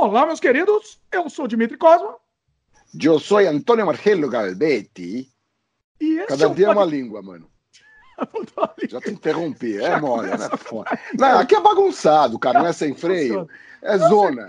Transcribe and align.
Olá, 0.00 0.24
meus 0.24 0.38
queridos. 0.38 1.00
Eu 1.10 1.28
sou 1.28 1.48
Dimitri 1.48 1.76
Cosma. 1.76 2.14
Eu 3.02 3.18
sou 3.18 3.38
Antônio 3.38 3.84
Marcelo 3.84 4.30
Galbetti. 4.30 5.28
E 6.00 6.24
Cada 6.28 6.46
é 6.46 6.48
dia 6.50 6.68
é 6.68 6.70
uma 6.70 6.84
língua, 6.84 7.20
mano. 7.20 7.50
Já 8.88 9.00
te 9.00 9.10
interrompi, 9.10 9.76
é 9.76 9.98
mole, 9.98 10.28
né? 10.28 10.48
Não, 11.18 11.38
aqui 11.40 11.56
é 11.56 11.60
bagunçado, 11.60 12.38
cara, 12.38 12.60
não 12.60 12.68
é 12.68 12.72
sem 12.72 12.94
freio. 12.94 13.48
É 13.82 13.98
zona. 13.98 14.42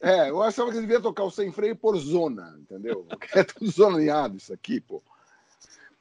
É, 0.00 0.26
É, 0.26 0.30
eu 0.30 0.40
achava 0.44 0.70
que 0.70 0.80
devia 0.80 1.00
tocar 1.00 1.24
o 1.24 1.30
sem 1.30 1.50
freio 1.50 1.74
por 1.74 1.96
zona, 1.96 2.56
entendeu? 2.60 3.04
É 3.34 3.42
tudo 3.42 3.68
zoneado 3.68 4.36
isso 4.36 4.52
aqui, 4.52 4.80
pô. 4.80 5.02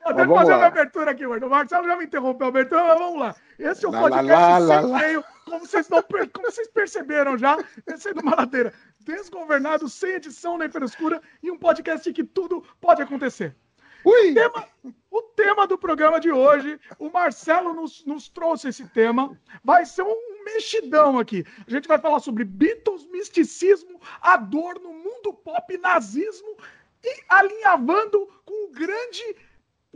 Eu 0.05 0.15
tenho 0.15 0.27
que 0.29 0.35
fazer 0.35 0.51
lá. 0.51 0.57
minha 0.57 0.67
abertura 0.67 1.11
aqui, 1.11 1.25
mano. 1.25 1.47
O 1.47 1.49
Marcelo 1.49 1.87
já 1.87 1.97
me 1.97 2.05
interrompeu 2.05 2.45
a 2.45 2.49
abertura, 2.49 2.83
mas 2.83 2.99
vamos 2.99 3.19
lá. 3.19 3.35
Esse 3.57 3.85
é 3.85 3.87
o 3.87 3.91
Lá, 3.91 4.01
podcast 4.01 4.39
lá, 4.39 4.59
lá, 4.59 4.81
sem 4.81 4.99
freio, 4.99 5.23
como 5.47 5.65
vocês, 5.65 5.87
não, 5.87 6.03
como 6.03 6.51
vocês 6.51 6.67
perceberam 6.67 7.37
já, 7.37 7.57
descendo 7.85 8.21
uma 8.21 8.35
ladeira. 8.35 8.73
Desgovernado, 8.99 9.87
sem 9.87 10.11
edição 10.11 10.57
nem 10.57 10.69
frescura, 10.69 11.21
e 11.41 11.49
um 11.49 11.57
podcast 11.57 12.09
em 12.09 12.13
que 12.13 12.23
tudo 12.23 12.63
pode 12.81 13.01
acontecer. 13.01 13.55
Ui! 14.03 14.31
O 14.31 14.33
tema, 14.33 14.67
o 15.09 15.21
tema 15.21 15.67
do 15.67 15.77
programa 15.77 16.19
de 16.19 16.31
hoje, 16.31 16.79
o 16.99 17.09
Marcelo 17.09 17.73
nos, 17.73 18.05
nos 18.05 18.27
trouxe 18.27 18.67
esse 18.67 18.87
tema, 18.89 19.39
vai 19.63 19.85
ser 19.85 20.03
um 20.03 20.43
mexidão 20.43 21.17
aqui. 21.17 21.45
A 21.65 21.71
gente 21.71 21.87
vai 21.87 21.97
falar 21.97 22.19
sobre 22.19 22.43
Beatles, 22.43 23.05
misticismo, 23.07 23.99
Adorno, 24.21 24.93
mundo 24.93 25.33
pop, 25.33 25.77
nazismo 25.77 26.57
e 27.03 27.23
alinhavando 27.29 28.27
com 28.45 28.65
o 28.65 28.71
grande, 28.71 29.35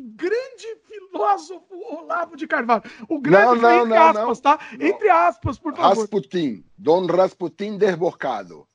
grande 0.01 0.77
filósofo 0.85 1.75
Olavo 1.89 2.35
de 2.35 2.47
Carvalho. 2.47 2.83
O 3.07 3.19
grande, 3.19 3.61
Não, 3.61 3.69
não, 3.69 3.79
entre 3.79 3.89
não, 3.89 4.07
aspas, 4.07 4.39
tá? 4.39 4.59
Entre 4.79 5.09
aspas, 5.09 5.59
por 5.59 5.75
favor. 5.75 5.99
Rasputin, 5.99 6.63
Dom 6.77 7.05
Rasputin 7.05 7.77
desbocado. 7.77 8.67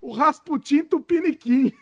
O 0.00 0.12
Rasputin 0.12 0.84
Tupiniquim. 0.84 1.72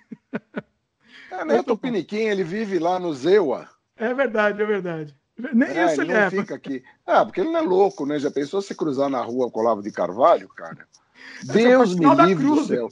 É, 1.31 1.45
né? 1.45 1.63
Tupiniquim, 1.63 2.17
ele 2.29 2.45
vive 2.45 2.79
lá 2.79 2.99
no 2.99 3.15
Zewa. 3.15 3.69
É 3.97 4.13
verdade, 4.13 4.61
é 4.61 4.67
verdade. 4.67 5.17
Nem 5.55 5.69
É, 5.69 5.87
isso 5.87 6.03
ele 6.03 6.13
ele 6.13 6.19
não 6.19 6.27
é. 6.27 6.31
fica 6.31 6.55
aqui. 6.55 6.83
Ah, 7.07 7.25
porque 7.25 7.41
ele 7.41 7.51
não 7.51 7.61
é 7.61 7.63
louco, 7.63 8.05
né? 8.05 8.19
Já 8.19 8.31
pensou 8.31 8.61
se 8.61 8.75
cruzar 8.75 9.09
na 9.09 9.23
rua 9.23 9.51
com 9.51 9.61
o 9.61 9.63
Olavo 9.63 9.83
de 9.83 9.91
Carvalho, 9.91 10.49
cara? 10.49 10.87
Deus 11.45 11.95
me 11.95 12.07
livre 12.27 12.45
do 12.45 12.65
céu. 12.65 12.89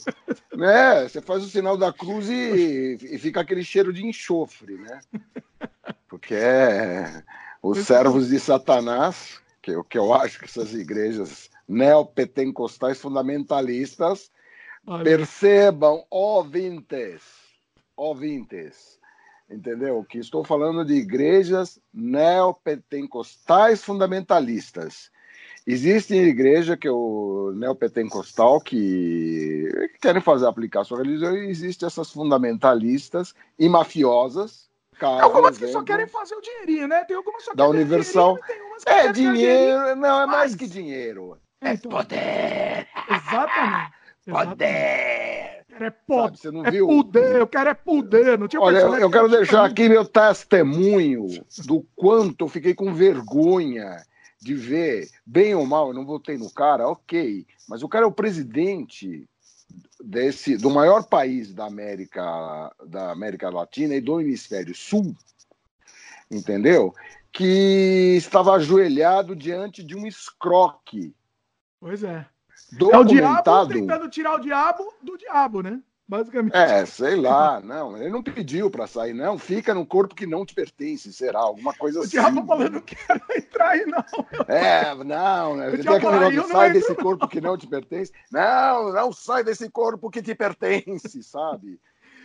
É, 0.60 1.08
você 1.08 1.20
faz 1.20 1.42
o 1.44 1.48
sinal 1.48 1.76
da 1.76 1.92
cruz 1.92 2.28
e, 2.28 2.98
e 3.02 3.18
fica 3.18 3.40
aquele 3.40 3.62
cheiro 3.62 3.92
de 3.92 4.06
enxofre, 4.06 4.76
né? 4.76 5.00
Porque 6.08 6.34
é 6.34 7.22
os 7.62 7.78
servos 7.86 8.28
de 8.28 8.40
Satanás, 8.40 9.40
que, 9.60 9.72
eu- 9.72 9.84
que 9.84 9.98
eu 9.98 10.12
acho 10.14 10.38
que 10.38 10.44
essas 10.46 10.72
igrejas 10.74 11.50
neopentecostais 11.68 12.98
fundamentalistas 13.00 14.30
Olha, 14.86 15.04
Percebam, 15.04 16.02
ouvintes, 16.08 17.22
ouvintes, 17.94 18.98
entendeu? 19.50 20.02
Que 20.08 20.18
estou 20.18 20.42
falando 20.42 20.82
de 20.82 20.94
igrejas 20.94 21.78
neopentecostais 21.92 23.84
fundamentalistas. 23.84 25.10
Existe 25.66 26.14
igreja 26.14 26.74
que 26.76 26.88
é 26.88 26.90
o 26.90 27.52
neopentecostal 27.54 28.60
que 28.62 29.68
querem 30.00 30.22
fazer 30.22 30.46
aplicação 30.46 30.96
religiosa 30.96 31.36
e 31.36 31.50
existe 31.50 31.84
essas 31.84 32.10
fundamentalistas 32.10 33.34
e 33.58 33.68
mafiosas. 33.68 34.67
Caso, 34.98 35.22
Algumas 35.22 35.56
que 35.58 35.66
só 35.68 35.82
querem 35.82 36.06
fazer 36.06 36.34
o 36.34 36.40
dinheirinho, 36.40 36.88
né? 36.88 37.04
Tem 37.04 37.16
algumas 37.16 37.42
que 37.42 37.50
só 37.50 37.54
Da 37.54 37.64
querem 37.66 37.80
Universal. 37.80 38.34
dinheirinho, 38.34 38.76
que 38.84 38.90
É 38.90 39.12
dinheiro, 39.12 39.96
não, 39.96 40.20
é 40.22 40.26
mais 40.26 40.50
Mas- 40.52 40.54
que 40.56 40.66
dinheiro. 40.66 41.38
É 41.60 41.72
então, 41.72 41.90
Poder, 41.90 42.86
Exatamente. 43.10 43.92
poder. 44.26 45.64
Quero 45.68 45.84
é 45.84 45.90
poder. 45.90 46.22
Sabe, 46.26 46.38
você 46.38 46.50
não 46.50 46.64
É 46.66 46.70
viu? 46.70 46.86
poder, 46.86 47.36
eu 47.36 47.46
quero 47.46 47.70
é 47.70 47.74
poder. 47.74 48.38
Não 48.38 48.48
tinha 48.48 48.60
Olha, 48.60 48.78
eu, 48.78 48.94
eu 48.96 49.10
quero 49.10 49.28
que 49.28 49.36
deixar 49.36 49.64
aqui 49.64 49.88
meu 49.88 50.04
testemunho 50.04 51.26
do 51.66 51.84
quanto 51.96 52.44
eu 52.44 52.48
fiquei 52.48 52.74
com 52.74 52.92
vergonha 52.94 54.02
de 54.40 54.54
ver, 54.54 55.08
bem 55.26 55.54
ou 55.54 55.66
mal, 55.66 55.88
eu 55.88 55.94
não 55.94 56.06
votei 56.06 56.38
no 56.38 56.48
cara, 56.52 56.86
ok, 56.88 57.44
mas 57.68 57.82
o 57.82 57.88
cara 57.88 58.04
é 58.04 58.08
o 58.08 58.12
presidente 58.12 59.28
desse 60.02 60.56
do 60.56 60.70
maior 60.70 61.04
país 61.04 61.52
da 61.52 61.66
América 61.66 62.72
da 62.86 63.10
América 63.10 63.50
Latina 63.50 63.94
e 63.94 64.00
do 64.00 64.20
hemisfério 64.20 64.74
sul, 64.74 65.14
entendeu? 66.30 66.94
Que 67.32 68.16
estava 68.16 68.54
ajoelhado 68.54 69.36
diante 69.36 69.82
de 69.82 69.96
um 69.96 70.06
escroque 70.06 71.14
Pois 71.80 72.02
é. 72.02 72.26
É 72.92 72.98
o 72.98 73.04
diabo 73.04 73.68
tentando 73.68 74.08
tirar 74.10 74.34
o 74.34 74.40
diabo 74.40 74.92
do 75.02 75.16
diabo, 75.16 75.62
né? 75.62 75.80
Basicamente. 76.08 76.56
É, 76.56 76.86
sei 76.86 77.16
lá, 77.16 77.60
não, 77.60 77.94
ele 77.96 78.08
não 78.08 78.22
pediu 78.22 78.70
para 78.70 78.86
sair, 78.86 79.12
não. 79.12 79.36
Fica 79.38 79.74
no 79.74 79.84
corpo 79.84 80.14
que 80.14 80.26
não 80.26 80.46
te 80.46 80.54
pertence, 80.54 81.12
será? 81.12 81.40
Alguma 81.40 81.74
coisa 81.74 81.98
O 81.98 82.02
assim. 82.02 82.12
diabo 82.12 82.46
falando, 82.46 82.72
não 82.72 82.80
quero 82.80 83.20
entrar 83.36 83.68
aí, 83.68 83.84
não. 83.84 84.04
É, 84.48 84.94
não, 85.04 85.56
né? 85.56 85.68
O 85.68 85.72
Tem 85.72 85.80
diabo 85.80 85.96
aquele 85.98 86.12
fala, 86.12 86.30
negócio, 86.30 86.38
"Eu 86.38 86.42
não 86.48 86.56
sai 86.56 86.72
desse 86.72 86.94
corpo 86.94 87.28
que 87.28 87.40
não 87.42 87.58
te 87.58 87.66
pertence. 87.66 88.12
Não, 88.32 88.90
não 88.92 89.12
sai 89.12 89.44
desse 89.44 89.68
corpo 89.68 90.08
que 90.10 90.22
te 90.22 90.34
pertence, 90.34 91.22
sabe? 91.22 91.78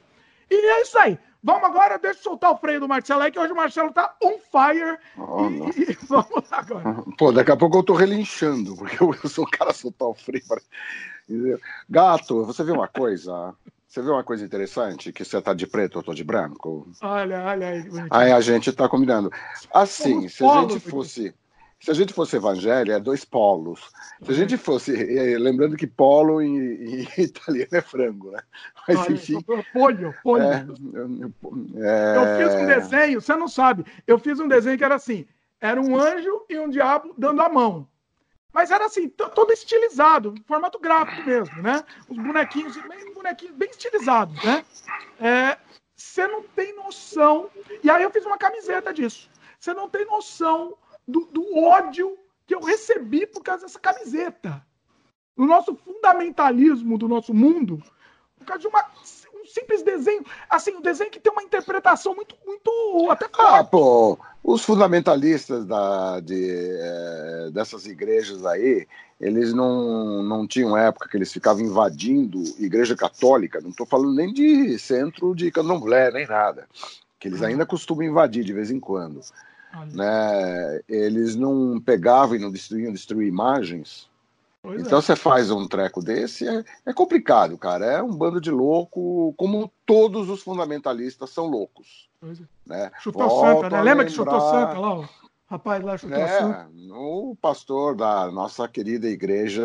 E 0.49 0.55
é 0.55 0.81
isso 0.81 0.97
aí. 0.99 1.17
Vamos 1.45 1.69
agora, 1.69 1.99
deixa 1.99 2.17
eu 2.17 2.23
soltar 2.23 2.51
o 2.51 2.57
freio 2.57 2.79
do 2.79 2.87
Marcelo 2.87 3.21
aí, 3.21 3.31
que 3.31 3.37
hoje 3.37 3.53
o 3.53 3.55
Marcelo 3.55 3.93
tá 3.93 4.15
on 4.23 4.39
fire. 4.39 4.97
Oh, 5.15 5.47
e, 5.47 5.91
e 5.91 5.97
vamos 6.09 6.49
lá 6.49 6.57
agora. 6.57 7.03
Pô, 7.19 7.31
daqui 7.31 7.51
a 7.51 7.55
pouco 7.55 7.77
eu 7.77 7.83
tô 7.83 7.93
relinchando, 7.93 8.75
porque 8.75 9.01
eu, 9.01 9.13
eu 9.23 9.29
sou 9.29 9.45
um 9.45 9.49
cara 9.51 9.71
soltar 9.71 10.07
o 10.07 10.15
freio. 10.15 10.43
entendeu? 11.29 11.59
Gato, 11.87 12.43
você 12.45 12.63
viu 12.63 12.73
uma 12.73 12.87
coisa? 12.87 13.53
Você 13.87 14.01
viu 14.01 14.13
uma 14.13 14.23
coisa 14.23 14.43
interessante? 14.43 15.13
Que 15.13 15.23
você 15.23 15.39
tá 15.39 15.53
de 15.53 15.67
preto, 15.67 15.99
eu 15.99 16.03
tô 16.03 16.15
de 16.15 16.23
branco. 16.23 16.89
Olha, 17.03 17.45
olha 17.45 17.69
aí. 17.69 17.83
Aí 18.09 18.31
a 18.31 18.41
gente 18.41 18.73
tá 18.73 18.89
combinando. 18.89 19.31
Assim, 19.71 20.27
se 20.27 20.43
a 20.43 20.61
gente 20.61 20.79
fosse. 20.79 21.31
Se 21.85 21.91
a 21.91 21.93
gente 21.93 22.13
fosse 22.13 22.35
evangelho, 22.35 22.91
é 22.93 22.99
dois 22.99 23.23
polos. 23.23 23.79
Se 24.23 24.31
a 24.31 24.33
Uhum. 24.33 24.33
gente 24.33 24.57
fosse. 24.57 24.91
eh, 24.95 25.37
Lembrando 25.37 25.77
que 25.77 25.85
polo 25.85 26.41
em, 26.41 26.57
em 26.57 27.07
italiano 27.21 27.69
é 27.71 27.81
frango, 27.81 28.31
né? 28.31 28.39
Mas 28.87 28.97
Olha, 29.01 29.13
enfim. 29.13 29.43
Polho, 29.71 30.15
polho. 30.23 30.43
É, 30.43 30.65
é, 31.77 32.17
Eu 32.17 32.35
fiz 32.37 32.55
um 32.55 32.65
desenho, 32.65 33.21
você 33.21 33.35
não 33.35 33.47
sabe. 33.47 33.85
Eu 34.07 34.17
fiz 34.17 34.39
um 34.39 34.47
desenho 34.47 34.75
que 34.79 34.83
era 34.83 34.95
assim: 34.95 35.27
era 35.61 35.79
um 35.79 35.95
anjo 35.95 36.43
e 36.49 36.57
um 36.57 36.69
diabo 36.69 37.13
dando 37.15 37.39
a 37.43 37.49
mão. 37.49 37.87
Mas 38.51 38.71
era 38.71 38.85
assim, 38.85 39.07
to- 39.07 39.29
todo 39.29 39.51
estilizado, 39.53 40.33
formato 40.47 40.79
gráfico 40.79 41.21
mesmo, 41.23 41.61
né? 41.61 41.83
Os 42.09 42.17
bonequinhos, 42.17 42.75
bem, 42.77 43.13
bonequinhos 43.13 43.55
bem 43.55 43.69
estilizados, 43.69 44.41
né? 44.41 44.65
É, 45.19 45.55
Você 45.95 46.27
não 46.27 46.41
tem 46.41 46.75
noção. 46.75 47.47
E 47.83 47.91
aí 47.91 48.01
eu 48.01 48.09
fiz 48.09 48.25
uma 48.25 48.39
camiseta 48.39 48.91
disso. 48.91 49.29
Você 49.59 49.71
não 49.71 49.87
tem 49.87 50.03
noção 50.07 50.75
do, 51.07 51.25
do 51.31 51.57
ódio 51.57 52.17
que 52.45 52.53
eu 52.53 52.61
recebi 52.61 53.25
por 53.25 53.41
causa 53.41 53.65
dessa 53.65 53.79
camiseta. 53.79 54.65
No 55.35 55.45
nosso 55.45 55.75
fundamentalismo 55.75 56.97
do 56.97 57.07
nosso 57.07 57.33
mundo, 57.33 57.81
por 58.37 58.45
causa 58.45 58.61
de 58.61 58.67
uma, 58.67 58.85
um 59.33 59.45
simples 59.45 59.83
desenho. 59.83 60.23
Assim, 60.49 60.75
um 60.75 60.81
desenho 60.81 61.11
que 61.11 61.19
tem 61.19 61.31
uma 61.31 61.43
interpretação 61.43 62.15
muito, 62.15 62.35
muito 62.45 63.07
até 63.09 63.27
Ah, 63.37 63.63
pô, 63.63 64.17
os 64.43 64.63
fundamentalistas 64.63 65.65
da, 65.65 66.19
de, 66.19 66.49
é, 66.49 67.49
dessas 67.51 67.85
igrejas 67.85 68.45
aí, 68.45 68.87
eles 69.19 69.53
não, 69.53 70.23
não 70.23 70.47
tinham 70.47 70.77
época 70.77 71.09
que 71.09 71.17
eles 71.17 71.33
ficavam 71.33 71.63
invadindo 71.63 72.43
igreja 72.59 72.95
católica, 72.95 73.59
não 73.59 73.69
estou 73.71 73.85
falando 73.85 74.13
nem 74.13 74.31
de 74.31 74.77
centro 74.77 75.33
de 75.33 75.49
candomblé, 75.51 76.11
nem 76.11 76.27
nada, 76.27 76.67
que 77.19 77.27
eles 77.27 77.41
ainda 77.41 77.65
costumam 77.65 78.03
invadir 78.03 78.43
de 78.43 78.53
vez 78.53 78.69
em 78.69 78.79
quando. 78.79 79.21
Né? 79.93 80.81
Eles 80.87 81.35
não 81.35 81.79
pegavam 81.79 82.35
e 82.35 82.39
não 82.39 82.51
destruíam, 82.51 82.93
destruir 82.93 83.27
imagens. 83.27 84.09
Pois 84.61 84.81
então 84.81 84.97
é. 84.97 85.01
você 85.01 85.15
faz 85.15 85.51
um 85.51 85.67
treco 85.67 86.01
desse, 86.01 86.47
é, 86.47 86.63
é, 86.85 86.93
complicado, 86.93 87.57
cara. 87.57 87.85
É 87.85 88.01
um 88.01 88.11
bando 88.11 88.41
de 88.41 88.49
louco, 88.49 89.33
como 89.37 89.71
todos 89.85 90.29
os 90.29 90.41
fundamentalistas 90.41 91.29
são 91.29 91.45
loucos. 91.45 92.09
Pois 92.19 92.39
é. 92.39 92.43
Né? 92.65 92.91
Chutou 92.99 93.29
Santa, 93.29 93.69
né? 93.69 93.81
Lembra 93.81 94.05
que 94.05 94.11
chutou 94.11 94.39
Santa 94.41 94.79
lá? 94.79 94.95
Ó. 94.95 95.05
Rapaz 95.47 95.83
lá 95.83 95.97
chutou 95.97 96.17
é, 96.17 96.39
Santa. 96.39 96.67
O 96.91 97.37
pastor 97.39 97.95
da 97.95 98.31
nossa 98.31 98.67
querida 98.67 99.07
igreja 99.07 99.63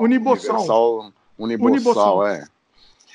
Unibossal. 0.00 0.56
Universal, 0.56 1.12
Unibossal, 1.36 1.72
Unibossal. 1.72 2.26
é. 2.26 2.48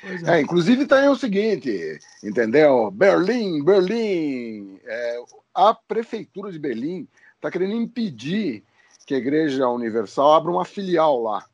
É. 0.04 0.36
é. 0.36 0.40
inclusive 0.40 0.86
tem 0.86 1.08
o 1.08 1.16
seguinte, 1.16 1.98
entendeu? 2.22 2.90
Berlim, 2.90 3.64
Berlim, 3.64 4.78
é, 4.84 5.24
a 5.54 5.74
prefeitura 5.74 6.50
de 6.50 6.58
Berlim 6.58 7.08
está 7.36 7.50
querendo 7.50 7.74
impedir 7.74 8.64
que 9.06 9.14
a 9.14 9.18
Igreja 9.18 9.68
Universal 9.68 10.32
abra 10.32 10.50
uma 10.50 10.64
filial 10.64 11.22
lá. 11.22 11.44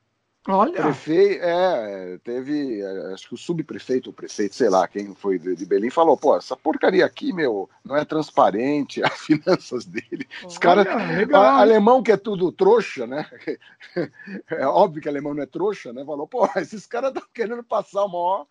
Olha. 0.49 0.81
Prefe... 0.81 1.39
É, 1.39 2.19
teve, 2.25 2.81
é, 2.81 3.13
acho 3.13 3.29
que 3.29 3.35
o 3.35 3.39
subprefeito, 3.39 4.09
o 4.09 4.13
prefeito, 4.13 4.55
sei 4.55 4.71
lá, 4.71 4.89
quem 4.89 5.15
foi 5.15 5.39
de 5.39 5.67
Berlim, 5.67 5.91
falou: 5.91 6.17
pô, 6.17 6.37
essa 6.37 6.57
porcaria 6.57 7.05
aqui, 7.05 7.33
meu, 7.33 7.69
não 7.85 7.95
é 7.95 8.05
transparente, 8.07 9.03
as 9.05 9.21
finanças 9.21 9.85
dele. 9.85 10.27
Os 10.47 10.57
caras. 10.57 10.87
Alemão 11.33 12.03
que 12.03 12.11
é 12.11 12.17
tudo 12.17 12.51
trouxa, 12.53 13.07
né? 13.07 13.27
É 14.49 14.67
óbvio 14.67 15.03
que 15.03 15.09
alemão 15.09 15.35
não 15.35 15.43
é 15.43 15.47
trouxa, 15.47 15.93
né? 15.93 16.05
Falou: 16.05 16.27
pô, 16.27 16.49
esses 16.57 16.87
caras 16.87 17.11
estão 17.11 17.27
querendo 17.35 17.63
passar 17.63 18.05
o 18.05 18.09
maior 18.09 18.47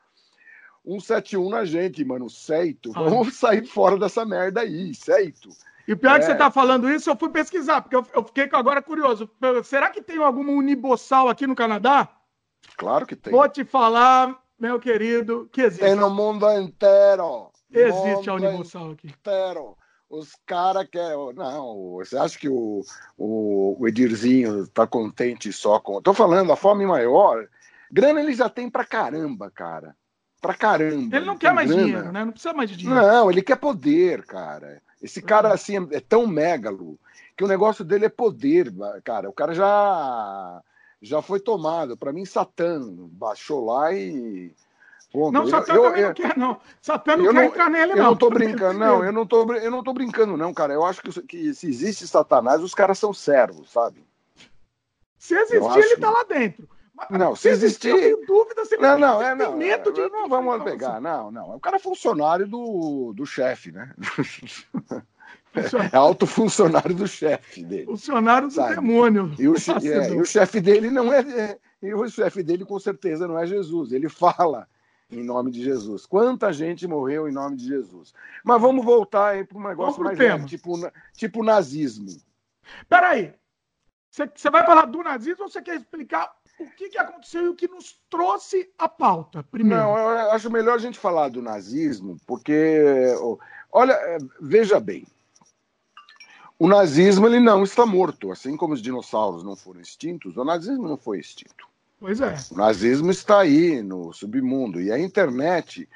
171 0.85 1.49
na 1.49 1.65
gente, 1.65 2.03
mano, 2.03 2.29
certo? 2.29 2.91
Vamos 2.91 3.35
sair 3.35 3.65
fora 3.65 3.97
dessa 3.97 4.25
merda 4.25 4.61
aí, 4.61 4.93
certo? 4.93 5.49
E 5.87 5.93
o 5.93 5.97
pior 5.97 6.15
é 6.15 6.19
que 6.19 6.25
você 6.25 6.33
está 6.33 6.51
falando 6.51 6.89
isso, 6.89 7.09
eu 7.09 7.15
fui 7.15 7.29
pesquisar, 7.29 7.81
porque 7.81 7.95
eu, 7.95 8.05
eu, 8.13 8.23
fiquei 8.23 8.47
agora 8.53 8.81
curioso. 8.81 9.29
Será 9.63 9.89
que 9.89 10.01
tem 10.01 10.17
alguma 10.17 10.51
unibossal 10.51 11.27
aqui 11.27 11.47
no 11.47 11.55
Canadá? 11.55 12.07
Claro 12.77 13.07
que 13.07 13.15
tem. 13.15 13.33
Vou 13.33 13.49
te 13.49 13.65
falar, 13.65 14.39
meu 14.59 14.79
querido, 14.79 15.49
que 15.51 15.61
existe. 15.61 15.83
Tem 15.83 15.95
no 15.95 16.09
mundo 16.09 16.47
inteiro. 16.51 17.49
Existe 17.71 18.29
mundo 18.29 18.29
a 18.29 18.33
unibossal 18.35 18.91
aqui. 18.91 19.07
Inteiro. 19.07 19.75
Os 20.09 20.35
caras 20.45 20.87
querem. 20.91 21.33
Não, 21.33 21.93
você 21.93 22.17
acha 22.17 22.37
que 22.37 22.49
o, 22.49 22.83
o, 23.17 23.77
o 23.79 23.87
Edirzinho 23.87 24.63
está 24.63 24.85
contente 24.85 25.51
só 25.51 25.79
com. 25.79 26.01
Tô 26.01 26.13
falando, 26.13 26.51
a 26.51 26.55
fome 26.55 26.85
maior. 26.85 27.47
Grana 27.91 28.21
ele 28.21 28.33
já 28.33 28.47
tem 28.47 28.69
pra 28.69 28.85
caramba, 28.85 29.49
cara. 29.49 29.95
Pra 30.41 30.53
caramba. 30.53 31.15
Ele 31.15 31.25
não 31.25 31.37
quer 31.37 31.53
mais 31.53 31.69
grana. 31.69 31.83
dinheiro, 31.83 32.11
né? 32.11 32.25
Não 32.25 32.31
precisa 32.31 32.53
mais 32.53 32.69
de 32.69 32.77
dinheiro. 32.77 33.01
Não, 33.01 33.29
ele 33.29 33.41
quer 33.41 33.57
poder, 33.57 34.25
cara. 34.25 34.81
Esse 35.01 35.21
cara, 35.21 35.53
assim, 35.53 35.75
é 35.91 35.99
tão 35.99 36.25
megalo 36.25 36.97
que 37.35 37.43
o 37.43 37.47
negócio 37.47 37.83
dele 37.85 38.05
é 38.05 38.09
poder, 38.09 38.71
cara. 39.03 39.29
O 39.29 39.33
cara 39.33 39.53
já 39.53 40.61
já 41.01 41.21
foi 41.21 41.39
tomado. 41.39 41.97
Para 41.97 42.13
mim, 42.13 42.25
Satã 42.25 42.79
baixou 43.11 43.65
lá 43.65 43.93
e. 43.93 44.51
Ponto. 45.11 45.31
Não, 45.31 45.47
Satã 45.47 45.73
eu, 45.73 45.83
também 45.83 46.01
eu, 46.01 46.07
não 46.07 46.13
quer, 46.13 46.37
não. 46.37 46.61
Satã 46.81 47.17
não 47.17 47.25
quer 47.25 47.33
não, 47.33 47.43
entrar 47.43 47.69
nele, 47.69 47.95
não. 47.95 47.97
Eu 47.97 48.03
não 48.03 48.15
tô 48.15 48.29
brincando, 48.29 48.79
não. 48.79 49.03
Eu 49.03 49.11
não 49.11 49.25
tô, 49.25 49.53
eu 49.53 49.71
não 49.71 49.83
tô 49.83 49.93
brincando, 49.93 50.37
não, 50.37 50.53
cara. 50.53 50.73
Eu 50.73 50.85
acho 50.85 51.01
que, 51.01 51.21
que 51.23 51.53
se 51.53 51.67
existe 51.67 52.07
Satanás, 52.07 52.61
os 52.61 52.75
caras 52.75 52.99
são 52.99 53.13
servos, 53.13 53.71
sabe? 53.71 54.03
Se 55.17 55.33
existir, 55.35 55.79
ele 55.79 55.97
tá 55.97 56.09
lá 56.11 56.23
dentro. 56.23 56.69
Não, 57.09 57.35
se, 57.35 57.49
existir. 57.49 57.93
Dúvida 58.25 58.63
não, 58.79 58.97
não, 58.97 59.21
é, 59.21 59.35
não, 59.35 59.57
medo 59.57 59.91
de. 59.91 60.01
Não 60.09 60.27
vamos 60.27 60.63
pegar, 60.63 60.99
não, 60.99 61.31
não. 61.31 61.55
O 61.55 61.59
cara 61.59 61.77
é 61.77 61.79
funcionário 61.79 62.47
do, 62.47 63.13
do 63.13 63.25
chefe, 63.25 63.71
né? 63.71 63.93
É 65.91 65.97
alto 65.97 66.27
funcionário 66.27 66.93
do 66.93 67.07
chefe 67.07 67.63
dele. 67.63 67.85
Funcionário 67.85 68.49
do 68.49 68.53
sabe? 68.53 68.75
demônio. 68.75 69.33
E 69.39 69.47
o, 69.47 69.55
é, 69.55 70.09
e 70.11 70.21
o 70.21 70.25
chefe 70.25 70.61
dele 70.61 70.91
não 70.91 71.11
é, 71.11 71.21
é. 71.21 71.59
E 71.81 71.93
o 71.93 72.07
chefe 72.07 72.43
dele, 72.43 72.63
com 72.63 72.79
certeza, 72.79 73.27
não 73.27 73.37
é 73.37 73.47
Jesus. 73.47 73.91
Ele 73.91 74.07
fala 74.07 74.67
em 75.09 75.23
nome 75.23 75.49
de 75.49 75.63
Jesus. 75.63 76.05
Quanta 76.05 76.53
gente 76.53 76.87
morreu 76.87 77.27
em 77.27 77.31
nome 77.31 77.55
de 77.55 77.65
Jesus. 77.65 78.13
Mas 78.43 78.61
vamos 78.61 78.85
voltar 78.85 79.43
para 79.45 79.57
um 79.57 79.67
negócio 79.67 80.03
mais 80.03 80.17
leve, 80.17 80.45
tipo, 80.45 80.73
tipo 81.13 81.43
nazismo. 81.43 82.09
Peraí. 82.87 83.33
Você 84.11 84.49
vai 84.49 84.65
falar 84.65 84.85
do 84.85 85.03
nazismo 85.03 85.43
ou 85.43 85.49
você 85.49 85.61
quer 85.61 85.75
explicar 85.75 86.31
o 86.59 86.69
que, 86.71 86.89
que 86.89 86.97
aconteceu 86.97 87.45
e 87.45 87.49
o 87.49 87.55
que 87.55 87.67
nos 87.67 87.99
trouxe 88.09 88.69
a 88.77 88.87
pauta, 88.89 89.43
primeiro. 89.43 89.83
Não, 89.83 89.97
eu 89.97 90.31
acho 90.31 90.49
melhor 90.51 90.75
a 90.75 90.81
gente 90.81 90.99
falar 90.99 91.29
do 91.29 91.41
nazismo, 91.41 92.17
porque, 92.25 93.15
olha, 93.71 93.93
é, 93.93 94.17
veja 94.41 94.79
bem, 94.79 95.05
o 96.57 96.67
nazismo 96.67 97.25
ele 97.25 97.39
não 97.39 97.63
está 97.63 97.85
morto, 97.85 98.31
assim 98.31 98.57
como 98.57 98.73
os 98.73 98.81
dinossauros 98.81 99.43
não 99.43 99.55
foram 99.55 99.79
extintos, 99.79 100.35
o 100.35 100.43
nazismo 100.43 100.87
não 100.87 100.97
foi 100.97 101.19
extinto. 101.19 101.67
Pois 101.99 102.21
é. 102.21 102.35
O 102.51 102.57
nazismo 102.57 103.11
está 103.11 103.39
aí 103.39 103.81
no 103.81 104.13
submundo 104.13 104.81
e 104.81 104.91
a 104.91 104.99
internet 104.99 105.87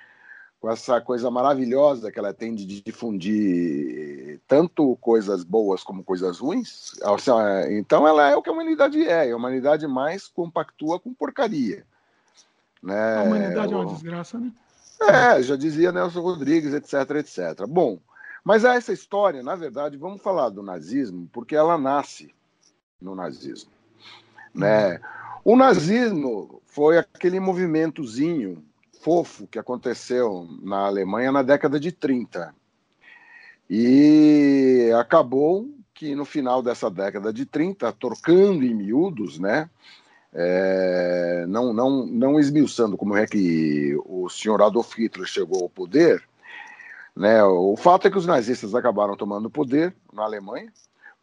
com 0.63 0.71
essa 0.71 1.01
coisa 1.01 1.29
maravilhosa 1.29 2.09
que 2.09 2.17
ela 2.17 2.33
tem 2.33 2.55
de 2.55 2.65
difundir 2.65 4.39
tanto 4.47 4.95
coisas 5.01 5.43
boas 5.43 5.83
como 5.83 6.05
coisas 6.05 6.39
ruins. 6.39 6.93
Então 7.71 8.07
ela 8.07 8.29
é 8.29 8.35
o 8.37 8.41
que 8.41 8.49
a 8.49 8.53
humanidade 8.53 9.05
é, 9.05 9.29
a 9.29 9.35
humanidade 9.35 9.85
mais 9.85 10.25
compactua 10.29 11.01
com 11.01 11.13
porcaria. 11.13 11.85
Né? 12.81 13.17
A 13.17 13.23
humanidade 13.23 13.73
é 13.73 13.75
uma 13.75 13.93
desgraça, 13.93 14.39
né? 14.39 14.53
É, 15.01 15.43
já 15.43 15.57
dizia 15.57 15.91
Nelson 15.91 16.21
Rodrigues, 16.21 16.73
etc, 16.73 17.11
etc. 17.17 17.67
Bom, 17.67 17.99
mas 18.41 18.63
essa 18.63 18.93
história, 18.93 19.43
na 19.43 19.57
verdade, 19.57 19.97
vamos 19.97 20.21
falar 20.21 20.47
do 20.47 20.63
nazismo, 20.63 21.27
porque 21.33 21.57
ela 21.57 21.77
nasce 21.77 22.33
no 23.01 23.13
nazismo. 23.13 23.69
Né? 24.55 25.01
O 25.43 25.57
nazismo 25.57 26.61
foi 26.67 26.97
aquele 26.97 27.41
movimentozinho 27.41 28.63
fofo 29.03 29.45
que 29.47 29.59
aconteceu 29.59 30.47
na 30.61 30.85
Alemanha 30.85 31.31
na 31.31 31.43
década 31.43 31.77
de 31.77 31.91
30. 31.91 32.55
E 33.69 34.89
acabou 34.97 35.69
que 35.93 36.15
no 36.15 36.25
final 36.25 36.63
dessa 36.63 36.89
década 36.89 37.33
de 37.33 37.45
30, 37.45 37.91
trocando 37.93 38.63
em 38.63 38.73
miúdos, 38.73 39.37
né? 39.37 39.69
É, 40.33 41.45
não, 41.47 41.71
não, 41.73 42.05
não 42.07 42.39
esmiuçando 42.39 42.97
como 42.97 43.15
é 43.15 43.27
que 43.27 43.95
o 44.05 44.27
senhor 44.29 44.61
Adolf 44.61 44.97
Hitler 44.97 45.27
chegou 45.27 45.63
ao 45.63 45.69
poder, 45.69 46.23
né? 47.15 47.43
O 47.43 47.75
fato 47.75 48.07
é 48.07 48.11
que 48.11 48.17
os 48.17 48.25
nazistas 48.25 48.73
acabaram 48.73 49.15
tomando 49.15 49.49
poder 49.49 49.93
na 50.11 50.23
Alemanha 50.23 50.71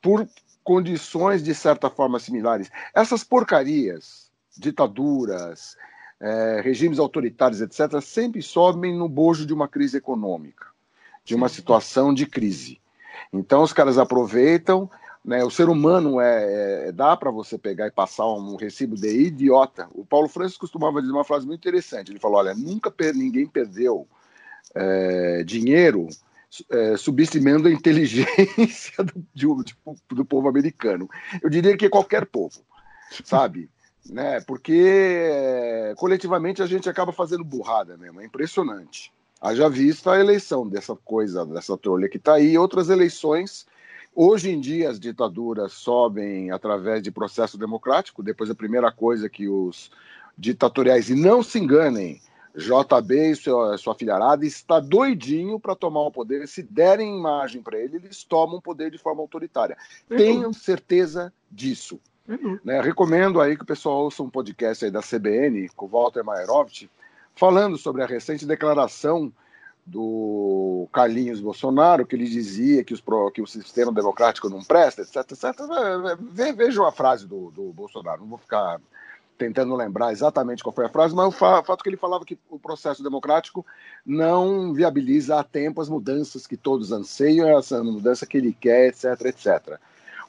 por 0.00 0.28
condições 0.62 1.42
de 1.42 1.54
certa 1.54 1.90
forma 1.90 2.20
similares. 2.20 2.70
Essas 2.94 3.25
porcarias, 3.25 4.30
ditaduras, 4.56 5.76
é, 6.21 6.61
regimes 6.62 6.99
autoritários, 6.99 7.61
etc., 7.61 8.00
sempre 8.00 8.43
sobem 8.43 8.97
no 8.97 9.09
bojo 9.09 9.47
de 9.47 9.55
uma 9.55 9.67
crise 9.67 9.97
econômica, 9.97 10.67
de 11.25 11.35
uma 11.35 11.49
situação 11.49 12.12
de 12.12 12.27
crise. 12.27 12.81
Então, 13.33 13.62
os 13.62 13.73
caras 13.73 13.99
aproveitam. 13.99 14.91
Né, 15.23 15.45
o 15.45 15.50
ser 15.50 15.69
humano 15.69 16.19
é, 16.19 16.89
é 16.89 16.93
dá 16.93 17.15
para 17.15 17.31
você 17.31 17.59
pegar 17.59 17.87
e 17.87 17.91
passar 17.91 18.27
um 18.27 18.57
recibo 18.57 18.97
de 18.97 19.27
idiota. 19.27 19.87
O 19.93 20.03
Paulo 20.03 20.29
Francis 20.29 20.57
costumava 20.57 21.03
dizer 21.03 21.12
uma 21.12 21.25
frase 21.25 21.47
muito 21.47 21.61
interessante. 21.61 22.11
Ele 22.11 22.19
falou: 22.19 22.39
olha, 22.39 22.55
nunca 22.55 22.91
per 22.91 23.15
ninguém 23.15 23.47
perdeu 23.47 24.09
é, 24.75 25.43
dinheiro 25.45 26.09
é, 26.71 26.97
subestimando 26.97 27.69
a 27.69 27.71
inteligência 27.71 29.05
do, 29.05 29.25
do, 29.35 29.65
do, 30.15 30.25
povo 30.25 30.49
americano. 30.49 31.09
Eu 31.43 31.49
diria 31.49 31.77
que 31.77 31.89
qualquer 31.89 32.27
povo, 32.27 32.61
sabe? 33.25 33.71
Né? 34.09 34.40
Porque 34.40 35.95
coletivamente 35.97 36.62
a 36.62 36.66
gente 36.66 36.88
acaba 36.88 37.12
fazendo 37.12 37.45
burrada 37.45 37.97
mesmo, 37.97 38.21
é 38.21 38.25
impressionante. 38.25 39.12
Haja 39.40 39.69
vista 39.69 40.12
a 40.12 40.21
eleição 40.21 40.69
dessa 40.69 40.95
coisa, 40.95 41.47
dessa 41.47 41.76
trolha 41.76 42.09
que 42.09 42.19
está 42.19 42.35
aí, 42.35 42.59
outras 42.59 42.90
eleições. 42.90 43.66
Hoje 44.14 44.50
em 44.50 44.61
dia 44.61 44.90
as 44.90 45.00
ditaduras 45.00 45.73
sobem 45.73 46.50
através 46.50 47.02
de 47.02 47.11
processo 47.11 47.57
democrático, 47.57 48.23
depois 48.23 48.50
a 48.50 48.54
primeira 48.54 48.92
coisa 48.92 49.28
que 49.28 49.49
os 49.49 49.90
ditatoriais, 50.37 51.09
e 51.09 51.14
não 51.14 51.42
se 51.42 51.59
enganem, 51.59 52.21
JB 52.54 53.30
e 53.30 53.37
sua, 53.37 53.78
sua 53.78 53.95
filharada 53.95 54.45
está 54.45 54.80
doidinho 54.80 55.61
para 55.61 55.76
tomar 55.76 56.00
o 56.00 56.11
poder. 56.11 56.49
Se 56.49 56.62
derem 56.62 57.16
imagem 57.16 57.62
para 57.62 57.78
ele, 57.78 57.97
eles 57.97 58.25
tomam 58.25 58.57
o 58.57 58.62
poder 58.62 58.90
de 58.90 58.99
forma 58.99 59.21
autoritária. 59.21 59.76
Tenho 60.09 60.52
certeza 60.52 61.33
disso. 61.50 62.00
Né? 62.64 62.80
Recomendo 62.80 63.40
aí 63.40 63.56
que 63.56 63.62
o 63.62 63.66
pessoal 63.66 64.04
ouça 64.04 64.22
um 64.22 64.30
podcast 64.30 64.84
aí 64.84 64.90
da 64.90 65.00
CBN 65.00 65.68
com 65.70 65.87
o 65.87 65.88
Walter 65.88 66.22
Maerovitch, 66.22 66.87
falando 67.34 67.76
sobre 67.76 68.02
a 68.02 68.06
recente 68.06 68.46
declaração 68.46 69.32
do 69.84 70.87
Carlinhos 70.92 71.40
Bolsonaro, 71.40 72.06
que 72.06 72.14
ele 72.14 72.28
dizia 72.28 72.84
que, 72.84 72.94
os, 72.94 73.02
que 73.34 73.42
o 73.42 73.46
sistema 73.46 73.90
democrático 73.90 74.49
não 74.49 74.62
presta, 74.62 75.02
etc, 75.02 75.16
etc. 75.32 75.54
Vejam 76.54 76.87
a 76.87 76.92
frase 76.92 77.26
do, 77.26 77.50
do 77.50 77.72
Bolsonaro, 77.72 78.20
não 78.20 78.28
vou 78.28 78.38
ficar 78.38 78.80
tentando 79.37 79.75
lembrar 79.75 80.12
exatamente 80.12 80.62
qual 80.62 80.72
foi 80.72 80.84
a 80.84 80.90
frase, 80.90 81.14
mas 81.14 81.26
o 81.26 81.32
fato 81.32 81.82
que 81.82 81.88
ele 81.88 81.96
falava 81.96 82.26
que 82.26 82.38
o 82.50 82.58
processo 82.58 83.02
democrático 83.02 83.64
não 84.04 84.75
viabiliza 84.75 85.40
a 85.40 85.42
tempo 85.42 85.80
as 85.80 85.88
mudanças 85.88 86.46
que 86.46 86.58
todos 86.58 86.92
anseiam, 86.92 87.58
essa 87.58 87.82
mudança 87.82 88.26
que 88.26 88.37
ele 88.37 88.52
quer, 88.52 88.88
etc, 88.88 89.04
etc. 89.25 89.80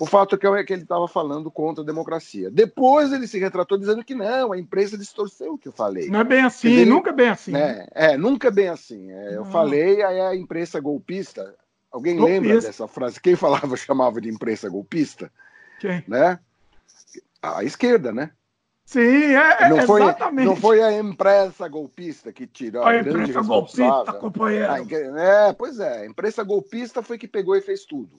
O 0.01 0.07
fato 0.07 0.33
é 0.33 0.63
que 0.63 0.73
ele 0.73 0.81
estava 0.81 1.07
falando 1.07 1.51
contra 1.51 1.83
a 1.83 1.85
democracia. 1.85 2.49
Depois 2.49 3.13
ele 3.13 3.27
se 3.27 3.37
retratou 3.37 3.77
dizendo 3.77 4.03
que 4.03 4.15
não, 4.15 4.51
a 4.51 4.57
imprensa 4.57 4.97
distorceu 4.97 5.53
o 5.53 5.57
que 5.59 5.67
eu 5.67 5.71
falei. 5.71 6.09
Não 6.09 6.21
é 6.21 6.23
bem 6.23 6.41
assim, 6.41 6.69
dizer, 6.69 6.85
nunca 6.87 7.11
é 7.11 7.13
bem 7.13 7.29
assim. 7.29 7.55
É, 7.55 7.87
é 7.93 8.17
nunca 8.17 8.47
é 8.47 8.51
bem 8.51 8.67
assim. 8.67 9.11
É, 9.11 9.37
eu 9.37 9.45
falei, 9.45 10.01
aí 10.01 10.19
a 10.19 10.35
imprensa 10.35 10.79
golpista. 10.79 11.53
Alguém 11.91 12.17
golpista. 12.17 12.41
lembra 12.41 12.61
dessa 12.61 12.87
frase? 12.87 13.21
Quem 13.21 13.35
falava 13.35 13.77
chamava 13.77 14.19
de 14.19 14.27
imprensa 14.27 14.67
golpista? 14.67 15.31
Quem? 15.79 16.03
Né? 16.07 16.39
A 17.39 17.63
esquerda, 17.63 18.11
né? 18.11 18.31
Sim, 18.83 19.35
é, 19.35 19.69
não 19.69 19.83
foi, 19.83 20.01
exatamente. 20.01 20.45
Não 20.47 20.55
foi 20.55 20.81
a 20.81 20.97
imprensa 20.97 21.67
golpista 21.67 22.33
que 22.33 22.47
tirou 22.47 22.81
a, 22.81 22.89
a 22.89 23.03
grande 23.03 23.33
golpista, 23.33 24.13
companheiro. 24.19 24.73
É, 25.19 25.53
pois 25.53 25.79
é, 25.79 25.99
a 25.99 26.05
imprensa 26.07 26.43
golpista 26.43 27.03
foi 27.03 27.19
que 27.19 27.27
pegou 27.27 27.55
e 27.55 27.61
fez 27.61 27.85
tudo. 27.85 28.17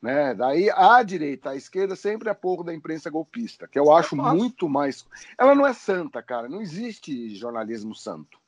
Né? 0.00 0.34
Daí 0.34 0.70
a 0.70 1.02
direita, 1.02 1.50
a 1.50 1.56
esquerda 1.56 1.96
sempre 1.96 2.28
é 2.28 2.34
pouco 2.34 2.62
da 2.62 2.74
imprensa 2.74 3.10
golpista, 3.10 3.66
que 3.66 3.78
eu 3.78 3.92
acho 3.92 4.14
muito 4.14 4.68
mais. 4.68 5.06
Ela 5.38 5.54
não 5.54 5.66
é 5.66 5.72
santa, 5.72 6.22
cara. 6.22 6.48
Não 6.48 6.60
existe 6.60 7.34
jornalismo 7.34 7.94
santo. 7.94 8.38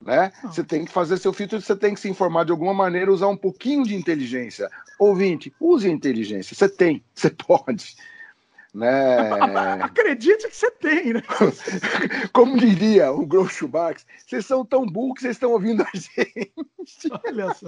Né? 0.00 0.30
Você 0.42 0.62
tem 0.62 0.84
que 0.84 0.92
fazer 0.92 1.16
seu 1.16 1.32
filtro, 1.32 1.60
você 1.60 1.74
tem 1.74 1.94
que 1.94 2.00
se 2.00 2.08
informar 2.08 2.44
de 2.44 2.52
alguma 2.52 2.74
maneira, 2.74 3.12
usar 3.12 3.28
um 3.28 3.36
pouquinho 3.36 3.82
de 3.82 3.94
inteligência. 3.94 4.70
Ouvinte, 4.98 5.52
use 5.58 5.88
a 5.88 5.90
inteligência. 5.90 6.54
Você 6.54 6.68
tem, 6.68 7.02
você 7.14 7.30
pode. 7.30 7.96
Né? 8.76 9.16
Acredite 9.82 10.46
que 10.48 10.54
você 10.54 10.70
tem, 10.70 11.14
né? 11.14 11.22
Como 12.34 12.58
diria 12.58 13.10
o 13.10 13.24
Groucho 13.24 13.66
Marx, 13.66 14.04
vocês 14.26 14.44
são 14.44 14.66
tão 14.66 14.84
burros 14.84 15.14
que 15.14 15.20
vocês 15.22 15.36
estão 15.36 15.50
ouvindo 15.52 15.82
a 15.82 15.90
gente. 15.94 16.52
Olha 17.26 17.54
só. 17.54 17.66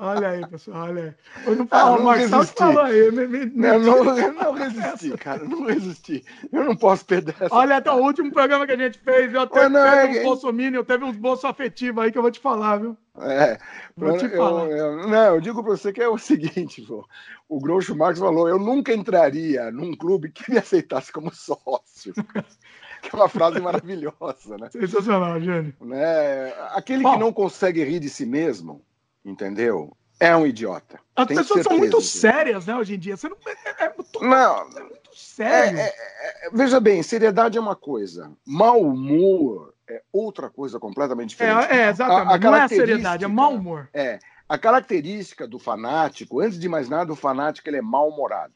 Olha 0.00 0.28
aí, 0.28 0.46
pessoal, 0.46 0.88
olha 0.88 1.02
aí. 1.02 1.46
Eu 1.46 1.56
não 1.56 1.66
falo, 1.66 2.08
ah, 2.08 2.16
não 2.28 2.44
falou 2.44 2.82
aí. 2.82 3.10
Me, 3.10 3.26
me, 3.26 3.46
não, 3.46 3.78
não, 3.78 4.18
eu 4.18 4.32
não 4.32 4.52
resisti, 4.52 5.16
cara, 5.16 5.44
não 5.44 5.64
resisti. 5.64 6.24
Eu 6.52 6.64
não 6.64 6.76
posso 6.76 7.04
perder 7.06 7.34
essa. 7.40 7.54
Olha, 7.54 7.76
até 7.78 7.90
o 7.90 7.96
último 7.96 8.30
programa 8.30 8.66
que 8.66 8.72
a 8.72 8.76
gente 8.76 8.98
fez, 8.98 9.32
eu 9.32 9.40
até 9.40 9.68
não, 9.68 9.82
teve 9.90 10.18
é... 10.18 10.20
um 10.20 10.24
bolsominion, 10.24 10.84
teve 10.84 11.04
uns 11.04 11.16
bolsos 11.16 11.44
afetivos 11.46 12.04
aí 12.04 12.12
que 12.12 12.18
eu 12.18 12.22
vou 12.22 12.30
te 12.30 12.38
falar, 12.38 12.76
viu? 12.76 12.96
É, 13.20 13.58
vou 13.96 14.16
te 14.16 14.28
falar. 14.28 14.66
Eu, 14.66 15.00
eu, 15.00 15.08
não, 15.08 15.34
eu 15.34 15.40
digo 15.40 15.62
para 15.62 15.76
você 15.76 15.92
que 15.92 16.02
é 16.02 16.08
o 16.08 16.18
seguinte, 16.18 16.82
pô, 16.82 17.06
o 17.48 17.58
Groucho 17.58 17.96
Marx 17.96 18.18
falou, 18.18 18.48
eu 18.48 18.58
nunca 18.58 18.92
entraria 18.92 19.70
num 19.70 19.96
clube 19.96 20.30
que 20.30 20.50
me 20.50 20.58
aceitasse 20.58 21.10
como 21.10 21.34
sócio. 21.34 22.12
que 23.02 23.14
é 23.14 23.16
uma 23.16 23.28
frase 23.28 23.60
maravilhosa, 23.60 24.58
né? 24.58 24.68
Sensacional, 24.70 25.40
Jânio. 25.40 25.74
Né? 25.80 26.52
Aquele 26.72 27.02
Bom, 27.02 27.12
que 27.12 27.18
não 27.18 27.32
consegue 27.32 27.84
rir 27.84 28.00
de 28.00 28.10
si 28.10 28.26
mesmo, 28.26 28.82
entendeu? 29.24 29.96
É 30.20 30.36
um 30.36 30.44
idiota. 30.44 30.98
As 31.14 31.26
pessoas 31.26 31.62
são 31.62 31.78
muito 31.78 31.98
disso. 31.98 32.18
sérias, 32.18 32.66
né, 32.66 32.74
hoje 32.74 32.96
em 32.96 32.98
dia. 32.98 33.16
Você 33.16 33.28
não, 33.28 33.36
é, 33.46 33.50
é, 33.50 33.86
é 33.86 33.94
muito, 33.96 34.20
não, 34.20 34.60
é 34.76 34.82
muito 34.82 35.10
sério. 35.14 35.78
É, 35.78 35.86
é, 35.86 36.50
veja 36.52 36.80
bem, 36.80 37.02
seriedade 37.02 37.56
é 37.56 37.60
uma 37.60 37.76
coisa, 37.76 38.32
mau 38.44 38.80
humor 38.80 39.74
é 39.88 40.02
outra 40.12 40.50
coisa 40.50 40.78
completamente 40.78 41.30
diferente. 41.30 41.72
É, 41.72 41.88
exatamente. 41.88 42.32
A, 42.32 42.34
a 42.34 42.38
não 42.38 42.56
é 42.56 42.68
seriedade, 42.68 43.24
é 43.24 43.28
mau 43.28 43.54
humor. 43.54 43.88
É. 43.94 44.18
A 44.48 44.56
característica 44.56 45.46
do 45.46 45.58
fanático, 45.58 46.40
antes 46.40 46.58
de 46.58 46.68
mais 46.68 46.88
nada, 46.88 47.12
o 47.12 47.16
fanático 47.16 47.68
ele 47.68 47.76
é 47.76 47.82
mal-humorado. 47.82 48.54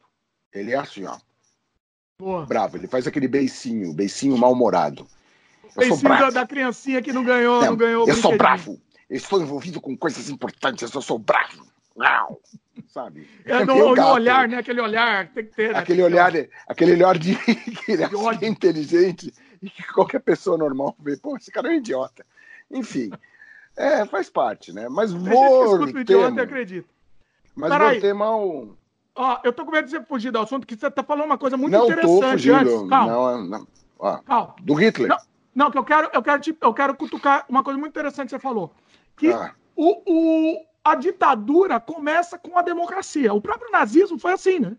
Ele 0.51 0.71
é 0.71 0.77
assim, 0.77 1.05
ó. 1.05 1.17
Boa. 2.19 2.45
Bravo, 2.45 2.77
ele 2.77 2.87
faz 2.87 3.05
aquele 3.07 3.27
beicinho, 3.27 3.93
beicinho 3.93 4.37
mal-humorado. 4.37 5.05
Beicinho 5.75 6.09
da, 6.09 6.29
da, 6.29 6.47
criancinha 6.47 7.01
que 7.01 7.11
não 7.11 7.23
ganhou, 7.23 7.61
não, 7.61 7.71
não 7.71 7.75
ganhou. 7.75 8.07
Eu 8.07 8.15
sou 8.15 8.37
bravo 8.37 8.79
eu 9.13 9.17
estou 9.17 9.39
envolvido 9.39 9.79
com 9.79 9.95
coisas 9.95 10.27
importantes, 10.27 10.91
eu 10.91 11.01
sou 11.01 11.19
bravo. 11.19 11.67
Não, 11.95 12.39
sabe? 12.87 13.29
É 13.45 13.63
no, 13.63 13.95
no 13.95 14.07
olhar, 14.07 14.47
né? 14.47 14.57
Aquele 14.57 14.81
olhar 14.81 15.27
tem 15.29 15.45
que 15.45 15.55
ter. 15.55 15.71
Né? 15.71 15.77
Aquele 15.77 16.01
olhar, 16.01 16.31
aquele 16.67 16.93
olhar 16.93 17.15
de 17.19 17.35
que 17.85 17.91
ele 17.91 18.03
é 18.03 18.47
inteligente 18.47 19.31
e 19.61 19.69
que 19.69 19.83
qualquer 19.93 20.19
pessoa 20.19 20.57
normal 20.57 20.95
vê, 20.99 21.15
pô, 21.15 21.37
esse 21.37 21.51
cara 21.51 21.67
é 21.67 21.71
um 21.71 21.75
idiota. 21.75 22.25
Enfim, 22.71 23.11
é, 23.75 24.05
faz 24.05 24.29
parte, 24.29 24.71
né? 24.71 24.87
Mas 24.89 25.11
vou. 25.11 25.87
idiota 25.87 26.39
e 26.39 26.43
acredito. 26.43 26.89
Mas 27.55 27.69
Pera 27.69 27.91
voltemos 27.91 28.27
ao. 28.27 28.67
Ó, 29.15 29.39
eu 29.43 29.53
tô 29.53 29.65
com 29.65 29.71
medo 29.71 29.85
de 29.85 29.91
você 29.91 30.03
fugir 30.03 30.31
do 30.31 30.39
assunto, 30.39 30.65
que 30.65 30.75
você 30.75 30.89
tá 30.89 31.03
falando 31.03 31.25
uma 31.25 31.37
coisa 31.37 31.55
muito 31.55 31.71
não 31.71 31.85
interessante 31.85 32.21
tô 32.21 32.31
fugindo, 32.31 32.55
antes. 32.55 32.89
Calma. 32.89 33.11
Não, 33.11 33.43
não. 33.45 33.67
Ó, 33.99 34.17
Calma. 34.17 34.55
Do 34.61 34.73
Hitler. 34.73 35.09
Não, 35.09 35.17
não, 35.53 35.71
que 35.71 35.77
eu 35.77 35.83
quero, 35.83 36.09
eu 36.11 36.23
quero, 36.23 36.41
te, 36.41 36.57
eu 36.59 36.73
quero 36.73 36.95
cutucar 36.95 37.45
uma 37.47 37.63
coisa 37.63 37.79
muito 37.79 37.91
interessante 37.91 38.29
que 38.29 38.35
você 38.35 38.39
falou 38.39 38.73
que 39.15 39.31
ah. 39.31 39.53
o, 39.75 40.01
o, 40.05 40.65
a 40.83 40.95
ditadura 40.95 41.79
começa 41.79 42.37
com 42.37 42.57
a 42.57 42.61
democracia. 42.61 43.33
O 43.33 43.41
próprio 43.41 43.71
nazismo 43.71 44.19
foi 44.19 44.33
assim, 44.33 44.59
né? 44.59 44.75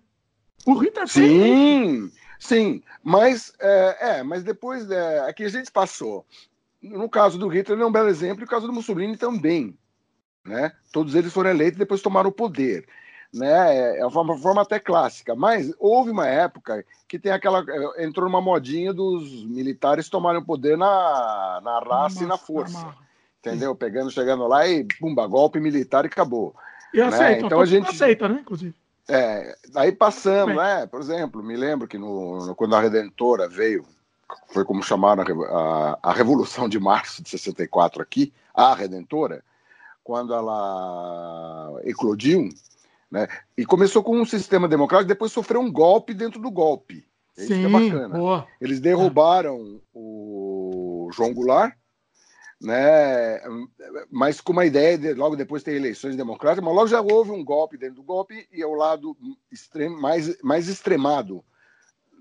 O 0.66 0.74
Hitler 0.74 1.08
Sim, 1.08 2.10
sim. 2.38 2.82
Mas, 3.02 3.52
é, 3.60 3.96
é, 4.00 4.22
mas 4.22 4.42
depois 4.42 4.90
é, 4.90 5.20
aqui 5.20 5.44
a 5.44 5.48
gente 5.48 5.70
passou. 5.70 6.24
No 6.84 7.08
caso 7.08 7.38
do 7.38 7.48
Hitler, 7.48 7.80
é 7.80 7.86
um 7.86 7.92
belo 7.92 8.08
exemplo, 8.08 8.38
e 8.38 8.44
no 8.44 8.50
caso 8.50 8.66
do 8.66 8.72
Mussolini 8.72 9.16
também. 9.16 9.76
Né? 10.44 10.72
Todos 10.92 11.14
eles 11.14 11.32
foram 11.32 11.50
eleitos 11.50 11.76
e 11.76 11.78
depois 11.78 12.02
tomaram 12.02 12.28
o 12.28 12.32
poder. 12.32 12.86
Né? 13.32 13.98
É 13.98 14.06
uma 14.06 14.38
forma, 14.38 14.62
até 14.62 14.78
clássica, 14.78 15.34
mas 15.34 15.72
houve 15.78 16.10
uma 16.10 16.26
época 16.26 16.84
que 17.08 17.18
tem 17.18 17.32
aquela. 17.32 17.64
É, 17.68 18.04
entrou 18.04 18.26
numa 18.26 18.40
modinha 18.40 18.92
dos 18.92 19.44
militares 19.46 20.08
tomarem 20.08 20.40
o 20.40 20.44
poder 20.44 20.76
na, 20.76 21.60
na 21.64 21.80
raça 21.80 22.22
e 22.22 22.26
na 22.26 22.36
força 22.36 22.94
entendeu? 23.44 23.74
Pegando, 23.74 24.10
chegando 24.10 24.46
lá 24.46 24.66
e 24.66 24.84
pumba, 24.98 25.26
golpe 25.26 25.60
militar 25.60 26.04
e 26.04 26.08
acabou. 26.08 26.54
E 26.92 26.98
né? 26.98 27.04
aceita, 27.04 27.46
então 27.46 27.60
a 27.60 27.66
gente 27.66 27.90
aceita, 27.90 28.28
né, 28.28 28.38
inclusive. 28.40 28.74
É, 29.06 29.54
aí 29.74 29.92
passamos, 29.92 30.56
né? 30.56 30.86
Por 30.86 31.00
exemplo, 31.00 31.42
me 31.42 31.56
lembro 31.56 31.86
que 31.86 31.98
no, 31.98 32.46
no, 32.46 32.54
quando 32.54 32.74
a 32.74 32.80
Redentora 32.80 33.46
veio, 33.46 33.84
foi 34.48 34.64
como 34.64 34.82
chamaram 34.82 35.22
a, 35.22 35.28
a, 36.02 36.10
a, 36.10 36.12
Revolução 36.12 36.68
de 36.68 36.78
Março 36.78 37.22
de 37.22 37.30
64 37.30 38.02
aqui, 38.02 38.32
a 38.52 38.74
Redentora, 38.74 39.42
quando 40.02 40.34
ela 40.34 41.80
eclodiu, 41.84 42.48
né? 43.10 43.28
E 43.56 43.64
começou 43.64 44.02
com 44.02 44.20
um 44.20 44.26
sistema 44.26 44.68
democrático, 44.68 45.08
depois 45.08 45.32
sofreu 45.32 45.60
um 45.60 45.70
golpe 45.70 46.12
dentro 46.12 46.40
do 46.40 46.50
golpe. 46.50 47.06
Isso 47.36 47.48
Sim, 47.48 47.64
é 47.64 47.68
bacana. 47.68 48.18
Boa. 48.18 48.46
Eles 48.60 48.80
derrubaram 48.80 49.80
o 49.92 51.08
João 51.12 51.34
Goulart, 51.34 51.74
né? 52.60 53.40
Mas 54.10 54.40
com 54.40 54.52
uma 54.52 54.64
ideia 54.64 54.96
de 54.96 55.14
logo 55.14 55.36
depois 55.36 55.62
ter 55.62 55.74
eleições 55.74 56.16
democráticas, 56.16 56.64
mas 56.64 56.74
logo 56.74 56.86
já 56.86 57.00
houve 57.00 57.30
um 57.30 57.44
golpe 57.44 57.76
dentro 57.76 57.96
do 57.96 58.02
golpe 58.02 58.48
e 58.52 58.62
é 58.62 58.66
o 58.66 58.74
lado 58.74 59.16
extremo, 59.50 60.00
mais, 60.00 60.40
mais 60.42 60.68
extremado, 60.68 61.44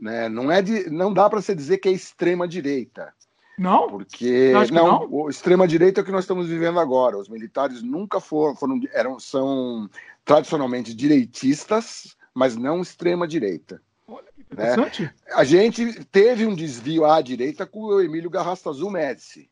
né? 0.03 0.27
Não 0.27 0.51
é 0.51 0.61
de, 0.61 0.89
não 0.89 1.13
dá 1.13 1.29
para 1.29 1.41
se 1.41 1.55
dizer 1.55 1.77
que 1.77 1.87
é 1.87 1.91
extrema 1.93 2.45
direita. 2.45 3.13
Não? 3.57 3.87
Porque 3.87 4.51
não, 4.71 5.07
não, 5.07 5.29
extrema 5.29 5.67
direita 5.67 6.01
é 6.01 6.03
o 6.03 6.05
que 6.05 6.11
nós 6.11 6.25
estamos 6.25 6.47
vivendo 6.47 6.79
agora. 6.79 7.17
Os 7.17 7.29
militares 7.29 7.81
nunca 7.81 8.19
foram, 8.19 8.55
foram 8.55 8.81
eram 8.91 9.19
são 9.19 9.89
tradicionalmente 10.25 10.93
direitistas, 10.93 12.17
mas 12.33 12.57
não 12.57 12.81
extrema 12.81 13.27
direita. 13.27 13.81
Olha 14.07 14.25
que 14.35 14.41
né? 14.41 14.73
interessante. 14.73 15.03
Né? 15.03 15.13
A 15.33 15.43
gente 15.43 16.03
teve 16.05 16.45
um 16.45 16.55
desvio 16.55 17.05
à 17.05 17.21
direita 17.21 17.65
com 17.65 17.83
o 17.83 18.01
Emílio 18.01 18.29
Garrastazu 18.29 18.89
Médici 18.89 19.49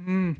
Hum. 0.00 0.36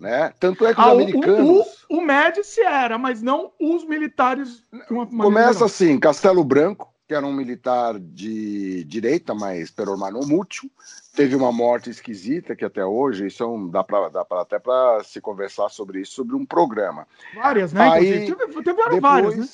Né? 0.00 0.32
Tanto 0.38 0.64
é 0.64 0.72
que 0.72 0.80
os 0.80 0.86
ah, 0.86 0.92
americanos. 0.92 1.66
O, 1.90 1.96
o, 1.96 1.98
o 1.98 2.00
Médici 2.00 2.60
era, 2.60 2.96
mas 2.96 3.20
não 3.20 3.52
os 3.60 3.84
militares. 3.84 4.62
Começa 4.86 5.64
assim: 5.64 5.98
Castelo 5.98 6.44
Branco, 6.44 6.94
que 7.08 7.14
era 7.14 7.26
um 7.26 7.32
militar 7.32 7.98
de 7.98 8.84
direita, 8.84 9.34
mas 9.34 9.70
peromanomútil, 9.70 10.70
teve 11.16 11.34
uma 11.34 11.50
morte 11.50 11.88
esquisita 11.88 12.54
que 12.54 12.66
até 12.66 12.84
hoje, 12.84 13.28
isso 13.28 13.42
é 13.42 13.46
um, 13.46 13.66
dá, 13.66 13.82
pra, 13.82 14.10
dá 14.10 14.26
pra, 14.26 14.42
até 14.42 14.58
para 14.58 15.02
se 15.02 15.18
conversar 15.18 15.70
sobre 15.70 16.02
isso, 16.02 16.12
sobre 16.12 16.36
um 16.36 16.44
programa. 16.44 17.08
Várias, 17.34 17.72
né? 17.72 17.88
Aí, 17.88 18.26
teve, 18.26 18.36
teve 18.36 18.62
depois, 18.62 19.00
várias, 19.00 19.36
né? 19.36 19.48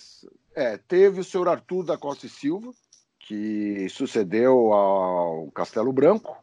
É, 0.56 0.76
teve 0.76 1.20
o 1.20 1.24
senhor 1.24 1.48
Arthur 1.48 1.84
da 1.84 1.96
Costa 1.96 2.26
e 2.26 2.28
Silva, 2.28 2.72
que 3.20 3.88
sucedeu 3.88 4.72
ao 4.72 5.48
Castelo 5.52 5.92
Branco, 5.92 6.36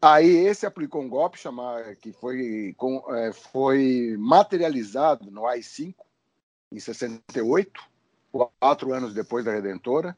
Aí 0.00 0.46
esse 0.46 0.66
aplicou 0.66 1.00
um 1.00 1.08
golpe 1.08 1.38
chamar, 1.38 1.96
que 1.96 2.12
foi, 2.12 2.74
com, 2.76 3.02
é, 3.14 3.32
foi 3.32 4.14
materializado 4.18 5.30
no 5.30 5.46
AI-5 5.46 5.94
em 6.70 6.78
68, 6.78 7.80
quatro 8.30 8.92
anos 8.92 9.14
depois 9.14 9.46
da 9.46 9.52
Redentora, 9.52 10.14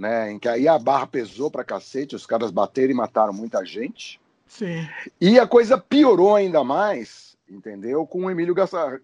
né, 0.00 0.32
em 0.32 0.38
que 0.38 0.48
aí 0.48 0.66
a 0.66 0.78
barra 0.78 1.06
pesou 1.06 1.50
para 1.50 1.62
cacete, 1.62 2.16
os 2.16 2.24
caras 2.24 2.50
bateram 2.50 2.90
e 2.90 2.94
mataram 2.94 3.34
muita 3.34 3.62
gente. 3.66 4.18
Sim. 4.46 4.88
E 5.20 5.38
a 5.38 5.46
coisa 5.46 5.76
piorou 5.76 6.34
ainda 6.34 6.64
mais, 6.64 7.36
entendeu? 7.46 8.06
Com 8.06 8.24
o 8.24 8.30
Emílio 8.30 8.54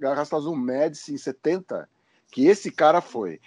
Garrastazu 0.01 0.57
Médici 0.57 1.13
em 1.13 1.19
70, 1.19 1.87
que 2.33 2.47
esse 2.47 2.71
cara 2.71 3.03
foi. 3.03 3.39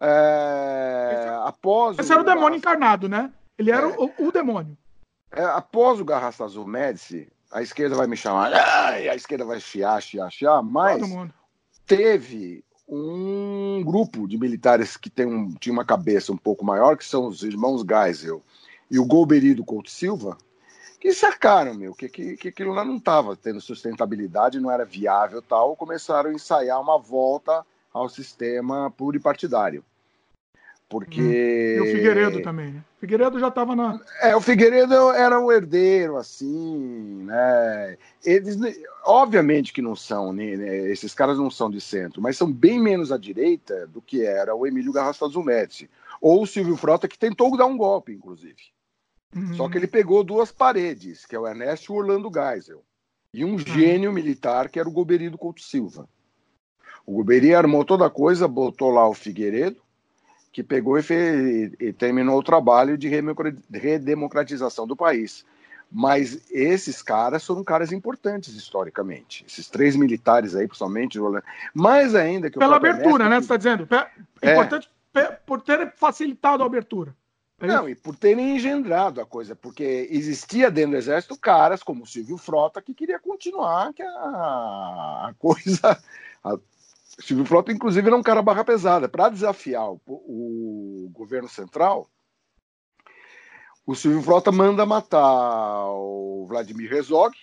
É, 0.00 1.10
esse, 1.12 1.28
após 1.46 1.98
esse 1.98 2.10
o, 2.10 2.14
era 2.14 2.22
o 2.22 2.24
demônio 2.24 2.56
encarnado, 2.56 3.06
né? 3.06 3.30
Ele 3.58 3.70
era 3.70 3.86
é, 3.86 3.96
o, 3.98 4.10
o, 4.26 4.32
demônio. 4.32 4.74
É, 5.30 5.44
após 5.44 6.00
o 6.00 6.06
Garrastazu 6.06 6.66
Médici, 6.66 7.30
a 7.52 7.60
esquerda 7.60 7.96
vai 7.96 8.06
me 8.06 8.16
chamar, 8.16 8.50
a 8.54 9.14
esquerda 9.14 9.44
vai 9.44 9.60
chiar, 9.60 10.00
chiar, 10.00 10.30
chiar, 10.32 10.62
mas 10.62 11.02
teve 11.86 12.64
um 12.88 13.82
grupo 13.84 14.28
de 14.28 14.38
militares 14.38 14.96
que 14.96 15.08
tem 15.08 15.26
um, 15.26 15.52
tinha 15.54 15.72
uma 15.72 15.84
cabeça 15.84 16.32
um 16.32 16.36
pouco 16.36 16.64
maior, 16.64 16.96
que 16.96 17.04
são 17.04 17.26
os 17.26 17.42
irmãos 17.42 17.82
Geisel 17.82 18.42
e 18.90 18.98
o 18.98 19.04
Golbery 19.04 19.54
do 19.54 19.64
Couto 19.64 19.90
Silva, 19.90 20.36
que 21.00 21.12
sacaram, 21.12 21.74
meu, 21.74 21.94
que, 21.94 22.08
que, 22.08 22.36
que 22.36 22.48
aquilo 22.48 22.72
lá 22.72 22.84
não 22.84 22.96
estava 22.96 23.36
tendo 23.36 23.60
sustentabilidade, 23.60 24.60
não 24.60 24.70
era 24.70 24.84
viável 24.84 25.42
tal, 25.42 25.76
começaram 25.76 26.30
a 26.30 26.34
ensaiar 26.34 26.80
uma 26.80 26.98
volta 26.98 27.64
ao 27.92 28.08
sistema 28.08 28.90
pluripartidário. 28.90 29.84
Porque. 30.94 31.20
E 31.20 31.80
o 31.80 31.86
Figueiredo 31.86 32.40
também, 32.40 32.70
né? 32.70 32.84
O 32.96 33.00
Figueiredo 33.00 33.40
já 33.40 33.48
estava 33.48 33.74
na. 33.74 34.00
É, 34.22 34.36
o 34.36 34.40
Figueiredo 34.40 34.94
era 35.10 35.40
o 35.40 35.50
herdeiro, 35.50 36.16
assim, 36.16 37.24
né? 37.24 37.98
Eles, 38.24 38.56
obviamente 39.04 39.72
que 39.72 39.82
não 39.82 39.96
são, 39.96 40.32
né? 40.32 40.56
né 40.56 40.88
esses 40.92 41.12
caras 41.12 41.36
não 41.36 41.50
são 41.50 41.68
de 41.68 41.80
centro, 41.80 42.22
mas 42.22 42.36
são 42.36 42.48
bem 42.48 42.80
menos 42.80 43.10
à 43.10 43.18
direita 43.18 43.88
do 43.88 44.00
que 44.00 44.24
era 44.24 44.54
o 44.54 44.68
Emílio 44.68 44.92
Garrastazu 44.92 45.32
Zumetti. 45.32 45.90
Ou 46.20 46.44
o 46.44 46.46
Silvio 46.46 46.76
Frota, 46.76 47.08
que 47.08 47.18
tentou 47.18 47.56
dar 47.56 47.66
um 47.66 47.76
golpe, 47.76 48.12
inclusive. 48.12 48.54
Uhum. 49.34 49.54
Só 49.54 49.68
que 49.68 49.76
ele 49.76 49.88
pegou 49.88 50.22
duas 50.22 50.52
paredes, 50.52 51.26
que 51.26 51.34
é 51.34 51.40
o 51.40 51.48
Ernesto 51.48 51.92
e 51.92 51.92
o 51.92 51.98
Orlando 51.98 52.30
Geisel. 52.32 52.84
E 53.32 53.44
um 53.44 53.54
uhum. 53.54 53.58
gênio 53.58 54.12
militar, 54.12 54.68
que 54.68 54.78
era 54.78 54.88
o 54.88 54.92
Goberi 54.92 55.28
do 55.28 55.36
Couto 55.36 55.60
Silva. 55.60 56.08
O 57.04 57.14
Goberi 57.14 57.52
armou 57.52 57.84
toda 57.84 58.06
a 58.06 58.10
coisa, 58.10 58.46
botou 58.46 58.90
lá 58.90 59.08
o 59.08 59.12
Figueiredo, 59.12 59.83
que 60.54 60.62
pegou 60.62 60.96
e, 60.96 61.02
fez, 61.02 61.72
e 61.80 61.92
terminou 61.92 62.38
o 62.38 62.42
trabalho 62.42 62.96
de 62.96 63.08
redemocratização 63.72 64.86
do 64.86 64.94
país. 64.94 65.44
Mas 65.90 66.48
esses 66.48 67.02
caras 67.02 67.44
foram 67.44 67.64
caras 67.64 67.90
importantes 67.90 68.54
historicamente. 68.54 69.44
Esses 69.46 69.68
três 69.68 69.96
militares 69.96 70.54
aí, 70.54 70.68
principalmente, 70.68 71.18
mais 71.74 72.14
ainda 72.14 72.48
que 72.48 72.58
Pela 72.58 72.76
abertura, 72.76 73.28
né? 73.28 73.36
Você 73.36 73.42
está 73.42 73.56
dizendo? 73.56 73.88
É. 74.40 74.52
Importante 74.52 74.88
por 75.44 75.60
ter 75.60 75.92
facilitado 75.96 76.62
a 76.62 76.66
abertura. 76.66 77.14
É 77.60 77.66
Não, 77.66 77.88
e 77.88 77.96
por 77.96 78.14
terem 78.16 78.54
engendrado 78.54 79.20
a 79.20 79.26
coisa, 79.26 79.56
porque 79.56 80.08
existia 80.10 80.70
dentro 80.70 80.92
do 80.92 80.96
exército 80.96 81.36
caras 81.36 81.82
como 81.82 82.04
o 82.04 82.06
Silvio 82.06 82.36
Frota 82.36 82.80
que 82.80 82.94
queria 82.94 83.18
continuar 83.18 83.92
que 83.92 84.02
a, 84.02 85.28
a 85.28 85.34
coisa, 85.38 86.00
a, 86.44 86.58
Silvio 87.18 87.44
Frota, 87.44 87.72
inclusive, 87.72 88.06
era 88.06 88.16
um 88.16 88.22
cara 88.22 88.42
barra 88.42 88.64
pesada. 88.64 89.08
Para 89.08 89.28
desafiar 89.28 89.90
o, 89.90 90.00
o, 90.06 91.10
governo 91.12 91.48
central, 91.48 92.08
o 93.86 93.94
Silvio 93.94 94.22
Frota 94.22 94.50
manda 94.50 94.84
matar 94.86 95.86
o 95.90 96.46
Vladimir 96.48 96.92
Herzog 96.92 97.36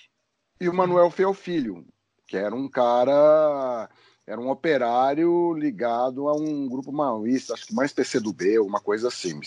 e 0.59 0.67
o 0.67 0.73
Manuel 0.73 1.09
Feio 1.09 1.33
Filho, 1.33 1.85
que 2.27 2.35
era 2.35 2.53
um 2.53 2.67
cara, 2.67 3.89
era 4.27 4.39
um 4.39 4.49
operário 4.49 5.53
ligado 5.53 6.27
a 6.27 6.35
um 6.35 6.67
grupo 6.67 6.91
maoísta, 6.91 7.53
acho 7.53 7.67
que 7.67 7.75
mais 7.75 7.93
PCdoB, 7.93 8.59
uma 8.59 8.79
coisa 8.79 9.07
assim. 9.07 9.39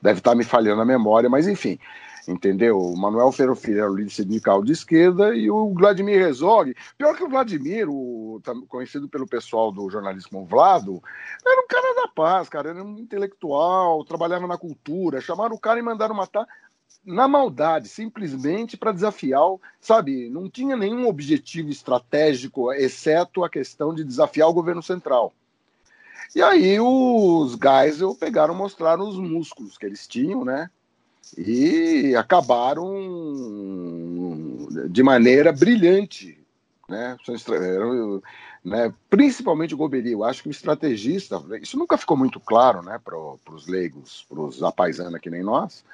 Deve 0.00 0.20
estar 0.20 0.34
me 0.34 0.44
falhando 0.44 0.82
a 0.82 0.86
memória, 0.86 1.28
mas 1.28 1.48
enfim 1.48 1.78
entendeu? 2.26 2.78
O 2.78 2.96
Manuel 2.96 3.32
Ferro 3.32 3.54
Filho 3.54 3.80
era 3.80 3.90
o 3.90 3.94
líder 3.94 4.10
sindical 4.10 4.62
de 4.62 4.72
esquerda 4.72 5.34
e 5.34 5.50
o 5.50 5.72
Vladimir 5.74 6.20
Herzog, 6.20 6.74
pior 6.96 7.16
que 7.16 7.24
o 7.24 7.28
Vladimir, 7.28 7.88
o, 7.88 8.40
conhecido 8.68 9.08
pelo 9.08 9.26
pessoal 9.26 9.70
do 9.70 9.88
jornalismo 9.90 10.44
Vlado, 10.44 11.02
era 11.44 11.60
um 11.60 11.66
cara 11.66 11.94
da 12.02 12.08
paz, 12.08 12.48
cara, 12.48 12.70
era 12.70 12.82
um 12.82 12.98
intelectual, 12.98 14.04
trabalhava 14.04 14.46
na 14.46 14.58
cultura, 14.58 15.20
chamaram 15.20 15.54
o 15.54 15.60
cara 15.60 15.78
e 15.78 15.82
mandaram 15.82 16.14
matar 16.14 16.46
na 17.04 17.28
maldade, 17.28 17.88
simplesmente 17.88 18.76
para 18.76 18.92
desafiar, 18.92 19.42
sabe? 19.80 20.30
Não 20.30 20.48
tinha 20.48 20.76
nenhum 20.76 21.06
objetivo 21.06 21.68
estratégico, 21.68 22.72
exceto 22.72 23.44
a 23.44 23.50
questão 23.50 23.94
de 23.94 24.02
desafiar 24.02 24.48
o 24.48 24.54
governo 24.54 24.82
central. 24.82 25.32
E 26.34 26.42
aí 26.42 26.80
os 26.80 27.56
Geisel 27.56 28.14
pegaram, 28.14 28.54
mostraram 28.54 29.08
os 29.08 29.18
músculos 29.18 29.76
que 29.76 29.84
eles 29.86 30.06
tinham, 30.06 30.44
né? 30.44 30.70
E 31.36 32.14
acabaram 32.16 32.92
de 34.88 35.02
maneira 35.02 35.52
brilhante, 35.52 36.38
né? 36.88 37.16
né? 38.64 38.92
Principalmente 39.10 39.74
o 39.74 39.76
Goberi, 39.76 40.12
eu 40.12 40.24
acho 40.24 40.42
que 40.42 40.48
o 40.48 40.50
estrategista, 40.50 41.42
isso 41.60 41.78
nunca 41.78 41.98
ficou 41.98 42.16
muito 42.16 42.40
claro, 42.40 42.82
né, 42.82 42.98
para 43.02 43.16
os 43.52 43.66
leigos, 43.66 44.24
para 44.28 44.40
os 44.40 44.62
apaisanos 44.62 45.20
que 45.20 45.30
nem 45.30 45.42
nós, 45.42 45.84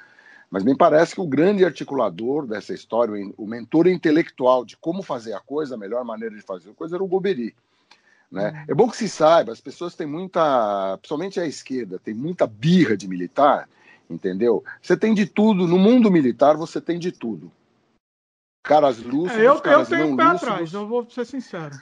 mas 0.49 0.63
me 0.63 0.75
parece 0.75 1.15
que 1.15 1.21
o 1.21 1.27
grande 1.27 1.63
articulador 1.63 2.45
dessa 2.45 2.73
história, 2.73 3.13
o 3.37 3.47
mentor 3.47 3.87
intelectual 3.87 4.65
de 4.65 4.75
como 4.75 5.01
fazer 5.01 5.33
a 5.33 5.39
coisa, 5.39 5.75
a 5.75 5.77
melhor 5.77 6.03
maneira 6.03 6.35
de 6.35 6.41
fazer 6.41 6.71
a 6.71 6.73
coisa, 6.73 6.97
era 6.97 7.03
o 7.03 7.07
Goberi. 7.07 7.55
Né? 8.29 8.49
Uhum. 8.49 8.65
É 8.67 8.73
bom 8.73 8.89
que 8.89 8.97
se 8.97 9.07
saiba, 9.07 9.51
as 9.51 9.61
pessoas 9.61 9.95
têm 9.95 10.07
muita, 10.07 10.97
principalmente 10.97 11.39
a 11.39 11.45
esquerda, 11.45 11.99
tem 11.99 12.13
muita 12.13 12.45
birra 12.47 12.97
de 12.97 13.07
militar, 13.07 13.67
entendeu? 14.13 14.63
Você 14.81 14.95
tem 14.97 15.13
de 15.13 15.25
tudo, 15.25 15.67
no 15.67 15.77
mundo 15.77 16.11
militar 16.11 16.55
você 16.57 16.79
tem 16.81 16.99
de 16.99 17.11
tudo. 17.11 17.51
Caras 18.63 18.99
lúcidos, 18.99 19.41
é, 19.41 19.47
eu, 19.47 19.59
caras 19.59 19.89
eu 19.89 19.97
tenho 19.97 20.07
não 20.07 20.13
um 20.13 20.17
pé 20.17 20.23
lúcidos. 20.23 20.49
atrás, 20.49 20.73
eu 20.73 20.87
vou 20.87 21.09
ser 21.09 21.25
sincero. 21.25 21.75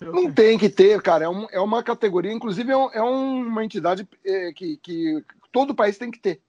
Eu 0.00 0.12
não 0.12 0.22
tenho. 0.22 0.34
tem 0.34 0.58
que 0.58 0.68
ter, 0.68 1.00
cara, 1.00 1.26
é, 1.26 1.28
um, 1.28 1.46
é 1.50 1.60
uma 1.60 1.82
categoria, 1.82 2.32
inclusive 2.32 2.70
é, 2.70 2.76
um, 2.76 2.90
é 2.90 3.02
uma 3.02 3.64
entidade 3.64 4.08
é, 4.24 4.52
que, 4.52 4.76
que 4.78 5.24
todo 5.52 5.74
país 5.74 5.98
tem 5.98 6.10
que 6.10 6.18
ter. 6.18 6.40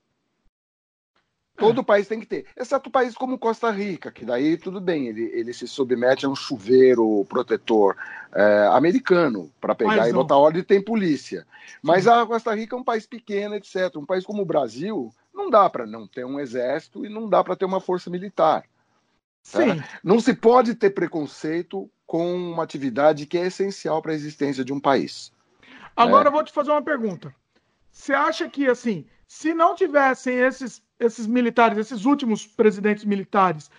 Todo 1.57 1.81
é. 1.81 1.83
país 1.83 2.07
tem 2.07 2.19
que 2.19 2.27
ter, 2.27 2.45
exceto 2.55 2.89
países 2.89 3.15
como 3.15 3.37
Costa 3.37 3.71
Rica, 3.71 4.11
que 4.11 4.23
daí 4.23 4.57
tudo 4.57 4.79
bem, 4.79 5.07
ele, 5.07 5.23
ele 5.33 5.51
se 5.51 5.67
submete 5.67 6.25
a 6.25 6.29
um 6.29 6.35
chuveiro 6.35 7.25
protetor 7.27 7.97
é, 8.33 8.69
americano 8.71 9.51
para 9.59 9.73
pegar 9.73 9.97
Mas, 9.97 10.09
e 10.09 10.13
botar 10.13 10.37
ordem 10.37 10.61
e 10.61 10.65
tem 10.65 10.79
polícia. 10.79 11.47
Mas 11.81 12.03
Sim. 12.03 12.11
a 12.11 12.25
Costa 12.27 12.53
Rica 12.53 12.75
é 12.75 12.79
um 12.79 12.83
país 12.83 13.07
pequeno, 13.07 13.55
etc. 13.55 13.95
Um 13.95 14.05
país 14.05 14.23
como 14.23 14.43
o 14.43 14.45
Brasil, 14.45 15.11
não 15.33 15.49
dá 15.49 15.67
para 15.67 15.87
não 15.87 16.07
ter 16.07 16.25
um 16.25 16.39
exército 16.39 17.03
e 17.03 17.09
não 17.09 17.27
dá 17.27 17.43
para 17.43 17.55
ter 17.55 17.65
uma 17.65 17.81
força 17.81 18.09
militar. 18.09 18.63
Tá? 19.51 19.59
Não 20.03 20.19
se 20.19 20.35
pode 20.35 20.75
ter 20.75 20.91
preconceito 20.91 21.89
com 22.05 22.35
uma 22.35 22.63
atividade 22.63 23.25
que 23.25 23.37
é 23.37 23.47
essencial 23.47 24.01
para 24.01 24.11
a 24.11 24.15
existência 24.15 24.63
de 24.63 24.71
um 24.71 24.79
país. 24.79 25.31
Agora 25.95 26.25
né? 26.25 26.27
eu 26.29 26.33
vou 26.33 26.43
te 26.43 26.53
fazer 26.53 26.69
uma 26.69 26.81
pergunta. 26.81 27.33
Você 27.91 28.13
acha 28.13 28.47
que, 28.47 28.67
assim, 28.67 29.05
se 29.27 29.53
não 29.53 29.73
tivessem 29.73 30.37
esses 30.37 30.81
esses 30.99 31.27
militares, 31.27 31.77
esses 31.77 32.05
últimos 32.05 32.45
presidentes 32.45 33.05
militares, 33.05 33.69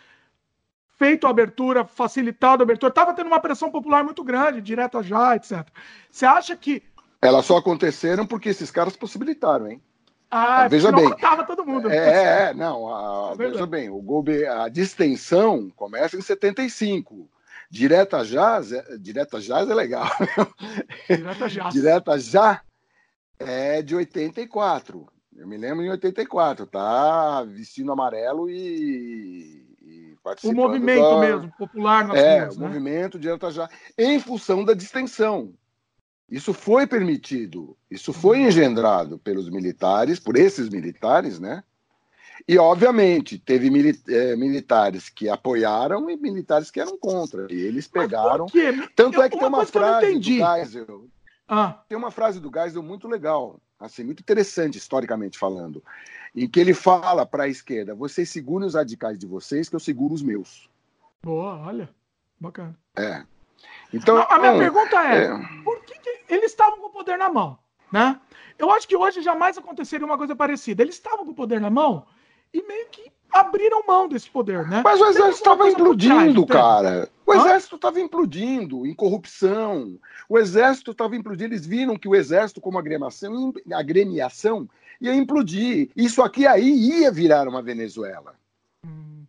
feito 0.98 1.26
a 1.26 1.30
abertura, 1.30 1.84
facilitado 1.84 2.62
a 2.62 2.64
abertura, 2.64 2.90
estava 2.90 3.14
tendo 3.14 3.28
uma 3.28 3.40
pressão 3.40 3.70
popular 3.70 4.04
muito 4.04 4.24
grande, 4.24 4.60
direta 4.60 5.02
já, 5.02 5.36
etc. 5.36 5.66
Você 6.10 6.26
acha 6.26 6.56
que. 6.56 6.82
Elas 7.20 7.46
só 7.46 7.56
aconteceram 7.56 8.26
porque 8.26 8.48
esses 8.48 8.70
caras 8.70 8.96
possibilitaram, 8.96 9.68
hein? 9.70 9.82
Ah, 10.30 10.68
veja 10.68 10.92
bem. 10.92 11.10
Tava 11.16 11.44
todo 11.44 11.64
mundo. 11.64 11.90
É, 11.90 11.96
é, 11.96 12.50
é 12.50 12.54
não, 12.54 12.94
a, 12.94 13.32
é 13.32 13.36
veja 13.36 13.66
bem, 13.66 13.88
o 13.88 14.00
Golbe, 14.00 14.46
a 14.46 14.68
distensão 14.68 15.70
começa 15.74 16.16
em 16.16 16.20
75. 16.20 17.28
Direta 17.70 18.18
é, 18.18 18.98
Direta 18.98 19.40
Jazz 19.40 19.68
é 19.68 19.74
legal. 19.74 20.10
Direta 21.08 21.48
Jazz. 21.48 21.72
Direta 21.74 22.18
Já 22.18 22.62
é 23.38 23.82
de 23.82 23.94
84. 23.94 25.06
Eu 25.38 25.46
me 25.46 25.56
lembro 25.56 25.84
em 25.84 25.90
84, 25.90 26.66
tá 26.66 27.44
vestindo 27.44 27.92
amarelo 27.92 28.50
e, 28.50 29.64
e 29.80 30.16
participando. 30.22 30.58
O 30.58 30.60
movimento 30.60 31.10
da... 31.10 31.20
mesmo, 31.20 31.52
popular 31.56 32.08
nas 32.08 32.18
É, 32.18 32.40
ruas, 32.40 32.56
o 32.56 32.60
né? 32.60 32.66
movimento 32.66 33.18
de 33.20 33.28
já 33.52 33.70
em 33.96 34.18
função 34.18 34.64
da 34.64 34.74
distensão. 34.74 35.54
Isso 36.28 36.52
foi 36.52 36.86
permitido, 36.86 37.76
isso 37.90 38.12
foi 38.12 38.40
uhum. 38.40 38.48
engendrado 38.48 39.18
pelos 39.18 39.48
militares, 39.48 40.18
por 40.18 40.36
esses 40.36 40.68
militares, 40.68 41.38
né? 41.38 41.62
E, 42.46 42.58
obviamente, 42.58 43.38
teve 43.38 43.68
é, 44.08 44.36
militares 44.36 45.08
que 45.08 45.28
apoiaram 45.28 46.10
e 46.10 46.16
militares 46.16 46.70
que 46.70 46.80
eram 46.80 46.98
contra. 46.98 47.46
E 47.50 47.60
eles 47.60 47.86
pegaram. 47.86 48.46
Tanto 48.94 49.18
eu, 49.18 49.22
é 49.22 49.28
que 49.28 49.38
tem 49.38 49.48
uma 49.48 49.66
frase 49.66 50.14
do 50.14 50.22
Geisel, 50.22 51.08
Ah. 51.48 51.82
Tem 51.88 51.96
uma 51.96 52.10
frase 52.10 52.38
do 52.40 52.50
Geisel 52.52 52.82
muito 52.82 53.08
legal, 53.08 53.58
assim, 53.80 54.04
muito 54.04 54.20
interessante 54.20 54.76
historicamente 54.76 55.38
falando, 55.38 55.82
em 56.36 56.48
que 56.48 56.60
ele 56.60 56.74
fala 56.74 57.24
para 57.24 57.44
a 57.44 57.48
esquerda: 57.48 57.94
vocês 57.94 58.28
segurem 58.28 58.66
os 58.66 58.74
radicais 58.74 59.18
de 59.18 59.26
vocês, 59.26 59.68
que 59.68 59.74
eu 59.74 59.80
seguro 59.80 60.12
os 60.12 60.22
meus. 60.22 60.68
Boa, 61.22 61.58
olha, 61.66 61.88
bacana. 62.38 62.78
É. 62.96 63.24
Então, 63.92 64.20
a 64.28 64.38
minha 64.38 64.58
pergunta 64.58 64.96
é, 64.96 65.24
é... 65.24 65.62
por 65.64 65.82
que, 65.84 65.98
que 65.98 66.24
eles 66.28 66.50
estavam 66.50 66.78
com 66.78 66.86
o 66.88 66.92
poder 66.92 67.16
na 67.16 67.30
mão, 67.30 67.58
né? 67.90 68.20
Eu 68.58 68.70
acho 68.70 68.86
que 68.86 68.96
hoje 68.96 69.22
jamais 69.22 69.56
aconteceria 69.56 70.04
uma 70.04 70.18
coisa 70.18 70.36
parecida. 70.36 70.82
Eles 70.82 70.96
estavam 70.96 71.24
com 71.24 71.30
o 71.30 71.34
poder 71.34 71.60
na 71.60 71.70
mão 71.70 72.06
e 72.52 72.62
meio 72.66 72.88
que 72.88 73.10
abriram 73.32 73.86
mão 73.86 74.08
desse 74.08 74.28
poder, 74.30 74.66
né? 74.66 74.82
Mas 74.84 75.00
o 75.00 75.06
exército 75.06 75.36
estava 75.36 75.68
implodindo, 75.68 76.46
cara. 76.46 77.08
O 77.26 77.34
exército 77.34 77.76
estava 77.76 78.00
implodindo 78.00 78.86
em 78.86 78.94
corrupção. 78.94 79.98
O 80.28 80.38
exército 80.38 80.92
estava 80.92 81.16
implodindo. 81.16 81.52
Eles 81.52 81.66
viram 81.66 81.96
que 81.96 82.08
o 82.08 82.14
exército, 82.14 82.60
como 82.60 82.78
agremiação, 82.78 83.52
agremiação 83.72 84.68
ia 85.00 85.14
implodir. 85.14 85.90
Isso 85.94 86.22
aqui 86.22 86.46
aí 86.46 87.00
ia 87.00 87.10
virar 87.10 87.46
uma 87.46 87.62
Venezuela. 87.62 88.34
Hum. 88.84 89.24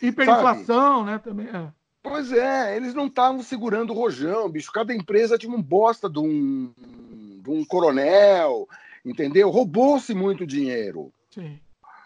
Hiperinflação, 0.00 1.04
né? 1.04 1.18
Também 1.18 1.48
é. 1.48 1.68
Pois 2.02 2.32
é, 2.32 2.76
eles 2.76 2.94
não 2.94 3.06
estavam 3.06 3.42
segurando 3.42 3.90
o 3.90 3.96
rojão, 3.96 4.48
bicho. 4.48 4.72
Cada 4.72 4.92
empresa 4.92 5.38
tinha 5.38 5.54
um 5.54 5.62
bosta 5.62 6.10
de 6.10 6.18
um, 6.18 6.72
de 6.76 7.48
um 7.48 7.64
coronel, 7.64 8.68
entendeu? 9.04 9.50
Roubou-se 9.50 10.12
muito 10.12 10.44
dinheiro. 10.44 11.12
Sim 11.30 11.60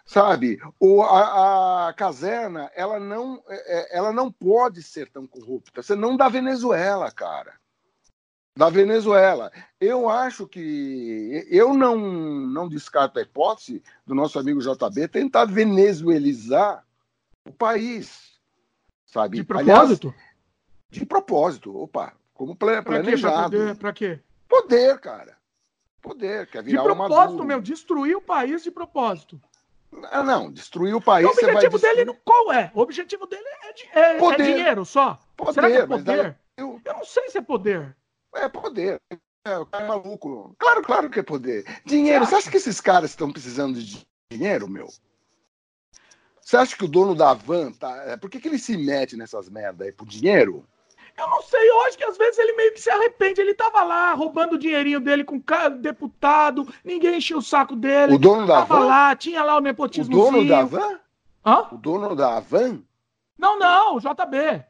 sabe? 0.07 0.57
O, 0.79 1.03
a, 1.03 1.89
a, 1.89 1.93
caserna, 1.93 2.71
ela 2.73 2.99
não, 2.99 3.43
é, 3.47 3.77
é, 3.77 3.97
ela 3.97 4.13
não 4.13 4.31
pode 4.31 4.81
ser 4.81 5.09
tão 5.09 5.27
corrupta. 5.27 5.83
Você 5.83 5.95
não 5.95 6.15
da 6.15 6.29
Venezuela, 6.29 7.11
cara. 7.11 7.53
Da 8.55 8.69
Venezuela. 8.69 9.51
Eu 9.79 10.09
acho 10.09 10.47
que 10.47 11.45
eu 11.51 11.73
não, 11.73 11.97
não 11.97 12.67
descarto 12.67 13.19
a 13.19 13.21
hipótese 13.21 13.83
do 14.05 14.15
nosso 14.15 14.39
amigo 14.39 14.61
JB 14.61 15.09
tentar 15.09 15.45
venezuelizar 15.45 16.83
o 17.45 17.51
país, 17.51 18.39
sabe? 19.05 19.37
De 19.37 19.43
propósito? 19.43 20.07
Aliás, 20.07 20.27
de 20.89 21.05
propósito. 21.05 21.77
Opa, 21.77 22.13
como 22.33 22.55
planejado. 22.55 23.75
Para 23.75 23.93
quê? 23.93 24.19
Poder, 24.47 24.97
cara. 24.99 25.37
Poder, 26.01 26.47
quer 26.47 26.63
virar 26.63 26.81
De 26.81 26.87
propósito, 26.87 27.43
meu, 27.43 27.61
destruir 27.61 28.15
o 28.15 28.21
país 28.21 28.63
de 28.63 28.71
propósito. 28.71 29.39
Ah, 30.11 30.23
não, 30.23 30.51
destruir 30.51 30.93
o 30.93 31.01
país. 31.01 31.25
O 31.25 31.29
objetivo 31.29 31.79
dele 31.79 32.05
destruir... 32.05 32.21
qual 32.23 32.51
é? 32.51 32.71
O 32.73 32.81
objetivo 32.81 33.25
dele 33.25 33.45
é, 33.93 33.99
é, 33.99 34.17
é 34.17 34.35
dinheiro 34.35 34.85
só. 34.85 35.19
Poder, 35.35 35.53
Será 35.53 35.69
que 35.69 35.77
é 35.77 35.87
poder? 35.87 36.39
Eu... 36.57 36.81
eu... 36.83 36.93
não 36.93 37.05
sei 37.05 37.29
se 37.29 37.37
é 37.37 37.41
poder. 37.41 37.95
É 38.35 38.49
poder. 38.49 38.99
É, 39.45 39.57
o 39.57 39.65
cara 39.65 39.85
é 39.85 39.87
maluco. 39.87 40.55
Claro, 40.59 40.81
claro 40.81 41.09
que 41.09 41.19
é 41.19 41.23
poder. 41.23 41.63
Dinheiro. 41.85 42.25
Você 42.25 42.35
acha 42.35 42.51
que 42.51 42.57
esses 42.57 42.81
caras 42.81 43.11
estão 43.11 43.31
precisando 43.31 43.81
de 43.81 44.05
dinheiro, 44.29 44.67
meu? 44.67 44.87
Você 46.41 46.57
acha 46.57 46.75
que 46.75 46.83
o 46.83 46.87
dono 46.87 47.15
da 47.15 47.33
van 47.33 47.71
tá. 47.71 48.03
É, 48.05 48.17
por 48.17 48.29
que, 48.29 48.39
que 48.39 48.47
ele 48.47 48.59
se 48.59 48.77
mete 48.77 49.15
nessas 49.15 49.49
merdas 49.49 49.87
aí? 49.87 49.93
Por 49.93 50.07
dinheiro? 50.07 50.65
Eu 51.17 51.27
não 51.27 51.41
sei, 51.41 51.69
eu 51.69 51.81
acho 51.81 51.97
que 51.97 52.03
às 52.03 52.15
vezes 52.15 52.37
ele 52.37 52.53
meio 52.53 52.73
que 52.73 52.79
se 52.79 52.89
arrepende. 52.91 53.41
Ele 53.41 53.53
tava 53.53 53.83
lá 53.83 54.13
roubando 54.13 54.53
o 54.53 54.59
dinheirinho 54.59 54.99
dele 54.99 55.23
com 55.23 55.41
deputado, 55.79 56.67
ninguém 56.83 57.17
encheu 57.17 57.39
o 57.39 57.41
saco 57.41 57.75
dele. 57.75 58.13
O 58.13 58.19
dono 58.19 58.45
da 58.45 58.59
tava 58.59 58.79
van? 58.79 58.85
lá, 58.85 59.15
tinha 59.15 59.43
lá 59.43 59.57
o 59.57 59.61
nepotismo. 59.61 60.15
O 60.15 60.31
dono 60.31 60.47
da 60.47 60.63
van? 60.63 60.99
Hã? 61.43 61.67
O 61.71 61.77
dono 61.77 62.15
da 62.15 62.39
van? 62.39 62.81
Não, 63.37 63.57
não, 63.57 63.99
JB. 63.99 64.63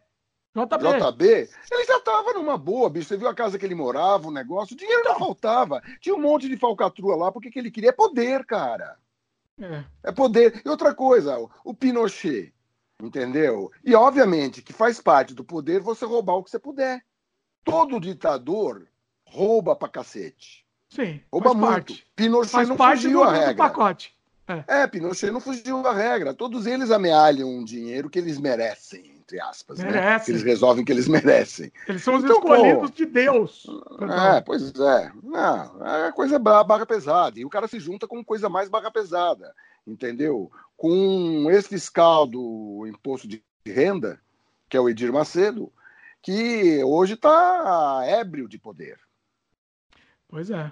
JB. 0.55 0.99
JB? 0.99 1.49
Ele 1.71 1.86
já 1.86 1.99
tava 1.99 2.33
numa 2.33 2.57
boa, 2.57 2.89
bicho. 2.89 3.10
Você 3.10 3.17
viu 3.17 3.27
a 3.27 3.36
casa 3.36 3.60
que 3.60 3.65
ele 3.65 3.75
morava, 3.75 4.27
o 4.27 4.31
negócio? 4.31 4.73
O 4.73 4.77
dinheiro 4.77 5.01
então... 5.01 5.13
não 5.13 5.19
faltava. 5.19 5.81
Tinha 5.99 6.15
um 6.15 6.21
monte 6.21 6.47
de 6.47 6.57
falcatrua 6.57 7.15
lá, 7.15 7.31
porque 7.31 7.51
que 7.51 7.60
ele 7.60 7.69
queria 7.69 7.89
é 7.89 7.93
poder, 7.93 8.45
cara. 8.45 8.97
É. 9.62 9.83
é 10.05 10.12
poder. 10.12 10.62
E 10.65 10.69
outra 10.69 10.93
coisa, 10.93 11.38
o 11.63 11.73
Pinochet. 11.73 12.53
Entendeu? 13.01 13.71
E 13.83 13.93
obviamente 13.93 14.62
que 14.62 14.73
faz 14.73 14.99
parte 14.99 15.33
do 15.33 15.43
poder 15.43 15.81
você 15.81 16.05
roubar 16.05 16.33
o 16.33 16.43
que 16.43 16.49
você 16.49 16.60
puder. 16.60 17.03
Todo 17.63 17.99
ditador 17.99 18.88
rouba 19.25 19.75
pra 19.75 19.88
cacete. 19.88 20.65
Sim. 20.89 21.21
Rouba 21.31 21.53
muito. 21.53 21.67
Parte. 21.67 22.07
Pinochet 22.15 22.51
faz 22.51 22.69
não 22.69 22.77
parte 22.77 23.03
fugiu 23.03 23.19
do, 23.19 23.23
a 23.23 23.31
regra. 23.31 23.53
Do 23.53 23.57
pacote. 23.57 24.17
É. 24.47 24.81
é, 24.81 24.88
Pinochet 24.88 25.29
não 25.29 25.41
fugiu 25.41 25.86
a 25.86 25.93
regra. 25.93 26.33
Todos 26.33 26.65
eles 26.65 26.89
amealham 26.89 27.49
um 27.49 27.63
dinheiro 27.63 28.10
que 28.10 28.17
eles 28.17 28.39
merecem, 28.39 29.17
entre 29.17 29.41
aspas. 29.41 29.79
Né? 29.79 29.91
Merecem. 29.91 30.33
Né? 30.33 30.39
Eles 30.39 30.43
resolvem 30.43 30.86
que 30.86 30.91
eles 30.91 31.07
merecem. 31.10 31.71
Eles 31.88 32.01
são 32.01 32.15
os 32.15 32.23
então, 32.23 32.38
escolhidos 32.38 32.89
pô, 32.89 32.95
de 32.95 33.05
Deus. 33.05 33.67
É, 34.36 34.41
pois 34.41 34.73
é. 34.73 35.12
Não, 35.21 35.86
é 35.86 36.12
coisa 36.13 36.39
barra 36.39 36.86
pesada. 36.86 37.38
E 37.38 37.45
o 37.45 37.49
cara 37.49 37.67
se 37.67 37.79
junta 37.79 38.07
com 38.07 38.23
coisa 38.23 38.47
mais 38.47 38.69
barra 38.69 38.89
pesada. 38.89 39.53
Entendeu? 39.88 40.52
Com 40.76 40.91
um 40.91 41.50
ex-fiscal 41.50 42.28
do 42.28 42.86
imposto 42.88 43.28
de 43.28 43.41
renda, 43.65 44.19
que 44.69 44.76
é 44.76 44.80
o 44.80 44.89
Edir 44.89 45.12
Macedo, 45.13 45.71
que 46.21 46.84
hoje 46.84 47.13
está 47.13 48.02
ébrio 48.06 48.47
de 48.47 48.60
poder. 48.60 49.00
Pois 50.28 50.52
é. 50.52 50.71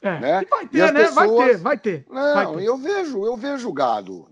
É, 0.00 0.20
né? 0.20 0.44
vai 0.50 0.66
ter, 0.66 0.92
né? 0.92 1.04
Pessoas... 1.04 1.14
Vai 1.14 1.28
ter, 1.28 1.56
vai 1.58 1.78
ter. 1.78 2.06
Não, 2.10 2.34
vai 2.34 2.56
ter. 2.56 2.64
eu 2.64 2.76
vejo, 2.76 3.24
eu 3.24 3.36
vejo 3.36 3.72
gado. 3.72 4.28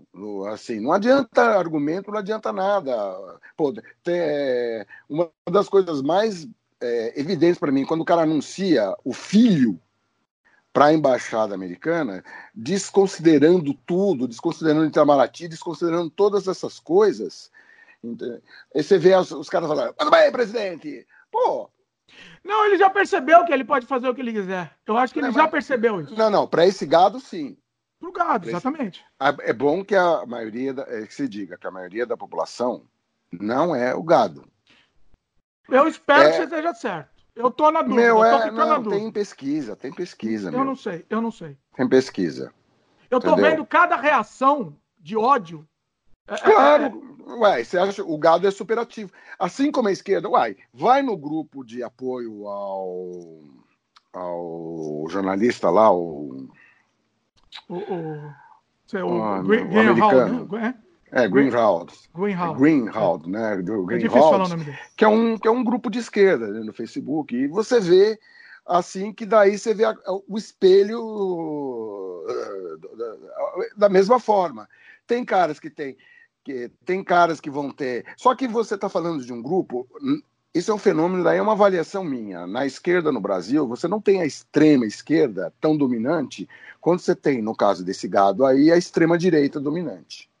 Assim, 0.51 0.79
não 0.79 0.93
adianta 0.93 1.41
argumento, 1.41 2.11
não 2.11 2.19
adianta 2.19 2.53
nada. 2.53 2.93
Pô, 3.57 3.73
é, 4.07 4.85
uma 5.09 5.31
das 5.49 5.67
coisas 5.67 6.03
mais 6.03 6.47
é, 6.79 7.19
evidentes 7.19 7.57
para 7.57 7.71
mim, 7.71 7.85
quando 7.85 8.01
o 8.01 8.05
cara 8.05 8.21
anuncia 8.21 8.95
o 9.03 9.13
filho 9.13 9.79
para 10.73 10.85
a 10.85 10.93
embaixada 10.93 11.53
americana, 11.53 12.23
desconsiderando 12.53 13.75
tudo, 13.85 14.27
desconsiderando 14.27 14.87
Itamaraty, 14.87 15.47
desconsiderando 15.47 16.09
todas 16.09 16.47
essas 16.47 16.79
coisas. 16.79 17.51
Aí 18.75 18.83
você 18.83 18.97
vê 18.97 19.15
os, 19.15 19.31
os 19.31 19.47
caras 19.47 19.69
falando, 19.69 19.93
tudo 19.93 20.09
bem, 20.09 20.31
presidente. 20.31 21.07
Pô, 21.31 21.69
não, 22.43 22.65
ele 22.65 22.77
já 22.77 22.89
percebeu 22.89 23.45
que 23.45 23.53
ele 23.53 23.63
pode 23.63 23.85
fazer 23.85 24.09
o 24.09 24.15
que 24.15 24.21
ele 24.21 24.33
quiser. 24.33 24.75
Eu 24.85 24.97
acho 24.97 25.13
que 25.13 25.19
ele 25.19 25.27
não, 25.27 25.33
já 25.33 25.43
mas... 25.43 25.51
percebeu 25.51 26.01
isso. 26.01 26.15
Não, 26.15 26.29
não, 26.29 26.47
para 26.47 26.65
esse 26.65 26.85
gado, 26.85 27.19
sim. 27.19 27.55
Para 27.99 28.09
o 28.09 28.11
gado, 28.11 28.49
exatamente. 28.49 29.05
É 29.41 29.53
bom 29.53 29.85
que 29.85 29.95
a 29.95 30.25
maioria, 30.25 30.73
da... 30.73 30.83
É, 30.83 31.05
que 31.05 31.13
se 31.13 31.27
diga 31.27 31.57
que 31.57 31.67
a 31.67 31.71
maioria 31.71 32.05
da 32.05 32.17
população 32.17 32.83
não 33.31 33.75
é 33.75 33.95
o 33.95 34.03
gado. 34.03 34.45
Eu 35.69 35.87
espero 35.87 36.23
é... 36.23 36.31
que 36.31 36.37
você 36.37 36.43
esteja 36.43 36.73
certo. 36.73 37.12
Eu 37.35 37.49
tô 37.49 37.71
na 37.71 37.81
dúvida. 37.81 38.01
Meu, 38.01 38.23
é... 38.23 38.51
não, 38.51 38.83
tem 38.83 39.11
pesquisa, 39.11 39.75
tem 39.75 39.91
pesquisa. 39.91 40.49
Eu 40.49 40.53
meu. 40.53 40.65
não 40.65 40.75
sei, 40.75 41.05
eu 41.09 41.21
não 41.21 41.31
sei. 41.31 41.57
Tem 41.75 41.87
pesquisa. 41.87 42.53
Eu 43.09 43.19
tô 43.19 43.31
Entendeu? 43.31 43.51
vendo 43.51 43.65
cada 43.65 43.95
reação 43.95 44.75
de 44.99 45.17
ódio. 45.17 45.67
É, 46.27 46.35
é, 46.35 46.37
claro, 46.37 47.13
Uai, 47.25 47.63
você 47.63 47.77
acha 47.77 48.03
o 48.03 48.17
gado 48.17 48.47
é 48.47 48.51
superativo. 48.51 49.11
Assim 49.39 49.71
como 49.71 49.87
a 49.87 49.91
esquerda, 49.91 50.29
uai, 50.29 50.55
vai 50.73 51.01
no 51.01 51.17
grupo 51.17 51.63
de 51.63 51.81
apoio 51.81 52.47
ao, 52.47 53.41
ao 54.13 55.05
jornalista 55.09 55.69
lá, 55.69 55.91
o. 55.91 56.47
O, 57.69 57.75
o, 57.75 58.33
o, 58.93 59.23
ah, 59.23 59.41
Green, 59.41 59.63
o 59.63 59.79
americano. 59.79 60.47
Né? 60.51 60.75
É, 61.15 61.27
Greenhalgh. 61.27 61.91
Greenhalgh. 62.15 62.57
Greenhalgh, 62.57 63.27
né? 63.27 63.57
Do 63.57 63.85
Greenhalgh, 63.85 64.51
é 64.51 64.79
que 64.97 65.05
é 65.05 65.07
um 65.07 65.37
que 65.37 65.47
é 65.47 65.51
um 65.51 65.63
grupo 65.63 65.91
de 65.91 65.99
esquerda 65.99 66.47
né, 66.47 66.61
no 66.61 66.73
Facebook. 66.73 67.35
E 67.35 67.47
você 67.47 67.79
vê 67.79 68.19
assim 68.65 69.13
que 69.13 69.23
daí 69.23 69.55
você 69.55 69.75
vê 69.75 69.85
a, 69.85 69.95
o 70.27 70.35
espelho 70.37 70.99
uh, 70.99 72.25
da 73.77 73.87
mesma 73.89 74.19
forma. 74.19 74.67
Tem 75.05 75.23
caras 75.23 75.59
que 75.59 75.69
têm 75.69 75.95
que 76.43 76.71
tem 76.83 77.03
caras 77.03 77.39
que 77.39 77.49
vão 77.49 77.69
ter. 77.69 78.05
Só 78.17 78.33
que 78.33 78.47
você 78.47 78.73
está 78.73 78.89
falando 78.89 79.23
de 79.23 79.31
um 79.31 79.41
grupo. 79.41 79.87
Isso 80.51 80.71
é 80.71 80.73
um 80.73 80.79
fenômeno, 80.79 81.23
daí 81.23 81.37
é 81.37 81.41
uma 81.41 81.53
avaliação 81.53 82.03
minha. 82.03 82.47
Na 82.47 82.65
esquerda 82.65 83.11
no 83.11 83.21
Brasil, 83.21 83.67
você 83.67 83.87
não 83.87 84.01
tem 84.01 84.19
a 84.19 84.25
extrema 84.25 84.85
esquerda 84.85 85.53
tão 85.61 85.77
dominante 85.77 86.49
quanto 86.81 87.03
você 87.03 87.15
tem, 87.15 87.39
no 87.39 87.55
caso 87.55 87.83
desse 87.83 88.07
gado 88.07 88.45
aí, 88.45 88.71
a 88.71 88.77
extrema 88.77 89.17
direita 89.17 89.59
dominante. 89.59 90.32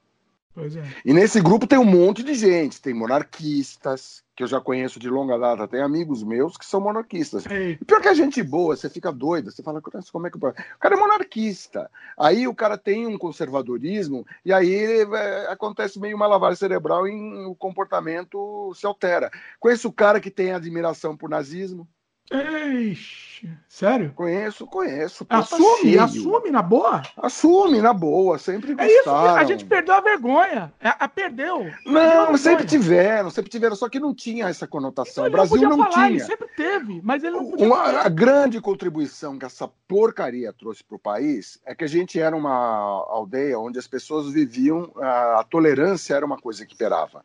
É. 0.55 0.87
E 1.03 1.13
nesse 1.13 1.41
grupo 1.41 1.65
tem 1.65 1.79
um 1.79 1.85
monte 1.85 2.21
de 2.23 2.35
gente, 2.35 2.81
tem 2.81 2.93
monarquistas, 2.93 4.23
que 4.35 4.43
eu 4.43 4.47
já 4.47 4.61
conheço 4.61 4.99
de 4.99 5.09
longa 5.09 5.37
data, 5.37 5.67
tem 5.67 5.81
amigos 5.81 6.23
meus 6.23 6.57
que 6.57 6.65
são 6.65 6.79
monarquistas. 6.79 7.45
Ei. 7.47 7.77
Pior 7.77 8.01
que 8.01 8.07
a 8.07 8.13
gente 8.13 8.41
boa, 8.43 8.75
você 8.75 8.89
fica 8.89 9.11
doida, 9.11 9.49
você 9.49 9.63
fala, 9.63 9.81
como 9.81 10.27
é 10.27 10.29
que. 10.29 10.37
O 10.37 10.53
cara 10.79 10.95
é 10.95 10.99
monarquista. 10.99 11.89
Aí 12.17 12.47
o 12.47 12.53
cara 12.53 12.77
tem 12.77 13.07
um 13.07 13.17
conservadorismo, 13.17 14.25
e 14.45 14.53
aí 14.53 15.01
é, 15.01 15.51
acontece 15.51 15.99
meio 15.99 16.15
uma 16.15 16.27
lavagem 16.27 16.57
cerebral 16.57 17.07
e 17.07 17.45
o 17.45 17.55
comportamento 17.55 18.71
se 18.75 18.85
altera. 18.85 19.31
Conheço 19.59 19.87
o 19.87 19.93
cara 19.93 20.19
que 20.19 20.29
tem 20.29 20.51
admiração 20.51 21.17
por 21.17 21.29
nazismo. 21.29 21.87
Eixe, 22.33 23.47
sério? 23.69 24.11
Conheço, 24.15 24.65
conheço. 24.65 25.23
Pô, 25.23 25.35
assume, 25.35 25.95
tá 25.95 26.03
assume 26.05 26.49
na 26.49 26.63
boa? 26.63 27.03
Assume 27.15 27.79
na 27.79 27.93
boa, 27.93 28.39
sempre 28.39 28.73
gostaram. 28.73 28.89
É 28.89 28.99
isso, 28.99 29.37
a 29.37 29.43
gente 29.43 29.65
perdeu 29.65 29.93
a 29.93 30.01
vergonha. 30.01 30.73
A, 30.81 30.89
é, 30.89 30.95
a 30.99 31.07
perdeu. 31.07 31.71
Não, 31.85 32.31
mas 32.31 32.41
sempre 32.41 32.65
tiveram, 32.65 33.29
sempre 33.29 33.51
tiveram, 33.51 33.75
só 33.75 33.87
que 33.87 33.99
não 33.99 34.15
tinha 34.15 34.47
essa 34.47 34.65
conotação. 34.65 35.27
Então, 35.27 35.41
o 35.41 35.47
Brasil 35.47 35.69
não, 35.69 35.77
não 35.77 35.85
falar, 35.85 36.07
tinha. 36.07 36.07
Ele 36.07 36.19
sempre 36.21 36.47
teve, 36.57 37.01
mas 37.03 37.23
ele 37.23 37.35
não 37.35 37.51
podia 37.51 37.67
uma, 37.67 37.83
A 38.01 38.09
grande 38.09 38.59
contribuição 38.59 39.37
que 39.37 39.45
essa 39.45 39.69
porcaria 39.87 40.51
trouxe 40.51 40.83
para 40.83 40.95
o 40.95 40.99
país 40.99 41.59
é 41.63 41.75
que 41.75 41.83
a 41.83 41.87
gente 41.87 42.19
era 42.19 42.35
uma 42.35 42.51
aldeia 42.51 43.59
onde 43.59 43.77
as 43.77 43.87
pessoas 43.87 44.33
viviam, 44.33 44.91
a, 44.97 45.41
a 45.41 45.43
tolerância 45.43 46.15
era 46.15 46.25
uma 46.25 46.37
coisa 46.37 46.65
que 46.65 46.73
imperava. 46.73 47.23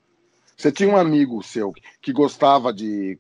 Você 0.55 0.73
tinha 0.73 0.91
um 0.91 0.97
amigo 0.97 1.41
seu 1.41 1.73
que 2.03 2.13
gostava 2.13 2.73
de 2.73 3.17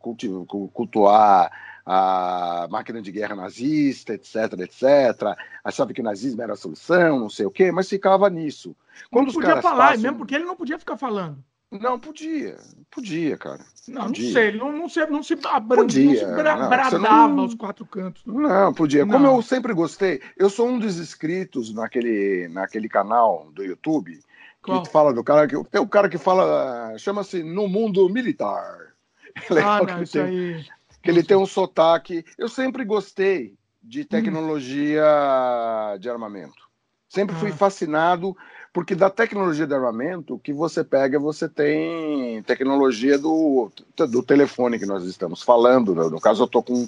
cultuar 0.74 1.67
a 1.90 2.68
máquina 2.70 3.00
de 3.00 3.10
guerra 3.10 3.34
nazista, 3.34 4.12
etc, 4.12 4.34
etc. 4.58 5.34
Achava 5.64 5.94
que 5.94 6.02
o 6.02 6.04
nazismo 6.04 6.42
era 6.42 6.52
a 6.52 6.56
solução, 6.56 7.18
não 7.18 7.30
sei 7.30 7.46
o 7.46 7.50
quê, 7.50 7.72
mas 7.72 7.88
ficava 7.88 8.28
nisso. 8.28 8.76
Quando 9.10 9.28
não 9.28 9.32
podia 9.32 9.62
falar, 9.62 9.88
passam... 9.88 10.02
mesmo 10.02 10.18
porque 10.18 10.34
ele 10.34 10.44
não 10.44 10.54
podia 10.54 10.78
ficar 10.78 10.98
falando. 10.98 11.42
Não, 11.70 11.98
podia. 11.98 12.58
Podia, 12.90 13.38
cara. 13.38 13.64
Não, 13.86 14.06
podia. 14.06 14.24
não 14.24 14.32
sei. 14.32 14.46
Ele 14.48 14.58
não, 14.58 14.72
não 14.72 14.88
se, 14.88 15.06
não 15.06 15.22
se, 15.22 15.38
abran... 15.44 15.82
podia, 15.82 16.04
não 16.04 16.14
se 16.14 16.42
bra... 16.42 16.56
não, 16.56 16.68
bradava 16.68 17.28
não... 17.28 17.40
aos 17.40 17.54
quatro 17.54 17.86
cantos. 17.86 18.22
Não, 18.26 18.74
podia. 18.74 19.06
Não. 19.06 19.12
Como 19.12 19.26
eu 19.26 19.42
sempre 19.42 19.72
gostei, 19.72 20.20
eu 20.36 20.50
sou 20.50 20.68
um 20.68 20.78
dos 20.78 20.98
inscritos 20.98 21.72
naquele, 21.72 22.48
naquele 22.48 22.88
canal 22.88 23.50
do 23.54 23.64
YouTube 23.64 24.20
qual? 24.62 24.82
que 24.82 24.90
fala 24.90 25.14
do 25.14 25.24
cara 25.24 25.46
que. 25.46 25.62
Tem 25.64 25.80
o 25.80 25.84
um 25.84 25.88
cara 25.88 26.08
que 26.08 26.18
fala. 26.18 26.96
Chama-se 26.98 27.42
No 27.42 27.66
Mundo 27.66 28.08
Militar. 28.10 28.88
Ah, 29.64 29.80
não, 29.86 30.02
isso 30.02 30.14
tem, 30.14 30.22
aí. 30.22 30.66
Que 31.08 31.12
ele 31.12 31.22
tem 31.22 31.38
um 31.38 31.46
sotaque. 31.46 32.22
Eu 32.36 32.50
sempre 32.50 32.84
gostei 32.84 33.54
de 33.82 34.02
hum. 34.02 34.04
tecnologia 34.04 35.02
hum. 35.02 35.98
de 35.98 36.10
armamento. 36.10 36.68
Sempre 37.08 37.34
fui 37.36 37.48
ah. 37.48 37.56
fascinado 37.56 38.36
porque 38.74 38.94
da 38.94 39.08
tecnologia 39.08 39.66
de 39.66 39.72
armamento 39.72 40.38
que 40.38 40.52
você 40.52 40.84
pega, 40.84 41.18
você 41.18 41.48
tem 41.48 42.42
tecnologia 42.42 43.18
do, 43.18 43.72
do 43.96 44.22
telefone 44.22 44.78
que 44.78 44.84
nós 44.84 45.02
estamos 45.04 45.42
falando. 45.42 45.94
Né? 45.94 46.10
No 46.10 46.20
caso, 46.20 46.42
eu 46.42 46.44
estou 46.44 46.62
com, 46.62 46.86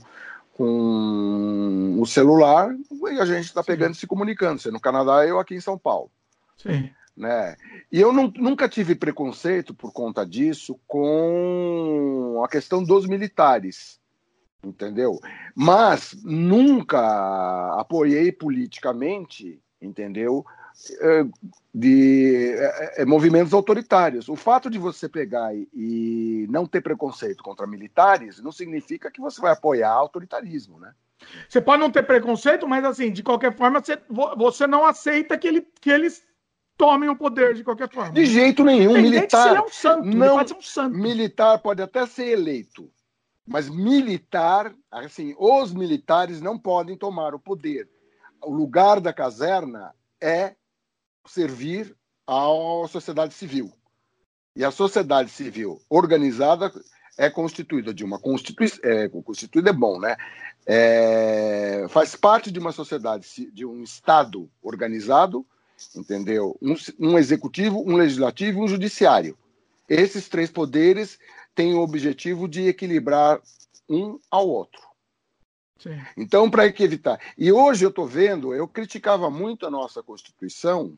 com 0.52 1.96
o 1.98 2.04
celular 2.04 2.76
e 3.10 3.18
a 3.18 3.24
gente 3.24 3.46
está 3.46 3.64
pegando 3.64 3.94
e 3.94 3.96
se 3.96 4.06
comunicando. 4.06 4.60
Você 4.60 4.70
no 4.70 4.78
Canadá, 4.78 5.26
eu 5.26 5.38
aqui 5.38 5.54
em 5.54 5.62
São 5.62 5.78
Paulo. 5.78 6.10
Sim. 6.58 6.90
Né? 7.16 7.56
E 7.90 7.98
eu 7.98 8.12
não, 8.12 8.30
nunca 8.36 8.68
tive 8.68 8.94
preconceito 8.94 9.72
por 9.72 9.90
conta 9.94 10.26
disso 10.26 10.78
com 10.86 12.42
a 12.44 12.48
questão 12.48 12.84
dos 12.84 13.06
militares, 13.06 13.98
entendeu? 14.62 15.18
Mas 15.54 16.16
nunca 16.22 17.00
apoiei 17.78 18.30
politicamente, 18.32 19.60
entendeu? 19.80 20.44
É, 21.00 21.24
de 21.74 22.54
é, 22.54 23.02
é, 23.02 23.04
movimentos 23.04 23.52
autoritários. 23.52 24.28
O 24.28 24.36
fato 24.36 24.70
de 24.70 24.78
você 24.78 25.08
pegar 25.08 25.54
e, 25.54 26.46
não 26.48 26.66
ter 26.66 26.80
preconceito 26.80 27.42
contra 27.42 27.66
militares 27.66 28.40
não 28.40 28.52
significa 28.52 29.10
que 29.10 29.20
você 29.20 29.40
vai 29.40 29.52
apoiar 29.52 29.90
autoritarismo, 29.90 30.78
né? 30.78 30.92
Você 31.48 31.60
pode 31.60 31.82
não 31.82 31.90
ter 31.90 32.02
preconceito, 32.02 32.66
mas 32.66 32.82
assim, 32.84 33.12
de 33.12 33.22
qualquer 33.22 33.54
forma, 33.54 33.80
você, 33.80 33.98
você 34.38 34.66
não 34.66 34.86
aceita 34.86 35.36
que, 35.36 35.46
ele, 35.46 35.66
que 35.80 35.90
eles 35.90 36.24
tomem 36.78 37.10
o 37.10 37.16
poder 37.16 37.52
de 37.52 37.62
qualquer 37.62 37.90
forma. 37.90 38.12
De 38.12 38.24
jeito 38.24 38.64
nenhum, 38.64 38.94
militar. 38.94 39.54
É 39.54 39.60
um 39.60 39.68
santo, 39.68 40.06
não, 40.06 40.36
pode 40.36 40.48
ser 40.48 40.56
um 40.56 40.62
santo. 40.62 40.96
Militar 40.96 41.58
pode 41.58 41.82
até 41.82 42.06
ser 42.06 42.28
eleito, 42.28 42.90
mas 43.50 43.68
militar, 43.68 44.72
assim, 44.92 45.34
os 45.36 45.74
militares 45.74 46.40
não 46.40 46.56
podem 46.56 46.96
tomar 46.96 47.34
o 47.34 47.38
poder. 47.40 47.88
O 48.40 48.54
lugar 48.54 49.00
da 49.00 49.12
caserna 49.12 49.92
é 50.20 50.54
servir 51.26 51.96
à 52.24 52.44
sociedade 52.88 53.34
civil. 53.34 53.72
E 54.54 54.64
a 54.64 54.70
sociedade 54.70 55.30
civil 55.30 55.82
organizada 55.90 56.72
é 57.18 57.28
constituída 57.28 57.92
de 57.92 58.04
uma 58.04 58.20
constituição. 58.20 58.78
É, 58.84 59.08
constituída 59.08 59.70
é 59.70 59.72
bom, 59.72 59.98
né? 59.98 60.16
É, 60.64 61.86
faz 61.88 62.14
parte 62.14 62.52
de 62.52 62.60
uma 62.60 62.70
sociedade, 62.70 63.26
de 63.52 63.66
um 63.66 63.82
Estado 63.82 64.48
organizado, 64.62 65.44
entendeu? 65.96 66.56
Um, 66.62 66.76
um 67.00 67.18
executivo, 67.18 67.82
um 67.84 67.96
legislativo 67.96 68.60
e 68.60 68.62
um 68.62 68.68
judiciário. 68.68 69.36
Esses 69.88 70.28
três 70.28 70.52
poderes 70.52 71.18
têm 71.60 71.74
o 71.74 71.80
objetivo 71.80 72.48
de 72.48 72.68
equilibrar 72.68 73.38
um 73.86 74.18
ao 74.30 74.48
outro. 74.48 74.80
Sim. 75.78 76.00
Então, 76.16 76.50
para 76.50 76.66
evitar. 76.66 77.20
E 77.36 77.52
hoje 77.52 77.84
eu 77.84 77.90
estou 77.90 78.06
vendo, 78.06 78.54
eu 78.54 78.66
criticava 78.66 79.30
muito 79.30 79.66
a 79.66 79.70
nossa 79.70 80.02
Constituição, 80.02 80.96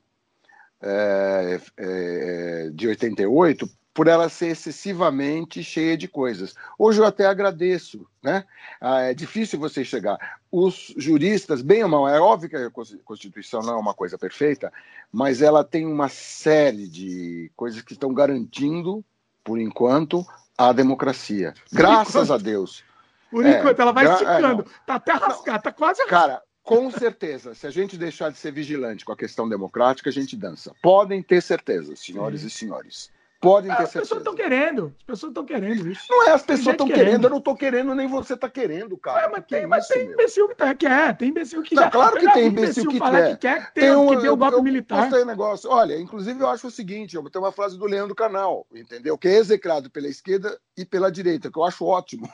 é, 0.81 1.61
é, 1.77 2.71
de 2.73 2.87
88 2.87 3.69
por 3.93 4.07
ela 4.07 4.29
ser 4.29 4.49
excessivamente 4.49 5.65
cheia 5.65 5.97
de 5.97 6.07
coisas. 6.07 6.55
Hoje 6.79 7.01
eu 7.01 7.05
até 7.05 7.27
agradeço, 7.27 8.07
né? 8.23 8.45
Ah, 8.81 9.01
é 9.03 9.13
difícil 9.13 9.59
você 9.59 9.85
chegar. 9.85 10.39
Os 10.51 10.95
juristas, 10.97 11.61
bem 11.61 11.83
ou 11.83 11.91
mal, 11.91 12.09
é 12.09 12.21
óbvio 12.21 12.49
que 12.49 12.57
a 12.57 12.71
Constituição 13.05 13.63
não 13.63 13.75
é 13.75 13.77
uma 13.77 13.95
coisa 13.95 14.17
perfeita, 14.17 14.73
mas 15.11 15.43
ela 15.43 15.63
tem 15.65 15.85
uma 15.85 16.09
série 16.09 16.89
de 16.89 17.51
coisas 17.55 17.83
que 17.83 17.93
estão 17.93 18.15
garantindo, 18.15 19.05
por 19.45 19.61
enquanto, 19.61 20.25
a 20.57 20.73
democracia. 20.73 21.55
Graças 21.73 22.31
a 22.31 22.39
Deus. 22.39 22.85
Por 23.31 23.47
enquanto, 23.47 23.79
é, 23.79 23.83
ela 23.83 23.93
vai 23.93 24.13
esticando. 24.13 24.63
É, 24.63 24.87
tá 24.87 24.95
até 24.97 25.13
rasgado, 25.13 25.63
tá 25.63 25.73
quase. 25.73 26.07
Cara, 26.07 26.43
com 26.63 26.91
certeza, 26.91 27.55
se 27.55 27.67
a 27.67 27.71
gente 27.71 27.97
deixar 27.97 28.31
de 28.31 28.39
ser 28.39 28.53
vigilante 28.53 29.05
com 29.05 29.13
a 29.13 29.17
questão 29.17 29.49
democrática, 29.49 30.11
a 30.11 30.13
gente 30.13 30.37
dança. 30.37 30.73
Podem 30.83 31.23
ter 31.23 31.41
certeza, 31.41 31.97
senhores 31.97 32.43
Sim. 32.43 32.47
e 32.47 32.51
senhores. 32.51 33.11
Podem 33.43 33.75
ter 33.75 33.83
as 33.83 33.91
certeza. 33.91 33.99
As 33.99 34.09
pessoas 34.09 34.21
estão 34.21 34.35
querendo. 34.37 34.95
As 34.97 35.05
pessoas 35.05 35.31
estão 35.31 35.45
querendo 35.45 35.91
isso. 35.91 36.07
Não 36.09 36.29
é 36.29 36.31
as 36.31 36.43
pessoas 36.43 36.75
estão 36.75 36.87
querendo. 36.87 37.05
querendo, 37.05 37.25
eu 37.25 37.31
não 37.31 37.39
estou 37.39 37.57
querendo, 37.57 37.95
nem 37.95 38.07
você 38.07 38.35
está 38.35 38.49
querendo, 38.49 38.97
cara. 38.97 39.23
É, 39.23 39.29
mas 39.29 39.45
tem, 39.45 39.67
mas 39.67 39.85
isso, 39.85 39.95
tem 39.95 40.07
imbecil 40.07 40.49
que 40.49 40.55
tá, 40.55 40.75
quer, 40.77 41.17
tem 41.17 41.29
imbecil 41.31 41.63
que 41.63 41.75
não, 41.75 41.83
já... 41.83 41.91
Claro 41.91 42.21
que 42.21 42.33
tem 42.33 42.47
imbecil, 42.47 42.89
que, 42.89 43.01
quer. 43.01 43.31
que 43.31 43.37
quer. 43.39 43.67
Que 43.67 43.75
tem, 43.75 43.85
tem 43.85 43.97
um, 43.97 44.09
que 44.11 44.17
deu 44.23 44.35
o 44.35 44.37
golpe 44.37 44.57
eu, 44.57 44.63
militar. 44.63 45.13
Eu 45.13 45.27
negócio. 45.27 45.69
Olha, 45.69 45.99
inclusive 45.99 46.41
eu 46.41 46.49
acho 46.49 46.69
o 46.69 46.71
seguinte, 46.71 47.17
eu 47.17 47.31
tenho 47.31 47.45
uma 47.45 47.51
frase 47.51 47.77
do 47.77 47.85
Leandro 47.85 48.15
Canal, 48.15 48.65
entendeu? 48.73 49.19
Que 49.19 49.27
é 49.27 49.39
execrado 49.39 49.91
pela 49.91 50.07
esquerda 50.07 50.57
e 50.77 50.85
pela 50.85 51.11
direita, 51.11 51.51
que 51.51 51.59
eu 51.59 51.65
acho 51.65 51.85
ótimo. 51.85 52.29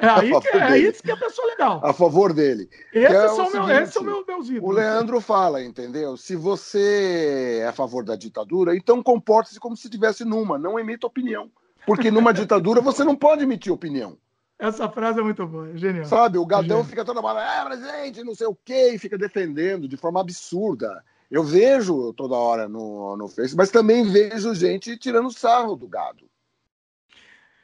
É, 0.00 0.06
aí 0.08 0.40
que, 0.40 0.48
é 0.48 0.78
isso 0.78 1.02
que 1.02 1.10
é 1.10 1.14
a 1.14 1.16
pessoa 1.16 1.46
legal. 1.48 1.80
A 1.84 1.92
favor 1.92 2.32
dele. 2.32 2.68
Esses 2.92 3.16
é 3.16 3.28
são, 3.28 3.50
meu, 3.50 3.66
seguinte, 3.66 3.92
são 3.92 4.02
meus, 4.02 4.26
meus 4.26 4.48
ídolos. 4.48 4.70
O 4.70 4.72
Leandro 4.72 5.20
fala, 5.20 5.62
entendeu? 5.62 6.16
Se 6.16 6.36
você 6.36 7.60
é 7.62 7.66
a 7.66 7.72
favor 7.72 8.04
da 8.04 8.16
ditadura, 8.16 8.76
então 8.76 9.02
comporte-se 9.02 9.60
como 9.60 9.76
se 9.76 9.86
estivesse 9.88 10.24
numa, 10.24 10.51
não 10.58 10.78
emita 10.78 11.06
opinião. 11.06 11.50
Porque 11.86 12.10
numa 12.10 12.32
ditadura 12.32 12.80
você 12.80 13.04
não 13.04 13.16
pode 13.16 13.42
emitir 13.42 13.72
opinião. 13.72 14.16
Essa 14.58 14.88
frase 14.88 15.18
é 15.18 15.22
muito 15.22 15.44
boa, 15.46 15.70
é 15.70 15.76
genial. 15.76 16.04
Sabe, 16.04 16.38
o 16.38 16.46
gadão 16.46 16.80
é 16.80 16.84
fica 16.84 17.04
toda 17.04 17.20
hora, 17.20 17.42
é, 17.42 17.64
presidente, 17.64 18.22
não 18.22 18.34
sei 18.34 18.46
o 18.46 18.54
quê, 18.54 18.92
e 18.94 18.98
fica 18.98 19.18
defendendo 19.18 19.88
de 19.88 19.96
forma 19.96 20.20
absurda. 20.20 21.02
Eu 21.28 21.42
vejo 21.42 22.12
toda 22.12 22.36
hora 22.36 22.68
no, 22.68 23.16
no 23.16 23.26
Facebook, 23.26 23.56
mas 23.56 23.70
também 23.70 24.04
vejo 24.04 24.54
gente 24.54 24.96
tirando 24.96 25.32
sarro 25.32 25.74
do 25.74 25.88
gado. 25.88 26.30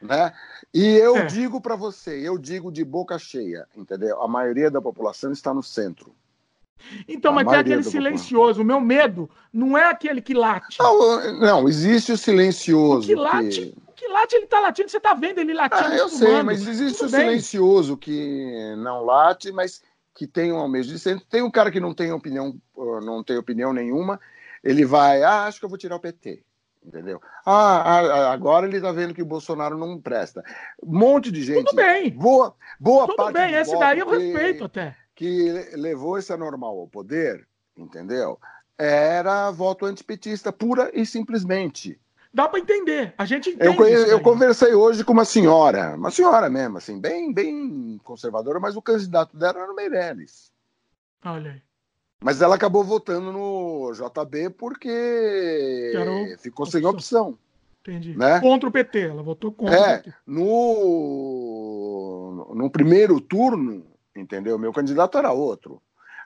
Né? 0.02 0.32
E 0.74 0.96
eu 0.96 1.18
é. 1.18 1.26
digo 1.26 1.60
para 1.60 1.76
você, 1.76 2.18
eu 2.26 2.36
digo 2.36 2.72
de 2.72 2.84
boca 2.84 3.18
cheia, 3.18 3.68
entendeu? 3.76 4.20
A 4.20 4.26
maioria 4.26 4.70
da 4.70 4.80
população 4.80 5.30
está 5.30 5.54
no 5.54 5.62
centro. 5.62 6.12
Então, 7.06 7.32
a 7.32 7.34
mas 7.36 7.48
tem 7.48 7.58
aquele 7.58 7.82
silencioso. 7.82 8.62
O 8.62 8.64
meu 8.64 8.80
medo 8.80 9.28
não 9.52 9.76
é 9.76 9.90
aquele 9.90 10.20
que 10.20 10.34
late. 10.34 10.78
Não, 10.78 11.38
não 11.38 11.68
existe 11.68 12.12
o 12.12 12.16
silencioso. 12.16 13.04
O 13.04 13.06
que 13.06 13.14
late, 13.14 13.60
que... 13.60 13.74
O 13.86 13.92
que 13.92 14.08
late 14.08 14.34
ele 14.36 14.44
está 14.44 14.60
latindo. 14.60 14.88
Você 14.88 14.96
está 14.96 15.14
vendo 15.14 15.38
ele 15.40 15.54
latindo. 15.54 15.92
Ah, 15.92 15.96
eu 15.96 16.08
sei, 16.08 16.42
mas 16.42 16.66
existe 16.66 16.98
Tudo 16.98 17.08
o 17.08 17.12
bem. 17.12 17.20
silencioso 17.20 17.96
que 17.96 18.74
não 18.78 19.04
late, 19.04 19.52
mas 19.52 19.82
que 20.14 20.26
tem 20.26 20.52
um 20.52 20.58
almejo 20.58 20.88
de 20.90 20.98
centro. 20.98 21.24
Tem 21.28 21.42
um 21.42 21.50
cara 21.50 21.70
que 21.70 21.80
não 21.80 21.94
tem 21.94 22.12
opinião, 22.12 22.56
não 22.76 23.22
tem 23.22 23.36
opinião 23.36 23.72
nenhuma. 23.72 24.20
Ele 24.62 24.84
vai, 24.84 25.22
ah, 25.22 25.44
acho 25.44 25.58
que 25.58 25.64
eu 25.64 25.68
vou 25.68 25.78
tirar 25.78 25.96
o 25.96 26.00
PT. 26.00 26.42
Entendeu? 26.84 27.20
Ah, 27.44 28.32
agora 28.32 28.66
ele 28.66 28.76
está 28.76 28.92
vendo 28.92 29.12
que 29.12 29.20
o 29.20 29.26
Bolsonaro 29.26 29.76
não 29.76 30.00
presta. 30.00 30.42
Um 30.82 30.98
monte 30.98 31.30
de 31.30 31.42
gente. 31.42 31.66
Tudo 31.66 31.76
bem. 31.76 32.10
Boa, 32.10 32.54
boa 32.80 33.06
Tudo 33.06 33.16
parte. 33.16 33.32
Tudo 33.32 33.42
bem, 33.42 33.54
esse 33.54 33.78
daí 33.78 33.98
eu 33.98 34.08
respeito 34.08 34.64
até 34.64 34.96
que 35.18 35.50
levou 35.74 36.16
esse 36.16 36.32
anormal 36.32 36.78
ao 36.78 36.86
poder, 36.86 37.44
entendeu? 37.76 38.38
Era 38.78 39.50
voto 39.50 39.84
antipetista, 39.84 40.52
pura 40.52 40.92
e 40.94 41.04
simplesmente. 41.04 42.00
Dá 42.32 42.48
para 42.48 42.60
entender. 42.60 43.14
A 43.18 43.24
gente. 43.24 43.56
Eu, 43.58 43.74
eu 43.84 44.20
conversei 44.20 44.74
hoje 44.74 45.02
com 45.02 45.12
uma 45.12 45.24
senhora, 45.24 45.96
uma 45.96 46.12
senhora 46.12 46.48
mesmo, 46.48 46.78
assim, 46.78 47.00
bem, 47.00 47.32
bem 47.32 48.00
conservadora, 48.04 48.60
mas 48.60 48.76
o 48.76 48.82
candidato 48.82 49.36
dela 49.36 49.58
era 49.58 49.72
o 49.72 49.74
Meirelles. 49.74 50.52
Olha 51.24 51.50
aí. 51.50 51.60
Mas 52.22 52.40
ela 52.40 52.54
acabou 52.54 52.84
votando 52.84 53.32
no 53.32 53.90
JB 53.92 54.50
porque 54.50 55.94
ficou 56.38 56.64
sem 56.64 56.86
opção. 56.86 57.36
Entendi. 57.80 58.16
Né? 58.16 58.38
Contra 58.38 58.68
o 58.68 58.72
PT, 58.72 59.00
ela 59.00 59.22
votou 59.22 59.50
contra 59.50 59.94
é, 59.94 60.04
No, 60.24 60.44
no 62.54 62.70
primeiro 62.70 63.20
turno, 63.20 63.84
entendeu? 64.18 64.58
Meu 64.58 64.72
candidato 64.72 65.18
era 65.18 65.32
outro. 65.32 65.82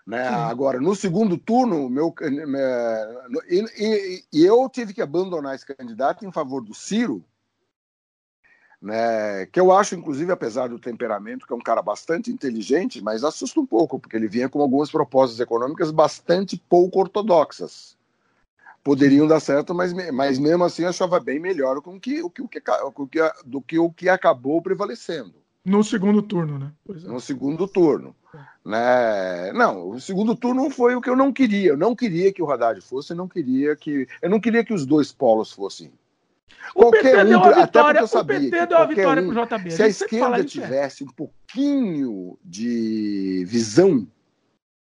Né? 0.06 0.26
Agora, 0.26 0.80
no 0.80 0.96
segundo 0.96 1.38
turno, 1.38 1.88
meu, 1.88 2.12
e, 3.48 3.64
e, 3.78 4.24
e, 4.32 4.44
eu 4.44 4.68
tive 4.68 4.92
que 4.92 5.00
abandonar 5.00 5.54
esse 5.54 5.64
candidato 5.64 6.26
em 6.26 6.32
favor 6.32 6.60
do 6.60 6.74
Ciro, 6.74 7.24
né? 8.80 9.46
que 9.46 9.60
eu 9.60 9.70
acho, 9.70 9.94
inclusive, 9.94 10.32
apesar 10.32 10.68
do 10.68 10.78
temperamento, 10.78 11.46
que 11.46 11.52
é 11.52 11.56
um 11.56 11.60
cara 11.60 11.80
bastante 11.80 12.32
inteligente, 12.32 13.00
mas 13.00 13.22
assusta 13.22 13.60
um 13.60 13.66
pouco, 13.66 13.96
porque 13.96 14.16
ele 14.16 14.26
vinha 14.26 14.48
com 14.48 14.60
algumas 14.60 14.90
propostas 14.90 15.38
econômicas 15.38 15.92
bastante 15.92 16.56
pouco 16.56 16.98
ortodoxas. 16.98 17.96
Poderiam 18.82 19.28
dar 19.28 19.38
certo, 19.38 19.72
mas, 19.72 19.92
mas 20.12 20.36
mesmo 20.40 20.64
assim 20.64 20.84
achava 20.84 21.20
bem 21.20 21.38
melhor 21.38 21.80
com 21.80 22.00
que, 22.00 22.20
o 22.20 22.28
que, 22.28 22.42
o 22.42 22.48
que, 22.48 22.60
o 22.96 23.06
que, 23.06 23.32
do 23.46 23.62
que 23.62 23.78
o 23.78 23.92
que 23.92 24.08
acabou 24.08 24.60
prevalecendo. 24.60 25.41
No 25.64 25.84
segundo 25.84 26.22
turno, 26.22 26.58
né? 26.58 26.72
É. 26.88 26.92
No 27.08 27.20
segundo 27.20 27.68
turno. 27.68 28.16
Né? 28.64 29.52
Não, 29.52 29.90
o 29.90 30.00
segundo 30.00 30.34
turno 30.34 30.70
foi 30.70 30.94
o 30.94 31.00
que 31.00 31.10
eu 31.10 31.16
não 31.16 31.32
queria. 31.32 31.70
Eu 31.70 31.76
não 31.76 31.94
queria 31.94 32.32
que 32.32 32.42
o 32.42 32.50
Haddad 32.50 32.80
fosse, 32.80 33.12
eu 33.12 33.16
não 33.16 33.28
queria 33.28 33.76
que. 33.76 34.08
Eu 34.20 34.30
não 34.30 34.40
queria 34.40 34.64
que 34.64 34.72
os 34.72 34.84
dois 34.84 35.12
polos 35.12 35.52
fossem. 35.52 35.92
O 36.74 36.82
qualquer 36.82 37.02
PT 37.02 37.36
um, 37.36 37.42
deu 37.42 37.54
vitória, 37.54 37.98
eu 38.00 38.06
sabia 38.06 38.38
o 38.38 38.50
PT 38.50 38.66
deu 38.66 38.88
vitória 38.88 39.22
um, 39.22 39.32
pro 39.32 39.46
JB. 39.46 39.70
Se 39.70 39.82
a, 39.82 39.86
a 39.86 39.88
esquerda 39.88 40.40
é. 40.40 40.44
tivesse 40.44 41.02
é. 41.02 41.06
um 41.06 41.10
pouquinho 41.10 42.38
de 42.44 43.44
visão, 43.46 44.06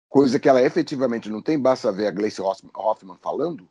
coisa 0.10 0.40
que 0.40 0.48
ela 0.48 0.62
efetivamente 0.62 1.30
não 1.30 1.42
tem, 1.42 1.60
basta 1.60 1.92
ver 1.92 2.08
a 2.08 2.12
Gleice 2.12 2.42
Hoffmann 2.42 3.18
falando, 3.22 3.68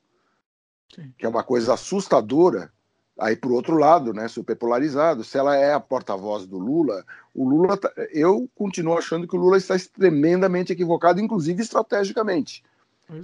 Sim. 0.95 1.13
que 1.19 1.27
é 1.27 1.29
uma 1.29 1.43
coisa 1.43 1.75
assustadora, 1.75 2.73
Aí, 3.19 3.37
por 3.37 3.53
outro 3.53 3.77
lado, 3.77 4.13
né, 4.13 4.27
super 4.27 4.57
polarizado, 4.57 5.23
se 5.23 5.39
ela 5.39 5.57
é 5.57 5.73
a 5.73 5.79
porta-voz 5.79 6.47
do 6.47 6.59
Lula, 6.59 7.05
o 7.33 7.49
Lula, 7.49 7.77
tá, 7.77 7.93
eu 8.13 8.49
continuo 8.57 8.99
achando 8.99 9.29
que 9.29 9.37
o 9.37 9.39
Lula 9.39 9.57
está 9.57 9.77
tremendamente 9.97 10.73
equivocado, 10.73 11.21
inclusive 11.21 11.63
estrategicamente. 11.63 12.65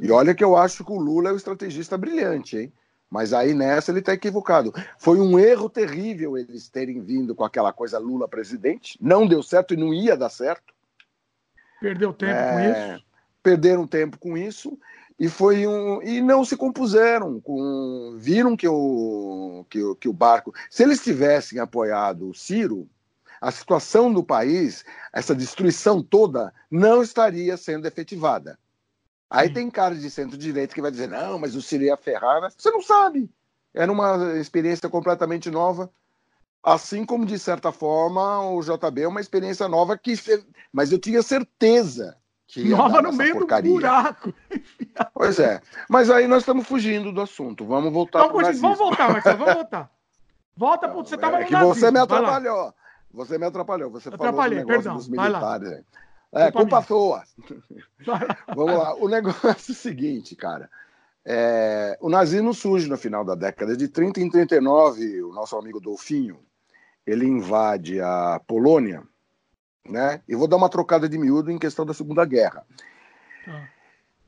E 0.01 0.09
é. 0.09 0.13
olha 0.13 0.35
que 0.35 0.45
eu 0.45 0.57
acho 0.57 0.85
que 0.85 0.93
o 0.93 0.99
Lula 0.99 1.31
é 1.31 1.33
um 1.33 1.37
estrategista 1.37 1.99
brilhante, 1.99 2.57
hein? 2.57 2.73
Mas 3.11 3.33
aí 3.33 3.53
nessa 3.53 3.91
ele 3.91 3.99
está 3.99 4.13
equivocado. 4.13 4.73
Foi 4.97 5.19
um 5.19 5.37
erro 5.37 5.69
terrível 5.69 6.39
eles 6.39 6.69
terem 6.69 7.01
vindo 7.01 7.35
com 7.35 7.45
aquela 7.45 7.73
coisa 7.73 7.99
Lula 7.99 8.29
presidente. 8.29 8.97
Não 9.01 9.27
deu 9.27 9.43
certo 9.43 9.75
e 9.75 9.77
não 9.77 9.93
ia 9.93 10.17
dar 10.17 10.29
certo. 10.29 10.73
Perdeu 11.81 12.13
tempo 12.13 12.33
é... 12.33 12.53
com 12.53 12.61
isso. 12.61 13.05
Perderam 13.43 13.87
tempo 13.87 14.19
com 14.19 14.39
isso 14.39 14.79
e 15.21 15.29
foi 15.29 15.67
um 15.67 16.03
e 16.03 16.23
não 16.23 16.43
se 16.47 16.57
compuseram 16.57 17.39
com 17.43 18.17
viram 18.17 18.57
que 18.57 18.67
o 18.67 19.67
que, 19.69 19.83
o, 19.83 19.95
que 19.95 20.09
o 20.09 20.15
barco 20.15 20.55
se 20.71 20.83
eles 20.83 21.05
tivessem 21.05 21.59
apoiado 21.59 22.31
o 22.31 22.35
Ciro 22.35 22.89
a 23.39 23.51
situação 23.51 24.11
do 24.11 24.25
país 24.25 24.83
essa 25.13 25.35
destruição 25.35 26.03
toda 26.03 26.53
não 26.71 27.03
estaria 27.03 27.57
sendo 27.57 27.87
efetivada. 27.87 28.59
Aí 29.29 29.49
Sim. 29.49 29.55
tem 29.55 29.71
cara 29.71 29.95
de 29.95 30.11
centro-direita 30.11 30.75
que 30.75 30.81
vai 30.81 30.91
dizer 30.91 31.09
não 31.09 31.39
mas 31.39 31.55
o 31.55 31.61
Ciro 31.61 31.85
ia 31.85 31.99
ferrar 31.99 32.41
você 32.51 32.71
não 32.71 32.81
sabe. 32.81 33.31
Era 33.75 33.93
uma 33.93 34.39
experiência 34.39 34.89
completamente 34.89 35.51
nova. 35.51 35.93
Assim 36.63 37.05
como 37.05 37.25
de 37.25 37.39
certa 37.39 37.71
forma 37.71 38.51
o 38.51 38.61
JB 38.63 39.03
é 39.03 39.09
uma 39.09 39.21
experiência 39.21 39.69
nova 39.69 39.99
que 39.99 40.15
mas 40.73 40.91
eu 40.91 40.99
tinha 40.99 41.23
certeza 41.23 42.20
que 42.53 42.69
Nova 42.69 43.01
no 43.01 43.13
meio 43.13 43.35
porcaria. 43.39 43.71
do 43.71 43.75
buraco. 43.75 44.35
Pois 45.15 45.39
é. 45.39 45.61
Mas 45.89 46.11
aí 46.11 46.27
nós 46.27 46.43
estamos 46.43 46.67
fugindo 46.67 47.13
do 47.13 47.21
assunto. 47.21 47.65
Vamos 47.65 47.93
voltar 47.93 48.29
para 48.29 48.37
o 48.37 48.53
Vamos 48.61 48.79
voltar, 48.79 49.13
Marcelo, 49.13 49.39
vamos 49.39 49.55
voltar. 49.63 49.91
Volta 50.57 50.89
para 50.89 50.97
você 50.97 51.15
estava 51.15 51.41
é 51.41 51.45
que 51.45 51.57
você 51.57 51.91
me 51.91 51.99
atrapalhou. 51.99 52.75
Você 53.13 53.39
me 53.39 53.47
atrapalhou. 53.47 53.91
Você 53.91 54.09
Atrapalhei, 54.09 54.61
falou 54.61 54.65
do 54.65 54.67
perdão. 54.67 54.97
dos 54.97 55.09
militares. 55.09 55.83
É, 56.33 56.51
culpa 56.51 56.83
sua. 56.83 57.25
Vamos 58.55 58.75
lá. 58.75 58.95
O 58.97 59.09
negócio 59.09 59.49
é 59.49 59.53
o 59.53 59.59
seguinte, 59.59 60.37
cara. 60.37 60.71
É, 61.25 61.99
o 62.01 62.09
nazismo 62.09 62.55
surge 62.55 62.89
no 62.89 62.97
final 62.97 63.25
da 63.25 63.35
década 63.35 63.77
de 63.77 63.89
30 63.89 64.21
em 64.21 64.31
39. 64.31 65.23
O 65.23 65.33
nosso 65.33 65.57
amigo 65.57 65.81
Dolfinho 65.81 66.39
ele 67.07 67.27
invade 67.27 68.01
a 68.01 68.41
Polônia 68.47 69.03
né? 69.89 70.23
E 70.29 70.35
vou 70.35 70.49
dar 70.49 70.57
uma 70.57 70.69
trocada 70.69 71.09
de 71.09 71.19
miúdo 71.19 71.51
em 71.51 71.59
questão 71.59 71.85
da 71.85 71.95
Segunda 71.95 72.25
Guerra. 72.25 72.65
Ah. 73.47 73.69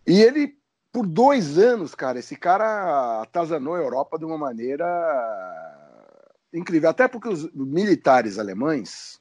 E 0.06 0.20
ele, 0.20 0.56
por 0.92 1.06
dois 1.06 1.58
anos, 1.58 1.94
cara, 1.94 2.18
esse 2.18 2.36
cara 2.36 3.22
atazanou 3.22 3.74
a 3.74 3.80
Europa 3.80 4.18
de 4.18 4.24
uma 4.24 4.38
maneira 4.38 4.86
incrível. 6.52 6.90
Até 6.90 7.08
porque 7.08 7.28
os 7.28 7.50
militares 7.52 8.38
alemães, 8.38 9.20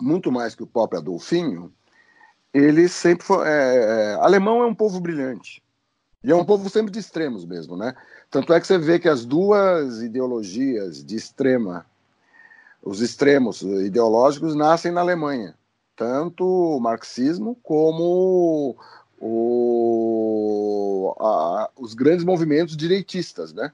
muito 0.00 0.30
mais 0.30 0.54
que 0.54 0.62
o 0.62 0.66
próprio 0.66 1.00
Adolfinho, 1.00 1.72
eles 2.52 2.92
sempre 2.92 3.24
foram. 3.24 3.44
É, 3.44 4.12
é, 4.12 4.14
alemão 4.14 4.62
é 4.62 4.66
um 4.66 4.74
povo 4.74 5.00
brilhante. 5.00 5.62
E 6.24 6.30
é 6.30 6.36
um 6.36 6.44
povo 6.44 6.70
sempre 6.70 6.92
de 6.92 7.00
extremos 7.00 7.44
mesmo, 7.44 7.76
né? 7.76 7.96
Tanto 8.30 8.52
é 8.52 8.60
que 8.60 8.66
você 8.66 8.78
vê 8.78 8.98
que 8.98 9.08
as 9.08 9.24
duas 9.24 10.02
ideologias 10.02 11.04
de 11.04 11.16
extrema 11.16 11.84
os 12.82 13.00
extremos 13.00 13.62
ideológicos 13.62 14.54
nascem 14.54 14.90
na 14.90 15.00
Alemanha, 15.00 15.54
tanto 15.94 16.44
o 16.44 16.80
marxismo 16.80 17.54
como 17.62 18.76
o, 19.20 21.14
a, 21.20 21.70
os 21.78 21.94
grandes 21.94 22.24
movimentos 22.24 22.76
direitistas, 22.76 23.52
né? 23.52 23.72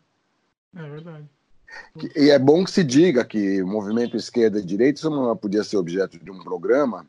É 0.77 0.89
verdade. 0.89 1.25
E 2.15 2.31
é 2.31 2.39
bom 2.39 2.65
que 2.65 2.71
se 2.71 2.85
diga 2.85 3.25
que 3.25 3.63
o 3.63 3.67
movimento 3.67 4.17
esquerda 4.17 4.59
e 4.59 4.65
direita, 4.65 4.99
isso 4.99 5.11
não 5.11 5.37
podia 5.37 5.65
ser 5.65 5.77
objeto 5.77 6.19
de 6.19 6.31
um 6.31 6.43
programa, 6.43 7.07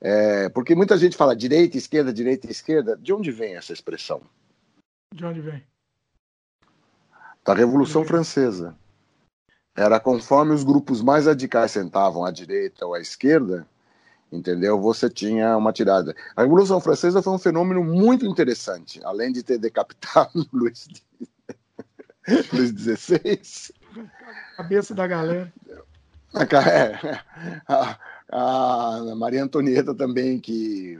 é, 0.00 0.48
porque 0.50 0.74
muita 0.74 0.98
gente 0.98 1.16
fala 1.16 1.36
direita, 1.36 1.76
esquerda, 1.76 2.12
direita, 2.12 2.50
esquerda. 2.50 2.96
De 2.96 3.12
onde 3.12 3.30
vem 3.30 3.56
essa 3.56 3.72
expressão? 3.72 4.20
De 5.14 5.24
onde 5.24 5.40
vem? 5.40 5.62
Da 7.44 7.54
Revolução 7.54 8.04
Francesa. 8.04 8.76
Era 9.76 9.98
conforme 9.98 10.52
os 10.52 10.62
grupos 10.62 11.02
mais 11.02 11.26
radicais 11.26 11.72
sentavam 11.72 12.24
à 12.24 12.30
direita 12.30 12.86
ou 12.86 12.94
à 12.94 13.00
esquerda, 13.00 13.66
entendeu? 14.30 14.80
Você 14.80 15.10
tinha 15.10 15.56
uma 15.56 15.72
tirada. 15.72 16.14
A 16.36 16.42
Revolução 16.42 16.80
Francesa 16.80 17.22
foi 17.22 17.32
um 17.32 17.38
fenômeno 17.38 17.82
muito 17.82 18.24
interessante, 18.24 19.00
além 19.04 19.32
de 19.32 19.42
ter 19.42 19.58
decapitado 19.58 20.46
Luís, 20.52 20.86
Luís 22.52 22.70
XVI. 22.70 23.74
Cabeça 24.56 24.94
da 24.94 25.06
galera. 25.06 25.52
É, 26.34 27.20
a, 27.68 27.96
a 28.30 29.14
Maria 29.16 29.44
Antonieta 29.44 29.94
também, 29.94 30.40
que 30.40 30.98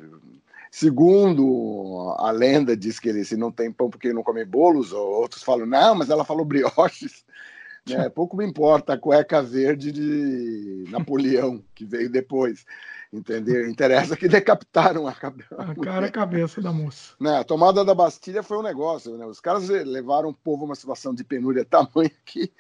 segundo 0.71 2.15
a 2.19 2.31
lenda 2.31 2.77
diz 2.77 3.01
que 3.01 3.09
ele 3.09 3.25
se 3.25 3.37
não 3.37 3.51
tem 3.51 3.71
pão 3.71 3.91
porque 3.91 4.13
não 4.13 4.23
come 4.23 4.45
bolos, 4.45 4.93
ou 4.93 5.21
outros 5.21 5.43
falam, 5.43 5.67
não, 5.67 5.95
mas 5.95 6.11
ela 6.11 6.25
falou 6.25 6.45
brioches. 6.45 7.25
Né? 7.89 8.09
Pouco 8.09 8.37
me 8.37 8.47
importa 8.47 8.95
a 8.95 8.99
cueca 8.99 9.43
verde 9.43 9.93
de 9.93 10.85
Napoleão, 10.91 11.63
que 11.75 11.85
veio 11.85 12.11
depois. 12.11 12.65
Entendeu? 13.13 13.69
Interessa 13.69 14.17
que 14.17 14.27
decapitaram 14.27 15.07
a, 15.07 15.13
a 15.13 15.15
cara 15.15 16.07
a 16.07 16.11
cabeça 16.11 16.61
da 16.61 16.73
moça. 16.73 17.15
Né? 17.21 17.39
A 17.39 17.45
tomada 17.45 17.85
da 17.85 17.95
Bastilha 17.95 18.43
foi 18.43 18.59
um 18.59 18.63
negócio. 18.63 19.17
Né? 19.17 19.25
Os 19.25 19.39
caras 19.39 19.69
levaram 19.69 20.31
o 20.31 20.35
povo 20.35 20.63
a 20.63 20.67
uma 20.67 20.75
situação 20.75 21.15
de 21.15 21.23
penúria 21.23 21.65
tamanha 21.69 22.11
que 22.25 22.51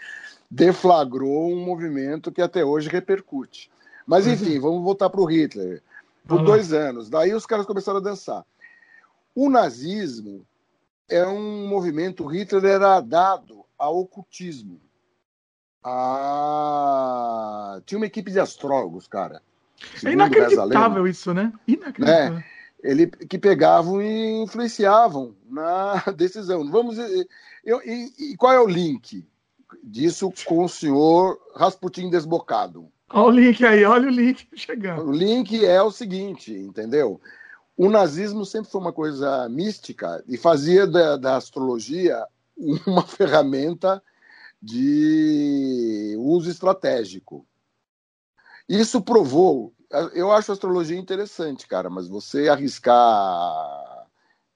deflagrou 0.50 1.50
um 1.50 1.64
movimento 1.64 2.30
que 2.30 2.40
até 2.40 2.64
hoje 2.64 2.88
repercute. 2.88 3.70
Mas 4.06 4.26
enfim, 4.26 4.60
vamos 4.60 4.84
voltar 4.84 5.10
para 5.10 5.20
o 5.20 5.24
Hitler. 5.24 5.82
Por 6.26 6.42
dois 6.42 6.72
anos. 6.72 7.10
Daí 7.10 7.34
os 7.34 7.46
caras 7.46 7.66
começaram 7.66 7.98
a 7.98 8.02
dançar. 8.02 8.44
O 9.34 9.50
nazismo 9.50 10.46
é 11.08 11.26
um 11.26 11.66
movimento, 11.66 12.26
Hitler 12.26 12.64
era 12.64 13.00
dado 13.00 13.64
ao 13.76 13.98
ocultismo. 13.98 14.80
Ah, 15.84 17.78
tinha 17.84 17.98
uma 17.98 18.06
equipe 18.06 18.30
de 18.30 18.40
astrólogos, 18.40 19.06
cara. 19.06 19.42
É 20.04 20.12
inacreditável 20.12 21.06
isso, 21.06 21.34
né? 21.34 21.52
Inacreditável. 21.68 22.38
É, 22.38 22.44
ele, 22.82 23.06
que 23.06 23.38
pegavam 23.38 24.00
e 24.00 24.42
influenciavam 24.42 25.34
na 25.48 26.02
decisão. 26.16 26.70
Vamos 26.70 26.96
eu, 27.64 27.80
e, 27.84 28.12
e, 28.18 28.36
qual 28.36 28.52
é 28.52 28.60
o 28.60 28.66
link 28.66 29.26
disso 29.82 30.32
com 30.46 30.64
o 30.64 30.68
senhor 30.68 31.38
Rasputin 31.54 32.10
desbocado? 32.10 32.90
Olha 33.10 33.26
o 33.26 33.30
link 33.30 33.64
aí, 33.64 33.84
olha 33.84 34.08
o 34.08 34.10
link 34.10 34.48
chegando. 34.54 35.08
O 35.08 35.12
link 35.12 35.64
é 35.64 35.82
o 35.82 35.90
seguinte, 35.90 36.52
entendeu? 36.52 37.20
O 37.76 37.90
nazismo 37.90 38.44
sempre 38.44 38.70
foi 38.70 38.80
uma 38.80 38.92
coisa 38.92 39.48
mística 39.48 40.22
e 40.28 40.36
fazia 40.36 40.86
da, 40.86 41.16
da 41.16 41.36
astrologia 41.36 42.24
uma 42.86 43.02
ferramenta 43.02 44.02
de 44.64 46.16
uso 46.18 46.50
estratégico. 46.50 47.46
Isso 48.68 49.02
provou. 49.02 49.74
Eu 50.14 50.32
acho 50.32 50.50
a 50.50 50.54
astrologia 50.54 50.98
interessante, 50.98 51.66
cara, 51.66 51.90
mas 51.90 52.08
você 52.08 52.48
arriscar 52.48 54.06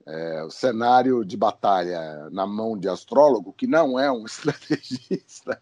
é, 0.07 0.43
o 0.43 0.51
cenário 0.51 1.25
de 1.25 1.37
batalha 1.37 2.29
na 2.31 2.47
mão 2.47 2.77
de 2.77 2.89
astrólogo, 2.89 3.53
que 3.53 3.67
não 3.67 3.99
é 3.99 4.11
um 4.11 4.25
estrategista, 4.27 5.61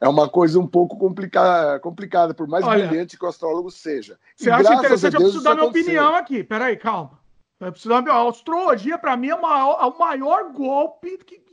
é 0.00 0.08
uma 0.08 0.28
coisa 0.28 0.58
um 0.58 0.66
pouco 0.66 0.98
complicada, 0.98 1.78
complicada 1.78 2.34
por 2.34 2.48
mais 2.48 2.64
Olha, 2.64 2.88
brilhante 2.88 3.16
que 3.16 3.24
o 3.24 3.28
astrólogo 3.28 3.70
seja. 3.70 4.18
Você 4.36 4.50
acha 4.50 4.74
interessante? 4.74 5.12
Deus, 5.12 5.14
eu 5.14 5.20
preciso 5.20 5.44
dar 5.44 5.54
minha 5.54 5.68
opinião 5.68 6.14
aqui. 6.16 6.42
Peraí, 6.42 6.76
calma. 6.76 7.20
Eu 7.60 7.70
preciso 7.70 7.90
dar 7.90 8.02
minha... 8.02 8.14
A 8.14 8.28
astrologia, 8.28 8.98
para 8.98 9.16
mim, 9.16 9.30
é, 9.30 9.40
maior, 9.40 9.78
é 9.80 9.86
o 9.86 9.98
maior 9.98 10.52
golpe, 10.52 11.18
que, 11.18 11.47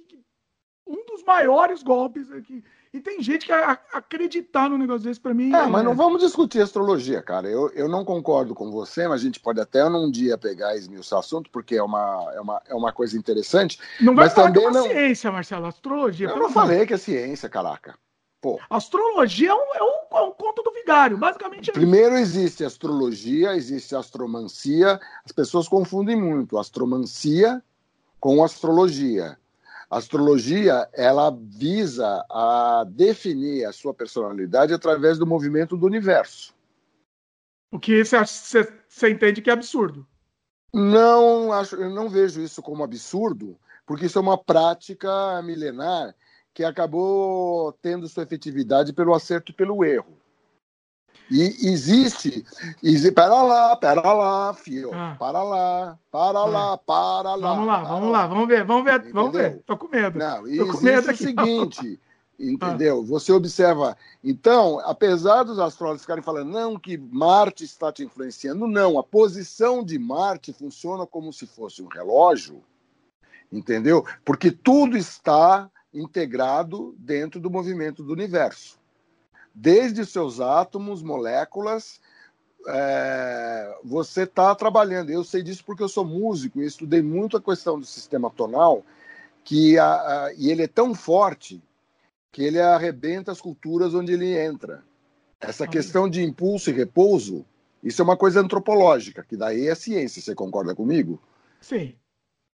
um 0.87 1.05
dos 1.05 1.23
maiores 1.23 1.81
golpes 1.83 2.31
aqui 2.31 2.63
e 2.95 3.01
tem 3.01 3.21
gente 3.21 3.45
que 3.45 3.51
acreditar 3.51 4.69
no 4.69 4.77
negócio 4.77 5.03
desse 5.03 5.19
para 5.19 5.33
mim. 5.33 5.53
É, 5.53 5.63
é, 5.63 5.67
mas 5.67 5.83
não 5.83 5.93
vamos 5.93 6.21
discutir 6.21 6.61
astrologia, 6.61 7.21
cara. 7.21 7.45
Eu, 7.45 7.69
eu 7.71 7.89
não 7.89 8.05
concordo 8.05 8.55
com 8.55 8.71
você, 8.71 9.05
mas 9.05 9.19
a 9.19 9.23
gente 9.25 9.37
pode 9.37 9.59
até 9.59 9.87
num 9.89 10.09
dia 10.09 10.37
pegar 10.37 10.73
e 10.75 10.79
esmiuçar 10.79 11.19
assunto, 11.19 11.49
porque 11.51 11.75
é 11.75 11.83
uma, 11.83 12.31
é 12.33 12.39
uma, 12.39 12.61
é 12.69 12.73
uma 12.73 12.93
coisa 12.93 13.17
interessante. 13.17 13.77
Não 13.99 14.15
vai 14.15 14.25
mas 14.25 14.33
falar 14.33 14.47
também 14.53 14.61
que 14.61 14.77
é 14.77 14.79
não... 14.79 14.83
ciência, 14.83 15.29
Marcelo. 15.29 15.65
Astrologia. 15.65 16.29
Eu 16.29 16.39
não 16.39 16.49
falei 16.49 16.85
que 16.85 16.93
é 16.93 16.97
ciência, 16.97 17.49
caraca. 17.49 17.95
Pô. 18.39 18.61
Astrologia 18.69 19.49
é 19.49 19.53
um, 19.53 19.75
é, 19.75 19.83
um, 19.83 20.17
é 20.17 20.21
um 20.21 20.31
conto 20.31 20.63
do 20.63 20.71
vigário, 20.71 21.17
basicamente. 21.17 21.71
É 21.71 21.73
Primeiro 21.73 22.15
existe 22.15 22.63
astrologia, 22.63 23.57
existe 23.57 23.93
astromancia. 23.93 25.01
As 25.25 25.33
pessoas 25.33 25.67
confundem 25.67 26.15
muito 26.15 26.57
astromancia 26.57 27.61
com 28.21 28.41
astrologia. 28.41 29.37
A 29.89 29.97
astrologia 29.97 30.89
ela 30.93 31.29
visa 31.31 32.25
a 32.29 32.85
definir 32.87 33.65
a 33.65 33.71
sua 33.71 33.93
personalidade 33.93 34.73
através 34.73 35.17
do 35.17 35.27
movimento 35.27 35.77
do 35.77 35.85
universo. 35.85 36.55
O 37.71 37.79
que 37.79 38.03
você, 38.03 39.09
entende 39.09 39.41
que 39.41 39.49
é 39.49 39.53
absurdo? 39.53 40.07
Não, 40.73 41.51
acho, 41.51 41.75
eu 41.75 41.89
não 41.89 42.09
vejo 42.09 42.41
isso 42.41 42.61
como 42.61 42.83
absurdo, 42.83 43.57
porque 43.85 44.05
isso 44.05 44.17
é 44.17 44.21
uma 44.21 44.37
prática 44.37 45.41
milenar 45.41 46.15
que 46.53 46.63
acabou 46.63 47.73
tendo 47.81 48.07
sua 48.07 48.23
efetividade 48.23 48.93
pelo 48.93 49.13
acerto 49.13 49.51
e 49.51 49.55
pelo 49.55 49.83
erro. 49.83 50.17
E 51.29 51.41
existe. 51.69 52.45
existe 52.83 53.11
pera 53.11 53.41
lá, 53.41 53.75
pera 53.75 54.13
lá, 54.13 54.53
filho. 54.53 54.91
Ah. 54.93 55.15
Para 55.17 55.41
lá, 55.41 55.99
para 56.11 56.39
ah. 56.39 56.45
lá, 56.45 56.77
para 56.77 57.35
lá. 57.35 57.53
Vamos 57.53 57.67
lá, 57.67 57.83
vamos 57.83 58.11
lá, 58.11 58.27
vamos 58.27 58.47
ver, 58.47 58.63
vamos 58.63 58.83
ver, 58.83 59.11
vamos 59.11 59.31
ver. 59.33 59.63
Tô 59.65 59.77
com 59.77 59.87
medo. 59.87 60.19
Não, 60.19 60.43
Tô 60.43 60.47
existe 60.47 60.83
medo 60.83 61.11
o 61.11 61.15
seguinte. 61.15 61.99
Entendeu? 62.37 62.99
Ah. 63.01 63.05
Você 63.07 63.31
observa. 63.31 63.97
Então, 64.23 64.79
apesar 64.81 65.43
dos 65.43 65.57
astrólogos 65.57 66.01
ficarem 66.01 66.23
falando, 66.23 66.51
não, 66.51 66.77
que 66.77 66.97
Marte 66.97 67.63
está 67.63 67.91
te 67.91 68.03
influenciando, 68.03 68.67
não. 68.67 68.99
A 68.99 69.03
posição 69.03 69.83
de 69.83 69.97
Marte 69.97 70.51
funciona 70.51 71.07
como 71.07 71.31
se 71.31 71.47
fosse 71.47 71.81
um 71.81 71.87
relógio, 71.87 72.61
entendeu? 73.49 74.05
Porque 74.25 74.51
tudo 74.51 74.97
está 74.97 75.71
integrado 75.93 76.93
dentro 76.99 77.39
do 77.39 77.49
movimento 77.49 78.03
do 78.03 78.11
universo 78.11 78.77
desde 79.55 80.05
seus 80.05 80.41
átomos, 80.41 81.01
moléculas, 81.01 82.01
é, 82.67 83.77
você 83.83 84.23
está 84.23 84.53
trabalhando. 84.53 85.09
Eu 85.09 85.23
sei 85.23 85.41
disso 85.41 85.63
porque 85.65 85.81
eu 85.81 85.87
sou 85.87 86.03
músico 86.03 86.61
e 86.61 86.65
estudei 86.65 87.01
muito 87.01 87.37
a 87.37 87.41
questão 87.41 87.79
do 87.79 87.85
sistema 87.85 88.29
tonal, 88.29 88.83
que 89.43 89.79
a, 89.79 89.93
a, 89.93 90.33
e 90.37 90.51
ele 90.51 90.63
é 90.63 90.67
tão 90.67 90.93
forte 90.93 91.63
que 92.31 92.43
ele 92.43 92.59
arrebenta 92.59 93.31
as 93.31 93.39
culturas 93.39 93.93
onde 93.93 94.11
ele 94.11 94.37
entra. 94.37 94.83
Essa 95.39 95.67
questão 95.67 96.09
de 96.09 96.21
impulso 96.21 96.69
e 96.69 96.73
repouso, 96.73 97.45
isso 97.83 98.01
é 98.01 98.03
uma 98.03 98.17
coisa 98.17 98.41
antropológica, 98.41 99.23
que 99.23 99.37
daí 99.37 99.67
é 99.67 99.75
ciência, 99.75 100.21
você 100.21 100.35
concorda 100.35 100.75
comigo? 100.75 101.21
Sim. 101.61 101.95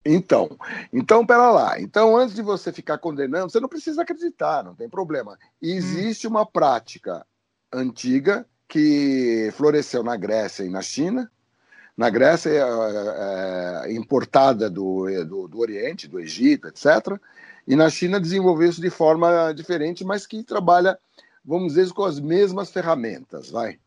Então, 0.04 0.50
então, 0.92 1.24
pera 1.24 1.50
lá. 1.50 1.80
Então, 1.80 2.16
antes 2.16 2.34
de 2.34 2.42
você 2.42 2.72
ficar 2.72 2.98
condenando, 2.98 3.50
você 3.50 3.60
não 3.60 3.68
precisa 3.68 4.02
acreditar, 4.02 4.64
não 4.64 4.74
tem 4.74 4.88
problema. 4.88 5.38
Existe 5.60 6.26
uma 6.26 6.44
prática 6.44 7.24
antiga 7.72 8.44
que 8.66 9.50
floresceu 9.52 10.02
na 10.02 10.16
Grécia 10.16 10.64
e 10.64 10.68
na 10.68 10.82
China. 10.82 11.30
Na 11.96 12.10
Grécia, 12.10 12.50
é, 12.50 13.88
é, 13.88 13.92
importada 13.92 14.68
do, 14.68 15.06
do, 15.24 15.46
do, 15.46 15.58
Oriente, 15.58 16.08
do 16.08 16.18
Egito, 16.18 16.66
etc. 16.66 17.20
E 17.68 17.76
na 17.76 17.88
China 17.88 18.18
desenvolveu-se 18.18 18.80
de 18.80 18.90
forma 18.90 19.52
diferente, 19.52 20.04
mas 20.04 20.26
que 20.26 20.42
trabalha, 20.42 20.98
vamos 21.44 21.74
dizer, 21.74 21.92
com 21.92 22.02
as 22.02 22.18
mesmas 22.18 22.70
ferramentas, 22.70 23.50
vai. 23.50 23.78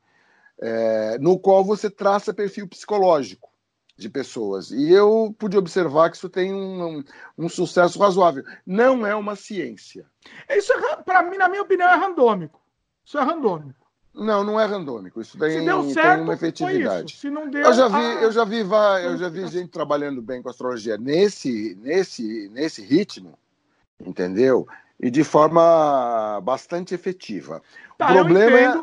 É, 0.61 1.17
no 1.19 1.37
qual 1.37 1.65
você 1.65 1.89
traça 1.89 2.33
perfil 2.33 2.65
psicológico 2.67 3.49
de 3.97 4.09
pessoas. 4.09 4.71
E 4.71 4.91
eu 4.91 5.33
pude 5.37 5.57
observar 5.57 6.09
que 6.09 6.17
isso 6.17 6.29
tem 6.29 6.53
um, 6.53 6.97
um, 6.97 7.03
um 7.37 7.49
sucesso 7.49 7.97
razoável. 7.99 8.43
Não 8.65 9.05
é 9.05 9.15
uma 9.15 9.35
ciência. 9.35 10.05
Isso, 10.49 10.73
é, 10.73 10.97
para 10.97 11.23
mim, 11.23 11.37
na 11.37 11.47
minha 11.47 11.61
opinião, 11.61 11.89
é 11.89 11.95
randômico. 11.95 12.59
Isso 13.05 13.17
é 13.17 13.23
randômico. 13.23 13.85
Não, 14.13 14.43
não 14.43 14.59
é 14.59 14.65
randômico. 14.65 15.21
Isso 15.21 15.37
tem, 15.37 15.59
Se 15.59 15.65
deu 15.65 15.83
certo, 15.91 16.15
tem 16.15 16.23
uma 16.23 16.33
efetividade. 16.33 17.17
Se 17.17 17.29
não 17.29 17.49
deu, 17.49 17.63
eu 17.63 17.73
já 17.73 17.87
vi, 17.87 17.95
ah, 17.95 18.21
eu 18.21 18.31
já 18.31 18.45
vi, 18.45 18.59
eu 18.59 19.17
já 19.17 19.29
vi 19.29 19.47
gente 19.47 19.69
trabalhando 19.69 20.21
bem 20.21 20.41
com 20.41 20.49
astrologia 20.49 20.97
nesse, 20.97 21.75
nesse, 21.81 22.49
nesse 22.49 22.81
ritmo, 22.81 23.37
entendeu? 23.99 24.67
E 24.99 25.11
de 25.11 25.23
forma 25.23 26.39
bastante 26.41 26.95
efetiva. 26.95 27.61
Tá, 27.97 28.09
o 28.09 28.13
problema 28.13 28.57
é 28.57 28.81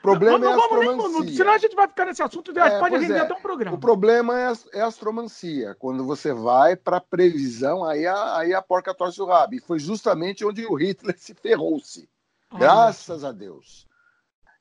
problema 0.00 0.38
não, 0.38 0.56
não 0.56 0.60
é 0.60 0.64
astromancia. 0.64 1.20
Nem, 1.20 1.36
senão 1.36 1.52
a 1.52 1.58
gente 1.58 1.76
vai 1.76 1.88
ficar 1.88 2.06
nesse 2.06 2.22
assunto 2.22 2.52
e 2.52 2.58
é, 2.58 2.78
pode 2.78 2.96
render 2.96 3.14
é. 3.14 3.20
até 3.20 3.34
um 3.34 3.40
programa. 3.40 3.76
O 3.76 3.80
problema 3.80 4.40
é, 4.40 4.52
é 4.72 4.80
astromancia. 4.80 5.76
Quando 5.78 6.04
você 6.04 6.32
vai 6.32 6.76
para 6.76 7.00
previsão, 7.00 7.84
aí 7.84 8.06
a, 8.06 8.38
aí 8.38 8.54
a 8.54 8.62
porca 8.62 8.94
torce 8.94 9.20
o 9.20 9.26
rabo. 9.26 9.54
E 9.54 9.60
foi 9.60 9.78
justamente 9.78 10.44
onde 10.44 10.64
o 10.66 10.74
Hitler 10.74 11.16
se 11.18 11.34
ferrou-se. 11.34 12.08
Ah, 12.50 12.58
Graças 12.58 13.24
a 13.24 13.32
Deus. 13.32 13.86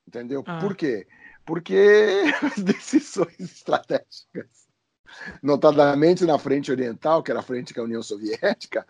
Entendeu? 0.08 0.44
Ah. 0.46 0.60
Por 0.60 0.76
quê? 0.76 1.08
Porque 1.46 2.24
as 2.44 2.62
decisões 2.62 3.40
estratégicas, 3.40 4.68
notadamente 5.42 6.26
na 6.26 6.38
frente 6.38 6.72
oriental, 6.72 7.24
que 7.24 7.32
era 7.32 7.40
a 7.40 7.44
frente 7.44 7.74
da 7.74 7.84
União 7.84 8.04
Soviética, 8.04 8.86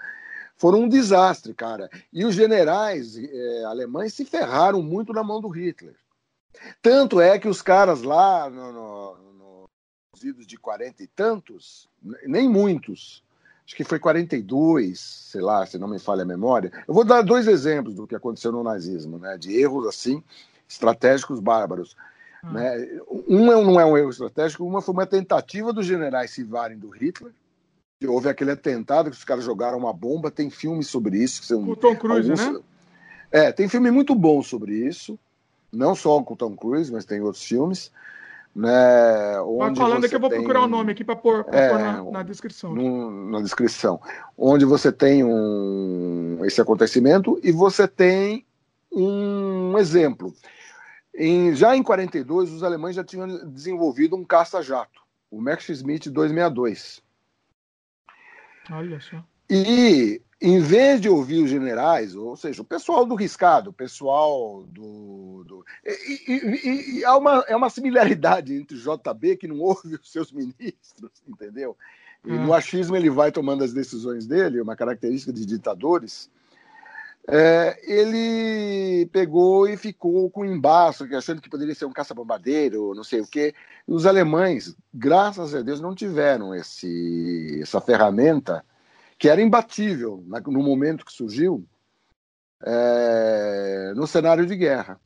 foram 0.57 0.81
um 0.81 0.89
desastre, 0.89 1.53
cara. 1.53 1.89
E 2.11 2.25
os 2.25 2.35
generais 2.35 3.17
eh, 3.17 3.63
alemães 3.65 4.13
se 4.13 4.25
ferraram 4.25 4.81
muito 4.81 5.13
na 5.13 5.23
mão 5.23 5.39
do 5.39 5.47
Hitler. 5.47 5.95
Tanto 6.81 7.19
é 7.19 7.37
que 7.37 7.47
os 7.47 7.61
caras 7.61 8.01
lá, 8.01 8.49
no, 8.49 8.71
no, 8.71 9.17
no, 9.33 9.69
nos 10.13 10.23
idos 10.23 10.47
de 10.47 10.57
40 10.57 11.03
e 11.03 11.07
tantos, 11.07 11.87
nem 12.25 12.47
muitos, 12.49 13.23
acho 13.65 13.75
que 13.75 13.83
foi 13.83 13.99
42, 13.99 14.99
sei 14.99 15.41
lá, 15.41 15.65
se 15.65 15.77
não 15.77 15.87
me 15.87 15.99
falha 15.99 16.23
a 16.23 16.25
memória. 16.25 16.71
Eu 16.87 16.93
vou 16.93 17.03
dar 17.03 17.21
dois 17.21 17.47
exemplos 17.47 17.95
do 17.95 18.07
que 18.07 18.15
aconteceu 18.15 18.51
no 18.51 18.63
nazismo, 18.63 19.17
né, 19.17 19.37
de 19.37 19.55
erros 19.59 19.87
assim, 19.87 20.23
estratégicos 20.67 21.39
bárbaros. 21.39 21.95
Hum. 22.43 22.51
Né? 22.53 22.99
Um 23.27 23.45
não 23.45 23.79
é 23.79 23.85
um 23.85 23.97
erro 23.97 24.09
estratégico, 24.09 24.65
uma 24.65 24.81
foi 24.81 24.93
uma 24.93 25.05
tentativa 25.05 25.73
dos 25.73 25.85
generais 25.85 26.31
se 26.31 26.43
varem 26.43 26.77
do 26.77 26.89
Hitler. 26.89 27.33
Houve 28.07 28.29
aquele 28.29 28.51
atentado 28.51 29.11
que 29.11 29.17
os 29.17 29.25
caras 29.25 29.43
jogaram 29.43 29.77
uma 29.77 29.91
bomba, 29.91 30.31
tem 30.31 30.49
filmes 30.49 30.87
sobre 30.87 31.21
isso. 31.21 31.41
Que 31.41 31.47
são 31.47 31.67
o 31.67 31.75
Tom 31.75 31.97
Cruise, 31.97 32.31
alguns... 32.31 32.53
né? 32.53 32.61
É, 33.29 33.51
tem 33.51 33.67
filme 33.67 33.91
muito 33.91 34.15
bom 34.15 34.41
sobre 34.41 34.73
isso 34.73 35.19
não 35.71 35.95
só 35.95 36.21
com 36.21 36.35
Tom 36.35 36.55
Cruise, 36.55 36.91
mas 36.91 37.05
tem 37.05 37.21
outros 37.21 37.43
filmes. 37.43 37.91
Né, 38.55 39.39
onde 39.41 39.79
falando 39.79 40.09
que 40.09 40.15
eu 40.15 40.19
vou 40.19 40.29
tem, 40.29 40.39
procurar 40.39 40.63
o 40.63 40.67
nome 40.67 40.91
aqui 40.91 41.03
para 41.03 41.15
pôr, 41.15 41.45
é, 41.51 41.69
pôr 41.69 41.79
na, 41.79 42.03
na, 42.03 42.23
descrição. 42.23 42.73
No, 42.73 43.29
na 43.29 43.41
descrição. 43.41 44.01
Onde 44.35 44.65
você 44.65 44.91
tem 44.91 45.23
um, 45.23 46.39
esse 46.43 46.59
acontecimento 46.59 47.39
e 47.43 47.51
você 47.51 47.87
tem 47.87 48.45
um 48.91 49.77
exemplo. 49.77 50.33
Em, 51.15 51.53
já 51.55 51.75
em 51.75 51.83
42, 51.83 52.51
os 52.51 52.63
alemães 52.63 52.95
já 52.95 53.03
tinham 53.03 53.27
desenvolvido 53.49 54.15
um 54.15 54.25
caça-jato, 54.25 55.01
o 55.29 55.39
Messerschmitt 55.39 56.09
262. 56.09 57.01
Olha 58.71 58.99
só. 58.99 59.23
E 59.49 60.21
em 60.41 60.59
vez 60.61 61.01
de 61.01 61.09
ouvir 61.09 61.43
os 61.43 61.49
generais, 61.49 62.15
ou 62.15 62.35
seja, 62.35 62.61
o 62.61 62.65
pessoal 62.65 63.05
do 63.05 63.15
riscado, 63.15 63.71
o 63.71 63.73
pessoal 63.73 64.63
do. 64.63 65.43
do 65.43 65.65
e, 65.85 66.31
e, 66.31 66.99
e, 66.99 67.05
há 67.05 67.17
uma, 67.17 67.43
é 67.47 67.55
uma 67.55 67.69
similaridade 67.69 68.55
entre 68.55 68.77
o 68.77 68.79
JB, 68.79 69.35
que 69.35 69.47
não 69.47 69.59
ouve 69.59 69.95
os 69.95 70.11
seus 70.11 70.31
ministros, 70.31 71.11
entendeu? 71.27 71.75
E 72.25 72.31
hum. 72.31 72.45
no 72.45 72.53
achismo 72.53 72.95
ele 72.95 73.09
vai 73.09 73.31
tomando 73.31 73.63
as 73.63 73.73
decisões 73.73 74.25
dele, 74.25 74.61
uma 74.61 74.75
característica 74.77 75.33
de 75.33 75.45
ditadores. 75.45 76.29
É, 77.31 77.77
ele 77.83 79.05
pegou 79.07 79.67
e 79.67 79.77
ficou 79.77 80.29
com 80.31 80.45
embaço, 80.45 81.03
achando 81.15 81.41
que 81.41 81.49
poderia 81.49 81.75
ser 81.75 81.85
um 81.85 81.91
caça-bombardeiro, 81.91 82.95
não 82.95 83.03
sei 83.03 83.21
o 83.21 83.27
quê. 83.27 83.53
Os 83.85 84.05
alemães, 84.05 84.75
graças 84.93 85.53
a 85.53 85.61
Deus, 85.61 85.79
não 85.79 85.93
tiveram 85.93 86.55
esse, 86.55 87.59
essa 87.61 87.79
ferramenta 87.79 88.63
que 89.19 89.27
era 89.27 89.41
imbatível 89.41 90.23
no 90.47 90.63
momento 90.63 91.05
que 91.05 91.11
surgiu 91.11 91.67
é, 92.65 93.93
no 93.95 94.07
cenário 94.07 94.45
de 94.45 94.55
guerra. 94.55 94.99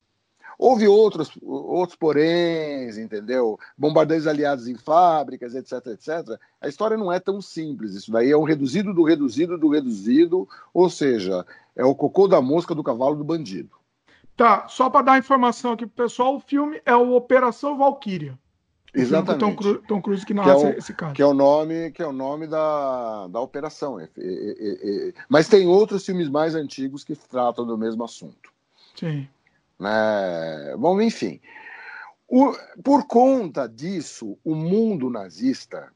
Houve 0.57 0.87
outros, 0.87 1.31
outros 1.41 1.97
poréns, 1.97 2.99
entendeu? 2.99 3.59
Bombardeios 3.75 4.27
aliados 4.27 4.67
em 4.67 4.77
fábricas, 4.77 5.55
etc, 5.55 5.87
etc. 5.87 6.39
A 6.61 6.67
história 6.67 6.95
não 6.95 7.11
é 7.11 7.19
tão 7.19 7.41
simples. 7.41 7.95
Isso 7.95 8.11
daí 8.11 8.31
é 8.31 8.37
um 8.37 8.43
reduzido 8.43 8.93
do 8.93 9.03
reduzido 9.03 9.57
do 9.57 9.69
reduzido, 9.69 10.47
ou 10.71 10.91
seja, 10.91 11.43
é 11.75 11.83
o 11.83 11.95
cocô 11.95 12.27
da 12.27 12.39
mosca 12.39 12.75
do 12.75 12.83
cavalo 12.83 13.15
do 13.15 13.23
bandido. 13.23 13.71
Tá, 14.37 14.67
só 14.67 14.91
para 14.91 15.05
dar 15.05 15.19
informação 15.19 15.73
aqui 15.73 15.87
pro 15.87 16.05
pessoal, 16.05 16.35
o 16.35 16.39
filme 16.39 16.79
é 16.85 16.95
o 16.95 17.13
Operação 17.13 17.77
Valkyria. 17.77 18.37
Exatamente. 18.93 19.39
Tom 19.39 19.55
Cruise, 19.55 19.81
Tom 19.87 20.01
Cruise 20.01 20.25
que 20.25 20.33
que 20.33 20.39
é 20.39 20.55
o, 20.55 20.67
esse 20.69 20.93
caso. 20.93 21.13
Que 21.15 21.21
é 21.21 21.25
o 21.25 21.33
nome, 21.33 21.91
que 21.91 22.01
é 22.01 22.05
o 22.05 22.13
nome 22.13 22.45
da, 22.45 23.27
da 23.27 23.39
operação. 23.39 23.99
É, 23.99 24.03
é, 24.03 24.09
é, 24.17 25.07
é, 25.09 25.13
mas 25.27 25.47
tem 25.47 25.67
outros 25.67 26.05
filmes 26.05 26.29
mais 26.29 26.53
antigos 26.53 27.03
que 27.03 27.15
tratam 27.15 27.65
do 27.65 27.77
mesmo 27.77 28.03
assunto. 28.03 28.51
Sim. 28.95 29.27
Né? 29.79 30.75
Bom, 30.77 31.01
enfim. 31.01 31.41
O, 32.27 32.55
por 32.83 33.07
conta 33.07 33.67
disso, 33.67 34.37
o 34.43 34.53
mundo 34.53 35.09
nazista, 35.09 35.91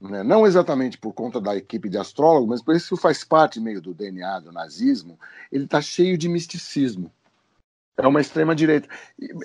né, 0.00 0.22
não 0.22 0.46
exatamente 0.46 0.98
por 0.98 1.12
conta 1.12 1.40
da 1.40 1.56
equipe 1.56 1.88
de 1.88 1.98
astrólogos, 1.98 2.48
mas 2.48 2.62
por 2.62 2.76
isso 2.76 2.96
faz 2.96 3.24
parte 3.24 3.60
meio 3.60 3.80
do 3.80 3.94
DNA 3.94 4.40
do 4.40 4.52
nazismo, 4.52 5.18
ele 5.50 5.64
está 5.64 5.80
cheio 5.80 6.18
de 6.18 6.28
misticismo. 6.28 7.10
É 7.96 8.06
uma 8.06 8.20
extrema-direita. 8.20 8.88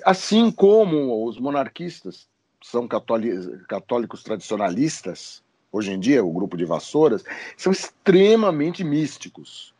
Assim 0.04 0.50
como 0.50 1.26
os 1.26 1.38
monarquistas 1.38 2.28
são 2.62 2.86
católicos 2.88 4.22
tradicionalistas, 4.22 5.42
hoje 5.70 5.92
em 5.92 5.98
dia, 5.98 6.24
o 6.24 6.32
grupo 6.32 6.56
de 6.56 6.64
vassouras, 6.64 7.24
são 7.56 7.72
extremamente 7.72 8.84
místicos. 8.84 9.74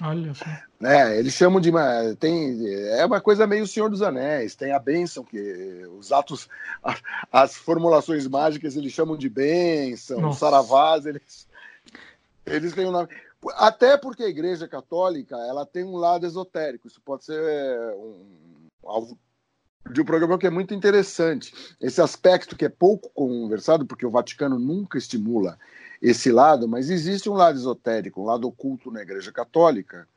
Olha 0.00 0.32
só. 0.32 0.46
É, 0.82 1.18
eles 1.18 1.34
chamam 1.34 1.60
de. 1.60 1.70
Uma, 1.70 2.14
tem, 2.18 2.58
é 2.98 3.04
uma 3.04 3.20
coisa 3.20 3.46
meio 3.46 3.66
Senhor 3.66 3.90
dos 3.90 4.00
Anéis, 4.00 4.54
tem 4.54 4.72
a 4.72 4.78
bênção, 4.78 5.22
que 5.22 5.86
os 5.98 6.10
atos, 6.10 6.48
as, 6.82 7.02
as 7.30 7.56
formulações 7.56 8.26
mágicas 8.26 8.74
eles 8.74 8.92
chamam 8.92 9.16
de 9.16 9.28
bênção, 9.28 10.28
os 10.28 10.38
saravás, 10.38 11.04
eles, 11.04 11.46
eles 12.46 12.72
têm 12.72 12.86
um 12.86 12.90
nome. 12.90 13.08
Até 13.54 13.96
porque 13.96 14.22
a 14.22 14.28
Igreja 14.28 14.66
Católica 14.66 15.36
ela 15.36 15.66
tem 15.66 15.84
um 15.84 15.96
lado 15.96 16.24
esotérico, 16.24 16.86
isso 16.86 17.00
pode 17.00 17.24
ser 17.24 17.40
um, 17.94 18.26
alvo 18.84 19.18
de 19.90 20.00
um 20.00 20.04
programa 20.04 20.38
que 20.38 20.46
é 20.46 20.50
muito 20.50 20.74
interessante. 20.74 21.52
Esse 21.80 22.00
aspecto 22.00 22.56
que 22.56 22.64
é 22.64 22.68
pouco 22.68 23.10
conversado, 23.10 23.84
porque 23.84 24.06
o 24.06 24.10
Vaticano 24.10 24.58
nunca 24.58 24.98
estimula 24.98 25.58
esse 26.00 26.30
lado, 26.30 26.68
mas 26.68 26.90
existe 26.90 27.28
um 27.28 27.34
lado 27.34 27.58
esotérico, 27.58 28.22
um 28.22 28.24
lado 28.24 28.48
oculto 28.48 28.90
na 28.90 29.02
Igreja 29.02 29.32
Católica, 29.32 30.08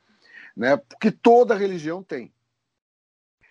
né, 0.56 0.80
que 1.00 1.10
toda 1.10 1.54
religião 1.54 2.02
tem. 2.02 2.32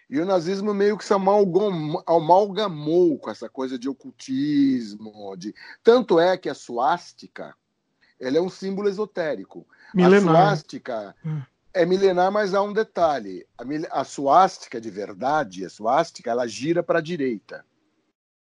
E 0.09 0.20
o 0.20 0.26
nazismo 0.26 0.74
meio 0.74 0.97
que 0.97 1.05
se 1.05 1.13
amalgamou 1.13 3.18
com 3.18 3.30
essa 3.30 3.49
coisa 3.49 3.78
de 3.78 3.89
ocultismo. 3.89 5.36
De... 5.36 5.53
Tanto 5.84 6.20
é 6.20 6.38
que 6.38 6.47
a 6.47 6.53
suástica 6.53 7.55
ela 8.20 8.38
é 8.38 8.41
um 8.41 8.49
símbolo 8.49 8.88
esotérico. 8.88 9.68
Milenar. 9.93 10.36
A 10.36 10.49
suástica 10.49 11.16
hum 11.26 11.41
é 11.76 11.86
milenar, 11.86 12.32
mas 12.32 12.53
há 12.53 12.61
um 12.61 12.71
detalhe. 12.71 13.45
A, 13.57 13.99
a 13.99 14.03
suástica 14.05 14.80
de 14.80 14.89
verdade, 14.89 15.65
a 15.65 15.69
suástica, 15.69 16.32
ela 16.32 16.47
gira 16.47 16.82
para 16.82 16.99
a 16.99 17.01
direita. 17.01 17.65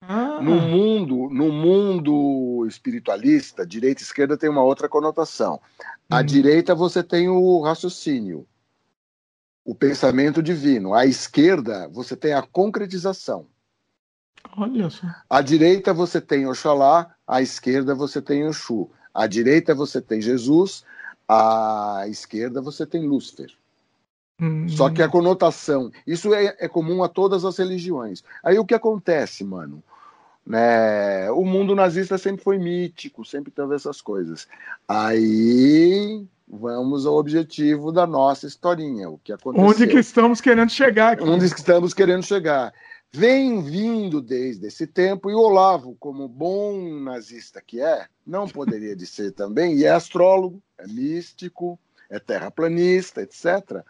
Ah. 0.02 0.40
No 0.42 0.60
mundo, 0.60 1.30
no 1.30 1.50
mundo 1.50 2.66
espiritualista, 2.66 3.66
direita 3.66 4.02
e 4.02 4.04
esquerda 4.04 4.36
tem 4.36 4.50
uma 4.50 4.62
outra 4.62 4.88
conotação. 4.88 5.60
À 6.10 6.18
uhum. 6.18 6.24
direita 6.24 6.74
você 6.74 7.02
tem 7.02 7.28
o 7.28 7.60
raciocínio, 7.62 8.46
o 9.64 9.74
pensamento 9.74 10.42
divino. 10.42 10.92
À 10.92 11.06
esquerda 11.06 11.88
você 11.88 12.14
tem 12.14 12.34
a 12.34 12.42
concretização. 12.42 13.46
Olha 14.56 14.90
só. 14.90 15.06
À 15.30 15.40
direita 15.40 15.94
você 15.94 16.20
tem 16.20 16.46
Oxalá, 16.46 17.14
à 17.26 17.40
esquerda 17.40 17.94
você 17.94 18.20
tem 18.20 18.46
Oxu. 18.46 18.90
À 19.14 19.26
direita 19.26 19.74
você 19.74 20.02
tem 20.02 20.20
Jesus, 20.20 20.84
à 21.28 22.04
esquerda 22.08 22.60
você 22.60 22.86
tem 22.86 23.06
Lúcifer. 23.06 23.50
Hum. 24.40 24.68
Só 24.68 24.90
que 24.90 25.02
a 25.02 25.08
conotação, 25.08 25.90
isso 26.06 26.34
é, 26.34 26.56
é, 26.58 26.68
comum 26.68 27.02
a 27.02 27.08
todas 27.08 27.44
as 27.44 27.56
religiões. 27.56 28.24
Aí 28.42 28.58
o 28.58 28.64
que 28.64 28.74
acontece, 28.74 29.44
mano? 29.44 29.82
Né? 30.44 31.30
O 31.30 31.44
mundo 31.44 31.76
nazista 31.76 32.18
sempre 32.18 32.42
foi 32.42 32.58
mítico, 32.58 33.24
sempre 33.24 33.52
teve 33.52 33.74
essas 33.74 34.00
coisas. 34.00 34.48
Aí 34.88 36.26
vamos 36.48 37.06
ao 37.06 37.14
objetivo 37.14 37.92
da 37.92 38.06
nossa 38.06 38.46
historinha, 38.46 39.08
o 39.08 39.18
que 39.18 39.32
aconteceu. 39.32 39.68
Onde 39.68 39.86
que 39.86 39.98
estamos 39.98 40.40
querendo 40.40 40.70
chegar 40.70 41.12
aqui? 41.12 41.22
Onde 41.22 41.48
que 41.48 41.60
estamos 41.60 41.94
querendo 41.94 42.24
chegar 42.24 42.72
vem 43.14 43.60
vindo 43.62 44.22
desde 44.22 44.66
esse 44.66 44.86
tempo, 44.86 45.30
e 45.30 45.34
Olavo, 45.34 45.94
como 46.00 46.26
bom 46.26 47.00
nazista 47.00 47.60
que 47.60 47.80
é, 47.80 48.06
não 48.26 48.48
poderia 48.48 48.96
de 48.96 49.04
ser 49.04 49.32
também, 49.32 49.76
e 49.76 49.84
é 49.84 49.90
astrólogo, 49.90 50.62
é 50.78 50.86
místico, 50.86 51.78
é 52.08 52.18
terraplanista, 52.18 53.20
etc., 53.20 53.82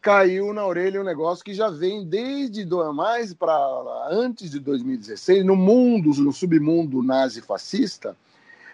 caiu 0.00 0.52
na 0.52 0.66
orelha 0.66 1.00
um 1.00 1.04
negócio 1.04 1.44
que 1.44 1.52
já 1.52 1.70
vem 1.70 2.06
desde 2.06 2.64
mais 2.94 3.34
para 3.34 4.08
antes 4.10 4.50
de 4.50 4.60
2016, 4.60 5.44
no 5.44 5.56
mundo, 5.56 6.10
no 6.20 6.32
submundo 6.32 7.02
nazi-fascista, 7.02 8.16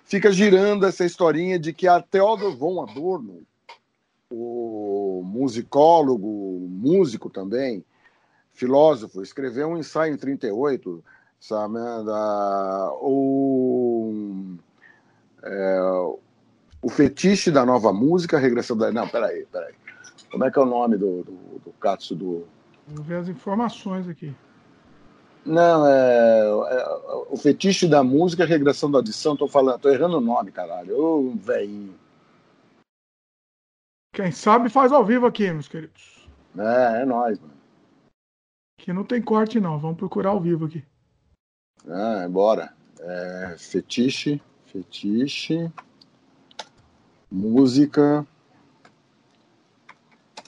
fica 0.04 0.30
girando 0.32 0.86
essa 0.86 1.04
historinha 1.04 1.58
de 1.58 1.72
que 1.72 1.88
a 1.88 2.00
Theodor 2.00 2.56
von 2.56 2.82
Adorno, 2.82 3.42
o 4.30 5.22
musicólogo, 5.24 6.28
músico 6.28 7.30
também, 7.30 7.84
filósofo, 8.54 9.20
escreveu 9.20 9.68
um 9.68 9.76
ensaio 9.76 10.14
em 10.14 10.16
38, 10.16 11.04
sabe, 11.40 11.74
da, 11.74 12.90
o, 13.00 14.56
é, 15.42 15.80
o 16.80 16.88
fetiche 16.88 17.50
da 17.50 17.66
nova 17.66 17.92
música, 17.92 18.38
regressão 18.38 18.76
da... 18.76 18.90
Não, 18.92 19.08
peraí, 19.08 19.44
peraí. 19.52 19.74
Como 20.30 20.44
é 20.44 20.50
que 20.50 20.58
é 20.58 20.62
o 20.62 20.66
nome 20.66 20.96
do, 20.96 21.22
do, 21.24 21.60
do 21.64 21.72
Katsu 21.80 22.14
do... 22.14 22.46
Vou 22.86 23.04
ver 23.04 23.16
as 23.16 23.28
informações 23.28 24.08
aqui. 24.08 24.34
Não, 25.44 25.86
é, 25.86 26.40
é, 26.40 26.86
o 27.28 27.36
fetiche 27.36 27.86
da 27.86 28.02
música, 28.02 28.46
regressão 28.46 28.90
da 28.90 28.98
audição, 28.98 29.36
tô 29.36 29.46
falando, 29.46 29.80
tô 29.80 29.90
errando 29.90 30.16
o 30.16 30.20
nome, 30.20 30.50
caralho. 30.50 30.98
Ô, 30.98 31.34
velhinho. 31.36 31.94
Quem 34.14 34.30
sabe 34.30 34.70
faz 34.70 34.92
ao 34.92 35.04
vivo 35.04 35.26
aqui, 35.26 35.50
meus 35.50 35.68
queridos. 35.68 36.28
É, 36.56 37.02
é 37.02 37.04
nóis, 37.04 37.38
mano. 37.40 37.53
Que 38.84 38.92
não 38.92 39.02
tem 39.02 39.22
corte, 39.22 39.58
não. 39.58 39.78
Vamos 39.78 39.96
procurar 39.96 40.28
ao 40.28 40.40
vivo 40.42 40.66
aqui. 40.66 40.84
Ah, 41.88 42.28
bora. 42.28 42.70
É, 43.00 43.56
fetiche, 43.58 44.42
fetiche, 44.66 45.72
música, 47.32 48.26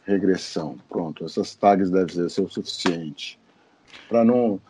regressão. 0.05 0.76
Pronto, 0.87 1.24
essas 1.24 1.55
tags 1.55 1.91
devem 1.91 2.28
ser 2.28 2.43
o 2.43 2.49
suficiente. 2.51 3.41
Para 4.07 4.22
não. 4.22 4.61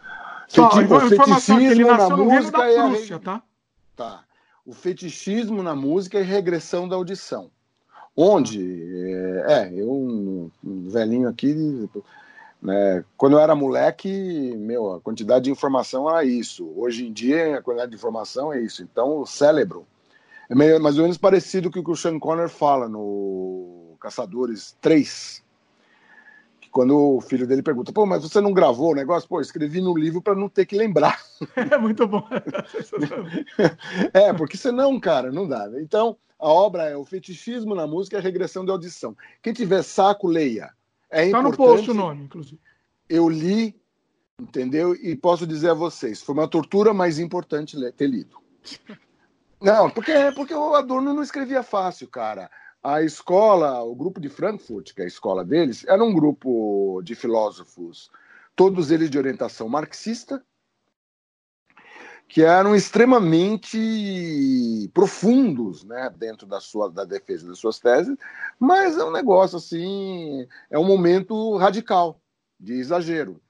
Só, 0.46 0.70
Feti... 0.70 0.92
o 0.92 1.00
fetichismo 1.00 1.88
na 1.88 2.08
música 2.08 2.58
Prússia, 2.58 3.14
é 3.14 3.16
a... 3.16 3.18
tá? 3.18 3.42
Tá. 3.96 4.24
O 4.64 4.72
fetichismo 4.72 5.60
na 5.60 5.74
música 5.74 6.20
e 6.20 6.22
regressão 6.22 6.88
da 6.88 6.94
audição. 6.94 7.50
Onde, 8.16 8.62
é, 9.48 9.72
eu, 9.74 9.90
um 9.90 10.50
velhinho 10.88 11.28
aqui, 11.28 11.88
né? 12.60 13.04
Quando 13.16 13.34
eu 13.34 13.40
era 13.40 13.54
moleque, 13.54 14.54
meu, 14.56 14.94
a 14.94 15.00
quantidade 15.00 15.44
de 15.44 15.50
informação 15.50 16.08
era 16.08 16.24
isso. 16.24 16.72
Hoje 16.76 17.06
em 17.06 17.12
dia, 17.12 17.58
a 17.58 17.62
quantidade 17.62 17.90
de 17.90 17.96
informação 17.96 18.52
é 18.52 18.60
isso. 18.60 18.82
Então, 18.82 19.18
o 19.18 19.26
cérebro 19.26 19.86
é 20.48 20.54
meio, 20.54 20.80
mais 20.80 20.96
ou 20.96 21.02
menos 21.02 21.18
parecido 21.18 21.70
com 21.70 21.80
o 21.80 21.84
que 21.84 21.90
o 21.90 21.96
Sean 21.96 22.18
Conner 22.18 22.48
fala 22.48 22.88
no 22.88 23.96
Caçadores 24.00 24.76
3. 24.80 25.44
Que 26.60 26.70
quando 26.70 26.96
o 26.96 27.20
filho 27.20 27.46
dele 27.46 27.62
pergunta, 27.62 27.92
pô, 27.92 28.06
mas 28.06 28.22
você 28.22 28.40
não 28.40 28.52
gravou 28.52 28.92
o 28.92 28.94
negócio? 28.94 29.28
Pô, 29.28 29.40
escrevi 29.40 29.80
no 29.80 29.96
livro 29.96 30.22
para 30.22 30.34
não 30.34 30.48
ter 30.48 30.66
que 30.66 30.76
lembrar. 30.76 31.20
É 31.70 31.76
muito 31.76 32.08
bom. 32.08 32.26
é, 34.14 34.32
porque 34.32 34.56
senão, 34.56 34.98
cara, 34.98 35.30
não 35.30 35.46
dá. 35.46 35.68
Então, 35.78 36.16
a 36.38 36.48
obra 36.48 36.84
é 36.84 36.96
o 36.96 37.04
fetichismo 37.04 37.74
na 37.74 37.86
música 37.86 38.16
e 38.16 38.18
a 38.18 38.22
regressão 38.22 38.64
de 38.64 38.70
audição. 38.70 39.14
Quem 39.42 39.52
tiver 39.52 39.82
saco, 39.82 40.26
leia. 40.26 40.72
É 41.10 41.30
tá 41.30 41.42
no 41.42 41.56
post 41.56 41.90
o 41.90 41.94
nome, 41.94 42.24
inclusive. 42.24 42.60
Eu 43.08 43.28
li, 43.28 43.80
entendeu? 44.40 44.94
E 44.94 45.16
posso 45.16 45.46
dizer 45.46 45.70
a 45.70 45.74
vocês, 45.74 46.22
foi 46.22 46.34
uma 46.34 46.48
tortura 46.48 46.92
mais 46.92 47.18
importante 47.18 47.76
ter 47.92 48.06
lido. 48.06 48.36
Não, 49.60 49.88
porque, 49.90 50.12
porque 50.34 50.54
o 50.54 50.74
Adorno 50.74 51.14
não 51.14 51.22
escrevia 51.22 51.62
fácil, 51.62 52.08
cara. 52.08 52.50
A 52.82 53.02
escola, 53.02 53.82
o 53.82 53.94
grupo 53.94 54.20
de 54.20 54.28
Frankfurt, 54.28 54.92
que 54.92 55.00
é 55.00 55.04
a 55.04 55.08
escola 55.08 55.42
deles, 55.42 55.82
era 55.88 56.04
um 56.04 56.12
grupo 56.12 57.00
de 57.02 57.14
filósofos, 57.14 58.10
todos 58.54 58.90
eles 58.90 59.08
de 59.08 59.16
orientação 59.16 59.66
marxista, 59.66 60.44
que 62.28 62.42
eram 62.42 62.74
extremamente 62.74 64.90
profundos 64.92 65.84
né, 65.84 66.12
dentro 66.16 66.46
da, 66.46 66.60
sua, 66.60 66.90
da 66.90 67.04
defesa 67.04 67.46
das 67.46 67.58
suas 67.58 67.78
teses, 67.78 68.16
mas 68.58 68.98
é 68.98 69.04
um 69.04 69.12
negócio 69.12 69.58
assim, 69.58 70.46
é 70.70 70.78
um 70.78 70.84
momento 70.84 71.56
radical. 71.56 72.20
de 72.58 72.74
exagero. 72.74 73.40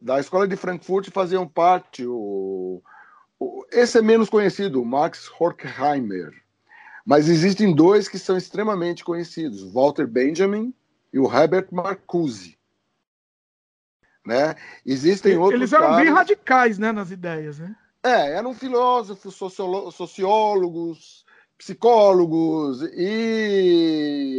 Da 0.00 0.18
escola 0.18 0.46
de 0.46 0.56
Frankfurt 0.56 1.10
faziam 1.10 1.46
parte 1.46 2.06
o, 2.06 2.82
o 3.38 3.64
esse 3.70 3.98
é 3.98 4.02
menos 4.02 4.28
conhecido, 4.28 4.84
Max 4.84 5.30
Horkheimer. 5.38 6.32
Mas 7.04 7.28
existem 7.28 7.74
dois 7.74 8.08
que 8.08 8.18
são 8.18 8.36
extremamente 8.36 9.04
conhecidos, 9.04 9.62
Walter 9.72 10.06
Benjamin 10.06 10.74
e 11.12 11.18
o 11.18 11.32
Herbert 11.32 11.68
Marcuse. 11.70 12.58
Né? 14.24 14.54
Existem 14.84 15.32
Eles 15.32 15.42
outros 15.42 15.60
Eles 15.60 15.72
eram 15.72 15.88
caras... 15.88 16.04
bem 16.04 16.12
radicais 16.12 16.78
né, 16.78 16.92
nas 16.92 17.10
ideias, 17.10 17.58
né? 17.58 17.74
É, 18.02 18.32
eram 18.32 18.54
filósofos, 18.54 19.34
sociólogos, 19.34 21.24
psicólogos 21.58 22.82
e 22.94 24.30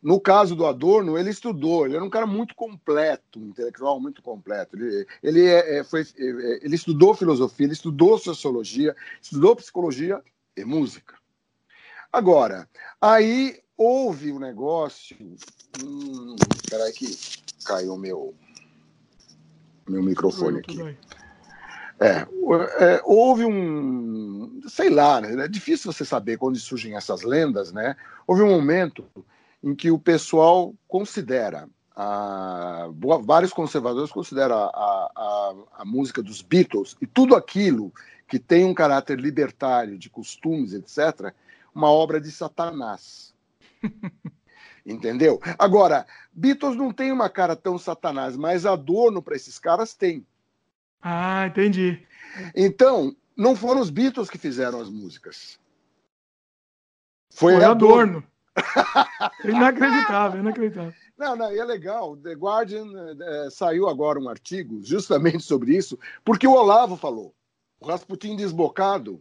no 0.00 0.20
caso 0.20 0.54
do 0.54 0.64
Adorno, 0.64 1.18
ele 1.18 1.30
estudou, 1.30 1.84
ele 1.84 1.96
era 1.96 2.04
um 2.04 2.10
cara 2.10 2.26
muito 2.26 2.54
completo, 2.54 3.40
intelectual 3.40 4.00
muito 4.00 4.22
completo. 4.22 4.76
Ele, 4.76 5.06
ele, 5.22 5.46
é, 5.46 5.78
é 5.78 5.84
foi, 5.84 6.02
é, 6.02 6.64
ele 6.64 6.76
estudou 6.76 7.14
filosofia, 7.14 7.66
ele 7.66 7.72
estudou 7.72 8.16
sociologia, 8.16 8.94
estudou 9.20 9.56
psicologia 9.56 10.22
e 10.56 10.64
música. 10.64 11.16
Agora, 12.12 12.68
aí 13.00 13.60
houve 13.76 14.30
um 14.32 14.38
negócio. 14.38 15.16
Hum, 15.82 16.36
peraí 16.70 16.92
que 16.92 17.06
caiu 17.64 17.94
o 17.94 17.98
meu, 17.98 18.34
meu 19.88 20.02
microfone 20.02 20.60
aqui. 20.60 20.78
É, 22.00 22.26
é, 22.84 23.00
houve 23.04 23.44
um, 23.44 24.60
sei 24.68 24.88
lá, 24.88 25.20
né? 25.20 25.44
é 25.44 25.48
difícil 25.48 25.92
você 25.92 26.04
saber 26.04 26.38
quando 26.38 26.56
surgem 26.56 26.96
essas 26.96 27.22
lendas, 27.22 27.72
né? 27.72 27.96
Houve 28.26 28.42
um 28.42 28.50
momento 28.50 29.04
em 29.62 29.74
que 29.74 29.90
o 29.90 29.98
pessoal 29.98 30.74
considera, 30.86 31.68
a, 31.96 32.88
vários 33.22 33.52
conservadores 33.52 34.12
consideram 34.12 34.56
a, 34.56 34.68
a, 34.68 35.54
a, 35.78 35.84
música 35.84 36.22
dos 36.22 36.40
Beatles 36.40 36.96
e 37.00 37.06
tudo 37.06 37.34
aquilo 37.34 37.92
que 38.28 38.38
tem 38.38 38.64
um 38.64 38.74
caráter 38.74 39.18
libertário, 39.18 39.98
de 39.98 40.08
costumes, 40.08 40.72
etc., 40.74 41.32
uma 41.74 41.90
obra 41.90 42.20
de 42.20 42.30
Satanás. 42.30 43.34
Entendeu? 44.86 45.40
Agora, 45.58 46.06
Beatles 46.32 46.76
não 46.76 46.92
tem 46.92 47.10
uma 47.10 47.28
cara 47.28 47.56
tão 47.56 47.76
Satanás, 47.78 48.36
mas 48.36 48.64
Adorno 48.64 49.22
para 49.22 49.36
esses 49.36 49.58
caras 49.58 49.94
tem. 49.94 50.24
Ah, 51.02 51.46
entendi. 51.46 52.02
Então, 52.54 53.14
não 53.36 53.54
foram 53.54 53.80
os 53.80 53.90
Beatles 53.90 54.28
que 54.28 54.38
fizeram 54.38 54.80
as 54.80 54.90
músicas. 54.90 55.58
Foi, 57.30 57.54
Foi 57.54 57.64
Adorno. 57.64 58.24
inacreditável, 59.44 60.40
inacreditável. 60.40 60.92
Não, 61.16 61.36
não, 61.36 61.52
e 61.52 61.58
é 61.58 61.64
legal. 61.64 62.16
The 62.16 62.32
Guardian 62.32 62.86
é, 63.20 63.50
saiu 63.50 63.88
agora 63.88 64.18
um 64.18 64.28
artigo 64.28 64.80
justamente 64.82 65.42
sobre 65.42 65.76
isso, 65.76 65.98
porque 66.24 66.46
o 66.46 66.52
Olavo 66.52 66.96
falou. 66.96 67.34
O 67.80 67.86
Rasputin 67.86 68.34
desbocado 68.34 69.20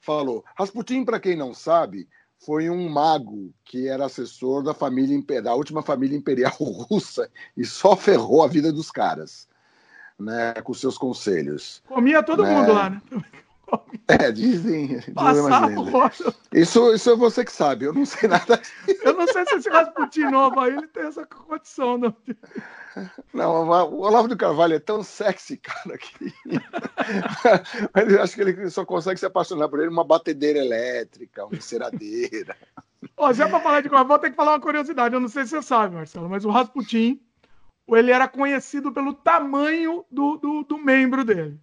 falou. 0.00 0.44
Rasputin, 0.56 1.04
para 1.04 1.18
quem 1.18 1.36
não 1.36 1.52
sabe, 1.52 2.08
foi 2.38 2.70
um 2.70 2.88
mago 2.88 3.52
que 3.64 3.88
era 3.88 4.06
assessor 4.06 4.62
da 4.62 4.74
família 4.74 5.42
da 5.42 5.54
última 5.54 5.82
família 5.82 6.16
imperial 6.16 6.54
russa 6.58 7.28
e 7.56 7.64
só 7.64 7.96
ferrou 7.96 8.44
a 8.44 8.48
vida 8.48 8.72
dos 8.72 8.90
caras 8.90 9.48
né, 10.22 10.54
com 10.62 10.72
seus 10.74 10.96
conselhos. 10.96 11.82
Comia 11.86 12.22
todo 12.22 12.42
né? 12.42 12.54
mundo 12.54 12.72
lá, 12.72 12.90
né? 12.90 13.02
É, 14.06 14.30
dizem. 14.30 15.00
isso, 16.52 16.92
isso 16.92 17.10
é 17.10 17.16
você 17.16 17.42
que 17.42 17.52
sabe, 17.52 17.86
eu 17.86 17.94
não 17.94 18.04
sei 18.04 18.28
nada. 18.28 18.60
eu 19.02 19.14
não 19.14 19.26
sei 19.26 19.46
se 19.46 19.54
esse 19.54 19.70
Rasputin 19.70 20.24
novo 20.24 20.60
aí 20.60 20.72
ele 20.76 20.86
tem 20.88 21.04
essa 21.04 21.24
condição, 21.24 21.96
não. 21.96 22.14
Não, 23.32 23.68
o 23.68 24.00
Olavo 24.02 24.28
do 24.28 24.36
Carvalho 24.36 24.74
é 24.74 24.78
tão 24.78 25.02
sexy, 25.02 25.56
cara, 25.56 25.96
que. 25.96 26.32
Mas 27.94 28.12
eu 28.12 28.22
acho 28.22 28.34
que 28.34 28.42
ele 28.42 28.70
só 28.70 28.84
consegue 28.84 29.18
se 29.18 29.24
apaixonar 29.24 29.68
por 29.68 29.80
ele 29.80 29.88
uma 29.88 30.04
batedeira 30.04 30.58
elétrica, 30.58 31.46
uma 31.46 31.56
enceradeira. 31.56 32.54
Ó, 33.16 33.32
já 33.32 33.48
para 33.48 33.60
falar 33.60 33.80
de 33.80 33.88
vou 33.88 34.18
ter 34.18 34.30
que 34.30 34.36
falar 34.36 34.52
uma 34.52 34.60
curiosidade. 34.60 35.14
Eu 35.14 35.20
não 35.20 35.28
sei 35.28 35.44
se 35.44 35.50
você 35.50 35.62
sabe, 35.62 35.94
Marcelo, 35.94 36.28
mas 36.28 36.44
o 36.44 36.50
Rasputin 36.50 37.20
ele 37.88 38.10
era 38.10 38.28
conhecido 38.28 38.92
pelo 38.92 39.12
tamanho 39.12 40.04
do, 40.10 40.36
do, 40.36 40.62
do 40.62 40.78
membro 40.78 41.24
dele. 41.24 41.60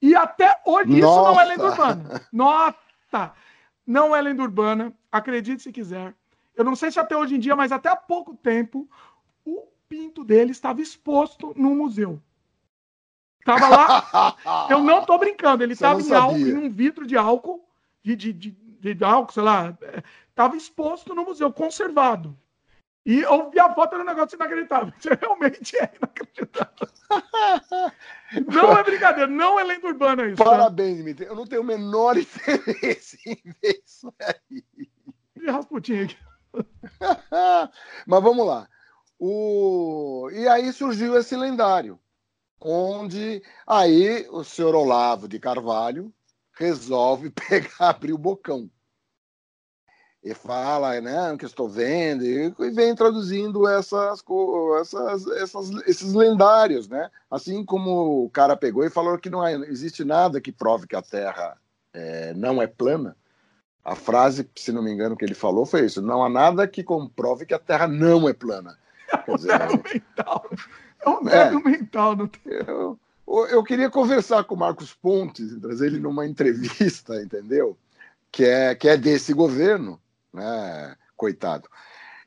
E 0.00 0.14
até 0.14 0.60
hoje, 0.66 1.00
Nossa. 1.00 1.20
isso 1.20 1.32
não 1.32 1.40
é 1.40 1.44
lenda 1.44 1.64
urbana. 1.64 2.28
Nota! 2.32 3.32
Não 3.86 4.14
é 4.14 4.20
lenda 4.20 4.42
urbana, 4.42 4.92
acredite 5.10 5.62
se 5.62 5.72
quiser. 5.72 6.14
Eu 6.56 6.64
não 6.64 6.76
sei 6.76 6.90
se 6.90 6.98
até 6.98 7.16
hoje 7.16 7.36
em 7.36 7.38
dia, 7.38 7.56
mas 7.56 7.72
até 7.72 7.88
há 7.88 7.96
pouco 7.96 8.34
tempo, 8.34 8.88
o 9.44 9.66
pinto 9.88 10.24
dele 10.24 10.50
estava 10.50 10.80
exposto 10.80 11.52
no 11.56 11.74
museu. 11.74 12.20
Tava 13.44 13.68
lá. 13.68 14.36
eu 14.70 14.80
não 14.80 15.00
estou 15.00 15.18
brincando, 15.18 15.62
ele 15.62 15.72
estava 15.72 16.00
em, 16.00 16.12
álcool, 16.12 16.38
em 16.38 16.56
um 16.56 16.70
vidro 16.70 17.06
de 17.06 17.16
álcool, 17.16 17.66
de, 18.02 18.16
de, 18.16 18.32
de, 18.32 18.94
de 18.94 19.04
álcool, 19.04 19.32
sei 19.32 19.42
lá. 19.42 19.76
Estava 20.28 20.54
é, 20.54 20.58
exposto 20.58 21.14
no 21.14 21.24
museu, 21.24 21.52
conservado. 21.52 22.36
E 23.04 23.20
eu 23.20 23.50
vi 23.50 23.58
a 23.58 23.74
foto 23.74 23.94
era 23.94 24.04
um 24.04 24.06
negócio 24.06 24.36
inacreditável. 24.36 24.92
Isso 24.98 25.08
realmente 25.20 25.76
é 25.76 25.92
inacreditável. 25.96 26.88
não 28.52 28.78
é 28.78 28.84
brincadeira, 28.84 29.30
não 29.30 29.58
é 29.58 29.64
lenda 29.64 29.86
urbana 29.88 30.26
isso. 30.26 30.36
Tá? 30.36 30.44
Parabéns, 30.44 30.96
Dimitri. 30.98 31.26
Eu 31.26 31.34
não 31.34 31.46
tenho 31.46 31.62
o 31.62 31.64
menor 31.64 32.16
interesse 32.18 33.18
em 33.26 33.42
ver 33.60 33.82
isso 33.84 34.12
aí. 34.20 34.64
E 35.36 35.50
Rasputin 35.50 36.04
aqui. 36.04 36.16
Mas 38.06 38.22
vamos 38.22 38.46
lá. 38.46 38.68
O... 39.18 40.28
E 40.32 40.46
aí 40.48 40.72
surgiu 40.72 41.16
esse 41.16 41.36
lendário, 41.36 41.98
onde 42.60 43.42
aí 43.66 44.26
o 44.30 44.44
senhor 44.44 44.74
Olavo 44.74 45.28
de 45.28 45.38
Carvalho 45.40 46.12
resolve 46.52 47.30
pegar, 47.30 47.72
abrir 47.78 48.12
o 48.12 48.18
bocão 48.18 48.70
e 50.22 50.34
fala, 50.34 51.00
né, 51.00 51.36
que 51.36 51.44
estou 51.44 51.68
vendo, 51.68 52.24
e, 52.24 52.70
vem 52.70 52.94
traduzindo 52.94 53.66
essas, 53.66 54.22
essas, 54.80 55.26
essas, 55.26 55.70
esses 55.86 56.12
lendários, 56.12 56.88
né? 56.88 57.10
Assim 57.28 57.64
como 57.64 58.24
o 58.24 58.30
cara 58.30 58.56
pegou 58.56 58.84
e 58.84 58.90
falou 58.90 59.18
que 59.18 59.28
não 59.28 59.44
existe 59.64 60.04
nada 60.04 60.40
que 60.40 60.52
prove 60.52 60.86
que 60.86 60.94
a 60.94 61.02
Terra 61.02 61.56
é, 61.92 62.32
não 62.34 62.62
é 62.62 62.68
plana. 62.68 63.16
A 63.84 63.96
frase, 63.96 64.48
se 64.54 64.70
não 64.70 64.80
me 64.80 64.92
engano, 64.92 65.16
que 65.16 65.24
ele 65.24 65.34
falou 65.34 65.66
foi 65.66 65.86
isso: 65.86 66.00
não 66.00 66.24
há 66.24 66.28
nada 66.28 66.68
que 66.68 66.84
comprove 66.84 67.44
que 67.44 67.54
a 67.54 67.58
Terra 67.58 67.88
não 67.88 68.28
é 68.28 68.32
plana. 68.32 68.78
É 69.10 69.30
um 69.30 69.34
dizer, 69.34 69.58
mental. 69.92 70.50
É 71.04 71.10
um 71.10 71.28
é, 71.28 71.50
mental. 71.50 72.14
Não 72.14 72.28
tem... 72.28 72.40
eu, 72.64 72.98
eu 73.26 73.64
queria 73.64 73.90
conversar 73.90 74.44
com 74.44 74.54
o 74.54 74.58
Marcos 74.58 74.94
Pontes, 74.94 75.58
trazer 75.60 75.88
ele 75.88 75.98
numa 75.98 76.24
entrevista, 76.24 77.16
entendeu? 77.20 77.76
Que 78.30 78.44
é, 78.44 78.74
que 78.76 78.88
é 78.88 78.96
desse 78.96 79.34
governo 79.34 80.00
né? 80.32 80.96
Coitado. 81.16 81.68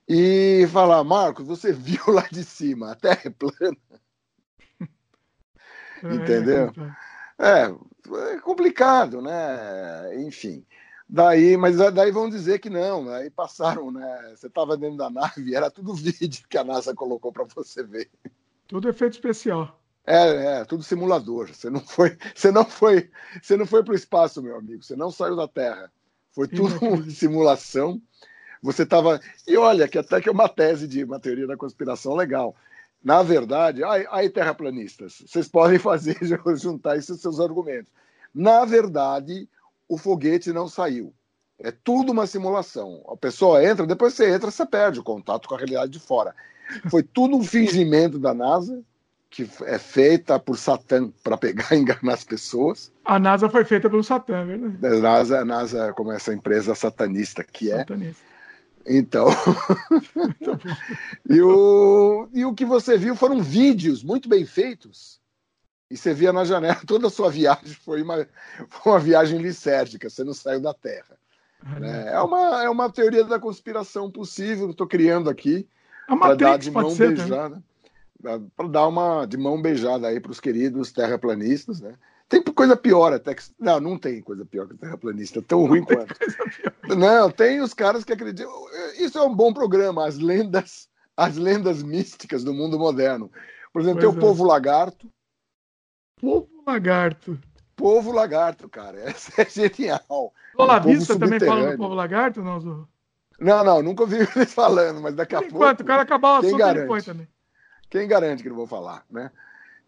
E 0.07 0.67
falar, 0.71 1.03
Marcos, 1.03 1.47
você 1.47 1.71
viu 1.73 2.03
lá 2.07 2.27
de 2.31 2.43
cima, 2.43 2.91
a 2.91 2.95
Terra 2.95 3.21
é 3.25 3.29
plana. 3.29 3.77
É, 6.03 6.13
Entendeu? 6.13 6.71
É, 7.39 7.63
é 8.33 8.39
complicado, 8.41 9.21
né? 9.21 10.23
Enfim. 10.23 10.63
Daí, 11.07 11.55
mas 11.55 11.77
daí 11.77 12.11
vão 12.11 12.29
dizer 12.29 12.59
que 12.59 12.69
não, 12.69 13.09
aí 13.09 13.29
passaram, 13.29 13.91
né? 13.91 14.33
Você 14.35 14.47
estava 14.47 14.75
dentro 14.75 14.97
da 14.97 15.09
nave, 15.09 15.55
era 15.55 15.71
tudo 15.71 15.93
vídeo 15.95 16.45
que 16.49 16.57
a 16.57 16.63
NASA 16.63 16.93
colocou 16.93 17.31
para 17.31 17.45
você 17.45 17.81
ver. 17.81 18.09
Tudo 18.67 18.89
efeito 18.89 19.13
especial. 19.13 19.79
É, 20.05 20.59
é, 20.59 20.65
tudo 20.65 20.83
simulador. 20.83 21.47
Você 21.47 21.69
não 21.69 21.79
foi, 21.79 22.17
você 22.35 22.51
não 22.51 22.65
foi, 22.65 23.09
você 23.41 23.55
não 23.55 23.65
foi 23.65 23.83
para 23.83 23.93
o 23.93 23.95
espaço, 23.95 24.41
meu 24.41 24.57
amigo. 24.57 24.83
Você 24.83 24.95
não 24.95 25.11
saiu 25.11 25.35
da 25.35 25.47
Terra. 25.47 25.91
Foi 26.35 26.49
tudo 26.49 26.77
uma 26.85 27.09
simulação. 27.09 28.01
Você 28.61 28.83
estava. 28.83 29.21
E 29.47 29.55
olha, 29.55 29.87
que 29.87 29.97
até 29.97 30.19
que 30.19 30.27
é 30.27 30.31
uma 30.31 30.49
tese 30.49 30.85
de 30.85 31.03
uma 31.05 31.19
teoria 31.19 31.47
da 31.47 31.55
conspiração 31.55 32.13
legal. 32.13 32.53
Na 33.01 33.23
verdade, 33.23 33.83
aí, 33.83 34.05
aí 34.09 34.29
terraplanistas, 34.29 35.23
vocês 35.25 35.47
podem 35.47 35.77
fazer, 35.79 36.17
juntar 36.57 36.97
esses 36.97 37.21
seus 37.21 37.39
argumentos. 37.39 37.91
Na 38.33 38.65
verdade, 38.65 39.47
o 39.87 39.97
foguete 39.97 40.51
não 40.51 40.67
saiu. 40.67 41.13
É 41.57 41.71
tudo 41.71 42.11
uma 42.11 42.27
simulação. 42.27 43.01
A 43.07 43.15
pessoa 43.15 43.63
entra, 43.63 43.87
depois 43.87 44.13
você 44.13 44.29
entra, 44.29 44.51
você 44.51 44.65
perde 44.65 44.99
o 44.99 45.03
contato 45.03 45.47
com 45.47 45.55
a 45.55 45.57
realidade 45.57 45.91
de 45.91 45.99
fora. 45.99 46.35
Foi 46.89 47.01
tudo 47.01 47.37
um 47.37 47.43
fingimento 47.43 48.19
da 48.19 48.33
NASA 48.33 48.83
que 49.35 49.45
é 49.65 49.77
feita 49.77 50.39
por 50.39 50.57
Satã 50.57 51.11
para 51.21 51.37
pegar 51.37 51.73
e 51.73 51.79
enganar 51.79 52.13
as 52.13 52.23
pessoas. 52.23 52.89
A 53.03 53.19
NASA 53.19 53.49
foi 53.49 53.65
feita 53.65 53.89
pelo 53.89 54.01
Satã, 54.01 54.37
é 54.37 54.45
verdade? 54.45 54.85
A 54.85 55.01
NASA, 55.01 55.39
a 55.39 55.45
NASA, 55.45 55.93
como 55.93 56.13
essa 56.13 56.33
empresa 56.33 56.73
satanista 56.73 57.43
que 57.43 57.69
é. 57.69 57.79
Satanista. 57.79 58.23
Então. 58.87 59.27
e, 61.29 61.41
o, 61.41 62.29
e 62.33 62.45
o 62.45 62.53
que 62.53 62.63
você 62.63 62.97
viu 62.97 63.13
foram 63.13 63.43
vídeos 63.43 64.01
muito 64.01 64.29
bem 64.29 64.45
feitos. 64.45 65.19
E 65.91 65.97
você 65.97 66.13
via 66.13 66.31
na 66.31 66.45
janela, 66.45 66.79
toda 66.87 67.07
a 67.07 67.11
sua 67.11 67.29
viagem 67.29 67.75
foi 67.83 68.01
uma, 68.01 68.25
foi 68.69 68.93
uma 68.93 68.99
viagem 68.99 69.39
licérgica, 69.39 70.09
você 70.09 70.23
não 70.23 70.33
saiu 70.33 70.61
da 70.61 70.73
Terra. 70.73 71.17
Né? 71.77 72.13
É, 72.13 72.21
uma, 72.21 72.63
é 72.63 72.69
uma 72.69 72.89
teoria 72.89 73.25
da 73.25 73.37
conspiração 73.37 74.09
possível 74.09 74.67
que 74.67 74.71
estou 74.71 74.87
criando 74.87 75.29
aqui. 75.29 75.67
A 76.07 76.15
Matrix 76.15 76.69
pode 76.69 76.93
ser, 76.93 77.15
beijada. 77.15 77.61
Para 78.55 78.67
dar 78.67 78.87
uma 78.87 79.25
de 79.25 79.37
mão 79.37 79.61
beijada 79.61 80.07
aí 80.07 80.19
para 80.19 80.31
os 80.31 80.39
queridos 80.39 80.91
terraplanistas, 80.91 81.81
né? 81.81 81.95
Tem 82.27 82.41
coisa 82.41 82.75
pior 82.75 83.13
até 83.13 83.35
que. 83.35 83.43
Não, 83.59 83.79
não 83.79 83.97
tem 83.97 84.21
coisa 84.21 84.43
pior 84.45 84.67
que 84.67 84.73
o 84.73 84.77
terraplanista, 84.77 85.41
tão 85.41 85.65
ruim 85.65 85.83
quanto. 85.83 86.15
Não, 86.97 87.29
tem 87.29 87.61
os 87.61 87.73
caras 87.73 88.03
que 88.03 88.13
acreditam. 88.13 88.51
Isso 88.97 89.17
é 89.17 89.21
um 89.21 89.35
bom 89.35 89.53
programa, 89.53 90.07
as 90.07 90.17
lendas, 90.17 90.89
as 91.15 91.37
lendas 91.37 91.83
místicas 91.83 92.43
do 92.43 92.53
mundo 92.53 92.79
moderno. 92.79 93.31
Por 93.71 93.81
exemplo, 93.81 94.01
pois 94.01 94.13
tem 94.13 94.19
o 94.19 94.23
é. 94.23 94.27
povo 94.27 94.43
lagarto. 94.43 95.11
Povo 96.19 96.63
lagarto. 96.65 97.39
Povo 97.75 98.11
lagarto, 98.11 98.67
cara. 98.69 98.97
Essa 99.07 99.43
é 99.43 99.49
genial. 99.49 100.33
É 100.57 100.79
Vista 100.79 101.19
também 101.19 101.39
fala 101.39 101.71
do 101.71 101.77
povo 101.77 101.93
lagarto, 101.93 102.41
não, 102.41 102.87
Não, 103.39 103.63
não, 103.63 103.83
nunca 103.83 104.03
ouvi 104.03 104.17
eles 104.35 104.53
falando, 104.53 104.99
mas 104.99 105.13
daqui 105.13 105.35
a 105.35 105.41
pouco. 105.41 105.55
Enquanto 105.55 105.81
o 105.81 105.85
cara 105.85 106.01
acabar 106.01 106.37
o 106.37 106.39
assunto, 106.39 106.57
garante? 106.57 106.79
ele 106.79 106.87
põe 106.87 107.01
também. 107.01 107.27
Quem 107.95 108.09
garante 108.09 108.43
que 108.43 108.49
não 108.49 108.57
vou 108.57 108.67
falar, 108.67 109.05
né? 109.09 109.31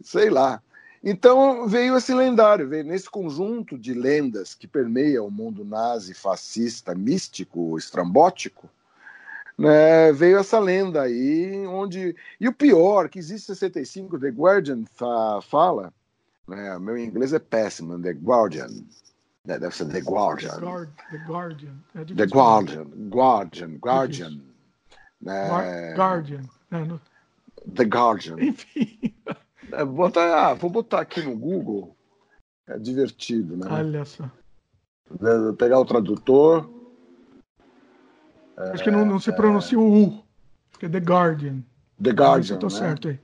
Sei 0.01 0.29
lá. 0.29 0.61
Então 1.03 1.67
veio 1.67 1.97
esse 1.97 2.13
lendário, 2.13 2.69
veio 2.69 2.85
nesse 2.85 3.09
conjunto 3.09 3.77
de 3.77 3.93
lendas 3.93 4.55
que 4.55 4.65
permeia 4.65 5.21
o 5.21 5.29
mundo 5.29 5.65
nazi, 5.65 6.13
fascista, 6.13 6.95
místico, 6.95 7.77
estrambótico, 7.77 8.69
né, 9.57 10.13
veio 10.13 10.37
essa 10.37 10.57
lenda 10.57 11.01
aí, 11.01 11.67
onde. 11.67 12.15
E 12.39 12.47
o 12.47 12.53
pior, 12.53 13.09
que 13.09 13.19
existe 13.19 13.47
65, 13.47 14.17
The 14.17 14.29
Guardian 14.29 14.85
fa 14.85 15.41
fala, 15.41 15.93
né, 16.47 16.79
meu 16.79 16.97
inglês 16.97 17.33
é 17.33 17.39
péssimo, 17.39 18.01
The 18.01 18.13
Guardian. 18.13 18.69
Né, 19.43 19.59
deve 19.59 19.75
ser 19.75 19.89
The 19.89 19.99
Guardian. 19.99 20.53
The 21.11 21.17
Guardian. 21.27 21.75
É 21.93 22.05
The 22.05 22.25
Guardian. 22.25 22.85
Guardian. 23.09 23.77
Guardian. 23.79 24.41
Né, 25.19 25.93
Guardian. 25.93 26.43
É, 26.71 27.16
The 27.75 27.83
Guardian. 27.83 28.35
Enfim. 28.39 29.13
É, 29.71 29.83
botar, 29.83 30.49
ah, 30.49 30.53
vou 30.53 30.69
botar 30.69 31.01
aqui 31.01 31.21
no 31.21 31.35
Google. 31.35 31.95
É 32.67 32.77
divertido, 32.77 33.55
né? 33.57 33.67
Olha 33.69 34.05
só. 34.05 34.29
Vou 35.09 35.53
pegar 35.53 35.79
o 35.79 35.85
tradutor. 35.85 36.69
Acho 38.57 38.83
que 38.83 38.91
não, 38.91 39.05
não 39.05 39.19
se 39.19 39.31
pronuncia 39.31 39.79
o 39.79 40.05
U. 40.05 40.23
Acho 40.69 40.79
que 40.79 40.85
é 40.87 40.89
The 40.89 40.99
Guardian. 40.99 41.63
The 42.01 42.11
Guardian. 42.11 42.55
Eu 42.55 42.59
tô 42.59 42.67
né? 42.67 42.71
certo 42.71 43.07
aí. 43.09 43.19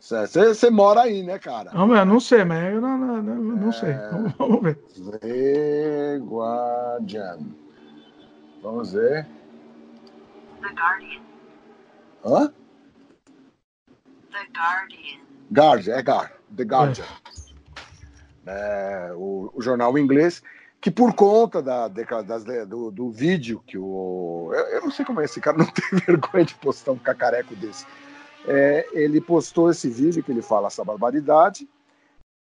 Você 0.00 0.70
mora 0.70 1.02
aí, 1.02 1.22
né, 1.22 1.38
cara? 1.38 1.72
Não, 1.72 1.94
eu 1.94 2.06
não 2.06 2.20
sei, 2.20 2.44
mas 2.44 2.72
eu 2.72 2.80
não, 2.80 2.96
não, 2.96 3.22
não, 3.22 3.34
não 3.36 3.68
é... 3.68 3.72
sei. 3.72 3.92
Vamos, 3.94 4.32
vamos, 4.38 4.62
ver. 4.62 4.76
The 5.20 6.18
Guardian. 6.18 7.38
Vamos 8.62 8.92
ver. 8.92 9.26
The 10.62 10.68
Guardian. 10.68 11.22
Hã? 12.24 12.52
The 14.30 14.46
Guardian. 14.56 15.20
Guardian, 15.52 15.94
é 15.96 16.02
Gar, 16.02 16.32
The 16.54 16.62
Guardian. 16.64 17.04
É. 17.04 17.38
É, 18.50 19.12
o, 19.14 19.50
o, 19.54 19.60
jornal 19.60 19.98
inglês, 19.98 20.42
que 20.80 20.90
por 20.90 21.14
conta 21.14 21.62
da, 21.62 21.86
das, 21.88 22.44
do, 22.66 22.90
do, 22.90 23.10
vídeo 23.10 23.62
que 23.66 23.76
o. 23.76 24.50
Eu, 24.54 24.66
eu, 24.68 24.80
não 24.82 24.90
sei 24.90 25.04
como 25.04 25.20
é 25.20 25.24
esse 25.24 25.38
cara, 25.40 25.58
não 25.58 25.66
tem 25.70 25.98
vergonha 26.06 26.44
de 26.44 26.54
postar 26.54 26.92
um 26.92 26.98
cacareco 26.98 27.54
desse. 27.56 27.86
É, 28.46 28.86
ele 28.92 29.20
postou 29.20 29.70
esse 29.70 29.90
vídeo 29.90 30.22
que 30.22 30.32
ele 30.32 30.40
fala 30.40 30.68
essa 30.68 30.84
barbaridade. 30.84 31.68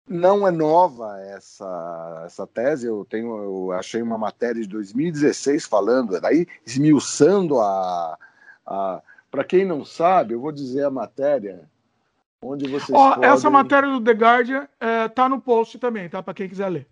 Não 0.07 0.47
é 0.47 0.51
nova 0.51 1.17
essa, 1.21 2.23
essa 2.25 2.45
tese, 2.45 2.87
eu 2.87 3.05
tenho 3.05 3.37
eu 3.37 3.71
achei 3.71 4.01
uma 4.01 4.17
matéria 4.17 4.61
de 4.61 4.67
2016 4.67 5.65
falando, 5.65 6.19
daí 6.19 6.45
esmiuçando 6.65 7.61
a, 7.61 8.17
a 8.65 9.01
para 9.33 9.43
quem 9.43 9.65
não 9.65 9.83
sabe, 9.83 10.35
eu 10.35 10.39
vou 10.39 10.51
dizer 10.51 10.85
a 10.85 10.91
matéria 10.91 11.67
onde 12.39 12.69
vocês 12.69 12.95
Ó, 12.95 13.15
podem... 13.15 13.27
Essa 13.27 13.49
matéria 13.49 13.89
do 13.89 13.99
The 13.99 14.11
Guardian 14.11 14.67
é, 14.79 15.07
tá 15.07 15.27
no 15.27 15.41
post 15.41 15.79
também, 15.79 16.07
tá? 16.07 16.21
Para 16.21 16.35
quem 16.35 16.47
quiser 16.47 16.69
ler. 16.69 16.87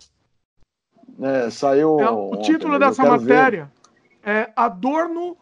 É, 1.22 1.52
saiu. 1.52 2.00
É, 2.00 2.10
o 2.10 2.32
ontem, 2.32 2.42
título 2.42 2.80
dessa 2.80 3.06
matéria 3.06 3.72
ver. 4.24 4.32
é 4.32 4.52
Adorno. 4.56 5.38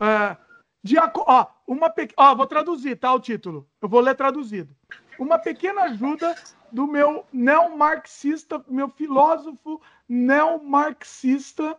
É, 0.00 0.36
de, 0.82 0.96
ó, 0.98 1.46
uma 1.68 1.88
pe... 1.88 2.08
ó, 2.16 2.34
vou 2.34 2.46
traduzir, 2.48 2.96
tá? 2.96 3.14
O 3.14 3.20
título. 3.20 3.64
Eu 3.80 3.88
vou 3.88 4.00
ler 4.00 4.16
traduzido. 4.16 4.74
Uma 5.20 5.38
pequena 5.38 5.82
ajuda 5.82 6.34
do 6.72 6.84
meu 6.84 7.24
neomarxista, 7.32 8.60
meu 8.66 8.88
filósofo 8.88 9.80
neomarxista. 10.08 11.78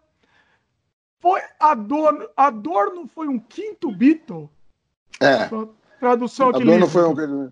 Foi 1.20 1.42
Adorno, 1.60 2.30
Adorno 2.38 3.06
foi 3.06 3.28
um 3.28 3.38
quinto 3.38 3.92
Beatle? 3.92 4.50
É. 5.22 5.50
Tradução 6.00 6.50
aqui. 6.50 6.64
Adorno 6.64 6.88
foi 6.88 7.08
um. 7.08 7.52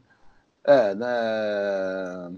É, 0.65 0.95
né? 0.95 2.31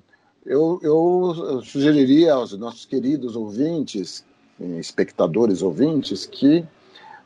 Eu, 0.45 0.79
eu 0.83 1.61
sugeriria 1.63 2.33
aos 2.33 2.57
nossos 2.57 2.85
queridos 2.85 3.35
ouvintes, 3.35 4.25
espectadores 4.59 5.61
ouvintes, 5.61 6.25
que 6.25 6.65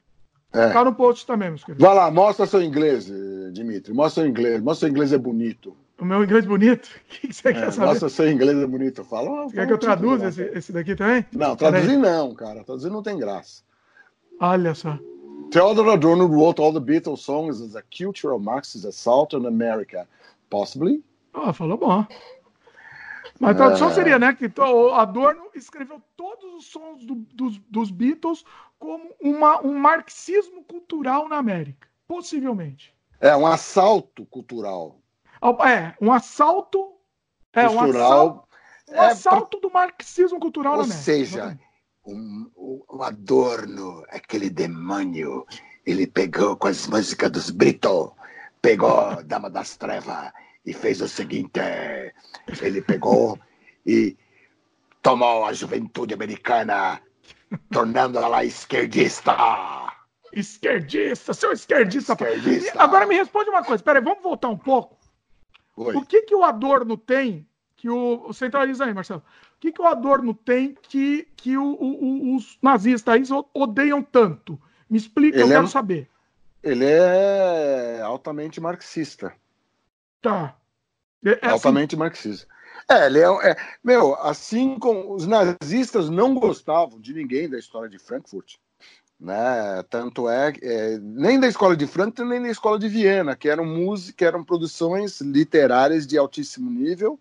É. 0.53 0.70
Tá 0.70 0.84
no 0.84 0.94
post 0.94 1.26
também, 1.26 1.51
meus 1.51 1.64
queridos. 1.64 1.86
Vai 1.86 1.94
lá, 1.94 2.11
mostra 2.11 2.47
seu 2.47 2.62
inglês, 2.62 3.11
Dimitri. 3.53 3.92
Mostra 3.92 4.22
seu 4.22 4.30
inglês. 4.30 4.62
Mostra 4.62 4.86
seu 4.86 4.88
inglês 4.88 5.12
é 5.12 5.18
bonito. 5.18 5.76
O 5.99 6.05
meu 6.05 6.22
inglês 6.22 6.44
bonito? 6.44 6.88
O 7.07 7.09
que, 7.09 7.32
você 7.32 7.49
é, 7.49 7.53
quer 7.53 7.72
saber? 7.72 7.86
Nossa, 7.86 8.09
seu 8.09 8.30
inglês 8.30 8.59
é 8.59 8.66
bonito. 8.66 9.05
Fala. 9.05 9.51
Quer 9.51 9.66
que 9.66 9.72
eu 9.72 9.78
traduza 9.78 10.28
esse, 10.28 10.42
esse, 10.42 10.72
daqui 10.72 10.94
também? 10.94 11.24
Não, 11.32 11.57
traduzir 11.57 11.97
não, 11.97 12.34
cara. 12.34 12.62
Traduzir 12.64 12.90
não 12.90 13.03
tem 13.03 13.18
graça. 13.18 13.62
Olha 14.40 14.74
só. 14.74 14.99
Theodore 15.51 15.90
Adorno 15.90 16.26
wrote 16.26 16.61
all 16.61 16.72
the 16.72 16.80
Beatles 16.80 17.20
songs 17.20 17.61
as 17.61 17.76
a 17.76 17.82
cultural 17.82 18.38
Marxist 18.38 18.84
assault 18.84 19.34
on 19.34 19.47
America. 19.47 20.07
Possibly? 20.51 21.03
Ah, 21.32 21.53
falou 21.53 21.78
bom. 21.78 22.07
Mas 23.38 23.51
a 23.51 23.55
tradução 23.55 23.90
é... 23.90 23.94
seria, 23.94 24.18
né? 24.18 24.34
Que 24.34 24.51
o 24.61 24.94
Adorno 24.94 25.51
escreveu 25.55 26.03
todos 26.16 26.55
os 26.55 26.66
sons 26.66 27.05
do, 27.05 27.14
dos, 27.34 27.59
dos 27.70 27.90
Beatles 27.90 28.44
como 28.78 29.14
uma, 29.20 29.61
um 29.64 29.74
marxismo 29.74 30.62
cultural 30.64 31.28
na 31.28 31.36
América. 31.36 31.88
Possivelmente. 32.07 32.94
É, 33.20 33.34
um 33.36 33.47
assalto 33.47 34.24
cultural. 34.26 34.99
É, 35.66 35.94
um 36.01 36.12
assalto. 36.12 36.94
É, 37.53 37.68
um 37.68 37.80
assalto, 37.80 38.49
um 38.88 38.94
é, 38.94 39.07
assalto 39.07 39.61
do 39.61 39.70
marxismo 39.70 40.38
cultural 40.38 40.76
Ou 40.76 40.84
seja, 40.84 41.59
um, 42.05 42.51
o 42.55 43.03
Adorno, 43.03 44.05
aquele 44.11 44.51
demônio, 44.51 45.47
ele 45.84 46.07
pegou 46.07 46.57
com 46.57 46.68
as 46.68 46.86
músicas 46.86 47.30
dos 47.30 47.51
Brito, 47.51 48.14
pegou 48.61 49.22
Dama 49.24 49.49
das 49.49 49.76
Trevas 49.76 50.32
e 50.64 50.72
fez 50.72 51.01
o 51.01 51.09
seguinte: 51.09 51.61
ele 52.61 52.82
pegou 52.82 53.38
e 53.86 54.16
tomou 55.03 55.44
a 55.44 55.53
juventude 55.53 56.14
americana, 56.14 57.01
tornando 57.70 58.18
ela 58.18 58.44
esquerdista. 58.44 59.36
Esquerdista, 60.32 61.32
seu 61.32 61.53
esquerdista. 61.53 62.12
esquerdista. 62.12 62.82
Agora 62.82 63.07
me 63.07 63.16
responde 63.16 63.49
uma 63.49 63.64
coisa, 63.64 63.82
peraí, 63.82 64.03
vamos 64.03 64.22
voltar 64.22 64.49
um 64.49 64.59
pouco. 64.59 64.95
Oi. 65.77 65.95
O 65.95 66.05
que, 66.05 66.22
que 66.22 66.35
o 66.35 66.43
Adorno 66.43 66.97
tem 66.97 67.47
que 67.77 67.91
o. 67.91 68.33
Centraliza 68.33 68.85
aí, 68.85 68.95
Marcelo. 68.95 69.22
O 69.57 69.61
que, 69.61 69.72
que 69.72 69.81
o 69.81 69.87
Adorno 69.87 70.35
tem 70.35 70.77
que, 70.83 71.29
que 71.37 71.57
o, 71.57 71.74
o, 71.74 72.37
os 72.37 72.59
nazistas 72.62 73.14
aí 73.14 73.22
odeiam 73.55 74.03
tanto? 74.03 74.61
Me 74.89 74.97
explica, 74.97 75.37
ele 75.37 75.45
eu 75.45 75.49
quero 75.49 75.64
é, 75.64 75.68
saber. 75.68 76.11
Ele 76.62 76.85
é 76.85 78.01
altamente 78.03 78.61
marxista. 78.61 79.33
Tá. 80.22 80.57
É, 81.24 81.31
é 81.31 81.33
assim 81.43 81.49
altamente 81.49 81.95
assim... 81.95 82.01
marxista. 82.01 82.57
É, 82.89 83.07
ele 83.07 83.18
é, 83.18 83.51
é, 83.51 83.57
Meu, 83.83 84.14
assim 84.16 84.79
como 84.79 85.12
os 85.12 85.27
nazistas 85.27 86.09
não 86.09 86.35
gostavam 86.35 87.01
de 87.01 87.12
ninguém 87.12 87.49
da 87.49 87.59
história 87.59 87.89
de 87.89 87.99
Frankfurt, 87.99 88.57
né? 89.19 89.83
Tanto 89.89 90.29
é, 90.29 90.53
é, 90.62 90.99
nem 90.99 91.41
da 91.41 91.47
escola 91.49 91.77
de 91.77 91.87
Frankfurt 91.87 92.29
nem 92.29 92.43
da 92.43 92.49
escola 92.49 92.79
de 92.79 92.89
Viena, 92.89 93.35
que 93.35 93.49
eram 93.49 93.64
música, 93.64 94.25
eram 94.25 94.45
produções 94.45 95.21
literárias 95.21 96.07
de 96.07 96.19
altíssimo 96.19 96.71
nível, 96.71 97.19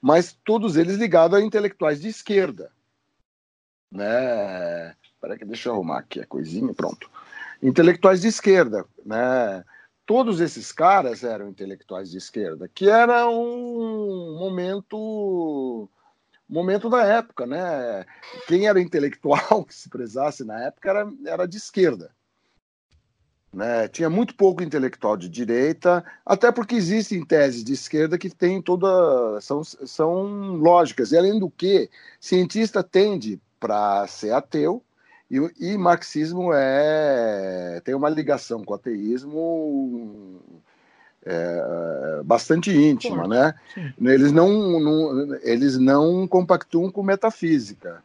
mas 0.00 0.36
todos 0.44 0.76
eles 0.76 0.96
ligados 0.96 1.38
a 1.38 1.42
intelectuais 1.42 2.00
de 2.00 2.08
esquerda, 2.08 2.70
né? 3.90 4.94
Peraí 5.20 5.38
que 5.38 5.44
deixa 5.44 5.68
eu 5.68 5.74
arrumar 5.74 5.98
aqui 5.98 6.20
a 6.20 6.26
coisinha, 6.26 6.72
pronto. 6.74 7.10
Intelectuais 7.62 8.20
de 8.20 8.28
esquerda, 8.28 8.84
né? 9.04 9.64
Todos 10.06 10.40
esses 10.40 10.72
caras 10.72 11.24
eram 11.24 11.48
intelectuais 11.48 12.10
de 12.10 12.18
esquerda, 12.18 12.68
que 12.68 12.88
era 12.88 13.28
um 13.28 14.38
momento 14.38 15.88
momento 16.48 16.88
da 16.88 17.02
época, 17.04 17.46
né? 17.46 18.04
Quem 18.46 18.66
era 18.66 18.80
intelectual 18.80 19.64
que 19.66 19.74
se 19.74 19.88
prezasse 19.88 20.44
na 20.44 20.64
época 20.64 20.90
era, 20.90 21.12
era 21.26 21.46
de 21.46 21.56
esquerda. 21.56 22.10
Né? 23.52 23.88
Tinha 23.88 24.10
muito 24.10 24.34
pouco 24.34 24.62
intelectual 24.62 25.16
de 25.16 25.28
direita, 25.28 26.04
até 26.24 26.52
porque 26.52 26.74
existem 26.74 27.24
teses 27.24 27.64
de 27.64 27.72
esquerda 27.72 28.18
que 28.18 28.30
têm 28.30 28.60
toda. 28.60 29.40
são, 29.40 29.64
são 29.64 30.54
lógicas. 30.56 31.12
E 31.12 31.18
além 31.18 31.38
do 31.38 31.50
que, 31.50 31.90
cientista 32.20 32.82
tende 32.82 33.40
para 33.58 34.06
ser 34.06 34.32
ateu, 34.32 34.84
e, 35.30 35.38
e 35.60 35.76
marxismo 35.76 36.52
é 36.54 37.80
tem 37.84 37.94
uma 37.94 38.08
ligação 38.08 38.64
com 38.64 38.72
o 38.72 38.76
ateísmo 38.76 40.40
é, 41.24 42.22
bastante 42.24 42.70
íntima, 42.70 43.26
né? 43.26 43.54
Sim. 43.74 43.92
Eles 44.00 44.32
não, 44.32 44.80
não, 44.80 45.34
eles 45.42 45.78
não 45.78 46.26
compactuam 46.26 46.90
com 46.90 47.02
metafísica, 47.02 48.02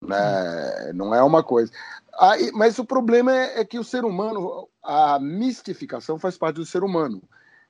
né? 0.00 0.92
Não 0.92 1.14
é 1.14 1.22
uma 1.22 1.42
coisa. 1.42 1.72
Aí, 2.18 2.50
mas 2.52 2.78
o 2.78 2.84
problema 2.84 3.34
é, 3.34 3.60
é, 3.60 3.64
que 3.64 3.78
o 3.78 3.84
ser 3.84 4.04
humano, 4.04 4.68
a 4.82 5.18
mistificação 5.18 6.18
faz 6.18 6.36
parte 6.38 6.56
do 6.56 6.66
ser 6.66 6.82
humano, 6.82 7.22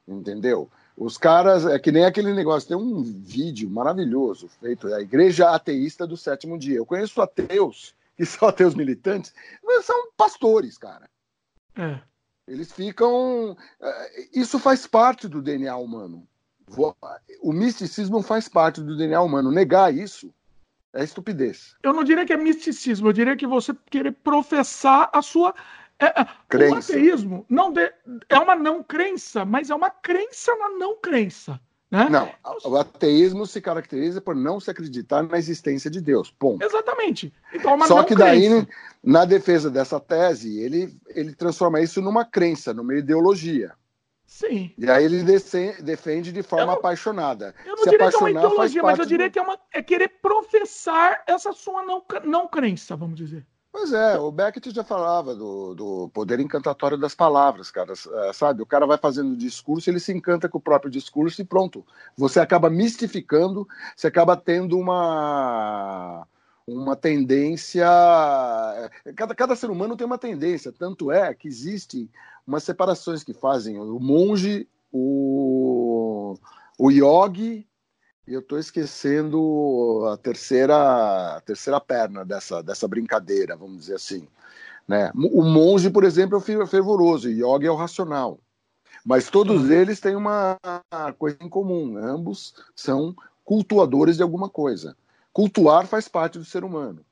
entendeu? 0.07 0.71
Os 0.97 1.19
caras, 1.19 1.67
é 1.67 1.79
que 1.79 1.93
nem 1.93 2.05
aquele 2.05 2.33
negócio, 2.33 2.69
tem 2.69 2.77
um 2.77 3.03
vídeo 3.03 3.69
maravilhoso 3.69 4.49
feito, 4.49 4.93
a 4.93 5.01
Igreja 5.01 5.51
Ateísta 5.51 6.07
do 6.07 6.17
Sétimo 6.17 6.59
Dia. 6.59 6.77
Eu 6.77 6.87
conheço 6.87 7.21
ateus, 7.21 7.95
que 8.17 8.25
são 8.25 8.49
ateus 8.49 8.75
militantes, 8.75 9.35
mas 9.63 9.85
são 9.85 10.11
pastores, 10.17 10.79
cara. 10.79 11.09
É. 11.77 12.01
Eles 12.47 12.73
ficam. 12.73 13.57
Eh, 13.81 14.29
isso 14.35 14.59
faz 14.59 14.87
parte 14.87 15.27
do 15.27 15.43
DNA 15.43 15.77
humano. 15.77 16.27
O 17.43 17.53
misticismo 17.53 18.23
faz 18.23 18.49
parte 18.49 18.81
do 18.81 18.97
DNA 18.97 19.21
humano. 19.21 19.53
Negar 19.53 19.93
isso 19.95 20.33
é 20.93 21.05
estupidez. 21.05 21.77
Eu 21.83 21.93
não 21.93 22.03
diria 22.03 22.25
que 22.25 22.33
é 22.33 22.37
misticismo, 22.37 23.09
eu 23.09 23.13
diria 23.13 23.37
que 23.37 23.47
você 23.47 23.75
querer 23.91 24.13
professar 24.13 25.11
a 25.13 25.23
sua. 25.23 25.55
É, 25.99 26.21
é 26.21 26.71
o 26.71 26.75
ateísmo 26.75 27.47
não 27.49 27.73
de, 27.73 27.91
é 28.29 28.39
uma 28.39 28.55
não 28.55 28.83
crença, 28.83 29.45
mas 29.45 29.71
é 29.71 29.75
uma 29.75 29.91
crença 29.91 30.55
na 30.57 30.71
não 30.71 30.97
crença. 30.97 31.59
Né? 31.91 32.09
Não, 32.09 32.29
o 32.65 32.77
ateísmo 32.77 33.47
se 33.47 33.61
caracteriza 33.61 34.21
por 34.21 34.35
não 34.35 34.59
se 34.59 34.71
acreditar 34.71 35.23
na 35.23 35.39
existência 35.39 35.89
de 35.89 36.01
Deus. 36.01 36.33
Ponto. 36.33 36.65
Exatamente. 36.65 37.33
Então, 37.55 37.81
Só 37.87 38.03
que 38.03 38.15
daí, 38.15 38.49
crença. 38.49 38.69
na 39.03 39.25
defesa 39.25 39.71
dessa 39.71 40.01
tese, 40.01 40.59
ele, 40.59 40.97
ele 41.09 41.33
transforma 41.33 41.81
isso 41.81 42.03
numa 42.03 42.25
crença, 42.25 42.75
numa 42.75 42.97
ideologia. 42.97 43.73
Sim. 44.27 44.75
E 44.77 44.91
aí 44.91 45.05
ele 45.05 45.23
defende 45.83 46.33
de 46.33 46.43
forma 46.43 46.67
não, 46.67 46.75
apaixonada. 46.75 47.55
Eu 47.65 47.77
não 47.77 47.85
se 47.85 47.91
diria 47.91 48.11
que 48.11 48.17
é 48.17 48.19
uma 48.19 48.31
ideologia, 48.31 48.83
mas 48.83 48.99
eu 48.99 49.07
diria 49.07 49.29
do... 49.29 49.33
que 49.33 49.39
é, 49.39 49.43
uma, 49.43 49.59
é 49.73 49.83
querer 49.83 50.09
professar 50.21 51.23
essa 51.29 51.53
sua 51.53 51.85
não, 51.85 52.05
não 52.25 52.49
crença, 52.49 52.97
vamos 52.97 53.17
dizer. 53.17 53.47
Pois 53.79 53.93
é, 53.93 54.19
o 54.19 54.33
Beckett 54.33 54.71
já 54.71 54.83
falava 54.83 55.35
do, 55.35 55.75
do 55.75 56.09
poder 56.09 56.41
encantatório 56.41 56.97
das 56.97 57.15
palavras, 57.15 57.71
cara. 57.71 57.93
É, 57.93 58.33
sabe, 58.33 58.63
o 58.63 58.67
cara 58.67 58.87
vai 58.87 58.97
fazendo 58.97 59.37
discurso, 59.37 59.91
ele 59.91 60.01
se 60.01 60.11
encanta 60.15 60.49
com 60.49 60.57
o 60.57 60.63
próprio 60.63 60.91
discurso 60.91 61.43
e 61.43 61.45
pronto. 61.45 61.85
Você 62.17 62.41
acaba 62.41 62.71
mistificando, 62.71 63.69
você 63.95 64.07
acaba 64.07 64.35
tendo 64.35 64.79
uma 64.79 66.27
uma 66.67 66.97
tendência. 66.97 67.87
É, 69.05 69.13
cada, 69.13 69.35
cada 69.35 69.55
ser 69.55 69.69
humano 69.69 69.95
tem 69.95 70.07
uma 70.07 70.17
tendência, 70.17 70.73
tanto 70.73 71.13
é 71.13 71.35
que 71.35 71.47
existem 71.47 72.09
umas 72.47 72.63
separações 72.63 73.23
que 73.23 73.35
fazem 73.35 73.79
o 73.79 74.01
monge, 74.01 74.67
o, 74.91 76.35
o 76.79 76.91
yogi 76.91 77.67
e 78.27 78.35
eu 78.35 78.41
estou 78.41 78.59
esquecendo 78.59 80.05
a 80.13 80.17
terceira, 80.17 81.37
a 81.37 81.41
terceira 81.43 81.81
perna 81.81 82.25
dessa, 82.25 82.63
dessa 82.63 82.89
brincadeira, 82.89 83.57
vamos 83.57 83.79
dizer 83.79 83.95
assim. 83.95 84.27
Né? 84.87 85.13
O 85.15 85.43
monge, 85.45 85.91
por 85.91 86.05
exemplo, 86.05 86.37
é 86.37 86.39
o 86.39 86.67
fervoroso, 86.67 87.29
o 87.29 87.31
yoga 87.31 87.67
é 87.67 87.71
o 87.71 87.77
racional. 87.77 88.41
Mas 89.05 89.31
todos 89.31 89.65
uhum. 89.65 89.73
eles 89.73 90.01
têm 90.01 90.17
uma 90.17 90.59
coisa 91.19 91.37
em 91.41 91.49
comum: 91.49 91.97
ambos 91.97 92.55
são 92.75 93.15
cultuadores 93.45 94.17
de 94.17 94.23
alguma 94.23 94.49
coisa. 94.49 94.97
Cultuar 95.33 95.87
faz 95.87 96.09
parte 96.09 96.39
do 96.39 96.45
ser 96.45 96.65
humano. 96.65 97.05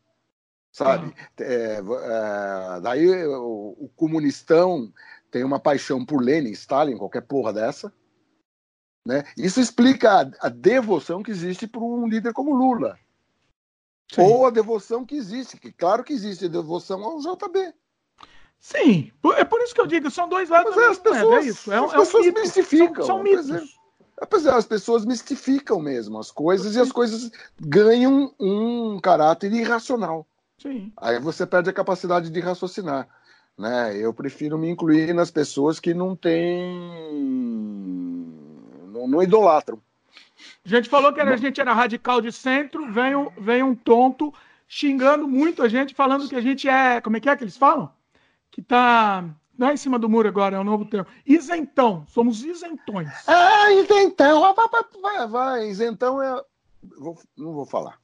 Sabe? 0.73 1.07
Uhum. 1.07 1.13
É, 1.39 1.77
é, 1.77 2.81
daí 2.81 3.27
o, 3.27 3.77
o 3.79 3.91
comunistão 3.95 4.93
tem 5.31 5.45
uma 5.45 5.61
paixão 5.61 6.05
por 6.05 6.21
Lenin, 6.21 6.51
Stalin, 6.51 6.97
qualquer 6.97 7.23
porra 7.23 7.53
dessa 7.53 7.93
né? 9.05 9.25
Isso 9.37 9.61
explica 9.61 10.23
a, 10.23 10.47
a 10.47 10.49
devoção 10.49 11.23
que 11.23 11.31
existe 11.31 11.67
por 11.67 11.83
um 11.83 12.09
líder 12.09 12.33
como 12.33 12.55
Lula. 12.55 12.99
Sim. 14.11 14.23
Ou 14.23 14.47
a 14.47 14.51
devoção 14.51 15.05
que 15.05 15.17
existe, 15.17 15.59
que 15.59 15.73
claro 15.73 16.05
que 16.05 16.13
existe 16.13 16.47
a 16.47 16.49
devoção 16.49 17.03
ao 17.05 17.19
JB. 17.19 17.75
Sim, 18.59 19.13
é 19.37 19.45
por 19.45 19.61
isso 19.61 19.75
que 19.75 19.81
eu 19.81 19.87
digo, 19.87 20.11
são 20.11 20.27
dois 20.27 20.49
lados 20.49 20.75
Mas 20.75 20.85
é, 20.85 20.89
as 20.89 20.99
pessoas, 20.99 21.45
é 21.45 21.49
isso. 21.49 21.73
É, 21.73 21.77
as 21.77 21.93
é 21.93 21.97
pessoas 21.99 22.27
um 22.27 22.33
mistificam. 22.33 22.95
São, 22.95 23.05
são 23.05 23.23
mitos. 23.23 23.51
É, 23.51 23.63
as 24.51 24.65
pessoas 24.65 25.05
mistificam 25.05 25.81
mesmo 25.81 26.19
as 26.19 26.31
coisas 26.31 26.73
Sim. 26.73 26.79
e 26.79 26.83
as 26.83 26.91
coisas 26.91 27.31
ganham 27.61 28.33
um 28.41 28.99
caráter 29.01 29.53
irracional. 29.53 30.27
Sim. 30.57 30.91
Aí 30.97 31.19
você 31.19 31.45
perde 31.45 31.69
a 31.69 31.75
capacidade 31.75 32.31
de 32.31 32.41
raciocinar. 32.41 33.07
Né? 33.59 33.99
Eu 33.99 34.15
prefiro 34.15 34.57
me 34.57 34.71
incluir 34.71 35.13
nas 35.13 35.31
pessoas 35.31 35.79
que 35.79 35.93
não 35.93 36.17
têm 36.17 38.14
não, 39.05 39.09
não 39.09 39.23
idolatram. 39.23 39.81
A 40.65 40.69
gente 40.69 40.89
falou 40.89 41.13
que 41.13 41.21
a 41.21 41.37
gente 41.37 41.61
era 41.61 41.73
radical 41.73 42.21
de 42.21 42.33
centro, 42.33 42.91
vem, 42.91 43.15
um, 43.15 43.31
vem 43.39 43.63
um 43.63 43.75
tonto 43.75 44.33
xingando 44.67 45.29
muito 45.29 45.63
a 45.63 45.69
gente, 45.69 45.95
falando 45.95 46.29
que 46.29 46.37
a 46.37 46.41
gente 46.41 46.69
é. 46.69 47.01
Como 47.01 47.17
é 47.17 47.21
que 47.21 47.29
é 47.29 47.37
que 47.37 47.45
eles 47.45 47.57
falam? 47.57 47.91
Que 48.51 48.63
tá. 48.63 49.25
Não 49.57 49.69
é 49.69 49.75
em 49.75 49.77
cima 49.77 49.99
do 49.99 50.09
muro 50.09 50.29
agora, 50.29 50.57
é 50.57 50.61
um 50.61 50.65
novo 50.65 50.85
termo. 50.85 51.07
Isentão, 51.25 52.05
somos 52.09 52.43
isentões. 52.43 53.09
Ah, 53.27 53.71
isentão, 53.73 54.41
vai, 54.41 54.55
vai, 55.01 55.29
vai, 55.29 55.69
isentão 55.69 56.21
é. 56.21 56.43
Vou, 56.99 57.17
não 57.37 57.53
vou 57.53 57.65
falar. 57.65 57.99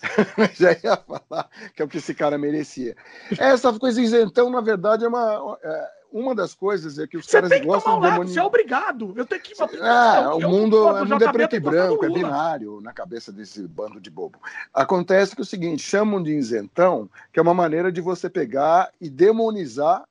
Já 0.54 0.72
ia 0.72 0.96
falar 0.96 1.48
que 1.74 1.82
é 1.82 1.84
o 1.84 1.88
que 1.88 1.98
esse 1.98 2.14
cara 2.14 2.38
merecia. 2.38 2.96
Essa 3.38 3.72
coisa 3.78 4.00
isentão, 4.00 4.50
na 4.50 4.60
verdade, 4.60 5.04
é 5.04 5.08
uma. 5.08 5.58
É, 5.62 5.90
uma 6.14 6.32
das 6.32 6.54
coisas 6.54 6.96
é 7.00 7.08
que 7.08 7.16
os 7.16 7.26
você 7.26 7.42
caras 7.42 7.60
gostam 7.64 8.00
de 8.00 8.08
demonizar. 8.08 8.34
Você 8.34 8.40
é 8.40 8.44
obrigado. 8.44 9.12
Eu 9.16 9.26
tenho 9.26 9.42
que. 9.42 9.52
É, 9.60 10.28
o 10.28 10.48
mundo, 10.48 10.86
o 10.86 11.04
mundo 11.04 11.24
é 11.24 11.32
preto 11.32 11.56
e 11.56 11.60
branco, 11.60 12.04
é 12.04 12.08
binário 12.08 12.80
na 12.80 12.92
cabeça 12.92 13.32
desse 13.32 13.66
bando 13.66 14.00
de 14.00 14.10
bobo. 14.10 14.38
Acontece 14.72 15.34
que 15.34 15.40
é 15.40 15.42
o 15.42 15.46
seguinte: 15.46 15.82
chamam 15.82 16.22
de 16.22 16.30
isentão, 16.30 17.10
que 17.32 17.40
é 17.40 17.42
uma 17.42 17.52
maneira 17.52 17.90
de 17.90 18.00
você 18.00 18.30
pegar 18.30 18.92
e 19.00 19.10
demonizar 19.10 20.04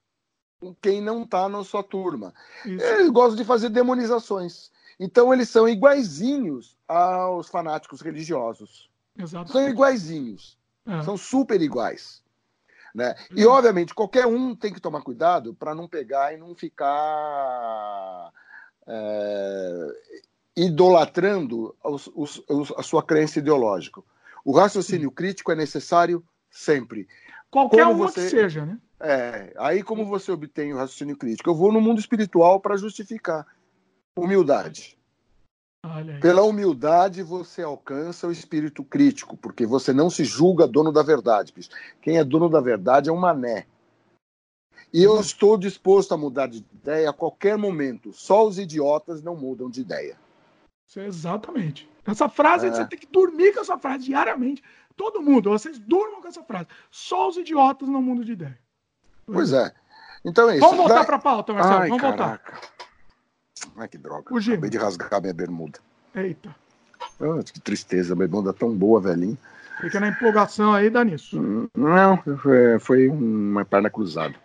quem 0.82 1.02
não 1.02 1.24
está 1.24 1.48
na 1.48 1.64
sua 1.64 1.82
turma. 1.82 2.34
Isso. 2.66 2.84
Eles 2.84 3.10
gostam 3.10 3.38
de 3.38 3.46
fazer 3.46 3.70
demonizações. 3.70 4.72
Então 5.00 5.34
eles 5.34 5.50
são 5.50 5.68
iguaizinhos 5.70 6.76
aos 6.86 7.48
fanáticos 7.48 8.02
religiosos. 8.02 8.90
Exato. 9.18 9.54
São 9.54 9.70
iguaizinhos. 9.70 10.58
É. 10.86 11.02
São 11.04 11.16
super 11.16 11.62
iguais. 11.62 12.23
Né? 12.94 13.16
E, 13.36 13.46
uhum. 13.46 13.54
obviamente, 13.54 13.94
qualquer 13.94 14.28
um 14.28 14.56
tem 14.56 14.72
que 14.72 14.82
tomar 14.82 15.02
cuidado 15.02 15.54
para 15.54 15.74
não 15.74 15.88
pegar 15.88 16.34
e 16.34 16.38
não 16.38 16.54
ficar 16.54 18.32
é, 18.88 19.88
idolatrando 20.56 21.76
os, 21.84 22.10
os, 22.14 22.44
os, 22.48 22.72
a 22.78 22.84
sua 22.84 23.02
crença 23.02 23.40
ideológica. 23.40 24.02
O 24.46 24.52
raciocínio 24.52 25.10
Sim. 25.10 25.16
crítico 25.16 25.52
é 25.52 25.56
necessário 25.56 26.24
sempre. 26.52 27.08
Qualquer 27.50 27.86
como 27.86 27.96
um 27.96 27.98
você, 27.98 28.22
que 28.24 28.30
seja, 28.30 28.66
né? 28.66 28.78
É, 29.00 29.54
aí 29.58 29.82
como 29.82 30.06
você 30.06 30.32
obtém 30.32 30.74
o 30.74 30.78
raciocínio 30.78 31.18
crítico? 31.18 31.50
Eu 31.50 31.56
vou 31.56 31.72
no 31.72 31.82
mundo 31.82 32.00
espiritual 32.00 32.60
para 32.60 32.78
justificar 32.78 33.46
humildade. 34.16 34.98
Pela 36.22 36.44
humildade 36.44 37.22
você 37.22 37.62
alcança 37.62 38.28
o 38.28 38.32
espírito 38.32 38.84
crítico, 38.84 39.36
porque 39.36 39.66
você 39.66 39.92
não 39.92 40.10
se 40.10 40.24
julga 40.24 40.66
dono 40.66 40.92
da 40.94 41.04
verdade. 41.04 41.52
bicho. 41.52 41.70
Quem 42.02 42.18
é 42.18 42.24
dono 42.24 42.48
da 42.50 42.62
verdade 42.62 43.10
é 43.10 43.14
um 43.14 43.18
mané. 43.18 43.66
E 44.94 45.04
eu 45.04 45.20
estou 45.20 45.58
disposto 45.58 46.14
a 46.14 46.18
mudar 46.18 46.48
de 46.48 46.60
ideia 46.60 47.10
a 47.10 47.14
qualquer 47.14 47.58
momento. 47.58 48.14
Só 48.14 48.48
os 48.48 48.58
idiotas 48.58 49.22
não 49.22 49.36
mudam 49.36 49.70
de 49.70 49.82
ideia. 49.82 50.18
É 50.96 51.06
exatamente. 51.06 51.90
Essa 52.06 52.30
frase, 52.30 52.68
É. 52.68 52.72
você 52.72 52.86
tem 52.86 53.00
que 53.00 53.08
dormir 53.08 53.54
com 53.54 53.60
essa 53.62 53.78
frase 53.78 54.06
diariamente. 54.06 54.64
Todo 54.96 55.22
mundo, 55.22 55.50
vocês 55.50 55.80
durmam 55.80 56.22
com 56.22 56.28
essa 56.28 56.44
frase. 56.44 56.68
Só 56.92 57.28
os 57.28 57.38
idiotas 57.38 57.90
não 57.90 58.02
mudam 58.02 58.24
de 58.24 58.34
ideia. 58.34 58.60
Pois 59.26 59.52
é. 59.52 59.74
Então 60.24 60.50
é 60.50 60.58
isso. 60.58 60.62
Vamos 60.62 60.78
voltar 60.78 61.06
para 61.06 61.16
a 61.16 61.20
pauta, 61.20 61.54
Marcelo. 61.54 61.76
Ai, 61.82 61.90
Vamos 61.90 62.04
voltar. 62.04 62.42
Ai, 63.78 63.88
que 63.88 63.98
droga. 63.98 64.30
Fugimos. 64.30 64.54
Acabei 64.58 64.70
de 64.70 64.78
rasgar 64.78 65.22
minha 65.22 65.34
bermuda. 65.34 65.80
Eita. 66.16 66.56
Ah, 67.20 67.44
que 67.44 67.60
tristeza, 67.60 68.16
minha 68.16 68.28
bermuda 68.28 68.54
tão 68.54 68.74
boa, 68.74 69.00
velhinho. 69.02 69.38
Fica 69.82 70.00
na 70.00 70.10
empolgação 70.10 70.74
aí, 70.74 70.90
dá 70.90 71.04
nisso. 71.04 71.40
Hum, 71.40 71.68
Não, 71.76 72.18
foi- 72.80 73.10
uma 73.10 73.66
perna 73.66 73.90
cruzada. 73.90 74.36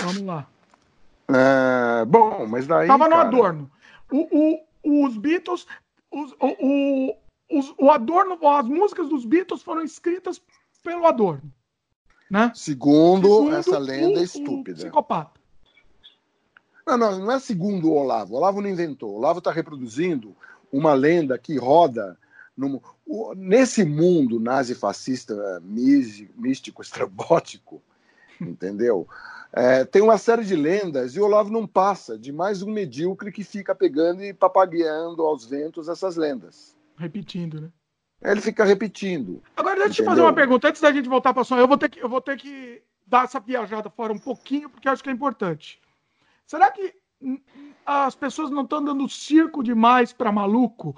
Vamos 0.00 0.22
lá. 0.22 0.46
É, 1.28 2.04
bom, 2.04 2.46
mas 2.46 2.66
daí. 2.66 2.86
Tava 2.86 3.04
no 3.04 3.10
cara, 3.16 3.28
Adorno. 3.28 3.70
O, 4.12 4.60
o- 4.84 5.06
os 5.06 5.16
Beatles, 5.16 5.66
os- 6.10 6.32
o, 6.32 6.46
o, 7.10 7.16
os- 7.58 7.74
o 7.78 7.90
Adorno, 7.90 8.38
as 8.48 8.66
músicas 8.66 9.08
dos 9.08 9.24
Beatles 9.24 9.62
foram 9.62 9.82
escritas 9.82 10.40
pelo 10.82 11.06
Adorno. 11.06 11.50
Né? 12.30 12.52
Segundo, 12.54 13.28
Segundo 13.28 13.56
essa 13.56 13.78
lenda 13.78 14.18
o- 14.18 14.22
o 14.22 14.24
estúpida. 14.24 14.76
psicopata. 14.76 15.40
Não, 16.86 16.98
não, 16.98 17.18
não 17.18 17.30
é 17.32 17.38
segundo 17.40 17.88
o 17.90 17.94
Olavo. 17.94 18.34
O 18.34 18.36
Olavo 18.36 18.60
não 18.60 18.68
inventou. 18.68 19.10
O 19.12 19.16
Olavo 19.16 19.38
está 19.38 19.50
reproduzindo 19.50 20.36
uma 20.72 20.92
lenda 20.94 21.38
que 21.38 21.56
roda 21.56 22.18
no- 22.56 22.82
o- 23.06 23.34
nesse 23.34 23.84
mundo 23.84 24.38
nazi-fascista 24.40 25.60
mí- 25.62 26.28
místico, 26.36 26.82
estrambótico, 26.82 27.82
entendeu? 28.40 29.08
É, 29.52 29.84
tem 29.84 30.02
uma 30.02 30.18
série 30.18 30.44
de 30.44 30.56
lendas 30.56 31.14
e 31.14 31.20
o 31.20 31.24
Olavo 31.24 31.50
não 31.50 31.66
passa 31.66 32.18
de 32.18 32.32
mais 32.32 32.60
um 32.60 32.70
medíocre 32.72 33.30
que 33.30 33.44
fica 33.44 33.72
pegando 33.74 34.22
e 34.24 34.32
papagueando 34.34 35.22
aos 35.22 35.44
ventos 35.46 35.88
essas 35.88 36.16
lendas. 36.16 36.76
Repetindo, 36.96 37.60
né? 37.60 37.68
Ele 38.22 38.40
fica 38.40 38.64
repetindo. 38.64 39.42
Agora, 39.56 39.76
deixa 39.76 39.88
eu 39.90 39.94
te 39.94 40.04
fazer 40.04 40.20
uma 40.22 40.32
pergunta. 40.32 40.68
Antes 40.68 40.80
da 40.80 40.90
gente 40.92 41.08
voltar 41.08 41.32
para 41.34 41.44
som, 41.44 41.56
eu 41.56 41.68
vou 41.68 41.76
ter 41.78 41.88
que, 41.88 42.00
eu 42.02 42.08
vou 42.08 42.20
ter 42.20 42.36
que 42.36 42.82
dar 43.06 43.24
essa 43.24 43.38
viajada 43.38 43.90
fora 43.90 44.12
um 44.12 44.18
pouquinho, 44.18 44.68
porque 44.70 44.88
acho 44.88 45.02
que 45.02 45.10
é 45.10 45.12
importante. 45.12 45.78
Será 46.46 46.70
que 46.70 46.94
as 47.86 48.14
pessoas 48.14 48.50
não 48.50 48.62
estão 48.62 48.82
dando 48.82 49.08
circo 49.08 49.62
demais 49.62 50.12
para 50.12 50.32
maluco? 50.32 50.94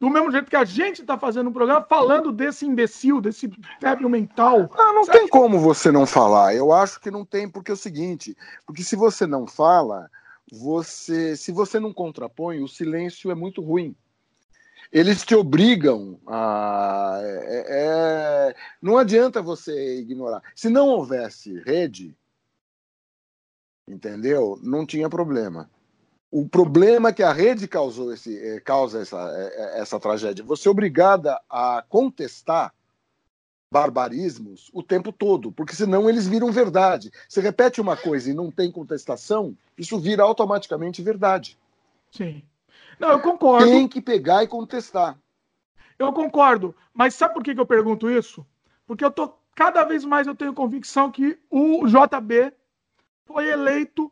Do 0.00 0.08
mesmo 0.08 0.30
jeito 0.30 0.48
que 0.48 0.56
a 0.56 0.64
gente 0.64 1.00
está 1.00 1.18
fazendo 1.18 1.50
um 1.50 1.52
programa 1.52 1.82
falando 1.82 2.30
desse 2.30 2.64
imbecil, 2.64 3.20
desse 3.20 3.50
débil 3.80 4.08
mental. 4.08 4.70
Ah, 4.78 4.92
não 4.92 5.04
Será 5.04 5.18
tem 5.18 5.28
como 5.28 5.58
você 5.58 5.90
não 5.90 6.06
falar. 6.06 6.54
Eu 6.54 6.72
acho 6.72 7.00
que 7.00 7.10
não 7.10 7.24
tem, 7.24 7.48
porque 7.48 7.72
é 7.72 7.74
o 7.74 7.76
seguinte: 7.76 8.36
porque 8.64 8.84
se 8.84 8.94
você 8.94 9.26
não 9.26 9.44
fala, 9.44 10.08
você, 10.50 11.36
se 11.36 11.50
você 11.50 11.80
não 11.80 11.92
contrapõe, 11.92 12.62
o 12.62 12.68
silêncio 12.68 13.30
é 13.30 13.34
muito 13.34 13.60
ruim. 13.60 13.94
Eles 14.92 15.24
te 15.24 15.34
obrigam 15.34 16.18
a. 16.26 17.18
é- 17.22 17.64
é- 17.68 18.56
não 18.80 18.96
adianta 18.96 19.42
você 19.42 19.98
ignorar. 19.98 20.42
Se 20.54 20.68
não 20.68 20.88
houvesse 20.88 21.60
rede, 21.60 22.16
entendeu? 23.88 24.58
Não 24.62 24.86
tinha 24.86 25.08
problema. 25.08 25.68
O 26.30 26.46
problema 26.46 27.08
é 27.08 27.12
que 27.12 27.22
a 27.22 27.32
rede 27.32 27.66
causou 27.66 28.12
esse, 28.12 28.38
eh, 28.38 28.60
causa 28.60 29.00
essa, 29.00 29.16
eh, 29.16 29.54
eh, 29.56 29.80
essa 29.80 29.98
tragédia. 29.98 30.44
Você 30.44 30.68
é 30.68 30.70
obrigada 30.70 31.40
a 31.48 31.82
contestar 31.88 32.74
barbarismos 33.70 34.70
o 34.72 34.82
tempo 34.82 35.12
todo, 35.12 35.52
porque 35.52 35.74
senão 35.74 36.08
eles 36.08 36.26
viram 36.26 36.52
verdade. 36.52 37.10
Você 37.28 37.40
repete 37.40 37.80
uma 37.80 37.96
coisa 37.96 38.30
e 38.30 38.34
não 38.34 38.50
tem 38.50 38.70
contestação, 38.70 39.56
isso 39.76 39.98
vira 39.98 40.22
automaticamente 40.22 41.02
verdade. 41.02 41.58
Sim. 42.10 42.42
Não, 42.98 43.10
eu 43.10 43.20
concordo. 43.20 43.66
Tem 43.66 43.88
que 43.88 44.00
pegar 44.00 44.42
e 44.42 44.48
contestar. 44.48 45.18
Eu 45.98 46.12
concordo. 46.12 46.74
Mas 46.92 47.14
sabe 47.14 47.34
por 47.34 47.42
que, 47.42 47.54
que 47.54 47.60
eu 47.60 47.66
pergunto 47.66 48.10
isso? 48.10 48.46
Porque 48.86 49.04
eu 49.04 49.10
tô. 49.10 49.32
Cada 49.54 49.84
vez 49.84 50.04
mais 50.04 50.26
eu 50.26 50.34
tenho 50.34 50.54
convicção 50.54 51.10
que 51.10 51.38
o 51.50 51.84
JB 51.86 52.52
foi 53.28 53.48
eleito. 53.48 54.10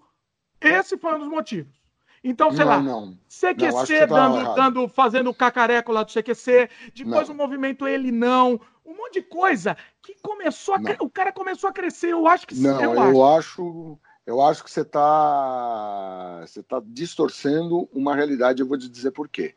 Esse 0.61 0.97
foi 0.99 1.15
um 1.17 1.19
dos 1.19 1.29
motivos. 1.29 1.75
Então, 2.23 2.51
sei 2.51 2.65
não, 2.65 2.71
lá, 2.71 2.81
não. 2.81 3.07
Não, 3.07 3.19
CQC 3.29 3.55
que 3.55 3.73
você 3.73 4.07
tá 4.07 4.29
dando, 4.29 4.55
dando, 4.55 4.89
fazendo 4.89 5.31
o 5.31 5.35
cacareco 5.35 5.93
lá 5.93 6.03
do 6.03 6.13
CQC, 6.13 6.69
depois 6.95 7.29
Não. 7.29 7.35
o 7.35 7.39
movimento 7.39 7.87
Ele 7.87 8.11
Não, 8.11 8.61
um 8.85 8.97
monte 8.97 9.15
de 9.15 9.23
coisa 9.23 9.77
que 10.03 10.17
começou 10.23 10.75
a. 10.75 10.79
Não. 10.79 10.85
cre- 10.85 10.97
O 11.01 11.09
cara 11.11 11.33
começou 11.33 11.71
a 11.71 11.73
crescer. 11.73 12.13
Eu 12.13 12.27
acho 12.27 12.47
que 12.47 12.55
sim. 12.55 12.63
Não, 12.63 12.81
eu, 12.81 12.95
eu, 12.95 13.25
acho. 13.25 13.59
acho. 13.63 13.99
eu 14.27 14.41
acho 14.41 14.65
que 14.65 14.71
você 14.71 14.81
está 14.81 16.41
você 16.47 16.63
tá 16.63 16.83
distorcendo 16.85 17.89
uma 17.93 18.15
realidade. 18.15 18.61
Eu 18.61 18.69
vou 18.69 18.79
te 18.79 18.89
dizer 18.89 19.13
por 19.13 19.29
quê. 19.29 19.55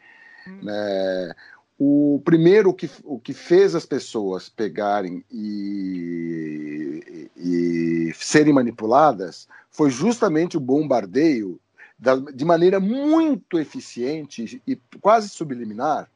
Hum. 0.48 0.60
Né, 0.64 1.34
o 1.82 2.22
primeiro 2.26 2.74
que, 2.74 2.90
o 3.06 3.18
que 3.18 3.34
fez 3.34 3.74
as 3.74 3.86
pessoas 3.86 4.50
pegarem 4.50 5.24
e, 5.32 7.30
e 7.38 8.12
serem 8.16 8.54
manipuladas 8.54 9.48
foi 9.72 9.90
justamente 9.90 10.58
o 10.58 10.60
bombardeio 10.60 11.58
da- 11.98 12.18
de 12.18 12.44
maneira 12.44 12.80
muito 12.82 13.58
eficiente 13.58 14.62
e 14.68 14.76
quase 15.00 15.30
subliminar 15.30 16.10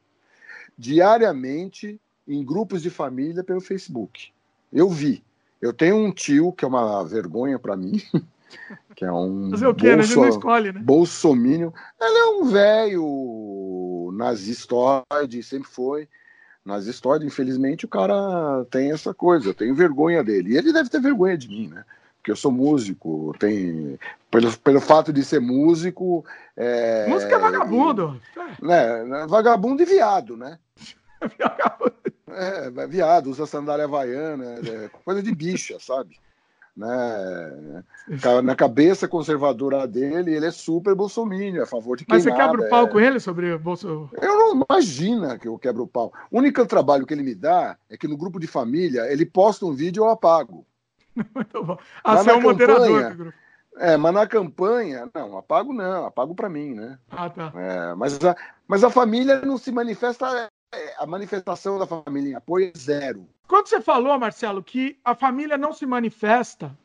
diariamente 0.76 1.98
em 2.28 2.44
grupos 2.44 2.82
de 2.82 2.90
família 2.90 3.42
pelo 3.44 3.60
Facebook. 3.60 4.30
Eu 4.72 4.88
vi. 4.90 5.22
Eu 5.62 5.72
tenho 5.72 5.96
um 5.96 6.12
tio 6.12 6.52
que 6.52 6.64
é 6.64 6.68
uma 6.68 7.02
vergonha 7.04 7.58
para 7.58 7.76
mim, 7.76 8.02
que 8.94 9.04
é 9.04 9.12
um 9.12 9.50
Fazer 9.50 9.66
o 9.66 9.74
quê? 9.74 9.96
né? 9.96 10.02
A 10.02 10.06
gente 10.06 10.16
não 10.16 10.22
bolso, 10.24 10.38
escolhe, 10.38 10.72
né? 10.72 10.80
bolsominion. 10.80 11.70
Ele 12.00 12.18
é 12.18 12.26
um 12.26 12.44
velho 12.46 13.02
nazistoide, 14.14 15.42
sempre 15.42 15.68
foi 15.68 16.08
nazistoide. 16.64 17.26
Infelizmente, 17.26 17.84
o 17.84 17.88
cara 17.88 18.64
tem 18.70 18.90
essa 18.92 19.12
coisa. 19.12 19.48
Eu 19.48 19.54
tenho 19.54 19.74
vergonha 19.74 20.22
dele. 20.24 20.52
E 20.52 20.56
ele 20.56 20.72
deve 20.72 20.88
ter 20.88 21.00
vergonha 21.00 21.36
de 21.36 21.48
mim, 21.48 21.68
né? 21.68 21.84
Porque 22.16 22.30
eu 22.30 22.36
sou 22.36 22.50
músico. 22.50 23.34
Tem... 23.38 23.98
Pelo, 24.30 24.56
pelo 24.58 24.80
fato 24.80 25.12
de 25.12 25.22
ser 25.22 25.40
músico. 25.40 26.24
É... 26.56 27.06
Música 27.06 27.36
é 27.36 27.38
vagabundo. 27.38 28.20
Né? 28.62 29.26
Vagabundo 29.28 29.82
e 29.82 29.86
viado, 29.86 30.36
né? 30.36 30.58
É, 32.36 32.86
viado, 32.88 33.30
usa 33.30 33.46
sandália 33.46 33.84
havaiana, 33.84 34.56
é 34.66 34.88
coisa 35.04 35.22
de 35.22 35.32
bicha, 35.32 35.78
sabe? 35.78 36.18
Né? 36.76 37.84
Na 38.42 38.56
cabeça 38.56 39.06
conservadora 39.06 39.86
dele, 39.86 40.34
ele 40.34 40.46
é 40.46 40.50
super 40.50 40.94
bolsominion, 40.94 41.62
a 41.62 41.66
favor 41.66 41.96
de 41.96 42.04
Mas 42.08 42.24
você 42.24 42.32
quebra 42.32 42.62
o 42.62 42.68
pau 42.68 42.84
é. 42.86 42.88
com 42.88 42.98
ele 43.00 43.20
sobre 43.20 43.52
o 43.52 43.58
bolso. 43.58 44.10
Eu 44.20 44.36
não 44.36 44.64
imagina 44.68 45.38
que 45.38 45.46
eu 45.46 45.56
quebro 45.58 45.84
o 45.84 45.88
pau. 45.88 46.12
O 46.30 46.38
único 46.38 46.66
trabalho 46.66 47.06
que 47.06 47.14
ele 47.14 47.22
me 47.22 47.34
dá 47.34 47.76
é 47.88 47.96
que 47.96 48.08
no 48.08 48.16
grupo 48.16 48.40
de 48.40 48.46
família 48.48 49.02
ele 49.12 49.24
posta 49.24 49.64
um 49.64 49.72
vídeo 49.72 50.02
e 50.02 50.04
eu 50.04 50.10
apago. 50.10 50.66
Muito 51.34 51.62
bom. 51.62 51.78
Ah, 52.02 52.16
você 52.16 52.30
é 52.30 52.32
na 52.32 52.38
o 52.38 52.42
moderador 52.42 52.86
campanha- 52.86 53.10
do 53.10 53.16
grupo. 53.16 53.38
É, 53.76 53.96
mas 53.96 54.14
na 54.14 54.24
campanha, 54.26 55.10
não, 55.12 55.36
apago 55.36 55.72
não, 55.72 56.06
apago 56.06 56.32
para 56.32 56.48
mim, 56.48 56.74
né? 56.74 56.96
Ah, 57.10 57.28
tá. 57.28 57.52
É, 57.56 57.94
mas, 57.94 58.24
a, 58.24 58.36
mas 58.68 58.84
a 58.84 58.90
família 58.90 59.40
não 59.40 59.58
se 59.58 59.72
manifesta, 59.72 60.48
é, 60.72 60.94
a 60.96 61.04
manifestação 61.06 61.76
da 61.76 61.84
família 61.84 62.30
em 62.30 62.34
apoio 62.34 62.70
é 62.72 62.78
zero. 62.78 63.28
Quando 63.46 63.68
você 63.68 63.80
falou, 63.80 64.18
Marcelo, 64.18 64.62
que 64.62 64.96
a 65.04 65.14
família 65.14 65.56
não 65.58 65.72
se 65.72 65.84
manifesta, 65.86 66.76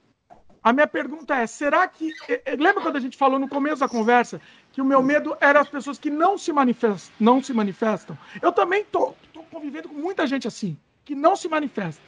a 0.61 0.73
minha 0.73 0.87
pergunta 0.87 1.35
é: 1.35 1.47
será 1.47 1.87
que. 1.87 2.13
eh, 2.27 2.41
eh, 2.45 2.55
Lembra 2.55 2.81
quando 2.83 2.97
a 2.97 2.99
gente 2.99 3.17
falou 3.17 3.39
no 3.39 3.47
começo 3.47 3.77
da 3.79 3.87
conversa 3.87 4.41
que 4.71 4.81
o 4.81 4.85
meu 4.85 5.01
medo 5.01 5.35
era 5.39 5.61
as 5.61 5.69
pessoas 5.69 5.97
que 5.97 6.09
não 6.09 6.37
se 6.37 6.51
manifestam? 6.51 7.13
Não 7.19 7.41
se 7.41 7.53
manifestam? 7.53 8.17
Eu 8.41 8.51
também 8.51 8.83
tô, 8.85 9.13
tô 9.33 9.41
convivendo 9.43 9.89
com 9.89 9.95
muita 9.95 10.27
gente 10.27 10.47
assim, 10.47 10.77
que 11.05 11.15
não 11.15 11.35
se 11.35 11.47
manifesta. 11.47 12.01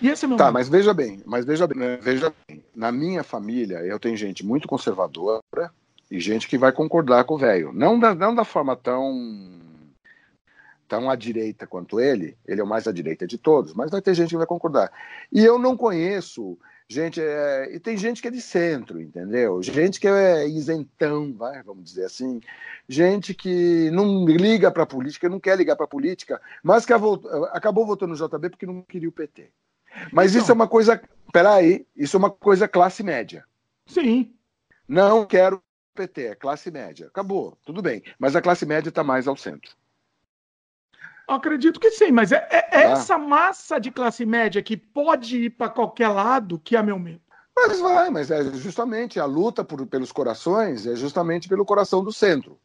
E 0.00 0.08
esse 0.08 0.24
é 0.24 0.28
meu 0.28 0.36
Tá, 0.38 0.44
medo. 0.44 0.54
mas 0.54 0.68
veja 0.68 0.94
bem, 0.94 1.22
mas 1.26 1.44
veja 1.44 1.66
bem, 1.66 1.78
né, 1.78 1.98
veja 2.00 2.32
bem. 2.48 2.64
Na 2.74 2.90
minha 2.90 3.22
família, 3.22 3.78
eu 3.78 3.98
tenho 3.98 4.16
gente 4.16 4.44
muito 4.46 4.66
conservadora 4.66 5.40
e 6.10 6.18
gente 6.18 6.48
que 6.48 6.56
vai 6.56 6.72
concordar 6.72 7.24
com 7.24 7.34
o 7.34 7.38
velho. 7.38 7.72
Não 7.72 7.98
da, 7.98 8.14
não 8.14 8.34
da 8.34 8.44
forma 8.44 8.74
tão 8.74 9.12
tão 10.88 11.10
à 11.10 11.14
direita 11.14 11.66
quanto 11.66 12.00
ele, 12.00 12.36
ele 12.46 12.60
é 12.60 12.64
o 12.64 12.66
mais 12.66 12.88
à 12.88 12.92
direita 12.92 13.26
de 13.26 13.36
todos, 13.36 13.74
mas 13.74 13.90
vai 13.90 14.00
ter 14.00 14.14
gente 14.14 14.30
que 14.30 14.36
vai 14.36 14.46
concordar. 14.46 14.90
E 15.30 15.44
eu 15.44 15.58
não 15.58 15.76
conheço 15.76 16.58
gente, 16.88 17.20
é, 17.20 17.74
e 17.74 17.78
tem 17.78 17.96
gente 17.96 18.22
que 18.22 18.28
é 18.28 18.30
de 18.30 18.40
centro, 18.40 19.00
entendeu? 19.00 19.62
Gente 19.62 20.00
que 20.00 20.08
é 20.08 20.48
isentão, 20.48 21.34
vai, 21.34 21.62
vamos 21.62 21.84
dizer 21.84 22.06
assim. 22.06 22.40
Gente 22.88 23.34
que 23.34 23.90
não 23.90 24.24
liga 24.24 24.70
para 24.70 24.86
política, 24.86 25.28
não 25.28 25.38
quer 25.38 25.56
ligar 25.56 25.76
para 25.76 25.86
política, 25.86 26.40
mas 26.62 26.86
que 26.86 26.92
acabou 26.92 27.86
votando 27.86 28.14
no 28.14 28.28
JB 28.28 28.50
porque 28.50 28.66
não 28.66 28.82
queria 28.82 29.08
o 29.08 29.12
PT. 29.12 29.50
Mas 30.12 30.30
Então. 30.30 30.42
isso 30.42 30.50
é 30.50 30.54
uma 30.54 30.68
coisa. 30.68 31.00
Peraí, 31.32 31.86
isso 31.94 32.16
é 32.16 32.18
uma 32.18 32.30
coisa 32.30 32.66
classe 32.66 33.02
média. 33.02 33.44
Sim. 33.86 34.32
Não 34.88 35.26
quero 35.26 35.62
PT, 35.94 36.22
é 36.28 36.34
classe 36.34 36.70
média. 36.70 37.08
Acabou, 37.08 37.58
tudo 37.64 37.82
bem. 37.82 38.02
Mas 38.18 38.34
a 38.36 38.40
classe 38.40 38.64
média 38.64 38.88
está 38.88 39.02
mais 39.04 39.26
ao 39.26 39.36
centro. 39.36 39.76
Acredito 41.28 41.78
que 41.78 41.90
sim, 41.90 42.10
mas 42.10 42.32
é, 42.32 42.48
é 42.50 42.62
tá. 42.62 42.80
essa 42.80 43.18
massa 43.18 43.78
de 43.78 43.90
classe 43.90 44.24
média 44.24 44.62
que 44.62 44.78
pode 44.78 45.44
ir 45.44 45.50
para 45.50 45.68
qualquer 45.68 46.08
lado 46.08 46.58
que 46.58 46.74
é 46.74 46.82
meu 46.82 46.98
medo. 46.98 47.20
Mas 47.54 47.80
vai, 47.80 48.08
mas 48.08 48.30
é 48.30 48.42
justamente 48.54 49.20
a 49.20 49.26
luta 49.26 49.62
por, 49.62 49.84
pelos 49.86 50.10
corações 50.10 50.86
é 50.86 50.96
justamente 50.96 51.48
pelo 51.48 51.66
coração 51.66 52.02
do 52.02 52.12
centro. 52.12 52.58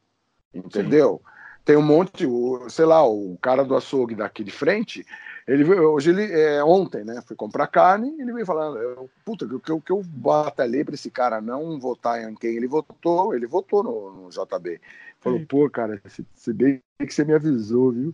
Entendeu? 0.54 1.22
Sim. 1.22 1.32
Tem 1.66 1.78
um 1.78 1.82
monte, 1.82 2.26
o, 2.26 2.70
sei 2.70 2.86
lá, 2.86 3.06
o 3.06 3.38
cara 3.42 3.66
do 3.66 3.76
açougue 3.76 4.16
daqui 4.16 4.44
de 4.44 4.52
frente, 4.52 5.06
ele 5.48 5.64
hoje 5.74 6.12
ele 6.12 6.32
é, 6.32 6.64
ontem, 6.64 7.04
né? 7.04 7.22
Fui 7.26 7.36
comprar 7.36 7.68
carne, 7.68 8.16
ele 8.20 8.32
veio 8.32 8.46
falando, 8.46 8.78
eu, 8.78 9.10
puta, 9.26 9.48
que 9.48 9.72
eu, 9.72 9.82
que 9.82 9.92
eu 9.92 10.02
batalhei 10.06 10.84
para 10.86 10.96
esse 10.96 11.10
cara 11.10 11.42
não 11.42 11.80
votar 11.80 12.22
em 12.22 12.36
quem 12.36 12.56
ele 12.56 12.68
votou, 12.68 13.34
ele 13.34 13.48
votou 13.48 13.84
no, 13.84 14.24
no 14.24 14.30
JB. 14.30 14.80
Falou, 15.20 15.46
pô, 15.48 15.70
cara, 15.70 16.02
se, 16.08 16.26
se 16.34 16.54
bem 16.54 16.82
que 17.00 17.14
você 17.14 17.26
me 17.26 17.34
avisou, 17.34 17.92
viu? 17.92 18.14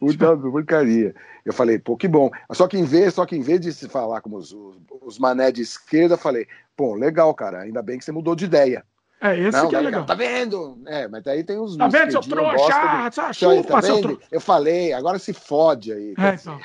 Puta 0.00 0.34
porcaria. 0.34 1.14
Eu 1.44 1.52
falei, 1.52 1.78
pô, 1.78 1.94
que 1.94 2.08
bom. 2.08 2.30
Só 2.52 2.66
que 2.66 2.78
em 2.78 2.84
vez, 2.84 3.12
só 3.12 3.26
que 3.26 3.36
em 3.36 3.42
vez 3.42 3.60
de 3.60 3.70
se 3.70 3.86
falar 3.86 4.22
como 4.22 4.38
os, 4.38 4.56
os, 5.02 5.18
mané 5.18 5.52
de 5.52 5.60
esquerda, 5.60 6.16
falei, 6.16 6.48
pô, 6.74 6.94
legal, 6.94 7.34
cara, 7.34 7.60
ainda 7.60 7.82
bem 7.82 7.98
que 7.98 8.04
você 8.04 8.10
mudou 8.10 8.34
de 8.34 8.46
ideia. 8.46 8.82
É, 9.20 9.38
esse 9.38 9.58
não, 9.58 9.68
que 9.68 9.76
é 9.76 9.80
legal. 9.80 10.06
Tá 10.06 10.14
vendo? 10.14 10.78
É, 10.86 11.06
mas 11.06 11.22
daí 11.22 11.44
tem 11.44 11.58
os. 11.58 11.76
Tá 11.76 11.88
vendo, 11.88 12.10
seu 12.10 12.22
trouxa? 12.22 12.56
De... 12.56 13.34
Chupa, 13.34 13.64
tá 13.64 13.82
seu 13.82 14.00
trouxa. 14.00 14.22
Eu 14.32 14.40
falei, 14.40 14.94
agora 14.94 15.18
se 15.18 15.34
fode 15.34 15.92
aí. 15.92 16.14
É, 16.16 16.34
então. 16.34 16.58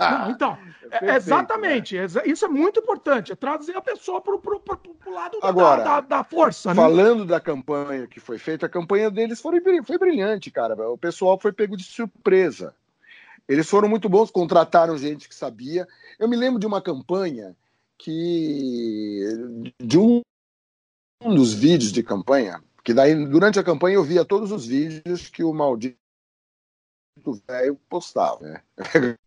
não, 0.00 0.30
então 0.30 0.58
é, 0.90 0.98
perfeito, 0.98 1.16
exatamente. 1.16 1.96
Né? 1.98 2.06
Isso 2.24 2.46
é 2.46 2.48
muito 2.48 2.80
importante. 2.80 3.32
É 3.32 3.36
trazer 3.36 3.76
a 3.76 3.82
pessoa 3.82 4.22
pro, 4.22 4.38
pro, 4.38 4.58
pro, 4.58 4.78
pro 4.78 5.12
lado 5.12 5.38
agora, 5.42 5.84
da, 5.84 6.00
da, 6.00 6.16
da 6.16 6.24
força. 6.24 6.70
Né? 6.70 6.76
Falando 6.76 7.26
da 7.26 7.38
campanha 7.38 8.06
que 8.06 8.20
foi 8.20 8.38
feita, 8.38 8.64
a 8.64 8.70
campanha 8.70 9.10
deles 9.10 9.38
foi, 9.38 9.60
foi 9.84 9.98
brilhante, 9.98 10.50
cara. 10.50 10.74
O 10.88 10.96
pessoal 10.96 11.38
foi 11.38 11.52
pego 11.52 11.76
de 11.76 11.84
surpresa. 11.84 12.74
Eles 13.46 13.68
foram 13.68 13.86
muito 13.86 14.08
bons, 14.08 14.30
contrataram 14.30 14.96
gente 14.96 15.28
que 15.28 15.34
sabia. 15.34 15.86
Eu 16.18 16.26
me 16.26 16.36
lembro 16.36 16.58
de 16.58 16.66
uma 16.66 16.80
campanha 16.80 17.54
que. 17.98 19.72
de 19.78 19.98
um 19.98 20.22
um 21.24 21.34
dos 21.34 21.54
vídeos 21.54 21.92
de 21.92 22.02
campanha, 22.02 22.62
que 22.84 22.92
daí 22.92 23.14
durante 23.26 23.58
a 23.58 23.64
campanha 23.64 23.96
eu 23.96 24.04
via 24.04 24.24
todos 24.24 24.50
os 24.50 24.66
vídeos 24.66 25.28
que 25.28 25.44
o 25.44 25.52
maldito 25.52 25.96
velho 27.48 27.78
postava. 27.88 28.40
Né? 28.40 28.62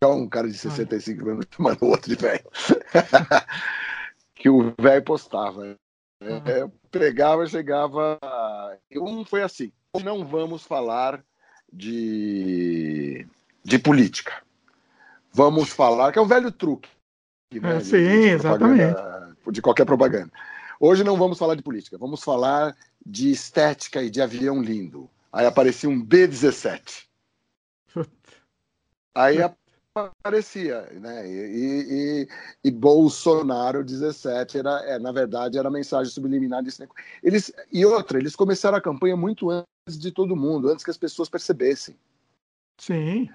um 0.06 0.28
cara 0.28 0.48
de 0.48 0.58
65 0.58 1.30
anos 1.30 1.46
chamando 1.50 1.84
outro 1.84 2.10
de 2.10 2.22
velho. 2.22 2.46
que 4.36 4.50
o 4.50 4.74
velho 4.80 5.04
postava. 5.04 5.66
Né? 5.66 5.76
É, 6.22 6.70
pregava, 6.92 7.46
chegava. 7.48 8.20
Um 8.94 9.24
foi 9.26 9.44
assim: 9.44 9.72
não 10.04 10.26
vamos 10.26 10.64
falar 10.64 11.24
de, 11.72 13.28
de 13.64 13.80
política. 13.80 14.44
Vamos 15.32 15.70
falar, 15.70 16.12
que 16.12 16.20
é 16.20 16.22
o 16.22 16.26
velho 16.26 16.52
truque. 16.52 16.90
Né? 17.54 17.78
É, 17.78 17.80
sim, 17.82 17.98
de 17.98 18.30
exatamente. 18.30 18.96
De 19.52 19.62
qualquer 19.62 19.86
propaganda. 19.86 20.32
Hoje 20.80 21.04
não 21.04 21.18
vamos 21.18 21.38
falar 21.38 21.56
de 21.56 21.64
política, 21.64 21.98
vamos 21.98 22.24
falar 22.24 22.76
de 23.06 23.32
estética 23.32 24.02
e 24.04 24.10
de 24.10 24.22
avião 24.22 24.62
lindo. 24.62 25.10
Aí 25.32 25.46
aparecia 25.46 25.90
um 25.90 26.02
B-17. 26.02 27.08
Aí 29.16 29.38
aparecia, 29.96 30.82
né? 31.00 31.26
E, 31.28 32.26
e, 32.26 32.28
e, 32.66 32.72
Bolsonaro 32.72 33.84
17 33.84 34.58
era, 34.58 34.82
é, 34.86 35.00
na 35.00 35.12
verdade, 35.12 35.58
era 35.58 35.70
a 35.70 35.72
mensagem 35.72 36.12
subliminar 36.12 36.62
desse 36.62 36.86
eles 37.24 37.54
E 37.72 37.86
outra, 37.86 38.18
eles 38.18 38.36
começaram 38.36 38.78
a 38.78 38.82
campanha 38.82 39.16
muito 39.16 39.50
antes 39.50 39.98
de 39.98 40.12
todo 40.12 40.36
mundo, 40.36 40.70
antes 40.70 40.84
que 40.84 40.92
as 40.92 40.98
pessoas 40.98 41.30
percebessem. 41.30 41.96
Sim. 42.78 43.30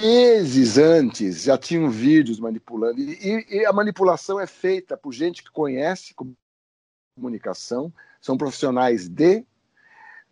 Meses 0.00 0.76
antes 0.76 1.42
já 1.44 1.56
tinham 1.56 1.88
vídeos 1.88 2.40
manipulando. 2.40 3.00
E, 3.00 3.46
e, 3.48 3.64
a 3.64 3.72
manipulação 3.72 4.40
é 4.40 4.46
feita 4.46 4.96
por 4.96 5.12
gente 5.12 5.42
que 5.42 5.50
conhece 5.50 6.14
comunicação, 7.16 7.92
são 8.20 8.36
profissionais 8.36 9.08
de 9.08 9.44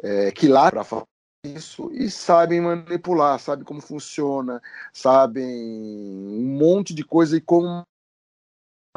é, 0.03 0.33
que 0.33 0.49
lá 0.49 0.71
para 0.71 0.85
falar 0.85 1.07
isso 1.45 1.91
e 1.93 2.11
sabem 2.11 2.61
manipular, 2.61 3.39
sabem 3.39 3.65
como 3.65 3.81
funciona, 3.81 4.63
sabem 4.93 5.45
um 5.45 6.57
monte 6.59 6.95
de 6.95 7.05
coisa 7.05 7.37
e 7.37 7.41
como 7.41 7.85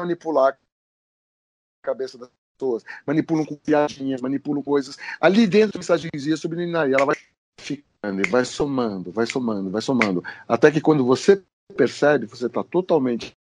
manipular 0.00 0.52
a 0.52 1.86
cabeça 1.86 2.18
das 2.18 2.30
pessoas. 2.56 2.84
Manipulam 3.06 3.44
com 3.44 3.56
piadinhas, 3.56 4.20
manipulam 4.20 4.62
coisas. 4.62 4.96
Ali 5.20 5.46
dentro, 5.46 5.78
mensagenzinha 5.78 6.36
subliminar, 6.36 6.88
e 6.88 6.94
ela 6.94 7.04
vai 7.04 7.16
ficando, 7.58 7.95
vai 8.28 8.44
somando, 8.44 9.10
vai 9.10 9.26
somando, 9.26 9.70
vai 9.70 9.82
somando. 9.82 10.24
Até 10.48 10.70
que 10.70 10.80
quando 10.80 11.04
você 11.04 11.42
percebe, 11.76 12.26
você 12.26 12.46
está 12.46 12.62
totalmente 12.62 13.32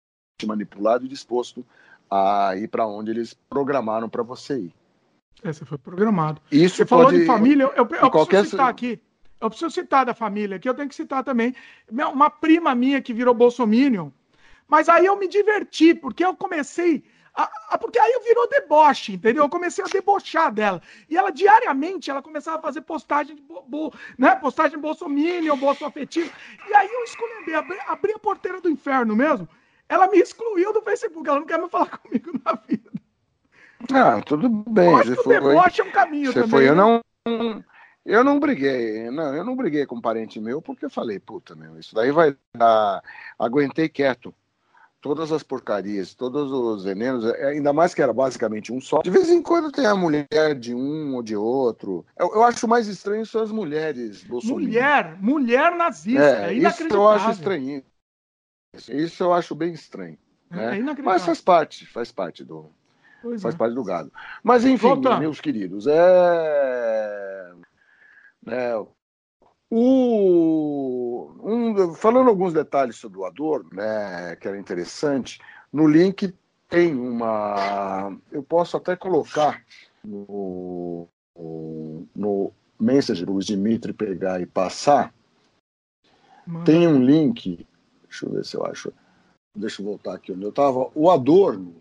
manipulado 0.47 1.05
e 1.05 1.09
disposto 1.09 1.65
a 2.11 2.57
ir 2.57 2.69
para 2.69 2.87
onde 2.87 3.11
eles 3.11 3.35
programaram 3.49 4.09
para 4.09 4.23
você 4.23 4.59
ir. 4.59 4.75
É, 5.43 5.53
você 5.53 5.65
foi 5.65 5.79
programado. 5.79 6.41
Isso 6.51 6.77
você 6.77 6.87
falou 6.87 7.11
de 7.11 7.27
família, 7.27 7.65
eu, 7.65 7.71
eu, 7.71 7.89
eu 7.97 8.11
qualquer... 8.11 8.39
preciso 8.39 8.51
citar 8.51 8.69
aqui. 8.69 9.01
Eu 9.41 9.51
preciso 9.51 9.71
citar 9.71 10.07
da 10.07 10.15
família 10.15 10.57
aqui, 10.57 10.69
eu 10.69 10.75
tenho 10.75 10.89
que 10.89 10.95
citar 10.95 11.23
também. 11.23 11.55
Uma 11.91 12.31
prima 12.31 12.75
minha 12.75 13.03
que 13.03 13.13
virou 13.13 13.35
bolsominion. 13.35 14.09
Mas 14.67 14.89
aí 14.89 15.05
eu 15.05 15.19
me 15.19 15.29
diverti, 15.29 15.95
porque 15.95 16.25
eu 16.25 16.35
comecei. 16.35 17.05
A, 17.35 17.51
a, 17.71 17.79
porque 17.79 17.99
aí 17.99 18.13
eu 18.13 18.23
virou 18.23 18.49
deboche, 18.49 19.15
entendeu? 19.15 19.43
Eu 19.43 19.49
comecei 19.49 19.85
a 19.85 19.89
debochar 19.89 20.53
dela. 20.53 20.81
E 21.09 21.17
ela 21.17 21.31
diariamente 21.31 22.11
ela 22.11 22.23
começava 22.23 22.59
a 22.59 22.63
fazer 22.63 22.83
postagem 22.83 23.35
de 23.35 23.43
bo, 23.43 23.63
bo, 23.63 23.93
né? 24.17 24.37
postagem 24.37 24.79
bolsominion, 24.79 25.57
bolso 25.57 25.85
afetivo. 25.85 26.31
E 26.69 26.75
aí 26.75 26.89
eu 26.89 27.03
escolhi 27.03 27.55
abri, 27.55 27.79
abri 27.89 28.13
a 28.13 28.19
porteira 28.19 28.61
do 28.61 28.71
inferno 28.71 29.17
mesmo. 29.17 29.49
Ela 29.89 30.07
me 30.07 30.19
excluiu 30.19 30.73
do 30.73 30.81
Facebook, 30.83 31.29
ela 31.29 31.41
não 31.41 31.47
quer 31.47 31.59
mais 31.59 31.71
falar 31.71 31.99
comigo 31.99 32.41
na 32.45 32.55
vida. 32.55 32.91
Ah, 33.93 34.23
tudo 34.23 34.49
bem. 34.49 34.87
Eu 34.87 34.97
acho 34.97 35.17
que 35.17 35.23
foi, 35.23 35.39
o 35.39 35.49
deboche 35.49 35.81
é 35.81 35.85
um 35.85 35.91
caminho 35.91 36.33
você 36.33 36.41
também. 36.41 36.51
Foi, 36.51 36.69
eu 36.69 36.75
né? 36.75 37.03
não. 37.27 37.65
Eu 38.07 38.23
não 38.23 38.39
briguei, 38.39 39.11
não, 39.11 39.35
eu 39.35 39.45
não 39.45 39.57
briguei 39.57 39.87
com 39.87 39.97
um 39.97 40.01
parente 40.01 40.39
meu 40.39 40.61
porque 40.61 40.85
eu 40.85 40.91
falei, 40.91 41.19
puta, 41.19 41.55
meu, 41.55 41.79
isso 41.79 41.95
daí 41.95 42.11
vai 42.11 42.37
dar. 42.55 43.03
Aguentei 43.39 43.89
quieto. 43.89 44.33
Todas 45.05 45.31
as 45.31 45.43
porcarias, 45.43 46.15
todos 46.15 46.51
os 46.51 46.83
venenos, 46.83 47.27
é, 47.27 47.49
ainda 47.49 47.75
mais 47.75 47.93
que 47.93 48.01
era 48.01 48.11
basicamente 48.11 48.73
um 48.73 48.81
só. 48.81 49.03
De 49.03 49.11
vez 49.11 49.29
em 49.29 49.43
quando 49.43 49.71
tem 49.71 49.85
a 49.85 49.95
mulher 49.95 50.55
de 50.59 50.75
um 50.75 51.15
ou 51.15 51.23
de 51.23 51.37
outro. 51.37 52.07
Eu, 52.19 52.33
eu 52.37 52.43
acho 52.43 52.67
mais 52.67 52.89
estranho 52.89 53.27
são 53.27 53.43
as 53.43 53.53
mulheres 53.53 54.25
Mulher, 54.27 55.19
mulher 55.21 55.77
nazista, 55.77 56.23
é, 56.23 56.47
é 56.47 56.53
Isso 56.55 56.85
eu 56.85 57.07
acho 57.07 57.33
estranho. 57.33 57.85
Isso 58.89 59.23
eu 59.23 59.35
acho 59.35 59.55
bem 59.55 59.75
estranho. 59.75 60.17
É 60.51 60.57
né? 60.57 60.79
É 60.79 61.03
Mas 61.03 61.23
faz 61.23 61.39
parte, 61.39 61.85
faz 61.85 62.11
parte 62.11 62.43
do. 62.43 62.71
Pois 63.21 63.43
faz 63.43 63.55
é. 63.55 63.59
parte 63.59 63.75
do 63.75 63.85
gado. 63.85 64.11
Mas 64.43 64.65
enfim, 64.65 64.87
Voltando. 64.87 65.21
meus 65.21 65.39
queridos, 65.39 65.87
é. 65.87 67.53
é 68.47 68.75
o, 69.71 71.04
um, 71.45 71.95
falando 71.95 72.29
alguns 72.29 72.53
detalhes 72.53 72.97
sobre 72.97 73.19
o 73.19 73.25
Adorno, 73.25 73.71
né, 73.73 74.37
que 74.37 74.49
era 74.49 74.59
interessante, 74.59 75.41
no 75.73 75.87
link 75.87 76.35
tem 76.69 76.95
uma. 76.95 78.17
Eu 78.33 78.43
posso 78.43 78.77
até 78.77 78.97
colocar 78.97 79.63
no, 80.05 81.07
no 82.15 82.53
Messenger, 82.81 83.31
o 83.31 83.39
Dimitri 83.39 83.93
pegar 83.93 84.41
e 84.41 84.47
passar. 84.47 85.15
Mano. 86.47 86.65
Tem 86.65 86.87
um 86.87 87.03
link 87.03 87.67
Deixa 88.15 88.27
eu 88.27 88.31
ver 88.31 88.45
se 88.45 88.57
eu 88.57 88.65
acho. 88.65 88.93
Deixa 89.57 89.83
eu 89.83 89.87
voltar 89.87 90.15
aqui 90.15 90.31
onde 90.31 90.45
eu 90.45 90.51
estava. 90.51 90.89
O 90.95 91.11
Adorno, 91.11 91.75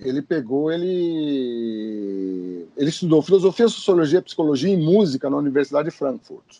ele 0.00 0.20
pegou, 0.20 0.72
ele, 0.72 2.66
ele 2.76 2.88
estudou 2.88 3.22
filosofia, 3.22 3.68
sociologia, 3.68 4.20
psicologia 4.20 4.74
e 4.74 4.76
música 4.76 5.30
na 5.30 5.36
Universidade 5.36 5.90
de 5.90 5.96
Frankfurt. 5.96 6.58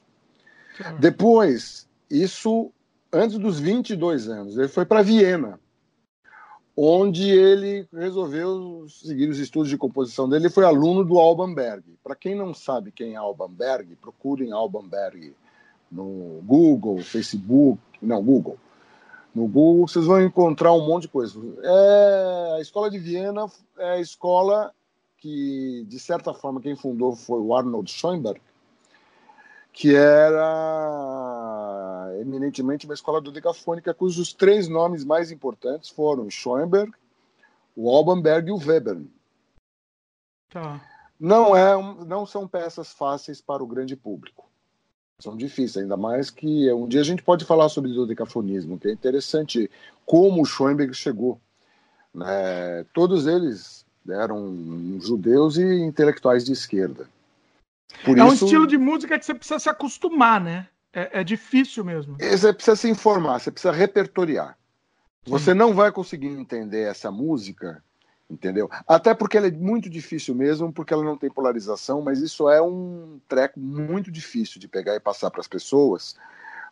Depois, 1.00 1.85
isso 2.10 2.72
antes 3.12 3.38
dos 3.38 3.58
22 3.58 4.28
anos, 4.28 4.58
ele 4.58 4.68
foi 4.68 4.84
para 4.84 5.02
Viena, 5.02 5.58
onde 6.76 7.30
ele 7.30 7.88
resolveu 7.92 8.86
seguir 8.88 9.28
os 9.28 9.38
estudos 9.38 9.70
de 9.70 9.78
composição 9.78 10.28
dele. 10.28 10.46
Ele 10.46 10.52
foi 10.52 10.64
aluno 10.64 11.04
do 11.04 11.18
Alban 11.18 11.54
Berg. 11.54 11.84
Para 12.04 12.14
quem 12.14 12.34
não 12.34 12.52
sabe 12.52 12.92
quem 12.92 13.14
é 13.14 13.16
Alban 13.16 13.50
Berg, 13.50 13.96
procurem 13.96 14.52
Alban 14.52 14.86
Berg 14.86 15.34
no 15.90 16.42
Google, 16.44 16.98
Facebook, 16.98 17.80
não, 18.02 18.22
Google 18.22 18.58
no 19.36 19.46
Google, 19.46 19.86
vocês 19.86 20.06
vão 20.06 20.22
encontrar 20.22 20.72
um 20.72 20.86
monte 20.86 21.02
de 21.02 21.08
coisa. 21.08 21.38
É, 21.62 22.54
a 22.56 22.60
Escola 22.60 22.90
de 22.90 22.98
Viena 22.98 23.46
é 23.76 23.90
a 23.92 24.00
escola 24.00 24.72
que, 25.18 25.84
de 25.86 25.98
certa 26.00 26.32
forma, 26.32 26.58
quem 26.58 26.74
fundou 26.74 27.14
foi 27.14 27.38
o 27.38 27.54
Arnold 27.54 27.90
Schoenberg, 27.90 28.40
que 29.74 29.94
era 29.94 31.35
eminentemente 32.20 32.86
uma 32.86 32.94
escola 32.94 33.20
dodecafônica 33.20 33.94
cujos 33.94 34.32
três 34.32 34.68
nomes 34.68 35.04
mais 35.04 35.30
importantes 35.30 35.90
foram 35.90 36.30
Schoenberg, 36.30 36.92
o 37.74 37.90
Alban 37.90 38.20
Berg 38.20 38.48
e 38.48 38.52
o 38.52 38.58
Weber. 38.58 39.02
Tá. 40.48 40.80
não, 41.18 41.56
é, 41.56 41.74
não 42.06 42.24
são 42.24 42.46
peças 42.46 42.92
fáceis 42.92 43.40
para 43.40 43.62
o 43.62 43.66
grande 43.66 43.96
público. 43.96 44.46
São 45.18 45.36
difíceis, 45.36 45.82
ainda 45.82 45.96
mais 45.96 46.30
que 46.30 46.70
um 46.72 46.86
dia 46.86 47.00
a 47.00 47.04
gente 47.04 47.22
pode 47.22 47.44
falar 47.44 47.68
sobre 47.68 47.90
o 47.90 47.94
dodecafonismo, 47.94 48.78
que 48.78 48.88
é 48.88 48.92
interessante 48.92 49.70
como 50.04 50.42
o 50.42 50.44
Schoenberg 50.44 50.92
chegou. 50.94 51.40
Né? 52.14 52.84
Todos 52.92 53.26
eles 53.26 53.86
eram 54.08 54.98
judeus 55.00 55.56
e 55.56 55.64
intelectuais 55.64 56.44
de 56.44 56.52
esquerda. 56.52 57.08
Por 58.04 58.18
é 58.18 58.22
isso, 58.22 58.44
um 58.44 58.46
estilo 58.46 58.66
de 58.66 58.76
música 58.76 59.18
que 59.18 59.24
você 59.24 59.34
precisa 59.34 59.58
se 59.58 59.68
acostumar, 59.68 60.40
né? 60.40 60.68
É, 60.92 61.20
é 61.20 61.24
difícil 61.24 61.84
mesmo. 61.84 62.16
Você 62.18 62.52
precisa 62.52 62.76
se 62.76 62.88
informar, 62.88 63.40
você 63.40 63.50
precisa 63.50 63.72
repertoriar. 63.72 64.56
Você 65.26 65.52
não 65.52 65.74
vai 65.74 65.90
conseguir 65.90 66.28
entender 66.28 66.82
essa 66.82 67.10
música, 67.10 67.82
entendeu? 68.30 68.70
Até 68.86 69.12
porque 69.12 69.36
ela 69.36 69.48
é 69.48 69.50
muito 69.50 69.90
difícil 69.90 70.34
mesmo, 70.34 70.72
porque 70.72 70.94
ela 70.94 71.02
não 71.02 71.18
tem 71.18 71.28
polarização, 71.28 72.00
mas 72.00 72.20
isso 72.20 72.48
é 72.48 72.62
um 72.62 73.20
treco 73.28 73.58
muito 73.58 74.10
difícil 74.10 74.60
de 74.60 74.68
pegar 74.68 74.94
e 74.94 75.00
passar 75.00 75.30
para 75.30 75.40
as 75.40 75.48
pessoas, 75.48 76.16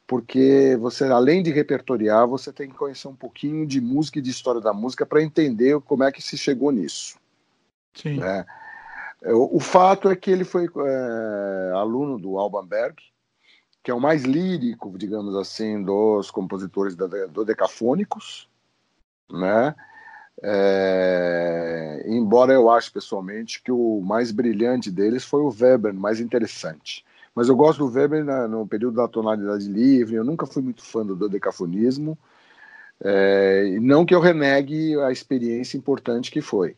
porque 0.06 0.76
você, 0.80 1.04
além 1.04 1.42
de 1.42 1.50
repertoriar, 1.50 2.28
você 2.28 2.52
tem 2.52 2.68
que 2.68 2.76
conhecer 2.76 3.08
um 3.08 3.16
pouquinho 3.16 3.66
de 3.66 3.80
música 3.80 4.20
e 4.20 4.22
de 4.22 4.30
história 4.30 4.60
da 4.60 4.72
música 4.72 5.04
para 5.04 5.22
entender 5.22 5.80
como 5.80 6.04
é 6.04 6.12
que 6.12 6.22
se 6.22 6.38
chegou 6.38 6.70
nisso. 6.70 7.18
Sim. 7.94 8.18
Né? 8.18 8.44
O, 9.22 9.56
o, 9.56 9.60
fato 9.60 10.10
é 10.10 10.16
que 10.16 10.30
ele 10.30 10.44
foi 10.44 10.66
é, 10.66 11.72
aluno 11.74 12.18
do 12.18 12.38
Alban 12.38 12.66
Berg, 12.66 12.96
que 13.84 13.90
é 13.90 13.94
o 13.94 14.00
mais 14.00 14.22
lírico, 14.22 14.96
digamos 14.96 15.36
assim, 15.36 15.82
dos 15.82 16.30
compositores 16.30 16.96
do 16.96 17.44
decafônicos, 17.44 18.48
né? 19.30 19.74
É, 20.42 22.02
embora 22.06 22.54
eu 22.54 22.70
ache 22.70 22.90
pessoalmente 22.90 23.62
que 23.62 23.70
o 23.70 24.00
mais 24.00 24.32
brilhante 24.32 24.90
deles 24.90 25.22
foi 25.24 25.42
o 25.42 25.54
Weber, 25.54 25.92
mais 25.92 26.18
interessante. 26.18 27.04
Mas 27.34 27.48
eu 27.48 27.54
gosto 27.54 27.86
do 27.86 27.92
Weber 27.92 28.24
na, 28.24 28.48
no 28.48 28.66
período 28.66 28.96
da 28.96 29.06
tonalidade 29.06 29.68
livre, 29.68 30.14
eu 30.14 30.24
nunca 30.24 30.46
fui 30.46 30.62
muito 30.62 30.82
fã 30.82 31.04
do 31.04 31.28
decafonismo, 31.28 32.16
é, 33.02 33.76
não 33.82 34.06
que 34.06 34.14
eu 34.14 34.20
renegue 34.20 34.98
a 35.00 35.12
experiência 35.12 35.76
importante 35.76 36.30
que 36.30 36.40
foi, 36.40 36.74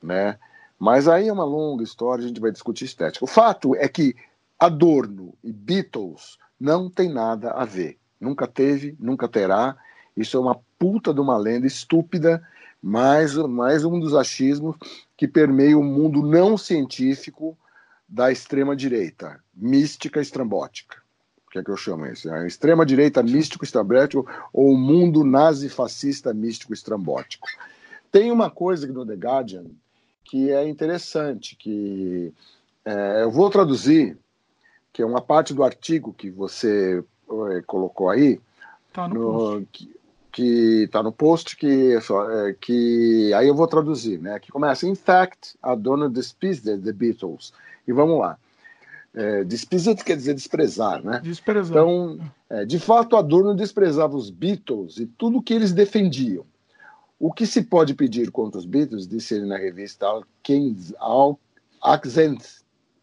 né? 0.00 0.38
Mas 0.78 1.08
aí 1.08 1.26
é 1.26 1.32
uma 1.32 1.44
longa 1.44 1.82
história, 1.82 2.24
a 2.24 2.28
gente 2.28 2.40
vai 2.40 2.52
discutir 2.52 2.84
estética. 2.84 3.24
O 3.24 3.28
fato 3.28 3.74
é 3.74 3.88
que 3.88 4.14
Adorno 4.60 5.32
e 5.42 5.50
Beatles 5.50 6.36
não 6.60 6.90
tem 6.90 7.08
nada 7.08 7.52
a 7.52 7.64
ver. 7.64 7.96
Nunca 8.20 8.46
teve, 8.46 8.94
nunca 9.00 9.26
terá. 9.26 9.74
Isso 10.14 10.36
é 10.36 10.40
uma 10.40 10.60
puta 10.78 11.14
de 11.14 11.20
uma 11.20 11.38
lenda 11.38 11.66
estúpida, 11.66 12.46
mais, 12.82 13.34
mais 13.34 13.86
um 13.86 13.98
dos 13.98 14.14
achismos 14.14 14.76
que 15.16 15.26
permeia 15.26 15.78
o 15.78 15.82
mundo 15.82 16.22
não 16.22 16.58
científico 16.58 17.56
da 18.06 18.30
extrema-direita, 18.30 19.42
mística 19.54 20.20
estrambótica. 20.20 20.98
O 21.46 21.50
que 21.50 21.58
é 21.58 21.64
que 21.64 21.70
eu 21.70 21.76
chamo 21.76 22.06
isso? 22.06 22.30
A 22.30 22.46
extrema-direita 22.46 23.22
místico 23.22 23.64
estrambótico 23.64 24.26
ou 24.52 24.72
o 24.72 24.76
mundo 24.76 25.24
nazi-fascista 25.24 26.34
místico 26.34 26.74
estrambótico. 26.74 27.48
Tem 28.12 28.30
uma 28.30 28.50
coisa 28.50 28.86
no 28.86 29.06
The 29.06 29.14
Guardian 29.14 29.64
que 30.22 30.50
é 30.50 30.68
interessante, 30.68 31.56
que 31.56 32.32
é, 32.84 33.22
eu 33.22 33.30
vou 33.30 33.50
traduzir 33.50 34.16
que 34.92 35.02
é 35.02 35.06
uma 35.06 35.20
parte 35.20 35.54
do 35.54 35.62
artigo 35.62 36.12
que 36.12 36.30
você 36.30 37.02
é, 37.50 37.62
colocou 37.62 38.08
aí, 38.08 38.40
tá 38.92 39.08
no, 39.08 39.60
no 39.60 39.66
que 40.32 40.84
está 40.84 41.02
no 41.02 41.12
post, 41.12 41.56
que, 41.56 41.96
é, 41.96 42.56
que 42.60 43.32
aí 43.34 43.48
eu 43.48 43.54
vou 43.54 43.66
traduzir, 43.66 44.20
né? 44.20 44.38
Que 44.38 44.52
começa, 44.52 44.86
in 44.86 44.94
fact, 44.94 45.56
Adorno 45.62 46.08
despised 46.08 46.82
the 46.82 46.92
Beatles. 46.92 47.52
E 47.86 47.92
vamos 47.92 48.18
lá. 48.18 48.38
É, 49.12 49.44
quer 50.04 50.16
dizer 50.16 50.34
desprezar, 50.34 51.04
né? 51.04 51.20
Desprezar. 51.22 51.72
Então, 51.72 52.18
é, 52.48 52.64
de 52.64 52.78
fato, 52.78 53.16
Adorno 53.16 53.54
desprezava 53.54 54.16
os 54.16 54.30
Beatles 54.30 54.98
e 54.98 55.06
tudo 55.06 55.42
que 55.42 55.52
eles 55.52 55.72
defendiam. 55.72 56.44
O 57.18 57.32
que 57.32 57.44
se 57.44 57.62
pode 57.62 57.92
pedir 57.94 58.30
contra 58.30 58.58
os 58.58 58.64
Beatles, 58.64 59.06
disse 59.06 59.34
ele 59.34 59.46
na 59.46 59.58
revista 59.58 60.06
Alkens, 60.06 60.94
Accent, 61.82 62.40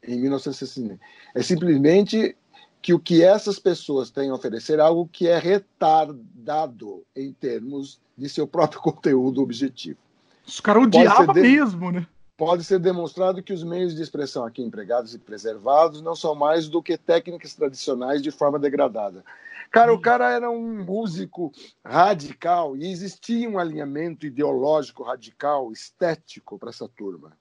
em 0.07 0.19
1960. 0.19 0.99
É 1.35 1.43
simplesmente 1.43 2.35
que 2.81 2.93
o 2.93 2.99
que 2.99 3.23
essas 3.23 3.59
pessoas 3.59 4.09
têm 4.09 4.29
a 4.29 4.34
oferecer 4.34 4.79
é 4.79 4.81
algo 4.81 5.09
que 5.11 5.27
é 5.27 5.38
retardado 5.38 7.03
em 7.15 7.34
termos 7.34 7.99
de 8.17 8.29
seu 8.29 8.47
próprio 8.47 8.79
conteúdo 8.81 9.41
objetivo. 9.41 9.99
Os 10.47 10.59
caras 10.59 10.84
odiavam 10.84 11.34
de... 11.34 11.41
mesmo, 11.41 11.91
né? 11.91 12.07
Pode 12.38 12.63
ser 12.63 12.79
demonstrado 12.79 13.41
que 13.41 13.51
os 13.51 13.63
meios 13.63 13.95
de 13.95 14.01
expressão 14.01 14.45
aqui 14.45 14.61
empregados 14.61 15.13
e 15.13 15.19
preservados 15.19 16.01
não 16.01 16.15
são 16.15 16.35
mais 16.35 16.69
do 16.69 16.84
que 16.84 16.95
técnicas 16.95 17.55
tradicionais 17.55 18.21
de 18.21 18.29
forma 18.29 18.59
degradada. 18.59 19.25
Cara, 19.71 19.93
o 19.93 19.99
cara 19.99 20.31
era 20.31 20.49
um 20.49 20.84
músico 20.85 21.51
radical 21.84 22.77
e 22.77 22.89
existia 22.89 23.49
um 23.49 23.59
alinhamento 23.59 24.25
ideológico 24.25 25.03
radical, 25.03 25.71
estético 25.71 26.57
para 26.57 26.69
essa 26.69 26.88
turma. 26.88 27.35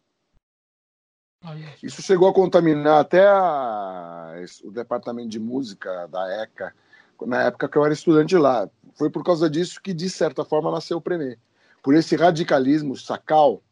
Isso 1.82 2.02
chegou 2.02 2.28
a 2.28 2.34
contaminar 2.34 3.00
até 3.00 3.26
a, 3.26 4.34
o 4.64 4.70
departamento 4.70 5.28
de 5.28 5.38
música 5.38 6.06
da 6.08 6.42
ECA, 6.42 6.72
na 7.24 7.42
época 7.42 7.68
que 7.68 7.76
eu 7.76 7.84
era 7.84 7.94
estudante 7.94 8.36
lá. 8.36 8.68
Foi 8.94 9.10
por 9.10 9.22
causa 9.22 9.48
disso 9.48 9.80
que, 9.82 9.92
de 9.92 10.08
certa 10.08 10.44
forma, 10.44 10.70
nasceu 10.70 10.98
o 10.98 11.00
Premier. 11.00 11.38
Por 11.82 11.94
esse 11.94 12.16
radicalismo 12.16 12.96
sacal 12.96 13.62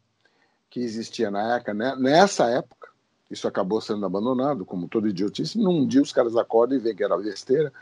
que 0.69 0.79
existia 0.79 1.29
na 1.29 1.57
ECA, 1.57 1.73
né? 1.73 1.95
nessa 1.97 2.49
época, 2.49 2.89
isso 3.29 3.47
acabou 3.47 3.81
sendo 3.81 4.05
abandonado, 4.05 4.65
como 4.65 4.87
todo 4.87 5.07
idiotice. 5.07 5.57
Num 5.57 5.87
dia 5.87 6.01
os 6.01 6.11
caras 6.11 6.35
acordam 6.35 6.77
e 6.77 6.81
veem 6.81 6.95
que 6.95 7.03
era 7.03 7.17
besteira. 7.17 7.73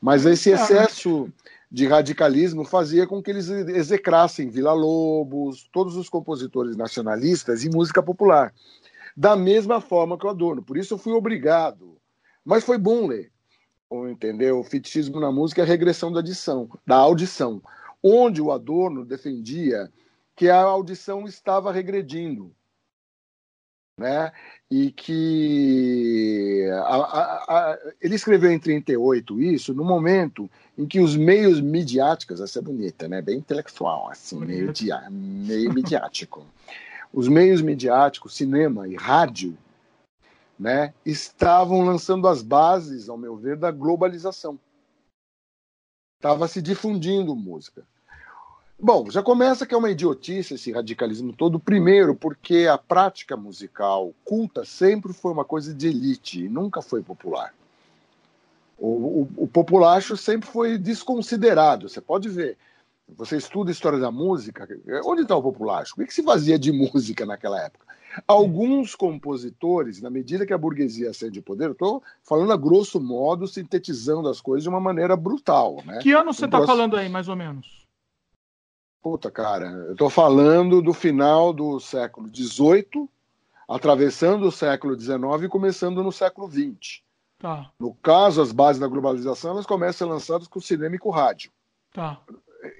Mas 0.00 0.26
esse 0.26 0.50
é. 0.50 0.54
excesso 0.54 1.32
de 1.70 1.86
radicalismo 1.86 2.64
fazia 2.64 3.06
com 3.06 3.22
que 3.22 3.30
eles 3.30 3.48
execrassem 3.48 4.50
Vila 4.50 4.72
Lobos, 4.74 5.68
todos 5.72 5.96
os 5.96 6.08
compositores 6.08 6.76
nacionalistas 6.76 7.64
e 7.64 7.70
música 7.70 8.02
popular 8.02 8.52
da 9.16 9.36
mesma 9.36 9.80
forma 9.80 10.18
que 10.18 10.26
o 10.26 10.30
Adorno. 10.30 10.62
Por 10.62 10.76
isso 10.76 10.94
eu 10.94 10.98
fui 10.98 11.12
obrigado. 11.12 11.96
Mas 12.44 12.64
foi 12.64 12.78
bom 12.78 13.06
ler. 13.06 13.30
Entendeu? 13.90 14.58
O 14.58 14.64
fetichismo 14.64 15.20
na 15.20 15.30
música 15.30 15.60
é 15.60 15.64
a 15.64 15.68
regressão 15.68 16.10
da 16.10 16.20
audição, 16.20 16.70
da 16.86 16.96
audição, 16.96 17.62
onde 18.02 18.40
o 18.40 18.50
Adorno 18.50 19.04
defendia 19.04 19.92
que 20.34 20.48
a 20.48 20.60
audição 20.62 21.26
estava 21.26 21.70
regredindo. 21.70 22.54
Né? 23.98 24.32
E 24.70 24.90
que 24.90 26.66
a, 26.72 26.96
a, 26.96 27.44
a, 27.48 27.78
ele 28.00 28.14
escreveu 28.14 28.50
em 28.50 28.58
38 28.58 29.42
isso 29.42 29.74
no 29.74 29.84
momento 29.84 30.50
em 30.78 30.86
que 30.86 30.98
os 30.98 31.14
meios 31.14 31.60
midiáticos, 31.60 32.40
essa 32.40 32.58
é 32.58 32.62
bonita, 32.62 33.06
né? 33.06 33.20
Bem 33.20 33.36
intelectual, 33.36 34.08
assim, 34.10 34.40
meio, 34.40 34.72
dia, 34.72 35.06
meio 35.10 35.72
midiático 35.74 36.46
os 37.12 37.28
meios 37.28 37.60
midiáticos, 37.60 38.34
cinema 38.34 38.88
e 38.88 38.94
rádio, 38.94 39.56
né, 40.58 40.94
estavam 41.04 41.84
lançando 41.84 42.28
as 42.28 42.42
bases, 42.42 43.08
ao 43.08 43.18
meu 43.18 43.36
ver, 43.36 43.56
da 43.56 43.70
globalização. 43.70 44.58
Estava 46.18 46.46
se 46.46 46.62
difundindo 46.62 47.34
música. 47.34 47.84
Bom, 48.78 49.08
já 49.10 49.22
começa 49.22 49.64
que 49.66 49.74
é 49.74 49.78
uma 49.78 49.90
idiotice 49.90 50.54
esse 50.54 50.72
radicalismo 50.72 51.32
todo, 51.32 51.60
primeiro, 51.60 52.16
porque 52.16 52.66
a 52.68 52.76
prática 52.76 53.36
musical 53.36 54.12
culta 54.24 54.64
sempre 54.64 55.12
foi 55.12 55.30
uma 55.30 55.44
coisa 55.44 55.72
de 55.72 55.88
elite 55.88 56.44
e 56.44 56.48
nunca 56.48 56.82
foi 56.82 57.02
popular. 57.02 57.54
O, 58.76 58.86
o, 58.86 59.28
o 59.36 59.46
populacho 59.46 60.16
sempre 60.16 60.48
foi 60.48 60.78
desconsiderado, 60.78 61.88
você 61.88 62.00
pode 62.00 62.28
ver. 62.28 62.56
Você 63.08 63.36
estuda 63.36 63.70
a 63.70 63.72
história 63.72 63.98
da 63.98 64.10
música, 64.10 64.66
onde 65.04 65.22
está 65.22 65.36
o 65.36 65.42
populacho? 65.42 65.94
O 65.94 66.04
que, 66.04 66.12
se 66.12 66.22
fazia 66.22 66.58
de 66.58 66.72
música 66.72 67.26
naquela 67.26 67.60
época? 67.60 67.86
Alguns 68.26 68.94
compositores, 68.94 70.00
na 70.00 70.10
medida 70.10 70.46
que 70.46 70.52
a 70.52 70.58
burguesia 70.58 71.10
ascende 71.10 71.38
o 71.38 71.42
poder, 71.42 71.70
estou 71.70 72.02
falando 72.22 72.52
a 72.52 72.56
grosso 72.56 73.00
modo, 73.00 73.48
sintetizando 73.48 74.28
as 74.28 74.40
coisas 74.40 74.62
de 74.62 74.68
uma 74.68 74.80
maneira 74.80 75.16
brutal. 75.16 75.82
Né? 75.84 75.98
Que 75.98 76.12
ano 76.12 76.32
você 76.32 76.44
está 76.44 76.64
falando 76.64 76.96
aí, 76.96 77.08
mais 77.08 77.28
ou 77.28 77.36
menos? 77.36 77.86
Puta, 79.02 79.30
cara, 79.30 79.66
eu 79.66 79.92
estou 79.92 80.08
falando 80.08 80.80
do 80.80 80.92
final 80.92 81.52
do 81.52 81.80
século 81.80 82.28
XVIII, 82.28 83.08
atravessando 83.68 84.46
o 84.46 84.52
século 84.52 84.98
XIX 84.98 85.42
e 85.44 85.48
começando 85.48 86.02
no 86.02 86.12
século 86.12 86.48
XX. 86.48 87.02
Tá. 87.38 87.70
No 87.80 87.94
caso, 87.94 88.40
as 88.40 88.52
bases 88.52 88.78
da 88.78 88.86
globalização 88.86 89.52
elas 89.52 89.66
começam 89.66 90.06
a 90.06 90.10
ser 90.10 90.14
lançadas 90.14 90.46
com 90.46 90.60
o 90.60 90.62
cinema 90.62 90.94
e 90.94 90.98
com 90.98 91.08
o 91.08 91.12
rádio. 91.12 91.50
Tá 91.92 92.20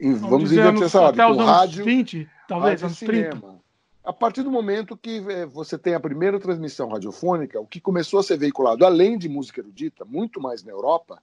vamos, 0.00 0.20
vamos 0.20 0.50
dizer 0.50 0.74
essa 0.82 1.08
até 1.08 1.26
os 1.26 1.36
anos 1.36 1.46
rádio, 1.46 1.84
20, 1.84 2.28
talvez, 2.48 2.82
anos 2.82 2.98
cinema. 2.98 3.30
30. 3.30 3.62
A 4.04 4.12
partir 4.12 4.42
do 4.42 4.50
momento 4.50 4.96
que 4.96 5.24
é, 5.28 5.46
você 5.46 5.78
tem 5.78 5.94
a 5.94 6.00
primeira 6.00 6.38
transmissão 6.40 6.88
radiofônica, 6.88 7.60
o 7.60 7.66
que 7.66 7.80
começou 7.80 8.18
a 8.18 8.22
ser 8.22 8.36
veiculado, 8.36 8.84
além 8.84 9.16
de 9.16 9.28
música 9.28 9.60
erudita, 9.60 10.04
muito 10.04 10.40
mais 10.40 10.64
na 10.64 10.72
Europa, 10.72 11.22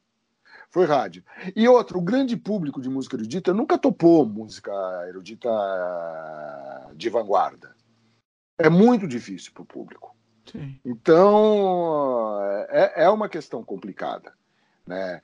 foi 0.70 0.86
rádio. 0.86 1.24
E 1.56 1.68
outro, 1.68 1.98
o 1.98 2.02
grande 2.02 2.38
público 2.38 2.82
de 2.82 2.90
música 2.90 3.18
erudita 3.18 3.54
nunca 3.54 3.78
topou 3.78 4.26
música 4.26 4.72
erudita 5.08 5.50
de 6.96 7.10
vanguarda. 7.10 7.76
É 8.58 8.70
muito 8.70 9.08
difícil 9.08 9.52
para 9.54 9.64
o 9.64 9.66
público. 9.66 10.16
Sim. 10.46 10.80
Então, 10.86 12.40
é, 12.70 13.04
é 13.04 13.10
uma 13.10 13.28
questão 13.28 13.64
complicada. 13.64 14.34
Né? 14.86 15.22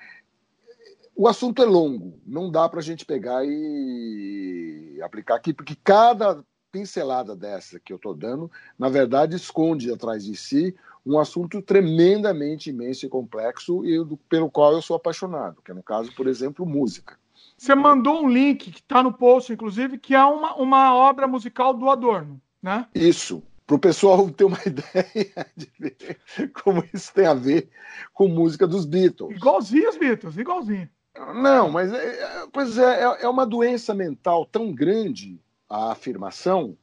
O 1.16 1.28
assunto 1.30 1.62
é 1.62 1.66
longo, 1.66 2.20
não 2.26 2.52
dá 2.52 2.68
para 2.68 2.80
a 2.80 2.84
gente 2.84 3.06
pegar 3.06 3.46
e 3.46 5.00
aplicar 5.02 5.36
aqui, 5.36 5.54
porque 5.54 5.76
cada 5.82 6.44
pincelada 6.70 7.34
dessa 7.34 7.80
que 7.80 7.94
eu 7.94 7.96
estou 7.96 8.14
dando, 8.14 8.52
na 8.78 8.90
verdade, 8.90 9.34
esconde 9.34 9.90
atrás 9.90 10.26
de 10.26 10.36
si 10.36 10.76
um 11.06 11.18
assunto 11.18 11.62
tremendamente 11.62 12.70
imenso 12.70 13.06
e 13.06 13.10
complexo 13.10 13.86
e 13.86 13.98
do, 14.04 14.18
pelo 14.18 14.52
qual 14.52 14.74
eu 14.74 14.82
sou 14.82 14.98
apaixonado, 14.98 15.62
que 15.64 15.72
é 15.72 15.74
no 15.74 15.82
caso, 15.82 16.14
por 16.14 16.28
exemplo, 16.28 16.66
música. 16.66 17.18
Você 17.58 17.74
mandou 17.74 18.24
um 18.24 18.30
link 18.30 18.70
que 18.70 18.80
está 18.80 19.02
no 19.02 19.14
post, 19.14 19.54
inclusive, 19.54 19.98
que 19.98 20.14
é 20.14 20.26
uma, 20.26 20.56
uma 20.56 20.94
obra 20.94 21.26
musical 21.28 21.74
do 21.74 21.90
Adorno, 21.90 22.42
né? 22.62 22.88
Isso, 22.94 23.42
para 23.66 23.78
o 23.78 23.80
pessoal 23.80 24.30
ter 24.32 24.44
uma 24.44 24.60
ideia 24.66 25.48
de 25.56 25.72
ver 25.80 26.20
como 26.62 26.84
isso 26.94 27.14
tem 27.14 27.26
a 27.26 27.34
ver 27.34 27.70
com 28.14 28.28
música 28.28 28.68
dos 28.68 28.86
Beatles. 28.86 29.38
Igualzinho 29.38 29.90
os 29.90 29.98
Beatles, 29.98 30.38
igualzinho. 30.38 30.90
Não, 31.34 31.70
mas 31.70 31.94
é, 31.94 32.48
pois 32.52 32.78
é, 32.78 33.04
é, 33.04 33.24
é 33.24 33.30
uma 33.30 33.46
doença 33.46 33.94
mental 33.94 34.46
tão 34.46 34.74
grande 34.74 35.40
a 35.70 35.92
afirmação 35.92 36.78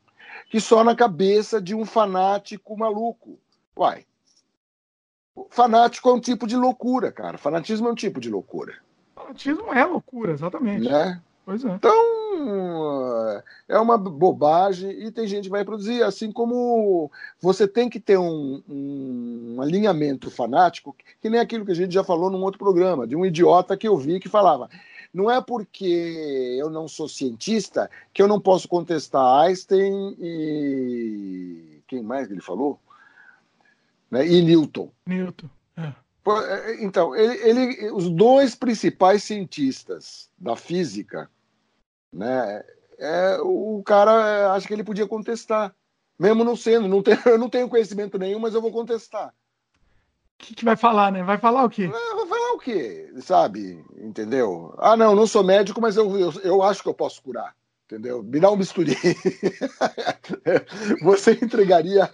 que 0.50 0.60
só 0.60 0.82
na 0.82 0.96
cabeça 0.96 1.60
de 1.60 1.74
um 1.74 1.84
fanático 1.84 2.76
maluco. 2.76 3.38
Uai, 3.76 4.06
fanático 5.50 6.08
é 6.08 6.12
um 6.12 6.20
tipo 6.20 6.46
de 6.46 6.56
loucura, 6.56 7.12
cara. 7.12 7.38
Fanatismo 7.38 7.88
é 7.88 7.92
um 7.92 7.94
tipo 7.94 8.20
de 8.20 8.30
loucura. 8.30 8.74
Fanatismo 9.14 9.72
é 9.72 9.84
loucura, 9.84 10.32
exatamente. 10.32 10.88
Né? 10.88 11.20
Pois 11.44 11.64
é. 11.64 11.68
Então, 11.74 13.42
é 13.68 13.78
uma 13.78 13.98
bobagem 13.98 14.90
e 14.90 15.10
tem 15.10 15.26
gente 15.26 15.44
que 15.44 15.50
vai 15.50 15.64
produzir, 15.64 16.02
assim 16.02 16.30
como 16.30 17.10
você 17.40 17.66
tem 17.66 17.88
que 17.88 17.98
ter 17.98 18.16
um, 18.16 18.62
um, 18.68 19.60
alinhamento 19.60 20.30
fanático, 20.30 20.96
que 21.20 21.28
nem 21.28 21.40
aquilo 21.40 21.64
que 21.64 21.72
a 21.72 21.76
gente 21.76 21.92
já 21.92 22.04
falou 22.04 22.30
num 22.30 22.42
outro 22.42 22.58
programa, 22.58 23.06
de 23.06 23.16
um 23.16 23.26
idiota 23.26 23.76
que 23.76 23.88
eu 23.88 23.96
vi 23.96 24.20
que 24.20 24.28
falava. 24.28 24.68
Não 25.12 25.30
é 25.30 25.40
porque 25.42 26.56
eu 26.58 26.70
não 26.70 26.88
sou 26.88 27.08
cientista 27.08 27.90
que 28.14 28.22
eu 28.22 28.28
não 28.28 28.40
posso 28.40 28.66
contestar 28.66 29.42
Einstein 29.42 30.16
e. 30.18 31.82
Quem 31.86 32.02
mais 32.02 32.26
que 32.26 32.32
ele 32.32 32.40
falou? 32.40 32.78
Né? 34.10 34.26
E 34.26 34.40
Newton. 34.40 34.90
Newton. 35.06 35.50
É. 35.76 35.92
é 36.26 36.84
então, 36.84 37.16
ele, 37.16 37.34
ele, 37.48 37.90
os 37.90 38.08
dois 38.08 38.54
principais 38.54 39.24
cientistas 39.24 40.30
da 40.38 40.54
física, 40.54 41.30
né, 42.12 42.64
é, 42.98 43.38
o 43.40 43.82
cara 43.84 44.52
acha 44.52 44.66
que 44.66 44.72
ele 44.72 44.84
podia 44.84 45.06
contestar, 45.06 45.74
mesmo 46.18 46.44
não 46.44 46.54
sendo, 46.54 46.86
não 46.86 47.02
tenho, 47.02 47.18
eu 47.26 47.38
não 47.38 47.48
tenho 47.48 47.68
conhecimento 47.68 48.18
nenhum, 48.18 48.38
mas 48.38 48.54
eu 48.54 48.62
vou 48.62 48.70
contestar. 48.70 49.28
O 49.28 50.44
que, 50.44 50.54
que, 50.54 50.64
vai 50.64 50.76
falar, 50.76 51.12
né? 51.12 51.22
Vai 51.22 51.38
falar 51.38 51.64
o 51.64 51.70
quê? 51.70 51.86
vai 51.86 52.26
falar 52.26 52.52
o 52.54 52.58
quê? 52.58 53.12
Sabe? 53.20 53.84
Entendeu? 53.96 54.74
Ah, 54.78 54.96
não, 54.96 55.14
não 55.14 55.26
sou 55.26 55.44
médico, 55.44 55.80
mas 55.80 55.96
eu, 55.96 56.18
eu, 56.18 56.32
eu 56.42 56.62
acho 56.62 56.82
que 56.82 56.88
eu 56.88 56.94
posso 56.94 57.22
curar. 57.22 57.54
Entendeu? 57.86 58.22
Me 58.22 58.40
dá 58.40 58.50
um 58.50 58.56
bisturi. 58.56 58.96
Você 61.02 61.32
entregaria 61.32 62.10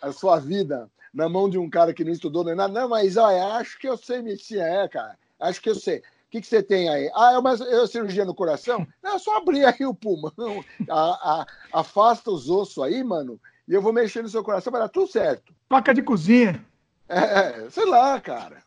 a 0.00 0.12
sua 0.12 0.38
vida 0.38 0.90
na 1.16 1.30
mão 1.30 1.48
de 1.48 1.56
um 1.56 1.68
cara 1.68 1.94
que 1.94 2.04
não 2.04 2.12
estudou 2.12 2.44
nem 2.44 2.54
nada. 2.54 2.72
Não, 2.78 2.90
mas 2.90 3.16
olha, 3.16 3.54
acho 3.54 3.78
que 3.78 3.88
eu 3.88 3.96
sei 3.96 4.20
medicina, 4.20 4.62
é, 4.62 4.86
cara. 4.86 5.18
Acho 5.40 5.62
que 5.62 5.70
eu 5.70 5.74
sei. 5.74 5.98
O 5.98 6.02
que, 6.30 6.42
que 6.42 6.46
você 6.46 6.62
tem 6.62 6.90
aí? 6.90 7.10
Ah, 7.14 7.32
é 7.32 7.38
uma, 7.38 7.54
é 7.54 7.78
uma 7.78 7.86
cirurgia 7.86 8.24
no 8.26 8.34
coração? 8.34 8.86
Não, 9.02 9.16
é 9.16 9.18
só 9.18 9.38
abrir 9.38 9.64
aí 9.64 9.86
o 9.86 9.94
pulmão, 9.94 10.62
a, 10.90 11.40
a, 11.40 11.46
afasta 11.72 12.30
os 12.30 12.50
ossos 12.50 12.84
aí, 12.84 13.02
mano, 13.02 13.40
e 13.66 13.72
eu 13.72 13.80
vou 13.80 13.94
mexer 13.94 14.22
no 14.22 14.28
seu 14.28 14.44
coração, 14.44 14.70
vai 14.70 14.82
dar 14.82 14.90
tudo 14.90 15.10
certo. 15.10 15.54
Faca 15.70 15.94
de 15.94 16.02
cozinha. 16.02 16.62
É, 17.08 17.70
sei 17.70 17.86
lá, 17.86 18.20
cara. 18.20 18.62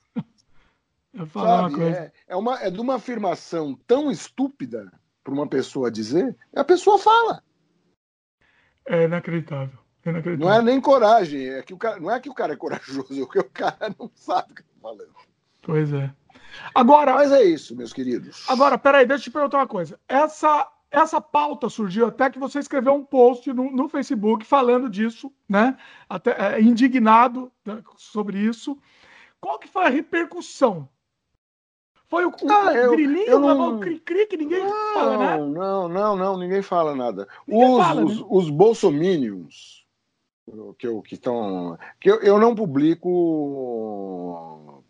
Eu 1.14 1.28
falar 1.28 1.68
uma 1.68 1.72
coisa. 1.72 1.98
É, 1.98 2.12
é, 2.30 2.36
uma, 2.36 2.60
é 2.64 2.72
de 2.72 2.80
uma 2.80 2.96
afirmação 2.96 3.78
tão 3.86 4.10
estúpida 4.10 4.92
para 5.24 5.34
uma 5.34 5.48
pessoa 5.48 5.92
dizer, 5.92 6.36
a 6.56 6.64
pessoa 6.64 6.98
fala. 6.98 7.44
É 8.88 9.04
inacreditável. 9.04 9.78
Não 10.38 10.52
é 10.52 10.61
nem 10.61 10.80
coragem, 10.80 11.48
é 11.49 11.61
que 11.61 11.73
o 11.73 11.77
cara, 11.77 11.99
não 11.99 12.11
é 12.11 12.19
que 12.19 12.30
o 12.30 12.34
cara 12.34 12.53
é 12.53 12.56
corajoso, 12.56 13.23
é 13.23 13.26
que 13.31 13.40
o 13.40 13.49
cara 13.49 13.94
não 13.98 14.10
sabe 14.15 14.52
o 14.52 14.56
que 14.56 14.61
está 14.61 14.73
falando. 14.81 15.14
Pois 15.61 15.94
é. 15.94 16.11
Agora, 16.73 17.14
Mas 17.14 17.31
é 17.31 17.44
isso, 17.44 17.76
meus 17.76 17.94
queridos. 17.94 18.45
Agora, 18.49 18.77
peraí, 18.77 19.06
deixa 19.06 19.22
eu 19.22 19.26
te 19.26 19.31
perguntar 19.31 19.60
uma 19.60 19.68
coisa. 19.68 19.99
Essa, 20.07 20.68
essa 20.90 21.22
pauta 21.22 21.69
surgiu 21.69 22.07
até 22.07 22.30
que 22.30 22.40
você 22.40 22.60
escreveu 22.60 22.94
um 22.94 23.03
post 23.03 23.52
no, 23.53 23.72
no 23.72 23.88
Facebook 23.88 24.45
falando 24.45 24.90
disso, 24.90 25.31
né? 25.48 25.77
Até, 26.10 26.56
é, 26.56 26.61
indignado 26.61 27.52
né, 27.65 27.81
sobre 27.95 28.40
isso. 28.40 28.77
Qual 29.40 29.60
que 29.60 29.68
foi 29.68 29.86
a 29.86 29.90
repercussão? 29.90 30.90
Foi 32.10 32.26
o, 32.26 32.34
ah, 32.49 32.88
o 32.88 32.91
grilinho, 32.91 33.27
eu 33.27 33.40
não... 33.40 33.77
o 33.77 33.80
cri-cri 33.80 34.26
que 34.26 34.36
ninguém 34.36 34.64
não, 34.64 34.94
fala 34.94 35.18
nada? 35.18 35.45
Não, 35.45 35.88
não, 35.88 36.15
não, 36.15 36.38
ninguém 36.38 36.61
fala 36.64 36.95
nada. 36.95 37.27
Ninguém 37.48 37.69
os, 37.69 37.77
fala, 37.77 38.03
os, 38.03 38.19
né? 38.19 38.26
os 38.27 38.49
bolsominions 38.49 39.79
que 40.78 40.88
eu 40.88 41.02
que 41.02 41.16
estão 41.16 41.78
que 42.00 42.10
eu, 42.10 42.20
eu 42.22 42.40
não 42.40 42.56
publico 42.56 43.10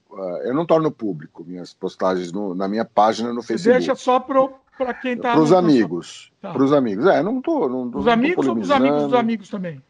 uh, 0.09 0.37
eu 0.43 0.53
não 0.53 0.65
torno 0.65 0.91
público 0.91 1.43
minhas 1.45 1.73
postagens 1.73 2.31
no, 2.31 2.53
na 2.55 2.67
minha 2.67 2.85
página 2.85 3.33
no 3.33 3.41
Facebook. 3.41 3.77
Deixa 3.79 3.95
só 3.95 4.19
para 4.19 4.93
quem 4.93 5.13
está 5.13 5.33
para 5.33 5.41
os 5.41 5.51
amigos, 5.51 6.31
tá. 6.41 6.51
para 6.53 6.63
os 6.63 6.73
amigos. 6.73 7.05
É, 7.05 7.21
não 7.21 7.41
tô, 7.41 7.67
não, 7.67 7.89
os 7.93 8.07
amigos 8.07 8.47
ou 8.47 8.55
para 8.55 8.63
os 8.63 8.71
amigos 8.71 9.03
dos 9.03 9.13
amigos 9.13 9.49
também? 9.49 9.81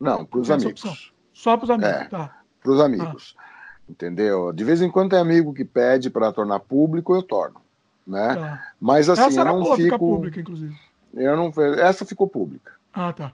Não, 0.00 0.24
para 0.24 0.40
os 0.40 0.50
amigos. 0.50 1.12
Só 1.32 1.56
para 1.56 1.64
os 1.64 1.70
amigos, 1.70 1.92
é, 1.92 2.04
tá. 2.04 2.40
Para 2.62 2.72
os 2.72 2.80
amigos. 2.80 3.36
Ah. 3.38 3.42
Entendeu? 3.88 4.52
De 4.52 4.64
vez 4.64 4.82
em 4.82 4.90
quando 4.90 5.10
tem 5.10 5.18
amigo 5.18 5.54
que 5.54 5.64
pede 5.64 6.10
para 6.10 6.32
tornar 6.32 6.58
público, 6.60 7.14
eu 7.14 7.22
torno, 7.22 7.60
né? 8.06 8.34
Tá. 8.34 8.72
Mas 8.80 9.08
assim, 9.08 9.22
Essa 9.22 9.40
eu 9.40 9.44
não 9.44 9.62
boa, 9.62 9.76
fico 9.76 9.98
pública, 9.98 10.40
inclusive. 10.40 10.76
Eu 11.14 11.36
não 11.36 11.52
essa 11.78 12.04
ficou 12.04 12.28
pública. 12.28 12.72
Ah, 12.92 13.12
tá. 13.12 13.32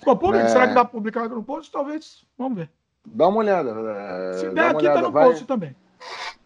Ficou 0.00 0.16
público? 0.16 0.46
É... 0.46 0.48
Será 0.48 0.66
que 0.66 0.74
dá 0.74 0.84
publicado 0.84 1.34
no 1.34 1.42
post? 1.44 1.70
Talvez. 1.70 2.24
Vamos 2.36 2.58
ver. 2.58 2.70
Dá 3.06 3.28
uma 3.28 3.38
olhada. 3.38 3.70
É, 3.70 4.32
Se 4.34 4.50
der, 4.50 4.66
aqui 4.66 4.76
olhada. 4.76 5.00
tá 5.00 5.06
no 5.06 5.12
Vai... 5.12 5.26
post 5.26 5.44
também. 5.44 5.76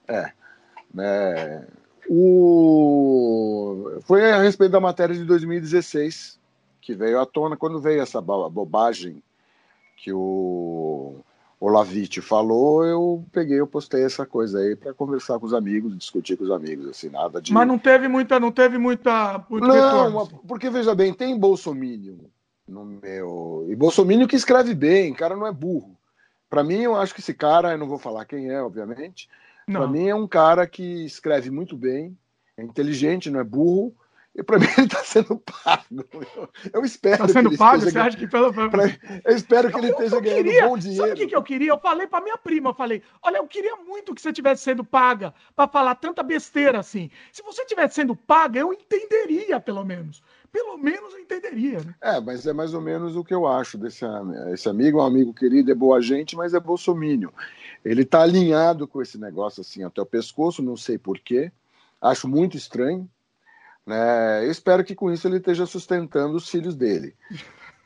É. 0.07 0.33
é. 0.99 1.67
O... 2.09 3.99
Foi 4.03 4.31
a 4.31 4.43
respeito 4.43 4.73
da 4.73 4.81
matéria 4.81 5.15
de 5.15 5.25
2016 5.25 6.39
que 6.81 6.95
veio 6.95 7.19
à 7.19 7.25
tona 7.25 7.57
quando 7.57 7.81
veio 7.81 8.03
essa 8.03 8.21
bobagem 8.21 9.23
que 9.97 10.13
o 10.13 11.17
Olavite 11.59 12.21
falou, 12.21 12.85
eu 12.85 13.25
peguei, 13.33 13.59
eu 13.59 13.67
postei 13.67 14.05
essa 14.05 14.27
coisa 14.27 14.59
aí 14.59 14.77
para 14.77 14.93
conversar 14.93 15.39
com 15.39 15.47
os 15.47 15.55
amigos, 15.55 15.97
discutir 15.97 16.37
com 16.37 16.45
os 16.45 16.51
amigos, 16.51 16.87
assim, 16.87 17.09
nada 17.09 17.41
de. 17.41 17.55
Mas 17.55 17.67
não 17.67 17.79
teve 17.79 18.07
muita, 18.07 18.39
não 18.39 18.53
teve 18.53 18.77
muita. 18.77 19.43
Muito 19.49 19.67
não, 19.67 19.75
retorno, 19.75 20.21
assim. 20.21 20.37
porque 20.47 20.69
veja 20.69 20.95
bem, 20.95 21.15
tem 21.15 21.39
Bolsominion 21.39 22.17
no 22.67 22.85
meu. 22.85 23.67
E 23.69 23.77
Bolsonaro 23.77 24.27
que 24.27 24.37
escreve 24.37 24.75
bem, 24.75 25.13
o 25.13 25.17
cara 25.17 25.37
não 25.37 25.47
é 25.47 25.53
burro. 25.53 25.97
Para 26.49 26.63
mim, 26.63 26.83
eu 26.83 26.97
acho 26.97 27.15
que 27.15 27.21
esse 27.21 27.35
cara, 27.35 27.73
eu 27.73 27.79
não 27.79 27.89
vou 27.89 27.99
falar 27.99 28.25
quem 28.25 28.51
é, 28.51 28.63
obviamente. 28.63 29.29
Para 29.67 29.87
mim, 29.87 30.09
é 30.09 30.15
um 30.15 30.29
cara 30.29 30.67
que 30.67 31.05
escreve 31.05 31.51
muito 31.51 31.77
bem, 31.77 32.17
é 32.57 32.63
inteligente, 32.63 33.31
não 33.31 33.41
é 33.41 33.45
burro. 33.45 33.95
E 34.37 34.43
para 34.43 34.59
mim 34.59 34.67
ele 34.77 34.87
está 34.87 35.03
sendo 35.05 35.39
pago. 35.39 36.05
Eu, 36.37 36.51
eu 36.73 36.85
espero. 36.85 37.25
Está 37.25 37.29
sendo 37.29 37.57
pago? 37.57 37.83
Você 37.83 37.99
acha 37.99 38.17
que 38.17 38.27
pelo. 38.27 38.53
Pra, 38.53 38.85
eu 39.25 39.37
espero 39.37 39.71
que 39.71 39.79
ele 39.79 39.87
eu, 39.87 39.93
esteja 39.93 40.17
eu 40.17 40.21
ganhando 40.21 40.45
queria, 40.45 40.69
bom 40.69 40.77
dinheiro. 40.77 41.03
Sabe 41.03 41.13
o 41.13 41.17
que, 41.17 41.27
que 41.29 41.37
eu 41.37 41.43
queria? 41.43 41.71
Eu 41.71 41.79
falei 41.79 42.07
para 42.07 42.23
minha 42.23 42.37
prima, 42.37 42.71
eu 42.71 42.75
falei: 42.75 43.01
olha, 43.23 43.37
eu 43.37 43.47
queria 43.47 43.77
muito 43.77 44.13
que 44.13 44.21
você 44.21 44.33
tivesse 44.33 44.65
sendo 44.65 44.85
paga 44.85 45.33
para 45.55 45.69
falar 45.69 45.95
tanta 45.95 46.23
besteira 46.23 46.81
assim. 46.81 47.11
Se 47.33 47.43
você 47.43 47.65
tivesse 47.65 47.95
sendo 47.95 48.17
paga, 48.17 48.59
eu 48.59 48.73
entenderia, 48.73 49.61
pelo 49.61 49.85
menos 49.85 50.21
pelo 50.55 50.79
menos 50.79 51.13
eu 51.13 51.19
entenderia. 51.19 51.81
Né? 51.81 51.95
É, 52.01 52.21
mas 52.21 52.47
é 52.47 52.53
mais 52.53 52.75
ou 52.75 52.81
menos 52.81 53.17
o 53.17 53.25
que 53.25 53.35
eu 53.35 53.45
acho 53.45 53.77
desse 53.77 54.05
esse 54.53 54.69
amigo, 54.69 55.01
é 55.01 55.03
um 55.03 55.07
amigo 55.07 55.35
querido, 55.35 55.73
é 55.73 55.75
boa 55.75 56.01
gente, 56.01 56.37
mas 56.37 56.55
é 56.55 56.61
bolsomínio. 56.61 57.35
Ele 57.85 58.03
está 58.03 58.23
alinhado 58.23 58.87
com 58.87 59.03
esse 59.03 59.19
negócio 59.19 59.63
assim 59.63 59.83
até 59.83 60.01
o 60.01 60.07
pescoço, 60.07 60.63
não 60.63 60.77
sei 60.77 60.97
porquê. 60.97 61.51
Acho 62.01 62.29
muito 62.29 62.57
estranho. 62.57 63.11
Né? 63.85 64.47
Eu 64.47 64.51
espero 64.53 64.85
que 64.85 64.95
com 64.95 65.11
isso 65.11 65.27
ele 65.27 65.39
esteja 65.39 65.67
sustentando 65.67 66.37
os 66.37 66.49
filhos 66.49 66.77
dele. 66.77 67.17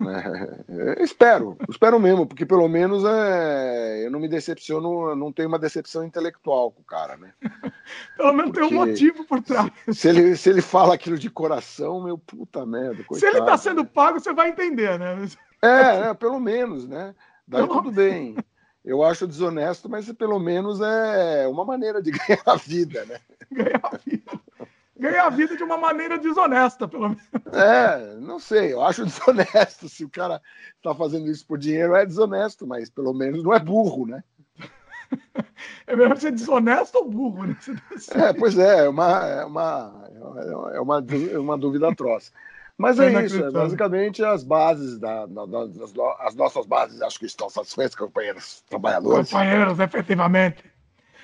É, 0.00 1.02
espero, 1.02 1.56
espero 1.68 1.98
mesmo, 1.98 2.24
porque 2.24 2.46
pelo 2.46 2.68
menos 2.68 3.04
é, 3.04 4.06
eu 4.06 4.10
não 4.10 4.20
me 4.20 4.28
decepciono, 4.28 5.16
não 5.16 5.32
tenho 5.32 5.48
uma 5.48 5.58
decepção 5.58 6.04
intelectual 6.04 6.70
com 6.70 6.82
o 6.82 6.84
cara, 6.84 7.16
né? 7.16 7.32
pelo 8.16 8.32
menos 8.32 8.52
porque 8.52 8.68
tem 8.68 8.78
um 8.78 8.86
motivo 8.86 9.24
por 9.24 9.42
trás. 9.42 9.72
Se 9.92 10.08
ele, 10.08 10.36
se 10.36 10.50
ele 10.50 10.62
fala 10.62 10.94
aquilo 10.94 11.18
de 11.18 11.28
coração, 11.28 12.02
meu 12.02 12.16
puta 12.16 12.64
merda. 12.64 13.02
Coitado, 13.02 13.18
se 13.18 13.26
ele 13.26 13.44
tá 13.44 13.58
sendo 13.58 13.84
pago, 13.84 14.20
você 14.20 14.32
vai 14.32 14.50
entender, 14.50 14.98
né? 14.98 15.26
É, 15.60 16.10
é 16.10 16.14
pelo 16.14 16.38
menos, 16.38 16.86
né? 16.86 17.14
Daí 17.46 17.66
tudo 17.66 17.90
bem. 17.90 18.36
Eu 18.84 19.02
acho 19.02 19.26
desonesto, 19.26 19.88
mas 19.88 20.10
pelo 20.12 20.38
menos 20.38 20.80
é 20.80 21.46
uma 21.48 21.64
maneira 21.64 22.00
de 22.00 22.10
ganhar 22.16 22.42
a 22.46 22.56
vida, 22.56 23.04
né? 23.04 23.18
Ganhar 23.50 23.80
a 23.82 23.96
vida. 23.96 24.17
Ganha 24.98 25.22
a 25.22 25.30
vida 25.30 25.56
de 25.56 25.62
uma 25.62 25.76
maneira 25.76 26.18
desonesta, 26.18 26.88
pelo 26.88 27.10
menos. 27.10 27.22
É, 27.52 28.16
não 28.16 28.38
sei, 28.38 28.72
eu 28.72 28.82
acho 28.82 29.04
desonesto. 29.06 29.88
Se 29.88 30.04
o 30.04 30.10
cara 30.10 30.40
tá 30.82 30.94
fazendo 30.94 31.30
isso 31.30 31.46
por 31.46 31.58
dinheiro, 31.58 31.94
é 31.94 32.04
desonesto, 32.04 32.66
mas 32.66 32.90
pelo 32.90 33.14
menos 33.14 33.42
não 33.42 33.54
é 33.54 33.58
burro, 33.58 34.06
né? 34.06 34.22
É 35.86 35.96
melhor 35.96 36.18
ser 36.18 36.32
desonesto 36.32 36.96
ou 36.98 37.10
burro, 37.10 37.46
né? 37.46 37.56
É, 38.14 38.32
pois 38.34 38.58
é, 38.58 38.84
é 38.84 38.88
uma, 38.88 39.26
é 39.26 39.44
uma, 39.44 40.10
é 40.74 40.80
uma, 40.80 41.06
é 41.32 41.38
uma 41.38 41.56
dúvida 41.56 41.88
atroz. 41.88 42.30
Mas 42.76 43.00
é, 43.00 43.24
isso, 43.24 43.42
é 43.42 43.50
basicamente 43.50 44.22
as 44.22 44.44
bases, 44.44 44.98
da, 44.98 45.26
da, 45.26 45.46
das, 45.46 45.70
as 46.20 46.34
nossas 46.36 46.64
bases, 46.64 47.02
acho 47.02 47.18
que 47.18 47.26
estão 47.26 47.50
satisfeitas, 47.50 47.96
companheiros 47.96 48.62
trabalhadores. 48.68 49.30
Companheiros, 49.30 49.80
efetivamente. 49.80 50.62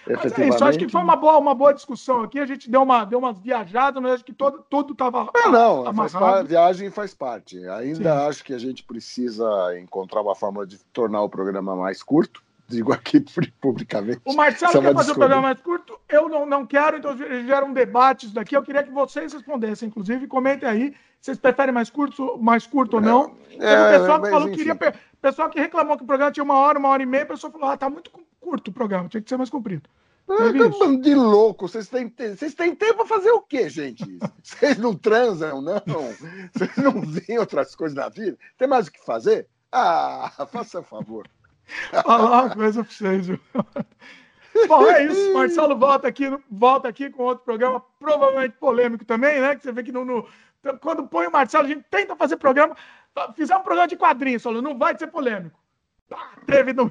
Mas 0.07 0.39
é 0.39 0.49
isso, 0.49 0.65
acho 0.65 0.79
que 0.79 0.89
foi 0.89 1.01
uma 1.01 1.17
boa, 1.17 1.39
uma 1.39 1.55
boa 1.55 1.73
discussão 1.73 2.23
aqui. 2.23 2.39
A 2.39 2.47
gente 2.47 2.71
deu, 2.71 2.83
uma, 2.83 3.05
deu 3.05 3.19
umas 3.19 3.39
viajadas, 3.39 4.03
mas 4.03 4.13
acho 4.13 4.25
que 4.25 4.33
todo, 4.33 4.65
tudo 4.69 4.93
estava. 4.93 5.31
É, 5.35 5.49
não, 5.49 5.85
parte, 6.13 6.49
viagem 6.49 6.91
faz 6.91 7.15
parte. 7.15 7.59
Ainda 7.69 8.13
Sim. 8.13 8.29
acho 8.29 8.45
que 8.45 8.53
a 8.53 8.59
gente 8.59 8.83
precisa 8.83 9.47
encontrar 9.79 10.21
uma 10.21 10.35
forma 10.35 10.67
de 10.67 10.79
tornar 10.93 11.23
o 11.23 11.29
programa 11.29 11.75
mais 11.75 12.03
curto. 12.03 12.43
Digo 12.67 12.93
aqui 12.93 13.21
publicamente. 13.61 14.21
O 14.25 14.35
Marcelo 14.35 14.79
é 14.79 14.81
quer 14.81 14.95
fazer 14.95 15.13
o 15.13 15.15
programa 15.15 15.43
mais 15.43 15.61
curto, 15.61 15.99
eu 16.09 16.29
não, 16.29 16.47
não 16.47 16.67
quero, 16.67 16.97
então 16.97 17.17
geram 17.17 17.73
debates 17.73 18.33
daqui. 18.33 18.57
Eu 18.57 18.63
queria 18.63 18.83
que 18.83 18.91
vocês 18.91 19.33
respondessem, 19.33 19.89
inclusive, 19.89 20.27
comentem 20.27 20.69
aí. 20.69 20.95
Vocês 21.21 21.39
preferem 21.39 21.73
mais 21.73 21.89
curto, 21.89 22.39
mais 22.39 22.67
curto 22.67 22.97
ou 22.97 23.01
não? 23.01 23.35
É, 23.59 23.97
o 23.97 24.01
pessoal 24.01 24.21
que 24.21 24.31
falou 24.31 24.51
que 24.51 24.57
queria. 24.57 24.77
pessoal 25.23 25.49
que 25.49 25.59
reclamou 25.59 25.97
que 25.97 26.05
o 26.05 26.07
programa 26.07 26.31
tinha 26.31 26.45
uma 26.45 26.55
hora, 26.55 26.79
uma 26.79 26.91
hora 26.91 27.03
e 27.03 27.07
meia, 27.07 27.25
o 27.25 27.29
pessoal 27.29 27.51
falou: 27.51 27.69
ah, 27.69 27.77
tá 27.77 27.89
muito 27.89 28.11
curto 28.45 28.69
o 28.69 28.75
programa, 28.75 29.09
tinha 29.09 29.23
que 29.23 29.29
ser 29.29 29.39
mais 29.39 29.49
comprido. 29.49 29.89
Ah, 30.29 30.37
tá 30.37 30.97
de 31.01 31.15
louco, 31.15 31.67
vocês 31.69 31.89
têm, 31.89 32.13
vocês 32.17 32.55
têm 32.55 32.75
tempo 32.75 32.97
para 32.97 33.07
fazer 33.07 33.31
o 33.31 33.43
quê, 33.43 33.69
gente? 33.69 34.05
Vocês 34.43 34.79
não 34.79 34.95
transam, 34.95 35.61
não? 35.61 35.83
Vocês 36.53 36.77
não 36.77 37.01
veem 37.03 37.39
outras 37.39 37.75
coisas 37.75 37.95
na 37.95 38.09
vida? 38.09 38.39
Tem 38.57 38.67
mais 38.67 38.87
o 38.87 38.93
que 38.93 39.05
fazer? 39.05 39.47
Ah, 39.71 40.31
faça 40.51 40.83
favor. 40.83 41.29
Falar 41.91 42.45
uma 42.45 42.55
coisa 42.55 42.83
para 42.85 42.93
vocês, 42.93 43.27
viu? 43.27 43.41
Bom, 44.69 44.87
é 44.87 45.05
isso. 45.05 45.35
Marcelo 45.35 45.77
volta 45.77 46.09
aqui, 46.09 46.25
volta 46.51 46.89
aqui 46.89 47.11
com 47.11 47.25
outro 47.25 47.45
programa, 47.45 47.83
provavelmente 47.99 48.57
polêmico 48.59 49.05
também, 49.05 49.41
né? 49.41 49.57
Que 49.57 49.63
você 49.63 49.73
vê 49.73 49.83
que 49.83 49.93
no, 49.93 50.05
no 50.05 50.27
quando 50.81 51.07
põe 51.07 51.27
o 51.27 51.33
Marcelo, 51.33 51.67
a 51.67 51.69
gente 51.69 51.85
tenta 51.91 52.17
fazer 52.17 52.37
programa. 52.37 52.75
Fizer 53.37 53.57
um 53.57 53.63
programa 53.63 53.89
de 53.89 53.97
quadrinhos, 53.97 54.43
falou, 54.43 54.63
não 54.63 54.79
vai 54.79 54.97
ser 54.97 55.09
polêmico. 55.09 55.59
teve 56.47 56.73
no 56.73 56.91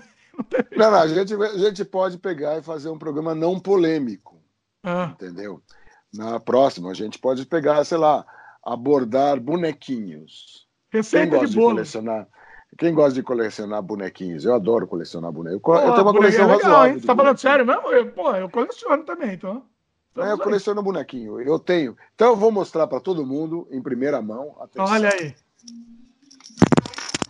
não, 0.76 0.92
não, 0.92 1.00
a 1.00 1.08
gente, 1.08 1.34
a 1.34 1.58
gente 1.58 1.86
pode 1.86 2.18
pegar 2.18 2.58
e 2.58 2.64
fazer 2.64 2.90
um 2.90 2.98
programa 2.98 3.36
não 3.36 3.60
polêmico. 3.60 4.42
Ah. 4.84 5.12
Entendeu? 5.14 5.62
Na 6.14 6.40
próxima, 6.40 6.92
a 6.92 6.94
gente 6.94 7.18
pode 7.18 7.46
pegar, 7.46 7.84
sei 7.86 7.98
lá, 7.98 8.26
abordar 8.64 9.40
bonequinhos. 9.40 10.68
Receita 10.92 11.26
Quem 11.26 11.32
gosta 11.32 11.48
de, 11.48 11.54
de 11.54 11.60
colecionar? 11.60 12.28
Quem 12.78 12.94
gosta 12.94 13.14
de 13.14 13.24
colecionar 13.24 13.82
bonequinhos? 13.82 14.46
Eu 14.46 14.56
adoro 14.56 14.88
colecionar 14.88 15.32
bonecos. 15.32 15.62
Eu, 15.64 15.74
eu 15.76 15.92
tenho 15.92 16.04
uma 16.04 16.14
coleção 16.14 16.50
é 16.50 16.56
legal, 16.56 16.72
razoável. 16.72 17.00
Você 17.00 17.08
tá 17.08 17.16
falando 17.16 17.38
sério 17.38 17.66
mesmo? 17.66 17.88
Eu, 17.90 18.12
pô, 18.12 18.36
eu 18.36 18.50
coleciono 18.50 19.04
também, 19.04 19.34
então. 19.34 19.64
É, 20.18 20.32
eu 20.32 20.38
coleciono 20.38 20.84
bonequinho. 20.84 21.42
Eu 21.42 21.58
tenho. 21.58 21.98
Então 22.14 22.30
eu 22.30 22.36
vou 22.36 22.52
mostrar 22.52 22.86
para 22.88 23.00
todo 23.00 23.26
mundo 23.26 23.68
em 23.72 23.82
primeira 23.82 24.22
mão. 24.22 24.56
Atenção. 24.60 24.94
Olha 24.94 25.10
aí. 25.10 25.36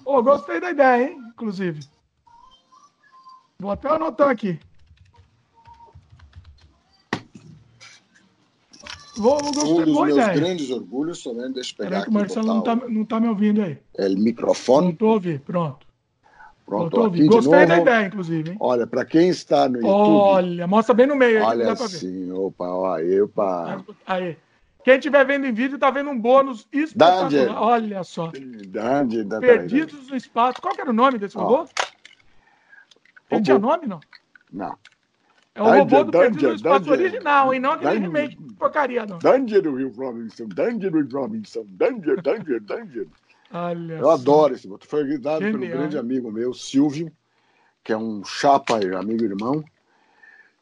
Oh, 0.05 0.21
gostei 0.21 0.59
da 0.59 0.71
ideia, 0.71 1.09
hein? 1.09 1.17
Inclusive. 1.29 1.79
Vou 3.63 3.71
até 3.71 3.87
anotar 3.87 4.29
aqui. 4.29 4.59
Vou, 9.15 9.39
vou 9.39 9.79
um 9.79 9.85
dos 9.85 9.95
meus 9.95 10.17
ideia. 10.17 10.33
grandes 10.33 10.69
orgulhos, 10.69 11.19
só 11.19 11.33
né? 11.33 11.49
deixa 11.53 11.71
eu 11.71 11.77
pegar 11.77 11.89
Peraí 11.89 12.03
que 12.03 12.09
o 12.09 12.13
Marcelo 12.13 12.47
não 12.47 12.59
está 12.59 12.75
não 12.75 13.05
tá 13.05 13.19
me 13.21 13.29
ouvindo 13.29 13.61
aí. 13.61 13.77
É 13.97 14.09
o 14.09 14.17
microfone. 14.17 14.87
Não 14.87 14.93
estou 14.93 15.09
ouvindo, 15.11 15.39
pronto. 15.39 15.87
Pronto, 16.65 17.03
aqui 17.05 17.25
Gostei 17.25 17.65
da 17.65 17.77
ideia, 17.77 18.07
inclusive. 18.07 18.51
Hein? 18.51 18.57
Olha, 18.59 18.85
para 18.85 19.05
quem 19.05 19.29
está 19.29 19.69
no 19.69 19.75
YouTube. 19.77 19.89
Olha, 19.91 20.67
mostra 20.67 20.93
bem 20.93 21.07
no 21.07 21.15
meio. 21.15 21.41
Olha 21.41 21.71
assim, 21.71 22.31
opa, 22.33 22.97
aí, 22.97 23.21
opa. 23.21 23.81
Aí. 24.05 24.37
Quem 24.83 24.95
estiver 24.95 25.25
vendo 25.25 25.45
em 25.45 25.53
vídeo 25.53 25.75
está 25.75 25.89
vendo 25.89 26.09
um 26.09 26.19
bônus 26.19 26.67
espetacular. 26.73 27.61
Olha 27.61 28.03
só. 28.03 28.29
Danger, 28.67 29.25
Perdidos 29.39 30.09
no 30.09 30.17
espaço. 30.17 30.61
Qual 30.61 30.75
que 30.75 30.81
era 30.81 30.89
o 30.89 30.93
nome 30.93 31.17
desse 31.17 31.37
robô? 31.37 31.65
Ele 33.35 33.43
tinha 33.43 33.59
nome, 33.59 33.87
não? 33.87 33.99
Não. 34.51 34.77
É 35.55 35.61
o 35.61 35.65
robô 35.65 36.03
do 36.03 36.11
Perdido 36.11 36.47
no 36.47 36.55
Espaço 36.55 36.91
original, 36.91 37.53
e 37.53 37.59
não 37.59 37.73
aquele 37.73 37.99
remake 37.99 38.37
porcaria, 38.57 39.05
não. 39.05 39.19
Danger 39.19 39.67
Will 39.67 39.91
Robinson, 39.91 40.47
Danger 40.47 40.93
Will 40.93 41.07
Robinson, 41.11 41.63
Danger, 41.67 42.21
Danger, 42.21 42.59
Danger. 42.65 43.07
Olha 43.51 43.93
Eu 43.93 44.09
adoro 44.09 44.55
esse 44.55 44.67
boto. 44.67 44.87
Foi 44.87 45.17
dado 45.19 45.41
pelo 45.41 45.59
grande 45.59 45.95
amigo 45.95 46.31
meu, 46.31 46.55
Silvio, 46.55 47.11
que 47.83 47.93
é 47.93 47.97
um 47.97 48.23
chapa, 48.25 48.77
amigo 48.97 49.23
irmão, 49.23 49.63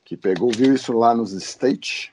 que 0.04 0.18
pegou, 0.18 0.52
viu 0.52 0.74
isso 0.74 0.92
lá 0.92 1.16
nos 1.16 1.32
States. 1.32 2.12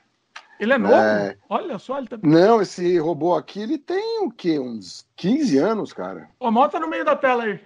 Ele 0.60 0.72
é 0.72 0.78
novo? 0.78 0.94
É... 0.94 1.36
Olha 1.48 1.78
só, 1.78 1.98
ele 1.98 2.06
tá... 2.06 2.18
Não, 2.22 2.62
esse 2.62 2.96
robô 2.98 3.34
aqui, 3.34 3.60
ele 3.60 3.78
tem 3.78 4.20
o 4.24 4.30
quê? 4.30 4.58
Uns 4.58 5.04
15 5.16 5.58
anos, 5.58 5.92
cara. 5.92 6.28
Ó, 6.38 6.50
mostra 6.50 6.78
no 6.78 6.88
meio 6.88 7.04
da 7.04 7.16
tela 7.16 7.44
aí. 7.44 7.60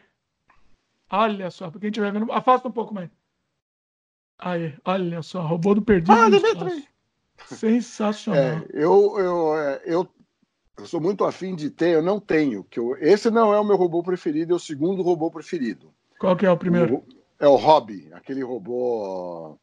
Olha 1.12 1.50
só, 1.50 1.70
porque 1.70 1.86
a 1.86 1.88
gente 1.90 2.00
vai 2.00 2.10
vendo. 2.10 2.32
Afasta 2.32 2.66
um 2.66 2.72
pouco 2.72 2.94
mais. 2.94 3.10
Aí, 4.38 4.74
olha 4.82 5.22
só, 5.22 5.42
robô 5.46 5.74
do 5.74 5.82
perdido. 5.82 6.12
Ah! 6.12 7.46
Sensacional. 7.46 8.40
É, 8.40 8.66
eu, 8.72 9.18
eu, 9.18 9.58
é, 9.58 9.82
eu, 9.84 10.08
eu 10.78 10.86
sou 10.86 11.00
muito 11.00 11.24
afim 11.24 11.54
de 11.54 11.68
ter, 11.68 11.90
eu 11.90 12.02
não 12.02 12.18
tenho. 12.18 12.64
Que 12.64 12.80
eu, 12.80 12.96
esse 12.98 13.30
não 13.30 13.52
é 13.52 13.60
o 13.60 13.64
meu 13.64 13.76
robô 13.76 14.02
preferido, 14.02 14.54
é 14.54 14.56
o 14.56 14.60
segundo 14.60 15.02
robô 15.02 15.30
preferido. 15.30 15.92
Qual 16.18 16.34
que 16.34 16.46
é 16.46 16.50
o 16.50 16.56
primeiro? 16.56 16.96
O, 16.96 17.06
é 17.38 17.46
o 17.46 17.56
Hobby, 17.56 18.08
aquele 18.12 18.42
robô. 18.42 19.58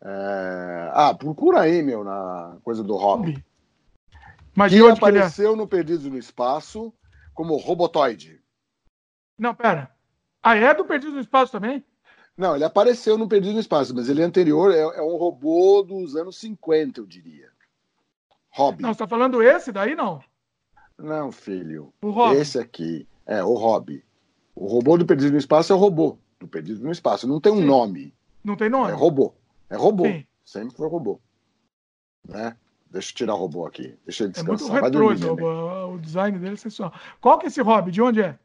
É... 0.00 0.90
Ah, 0.92 1.14
procura 1.14 1.60
aí, 1.60 1.82
meu, 1.82 2.02
na 2.02 2.56
coisa 2.64 2.82
do 2.82 2.96
Hobby. 2.96 3.44
Mas 4.54 4.72
que 4.72 4.88
apareceu 4.88 5.50
que 5.50 5.54
é? 5.54 5.56
no 5.58 5.68
Perdidos 5.68 6.06
no 6.06 6.18
Espaço 6.18 6.94
como 7.34 7.56
Robotoide. 7.56 8.40
Não, 9.38 9.54
pera. 9.54 9.90
Ah, 10.42 10.56
é 10.56 10.74
do 10.74 10.84
Perdido 10.84 11.12
no 11.12 11.20
Espaço 11.20 11.52
também? 11.52 11.84
Não, 12.36 12.54
ele 12.54 12.64
apareceu 12.64 13.16
no 13.16 13.28
Perdido 13.28 13.54
no 13.54 13.60
Espaço, 13.60 13.94
mas 13.94 14.08
ele 14.08 14.22
é 14.22 14.24
anterior, 14.24 14.72
é, 14.72 14.80
é 14.80 15.02
um 15.02 15.16
robô 15.16 15.82
dos 15.82 16.16
anos 16.16 16.38
50, 16.38 17.00
eu 17.00 17.06
diria. 17.06 17.50
Hobby. 18.50 18.82
Não, 18.82 18.92
você 18.92 18.98
tá 18.98 19.08
falando 19.08 19.42
esse 19.42 19.70
daí, 19.70 19.94
não? 19.94 20.22
Não, 20.98 21.32
filho. 21.32 21.92
O 22.02 22.10
Hobby. 22.10 22.36
Esse 22.36 22.58
aqui. 22.58 23.06
É, 23.26 23.42
o 23.42 23.54
Hobby. 23.54 24.04
O 24.54 24.66
robô 24.66 24.98
do 24.98 25.06
Perdido 25.06 25.32
no 25.32 25.38
Espaço 25.38 25.72
é 25.72 25.76
o 25.76 25.78
robô 25.78 26.18
do 26.38 26.46
Perdido 26.46 26.82
no 26.82 26.90
Espaço. 26.90 27.26
Não 27.26 27.40
tem 27.40 27.52
um 27.52 27.56
Sim. 27.56 27.64
nome. 27.64 28.14
Não 28.44 28.56
tem 28.56 28.68
nome? 28.68 28.90
É 28.90 28.94
robô. 28.94 29.34
É 29.70 29.76
robô. 29.76 30.04
Sim. 30.04 30.26
Sempre 30.44 30.76
foi 30.76 30.88
robô. 30.88 31.20
Né? 32.28 32.56
Deixa 32.90 33.10
eu 33.10 33.16
tirar 33.16 33.34
o 33.34 33.38
robô 33.38 33.64
aqui. 33.64 33.96
Deixa 34.04 34.24
ele 34.24 34.32
descansar. 34.32 34.68
É 34.68 34.80
muito 34.80 34.84
retrô, 34.84 35.46
o, 35.46 35.94
o 35.94 35.98
design 35.98 36.38
dele 36.38 36.54
é 36.54 36.56
sensacional. 36.56 36.92
Qual 37.20 37.38
que 37.38 37.46
é 37.46 37.48
esse 37.48 37.62
Hobby? 37.62 37.90
De 37.90 38.02
onde 38.02 38.20
é? 38.20 38.38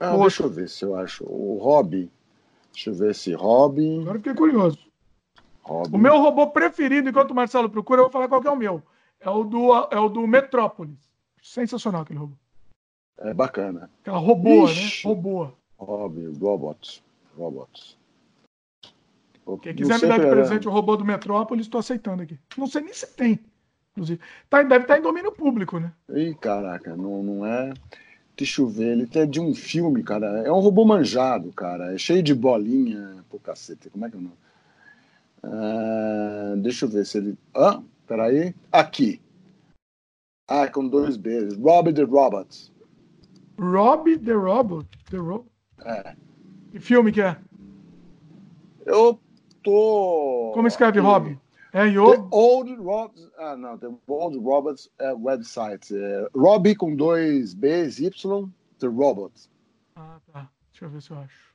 Ah, 0.00 0.16
deixa 0.16 0.42
eu 0.42 0.50
ver 0.50 0.68
se 0.68 0.84
eu 0.84 0.96
acho. 0.96 1.24
O 1.24 1.58
Hobby. 1.58 2.10
Deixa 2.72 2.90
eu 2.90 2.94
ver 2.94 3.14
se 3.14 3.32
Hobby. 3.32 4.00
Agora 4.00 4.18
fiquei 4.18 4.34
curioso. 4.34 4.78
Hobby. 5.62 5.94
O 5.94 5.98
meu 5.98 6.18
robô 6.18 6.48
preferido, 6.48 7.08
enquanto 7.08 7.30
o 7.30 7.34
Marcelo 7.34 7.70
procura, 7.70 8.00
eu 8.00 8.04
vou 8.04 8.12
falar 8.12 8.28
qual 8.28 8.42
é 8.42 8.50
o 8.50 8.56
meu. 8.56 8.82
É 9.20 9.30
o 9.30 9.44
do, 9.44 9.72
é 9.90 9.98
o 9.98 10.08
do 10.08 10.26
Metrópolis. 10.26 10.98
Sensacional 11.42 12.02
aquele 12.02 12.18
robô. 12.18 12.34
É 13.18 13.32
bacana. 13.32 13.90
Aquela 14.02 14.18
robô, 14.18 14.66
né? 14.66 14.72
Robô. 15.04 15.48
Hobby, 15.78 16.26
Robots. 16.38 17.02
Robots. 17.36 17.96
Quem 19.62 19.74
quiser 19.74 20.00
me 20.00 20.08
dar 20.08 20.18
de 20.18 20.26
presente 20.26 20.66
o 20.66 20.70
robô 20.70 20.96
do 20.96 21.04
Metrópolis, 21.04 21.66
estou 21.66 21.78
aceitando 21.78 22.22
aqui. 22.22 22.38
Não 22.56 22.66
sei 22.66 22.82
nem 22.82 22.94
se 22.94 23.06
tem. 23.14 23.38
Inclusive. 23.92 24.20
Tá, 24.48 24.62
deve 24.62 24.84
estar 24.84 24.94
tá 24.94 24.98
em 24.98 25.02
domínio 25.02 25.30
público, 25.30 25.78
né? 25.78 25.92
Ih, 26.10 26.34
caraca, 26.34 26.96
não, 26.96 27.22
não 27.22 27.46
é. 27.46 27.72
Deixa 28.36 28.62
eu 28.62 28.66
ver, 28.66 28.98
ele 28.98 29.08
é 29.14 29.26
de 29.26 29.40
um 29.40 29.54
filme, 29.54 30.02
cara. 30.02 30.26
É 30.44 30.50
um 30.50 30.58
robô 30.58 30.84
manjado, 30.84 31.52
cara. 31.52 31.94
É 31.94 31.98
cheio 31.98 32.22
de 32.22 32.34
bolinha. 32.34 33.24
Pô, 33.30 33.38
cacete, 33.38 33.88
como 33.90 34.04
é 34.04 34.10
que 34.10 34.16
é 34.16 34.18
o 34.18 34.22
nome? 34.22 34.36
Uh, 35.44 36.56
deixa 36.56 36.84
eu 36.86 36.88
ver 36.88 37.06
se 37.06 37.18
ele. 37.18 37.38
Ah, 37.54 37.80
peraí. 38.06 38.54
Aqui. 38.72 39.20
Ah, 40.48 40.66
com 40.68 40.88
dois 40.88 41.16
Bs. 41.16 41.56
Robbie 41.56 41.92
the 41.92 42.02
Robot. 42.02 42.72
Robbie 43.58 44.18
the 44.18 44.32
Robot? 44.32 44.86
The 45.10 45.16
Ro... 45.16 45.46
É. 45.84 46.16
Que 46.72 46.80
filme 46.80 47.12
que 47.12 47.22
é? 47.22 47.36
Eu 48.84 49.20
tô. 49.62 50.50
Como 50.54 50.66
escreve 50.66 50.98
aqui. 50.98 51.06
Robbie? 51.06 51.38
É 51.74 51.88
Yo? 51.88 52.12
The 52.12 52.28
Old 52.30 52.76
Robots, 52.76 53.28
ah, 53.36 53.56
não, 53.56 53.76
The 53.76 53.88
Old 54.06 54.38
Robots 54.38 54.88
uh, 55.00 55.18
website. 55.20 55.92
Uh, 55.92 56.28
Robbie 56.32 56.76
com 56.76 56.94
dois 56.94 57.52
Bs, 57.52 57.98
Y, 57.98 58.48
The 58.78 58.86
Robot. 58.86 59.32
Ah, 59.96 60.20
tá. 60.32 60.48
Deixa 60.70 60.84
eu 60.84 60.88
ver 60.88 61.02
se 61.02 61.10
eu 61.10 61.18
acho. 61.18 61.52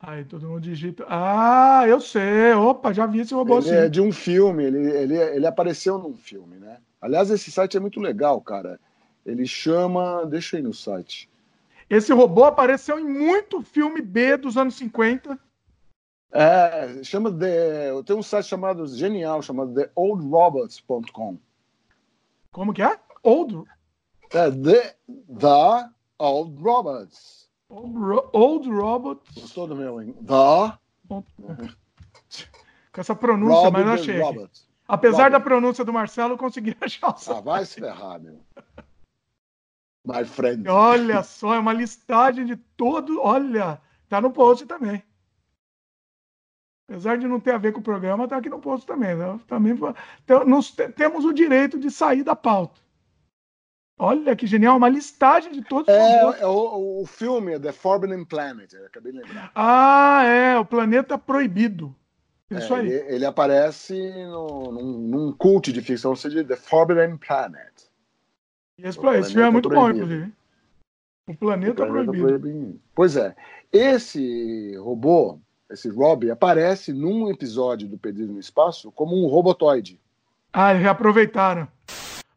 Aí 0.00 0.24
todo 0.24 0.48
mundo 0.48 0.62
digita. 0.62 1.06
Ah, 1.08 1.84
eu 1.86 2.00
sei. 2.00 2.52
Opa, 2.52 2.92
já 2.92 3.06
vi 3.06 3.20
esse 3.20 3.32
robô 3.32 3.58
Ele 3.58 3.62
sim. 3.62 3.74
é 3.74 3.88
de 3.88 4.00
um 4.00 4.10
filme, 4.10 4.64
ele, 4.64 4.90
ele, 4.90 5.16
ele 5.16 5.46
apareceu 5.46 5.96
num 5.96 6.14
filme, 6.14 6.56
né? 6.56 6.78
Aliás, 7.00 7.30
esse 7.30 7.52
site 7.52 7.76
é 7.76 7.80
muito 7.80 8.00
legal, 8.00 8.40
cara. 8.40 8.80
Ele 9.24 9.46
chama. 9.46 10.26
Deixa 10.26 10.56
aí 10.56 10.62
no 10.64 10.74
site. 10.74 11.30
Esse 11.88 12.12
robô 12.12 12.44
apareceu 12.44 12.98
em 12.98 13.06
muito 13.06 13.62
filme 13.62 14.00
B 14.00 14.36
dos 14.36 14.56
anos 14.56 14.74
50. 14.74 15.38
É, 16.32 17.02
chama 17.02 17.32
The, 17.32 18.02
tem 18.04 18.16
um 18.16 18.22
site 18.22 18.46
chamado 18.46 18.86
genial, 18.86 19.42
chamado 19.42 19.74
TheOldRobots.com. 19.74 21.38
Como 22.52 22.72
que 22.72 22.82
é? 22.82 22.98
Old, 23.22 23.64
É 24.32 24.50
The, 24.50 24.96
The 25.38 25.90
Old 26.18 26.62
Robots. 26.62 27.48
old, 27.68 27.98
Ro- 27.98 28.30
old 28.32 28.68
Robot. 28.70 29.20
Gostou 29.40 29.66
do 29.66 29.74
meu, 29.76 30.00
hein? 30.00 30.14
The 30.26 30.78
Com 32.92 33.00
essa 33.00 33.14
pronúncia, 33.14 33.70
mas 33.70 33.80
eu 33.82 33.86
Robot, 33.88 34.00
achei. 34.02 34.20
Robots. 34.20 34.68
Apesar 34.88 35.16
Robert. 35.24 35.32
da 35.32 35.40
pronúncia 35.40 35.84
do 35.84 35.92
Marcelo, 35.92 36.34
eu 36.34 36.38
consegui 36.38 36.76
achar 36.80 37.14
o 37.14 37.18
site. 37.18 37.38
Ah, 37.38 37.40
vai 37.40 37.64
se 37.64 37.80
ferrar, 37.80 38.20
meu. 38.20 38.40
My 40.04 40.24
friend. 40.24 40.68
Olha 40.68 41.22
só, 41.22 41.54
é 41.54 41.58
uma 41.58 41.72
listagem 41.72 42.46
de 42.46 42.56
todo. 42.56 43.20
Olha, 43.20 43.80
tá 44.08 44.20
no 44.20 44.30
post 44.32 44.64
também. 44.66 45.02
Apesar 46.90 47.16
de 47.16 47.28
não 47.28 47.38
ter 47.38 47.52
a 47.52 47.58
ver 47.58 47.72
com 47.72 47.78
o 47.78 47.84
programa, 47.84 48.26
tá 48.26 48.36
aqui 48.36 48.48
no 48.48 48.58
post 48.58 48.84
também. 48.84 49.14
né? 49.14 49.38
Também 49.46 49.78
então, 50.24 50.44
nós 50.44 50.72
te- 50.72 50.88
temos 50.88 51.24
o 51.24 51.32
direito 51.32 51.78
de 51.78 51.88
sair 51.88 52.24
da 52.24 52.34
pauta. 52.34 52.80
Olha 53.96 54.34
que 54.34 54.44
genial, 54.44 54.76
uma 54.76 54.88
listagem 54.88 55.52
de 55.52 55.62
todos 55.62 55.86
os 55.94 56.00
robôs. 56.00 56.36
É, 56.36 56.42
é 56.42 56.46
o, 56.48 57.02
o 57.02 57.06
filme 57.06 57.52
é 57.52 57.60
The 57.60 57.70
Forbidden 57.70 58.24
Planet, 58.24 58.74
acabei 58.86 59.12
de 59.12 59.18
lembrar. 59.18 59.52
Ah, 59.54 60.24
é, 60.24 60.58
o 60.58 60.64
planeta 60.64 61.16
proibido. 61.16 61.94
Isso 62.50 62.74
É, 62.74 62.80
aí. 62.80 62.88
Ele, 62.88 63.14
ele 63.14 63.24
aparece 63.24 63.94
no, 64.24 64.72
num, 64.72 64.98
num 64.98 65.32
cult 65.32 65.72
de 65.72 65.80
ficção 65.82 66.16
científica, 66.16 66.56
The 66.56 66.60
Forbidden 66.60 67.18
Planet. 67.18 67.72
E 68.78 68.84
esse, 68.84 68.98
o 68.98 69.14
esse 69.14 69.32
filme 69.32 69.46
é 69.46 69.50
muito 69.50 69.68
bom, 69.68 69.84
proibido. 69.84 70.06
inclusive. 70.06 70.24
hein? 70.24 70.32
O 71.28 71.34
planeta, 71.36 71.74
Planeta 71.74 72.10
proibido. 72.10 72.40
Proibido. 72.40 72.80
Pois 72.94 73.16
é. 73.16 73.36
Esse 73.72 74.74
robô, 74.78 75.38
esse 75.70 75.88
Robbie, 75.88 76.30
aparece 76.30 76.92
num 76.92 77.30
episódio 77.30 77.88
do 77.88 77.96
Perdido 77.96 78.32
no 78.32 78.40
Espaço 78.40 78.90
como 78.92 79.16
um 79.16 79.28
robotoide. 79.28 80.00
Ah, 80.52 80.70
eles 80.70 80.82
reaproveitaram. 80.82 81.68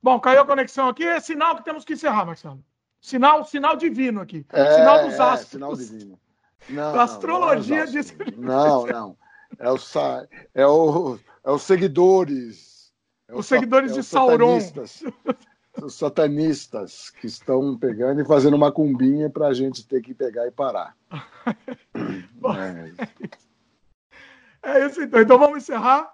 Bom, 0.02 0.20
caiu 0.20 0.42
a 0.42 0.46
conexão 0.46 0.88
aqui, 0.90 1.04
é 1.04 1.20
sinal 1.20 1.56
que 1.56 1.64
temos 1.64 1.84
que 1.84 1.94
encerrar, 1.94 2.26
Marcelo. 2.26 2.64
Sinal, 3.02 3.44
sinal 3.46 3.76
divino 3.76 4.22
aqui. 4.22 4.46
É, 4.52 4.76
sinal 4.76 5.06
dos 5.06 5.16
é, 5.16 5.22
astros. 5.22 5.50
sinal 5.52 5.76
divino. 5.76 6.20
Não, 6.70 6.96
A 6.98 7.04
astrologia 7.04 7.86
não, 7.86 7.92
não 7.92 7.98
é 7.98 8.00
os. 8.00 8.38
Não, 8.38 8.86
não. 8.88 9.18
É, 9.60 9.70
o, 9.70 9.78
é, 10.56 10.66
o, 10.66 11.20
é 11.44 11.52
os 11.52 11.62
seguidores. 11.64 12.94
É 13.28 13.36
Os 13.36 13.46
sa- 13.46 13.56
seguidores 13.56 13.92
é 13.92 13.94
de 13.96 14.00
os 14.00 14.08
Sauron. 14.08 14.60
satanistas. 15.74 15.84
Os 15.84 15.96
satanistas 15.96 17.10
que 17.10 17.28
estão 17.28 17.78
pegando 17.78 18.22
e 18.22 18.26
fazendo 18.26 18.56
uma 18.56 18.72
cumbinha 18.72 19.30
para 19.30 19.48
a 19.48 19.54
gente 19.54 19.86
ter 19.88 20.02
que 20.02 20.14
pegar 20.14 20.48
e 20.48 20.52
parar. 20.52 20.96
É. 24.64 24.80
É 24.80 24.86
isso 24.86 25.02
então. 25.02 25.22
Então 25.22 25.38
vamos 25.38 25.58
encerrar. 25.58 26.12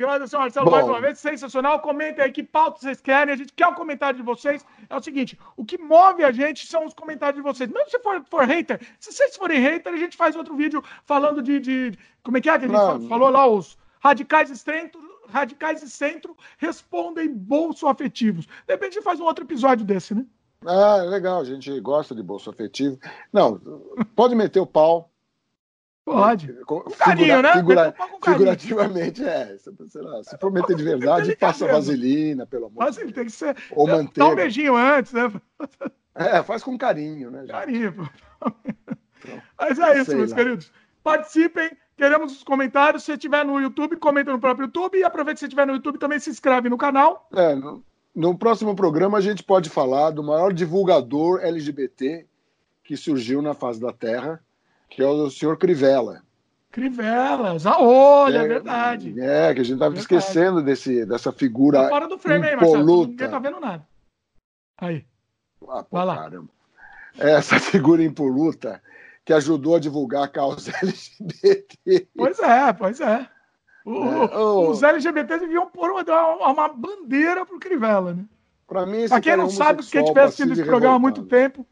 Agradecer 0.00 0.36
ao 0.36 0.42
Marcelo 0.42 0.66
Bom. 0.66 0.70
mais 0.72 0.86
uma 0.86 1.00
vez, 1.00 1.18
sensacional. 1.18 1.80
Comentem 1.80 2.24
aí 2.24 2.30
que 2.30 2.42
pauta 2.44 2.78
vocês 2.78 3.00
querem. 3.00 3.34
A 3.34 3.36
gente 3.36 3.52
quer 3.52 3.66
o 3.66 3.74
comentário 3.74 4.16
de 4.16 4.22
vocês. 4.22 4.64
É 4.88 4.96
o 4.96 5.02
seguinte: 5.02 5.38
o 5.56 5.64
que 5.64 5.76
move 5.78 6.22
a 6.22 6.30
gente 6.30 6.66
são 6.66 6.84
os 6.86 6.94
comentários 6.94 7.42
de 7.42 7.48
vocês. 7.48 7.68
Mesmo 7.70 7.90
se 7.90 7.98
for, 7.98 8.22
for 8.30 8.44
hater, 8.44 8.80
se 9.00 9.12
vocês 9.12 9.36
forem 9.36 9.60
hater, 9.60 9.92
a 9.92 9.96
gente 9.96 10.16
faz 10.16 10.36
outro 10.36 10.54
vídeo 10.56 10.82
falando 11.04 11.42
de. 11.42 11.58
de- 11.58 11.98
como 12.22 12.36
é 12.36 12.40
que 12.40 12.48
é 12.48 12.58
que 12.58 12.64
a 12.64 12.68
gente 12.68 12.76
Não. 12.76 13.00
fa- 13.02 13.08
falou 13.08 13.30
lá? 13.30 13.46
Os 13.46 13.76
radicais 14.00 14.50
centro, 14.60 15.00
radicais 15.30 15.80
de 15.80 15.88
centro 15.90 16.36
respondem 16.58 17.32
bolso 17.32 17.86
afetivos. 17.86 18.46
De 18.46 18.72
repente 18.72 18.92
a 18.92 18.94
gente 18.94 19.04
faz 19.04 19.20
um 19.20 19.24
outro 19.24 19.44
episódio 19.44 19.84
desse, 19.84 20.14
né? 20.14 20.24
Ah, 20.66 20.96
legal, 21.02 21.40
a 21.40 21.44
gente 21.44 21.78
gosta 21.80 22.14
de 22.14 22.22
bolso 22.22 22.50
afetivo. 22.50 22.98
Não, 23.32 23.58
pode 24.16 24.34
meter 24.34 24.58
o 24.60 24.66
pau. 24.66 25.10
Pode. 26.04 26.52
Com 26.64 26.80
carinho, 26.98 27.42
né? 27.42 27.52
figura- 27.52 27.94
figurativamente, 28.24 29.22
é. 29.22 29.56
Sei 29.88 30.00
lá, 30.02 30.24
se 30.24 30.38
for 30.38 30.50
meter 30.50 30.74
de 30.74 30.82
verdade, 30.82 31.36
passa 31.36 31.66
vaselina, 31.66 32.46
pelo 32.46 32.66
amor 32.66 32.78
Mas 32.84 32.94
de 32.96 33.02
Deus. 33.02 33.12
tem 33.12 33.24
que 33.26 33.30
ser. 33.30 33.54
Ou 33.72 33.86
Dá 33.86 33.94
um 33.94 33.96
manteiga. 34.04 34.34
beijinho 34.34 34.74
antes, 34.74 35.12
né? 35.12 35.30
É, 36.14 36.42
faz 36.42 36.64
com 36.64 36.76
carinho, 36.78 37.30
né? 37.30 37.40
gente? 37.40 37.50
Carinho. 37.50 38.10
Mas 39.60 39.78
é 39.78 40.00
isso, 40.00 40.16
meus 40.16 40.30
lá. 40.30 40.36
queridos. 40.36 40.72
Participem, 41.02 41.70
queremos 41.98 42.32
os 42.32 42.42
comentários. 42.42 43.02
Se 43.02 43.12
estiver 43.12 43.44
no 43.44 43.60
YouTube, 43.60 43.96
comenta 43.96 44.32
no 44.32 44.40
próprio 44.40 44.66
YouTube. 44.66 44.96
E 44.96 45.04
aproveita 45.04 45.40
você 45.40 45.46
estiver 45.46 45.66
no 45.66 45.74
YouTube, 45.74 45.98
também 45.98 46.18
se 46.18 46.30
inscreve 46.30 46.68
no 46.70 46.78
canal. 46.78 47.28
É, 47.34 47.54
no, 47.54 47.84
no 48.14 48.38
próximo 48.38 48.74
programa 48.74 49.18
a 49.18 49.20
gente 49.20 49.42
pode 49.42 49.68
falar 49.68 50.10
do 50.12 50.22
maior 50.22 50.52
divulgador 50.52 51.40
LGBT 51.42 52.24
que 52.84 52.96
surgiu 52.96 53.42
na 53.42 53.52
face 53.52 53.78
da 53.78 53.92
Terra, 53.92 54.40
que 54.88 55.02
é 55.02 55.06
o 55.06 55.28
senhor 55.28 55.58
Crivella. 55.58 56.22
Crivelas. 56.70 57.66
Ah, 57.66 57.80
olha, 57.80 58.38
é, 58.38 58.48
verdade. 58.48 59.20
É, 59.20 59.52
que 59.54 59.60
a 59.60 59.64
gente 59.64 59.74
estava 59.74 59.94
Verdade. 59.94 60.00
esquecendo 60.00 60.62
desse, 60.62 61.04
dessa 61.04 61.32
figura. 61.32 61.88
Fora 61.88 62.06
do 62.06 62.18
frame 62.18 62.46
aí, 62.46 62.56
Marcelo. 62.56 62.82
impoluta. 62.82 63.10
Ninguém 63.10 63.28
tá 63.30 63.38
vendo 63.38 63.60
nada. 63.60 63.86
Aí. 64.78 65.04
Ah, 65.68 65.82
pô, 65.82 65.96
Vai 65.96 66.06
lá. 66.06 66.16
caramba. 66.16 66.48
Essa 67.18 67.58
figura 67.60 68.02
impoluta 68.02 68.80
que 69.28 69.32
ajudou 69.34 69.76
a 69.76 69.78
divulgar 69.78 70.22
a 70.22 70.28
causa 70.28 70.72
LGBT. 70.82 72.08
Pois 72.16 72.38
é, 72.38 72.72
pois 72.72 72.98
é. 72.98 73.28
O- 73.84 74.04
É, 74.04 74.38
o- 74.38 74.40
ô. 74.40 74.70
Os 74.70 74.82
LGBTs 74.82 75.40
deviam 75.40 75.66
pôr 75.66 75.90
uma, 75.90 76.00
uma, 76.02 76.48
uma 76.50 76.68
bandeira 76.68 77.44
pro 77.44 77.58
Crivella, 77.58 78.14
né? 78.14 78.24
Para 78.66 78.86
mim, 78.86 78.96
esse 79.00 79.08
Pra 79.08 79.20
quem 79.20 79.36
não 79.36 79.50
sabe, 79.50 79.84
quem 79.84 80.02
tiver 80.02 80.22
assistindo 80.22 80.52
esse 80.54 80.64
programa 80.64 80.96
há 80.96 80.98
muito 80.98 81.22
tempo, 81.24 81.66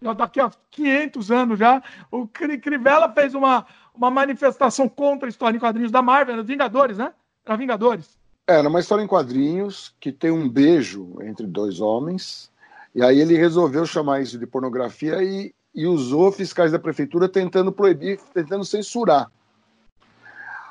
já 0.00 0.12
daqui 0.12 0.38
a 0.38 0.52
500 0.70 1.30
anos 1.32 1.58
já, 1.58 1.82
o 2.12 2.28
Cri- 2.28 2.58
Crivella 2.58 3.12
fez 3.12 3.34
uma, 3.34 3.66
uma 3.92 4.08
manifestação 4.08 4.88
contra 4.88 5.26
a 5.26 5.30
história 5.30 5.56
em 5.56 5.60
quadrinhos 5.60 5.90
da 5.90 6.00
Marvel, 6.02 6.34
era 6.34 6.44
Vingadores, 6.44 6.96
né? 6.96 7.12
Era 7.44 7.56
Vingadores. 7.56 8.16
Era 8.46 8.68
uma 8.68 8.78
história 8.78 9.02
em 9.02 9.08
quadrinhos 9.08 9.92
que 9.98 10.12
tem 10.12 10.30
um 10.30 10.48
beijo 10.48 11.16
entre 11.22 11.44
dois 11.44 11.80
homens. 11.80 12.52
E 12.94 13.02
aí 13.02 13.18
ele 13.20 13.36
resolveu 13.36 13.84
chamar 13.84 14.20
isso 14.22 14.38
de 14.38 14.46
pornografia 14.46 15.20
e, 15.24 15.52
e 15.74 15.86
usou 15.86 16.32
fiscais 16.32 16.72
da 16.72 16.78
prefeitura 16.78 17.28
tentando 17.28 17.70
proibir, 17.72 18.18
tentando 18.34 18.64
censurar. 18.64 19.30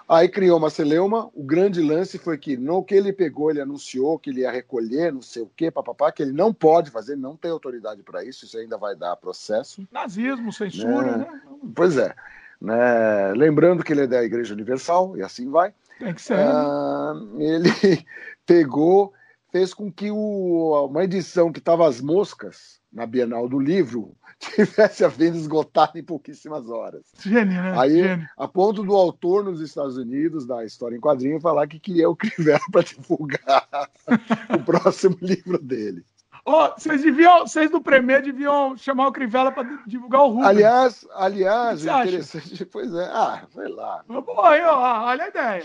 Aí 0.07 0.27
criou 0.27 0.57
uma 0.57 0.71
celeuma. 0.71 1.29
O 1.35 1.43
grande 1.43 1.81
lance 1.81 2.17
foi 2.17 2.35
que 2.37 2.57
no 2.57 2.83
que 2.83 2.95
ele 2.95 3.13
pegou, 3.13 3.51
ele 3.51 3.61
anunciou 3.61 4.17
que 4.17 4.31
ele 4.31 4.41
ia 4.41 4.49
recolher, 4.51 5.13
não 5.13 5.21
sei 5.21 5.43
o 5.43 5.51
quê, 5.55 5.69
papapá, 5.69 6.11
que 6.11 6.23
ele 6.23 6.31
não 6.31 6.51
pode 6.51 6.89
fazer, 6.89 7.15
não 7.15 7.35
tem 7.35 7.51
autoridade 7.51 8.01
para 8.01 8.23
isso, 8.25 8.43
isso 8.45 8.57
ainda 8.57 8.75
vai 8.75 8.95
dar 8.95 9.15
processo. 9.17 9.87
Nazismo, 9.91 10.51
censura, 10.51 11.09
É. 11.11 11.17
né? 11.19 11.41
Pois 11.75 11.95
é. 11.95 12.15
Né? 12.59 13.33
Lembrando 13.35 13.83
que 13.83 13.93
ele 13.93 14.01
é 14.01 14.07
da 14.07 14.23
Igreja 14.23 14.53
Universal, 14.53 15.15
e 15.15 15.21
assim 15.21 15.47
vai. 15.49 15.73
Tem 15.99 16.13
que 16.13 16.21
ser. 16.23 16.37
né? 16.37 16.43
Ah, 16.43 17.13
ele 17.37 17.69
pegou, 18.47 19.13
fez 19.51 19.73
com 19.73 19.91
que 19.91 20.11
o, 20.11 20.87
uma 20.89 21.03
edição 21.03 21.51
que 21.51 21.59
estava 21.59 21.87
às 21.87 22.01
moscas 22.01 22.79
na 22.91 23.05
Bienal 23.05 23.47
do 23.47 23.59
Livro 23.59 24.15
tivesse 24.39 25.03
a 25.03 25.07
venda 25.07 25.37
esgotada 25.37 25.97
em 25.99 26.03
pouquíssimas 26.03 26.69
horas. 26.69 27.05
Gênio, 27.19 27.61
né? 27.61 27.79
Aí, 27.79 28.01
Gênio. 28.01 28.27
a 28.37 28.47
ponto 28.47 28.83
do 28.83 28.95
autor 28.95 29.43
nos 29.43 29.61
Estados 29.61 29.97
Unidos, 29.97 30.45
da 30.45 30.65
história 30.65 30.95
em 30.95 30.99
quadrinho, 31.01 31.39
falar 31.41 31.67
que 31.67 31.79
queria 31.79 32.09
o 32.09 32.15
Crivella 32.15 32.59
para 32.71 32.83
divulgar 32.83 33.67
o 34.53 34.63
próximo 34.63 35.17
livro 35.21 35.57
dele. 35.57 36.03
Ó, 36.45 36.73
vocês 36.75 37.03
deviam, 37.03 37.41
vocês 37.41 37.69
do 37.69 37.81
Premier 37.81 38.23
deviam 38.23 38.75
chamar 38.75 39.07
o 39.07 39.11
Crivella 39.11 39.51
para 39.51 39.83
divulgar 39.85 40.21
o 40.21 40.29
Rubens. 40.29 40.47
Aliás, 40.47 41.07
aliás, 41.13 41.79
O 41.79 41.83
você 41.83 41.89
acha? 41.89 42.07
interessante, 42.07 42.65
pois 42.65 42.93
é, 42.93 43.05
ah, 43.05 43.45
sei 43.53 43.67
lá. 43.67 44.03
Pô, 44.07 44.41
aí, 44.41 44.61
ó, 44.63 45.05
olha 45.05 45.25
a 45.25 45.27
ideia. 45.27 45.63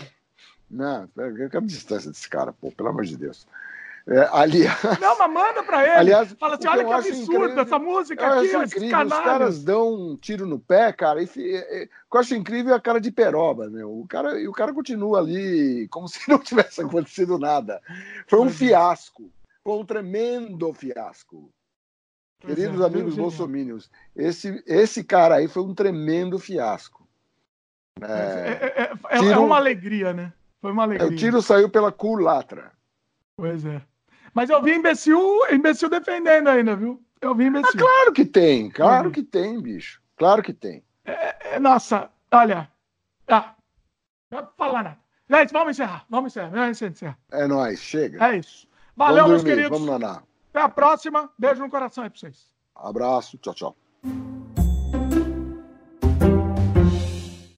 Não, 0.69 1.09
eu 1.15 1.49
quero 1.49 1.65
distância 1.65 2.11
desse 2.11 2.29
cara, 2.29 2.51
pô, 2.51 2.71
pelo 2.71 2.89
amor 2.89 3.05
de 3.05 3.17
Deus. 3.17 3.47
É, 4.07 4.29
aliás, 4.31 4.77
Não, 5.01 5.17
mas 5.17 5.33
manda 5.33 5.63
pra 5.63 5.81
ele. 5.83 5.91
Aliás, 5.93 6.31
Fala 6.39 6.55
assim, 6.55 6.67
olha 6.67 6.85
que 6.85 6.93
absurdo 6.93 7.23
incrível- 7.45 7.59
essa 7.59 7.79
música 7.79 8.27
aqui, 8.27 8.45
esses 8.45 8.71
incrível, 8.73 8.85
os 8.87 8.91
canalhas. 8.91 9.23
caras 9.25 9.63
dão 9.63 9.93
um 9.93 10.15
tiro 10.15 10.45
no 10.45 10.59
pé, 10.59 10.93
cara. 10.93 11.23
E, 11.23 11.27
é- 11.37 11.81
é- 11.81 11.85
o 11.85 11.87
que 12.11 12.17
eu 12.17 12.19
acho 12.19 12.35
incrível 12.35 12.73
é 12.73 12.77
a 12.77 12.79
cara 12.81 13.01
de 13.01 13.11
peroba, 13.11 13.67
meu. 13.67 13.91
O 13.99 14.07
cara, 14.07 14.39
e 14.39 14.47
o 14.47 14.51
cara 14.51 14.71
continua 14.73 15.17
ali 15.19 15.87
como 15.89 16.07
se 16.09 16.29
não 16.29 16.37
tivesse 16.37 16.81
acontecido 16.81 17.39
nada. 17.39 17.81
Foi 18.27 18.39
um 18.39 18.49
fiasco. 18.49 19.31
Foi 19.63 19.73
um 19.73 19.85
tremendo 19.85 20.71
fiasco. 20.71 21.49
Queridos 22.41 22.81
é, 22.81 22.85
amigos 22.85 23.15
bolsomínios, 23.15 23.89
esse, 24.15 24.61
esse 24.67 25.03
cara 25.03 25.37
aí 25.37 25.47
foi 25.47 25.63
um 25.63 25.73
tremendo 25.73 26.37
fiasco. 26.37 27.07
É, 27.99 28.05
É, 28.05 28.11
é- 28.11 28.83
é- 28.83 29.17
é 29.17 29.19
tiro- 29.19 29.43
uma 29.45 29.55
alegria, 29.55 30.13
né? 30.13 30.31
Foi 30.61 30.71
uma 30.71 30.83
alegria. 30.83 31.07
o 31.07 31.15
tiro 31.15 31.41
saiu 31.41 31.69
pela 31.69 31.91
culatra. 31.91 32.71
Pois 33.35 33.65
é. 33.65 33.81
Mas 34.35 34.49
eu 34.51 34.61
vi 34.61 34.75
imbecil, 34.75 35.19
imbecil 35.49 35.89
defendendo 35.89 36.49
ainda, 36.49 36.75
viu? 36.75 37.01
Eu 37.21 37.33
vi 37.33 37.45
imbecil. 37.45 37.79
Claro 37.79 38.11
que 38.13 38.25
tem, 38.25 38.69
claro 38.69 39.07
Uhum. 39.07 39.11
que 39.11 39.23
tem, 39.23 39.59
bicho. 39.59 39.99
Claro 40.17 40.43
que 40.43 40.53
tem. 40.53 40.83
É, 41.05 41.57
nossa, 41.59 42.11
Olha. 42.31 42.69
Ah, 43.29 43.55
não 44.29 44.39
vou 44.41 44.49
falar 44.57 44.83
nada. 44.83 44.99
Gente, 45.29 45.53
vamos 45.53 45.71
encerrar. 45.71 46.05
Vamos 46.09 46.31
encerrar. 46.33 46.49
Vamos 46.49 46.81
encerrar. 46.81 47.17
É 47.31 47.47
nóis, 47.47 47.79
chega. 47.79 48.23
É 48.27 48.37
isso. 48.37 48.67
Valeu, 48.95 49.27
meus 49.27 49.43
queridos. 49.43 49.69
Vamos 49.71 49.87
nanar. 49.87 50.21
Até 50.51 50.61
a 50.61 50.69
próxima. 50.69 51.31
Beijo 51.37 51.61
no 51.63 51.69
coração 51.69 52.03
aí 52.03 52.09
pra 52.09 52.19
vocês. 52.19 52.51
Abraço, 52.75 53.37
tchau, 53.37 53.53
tchau. 53.53 54.34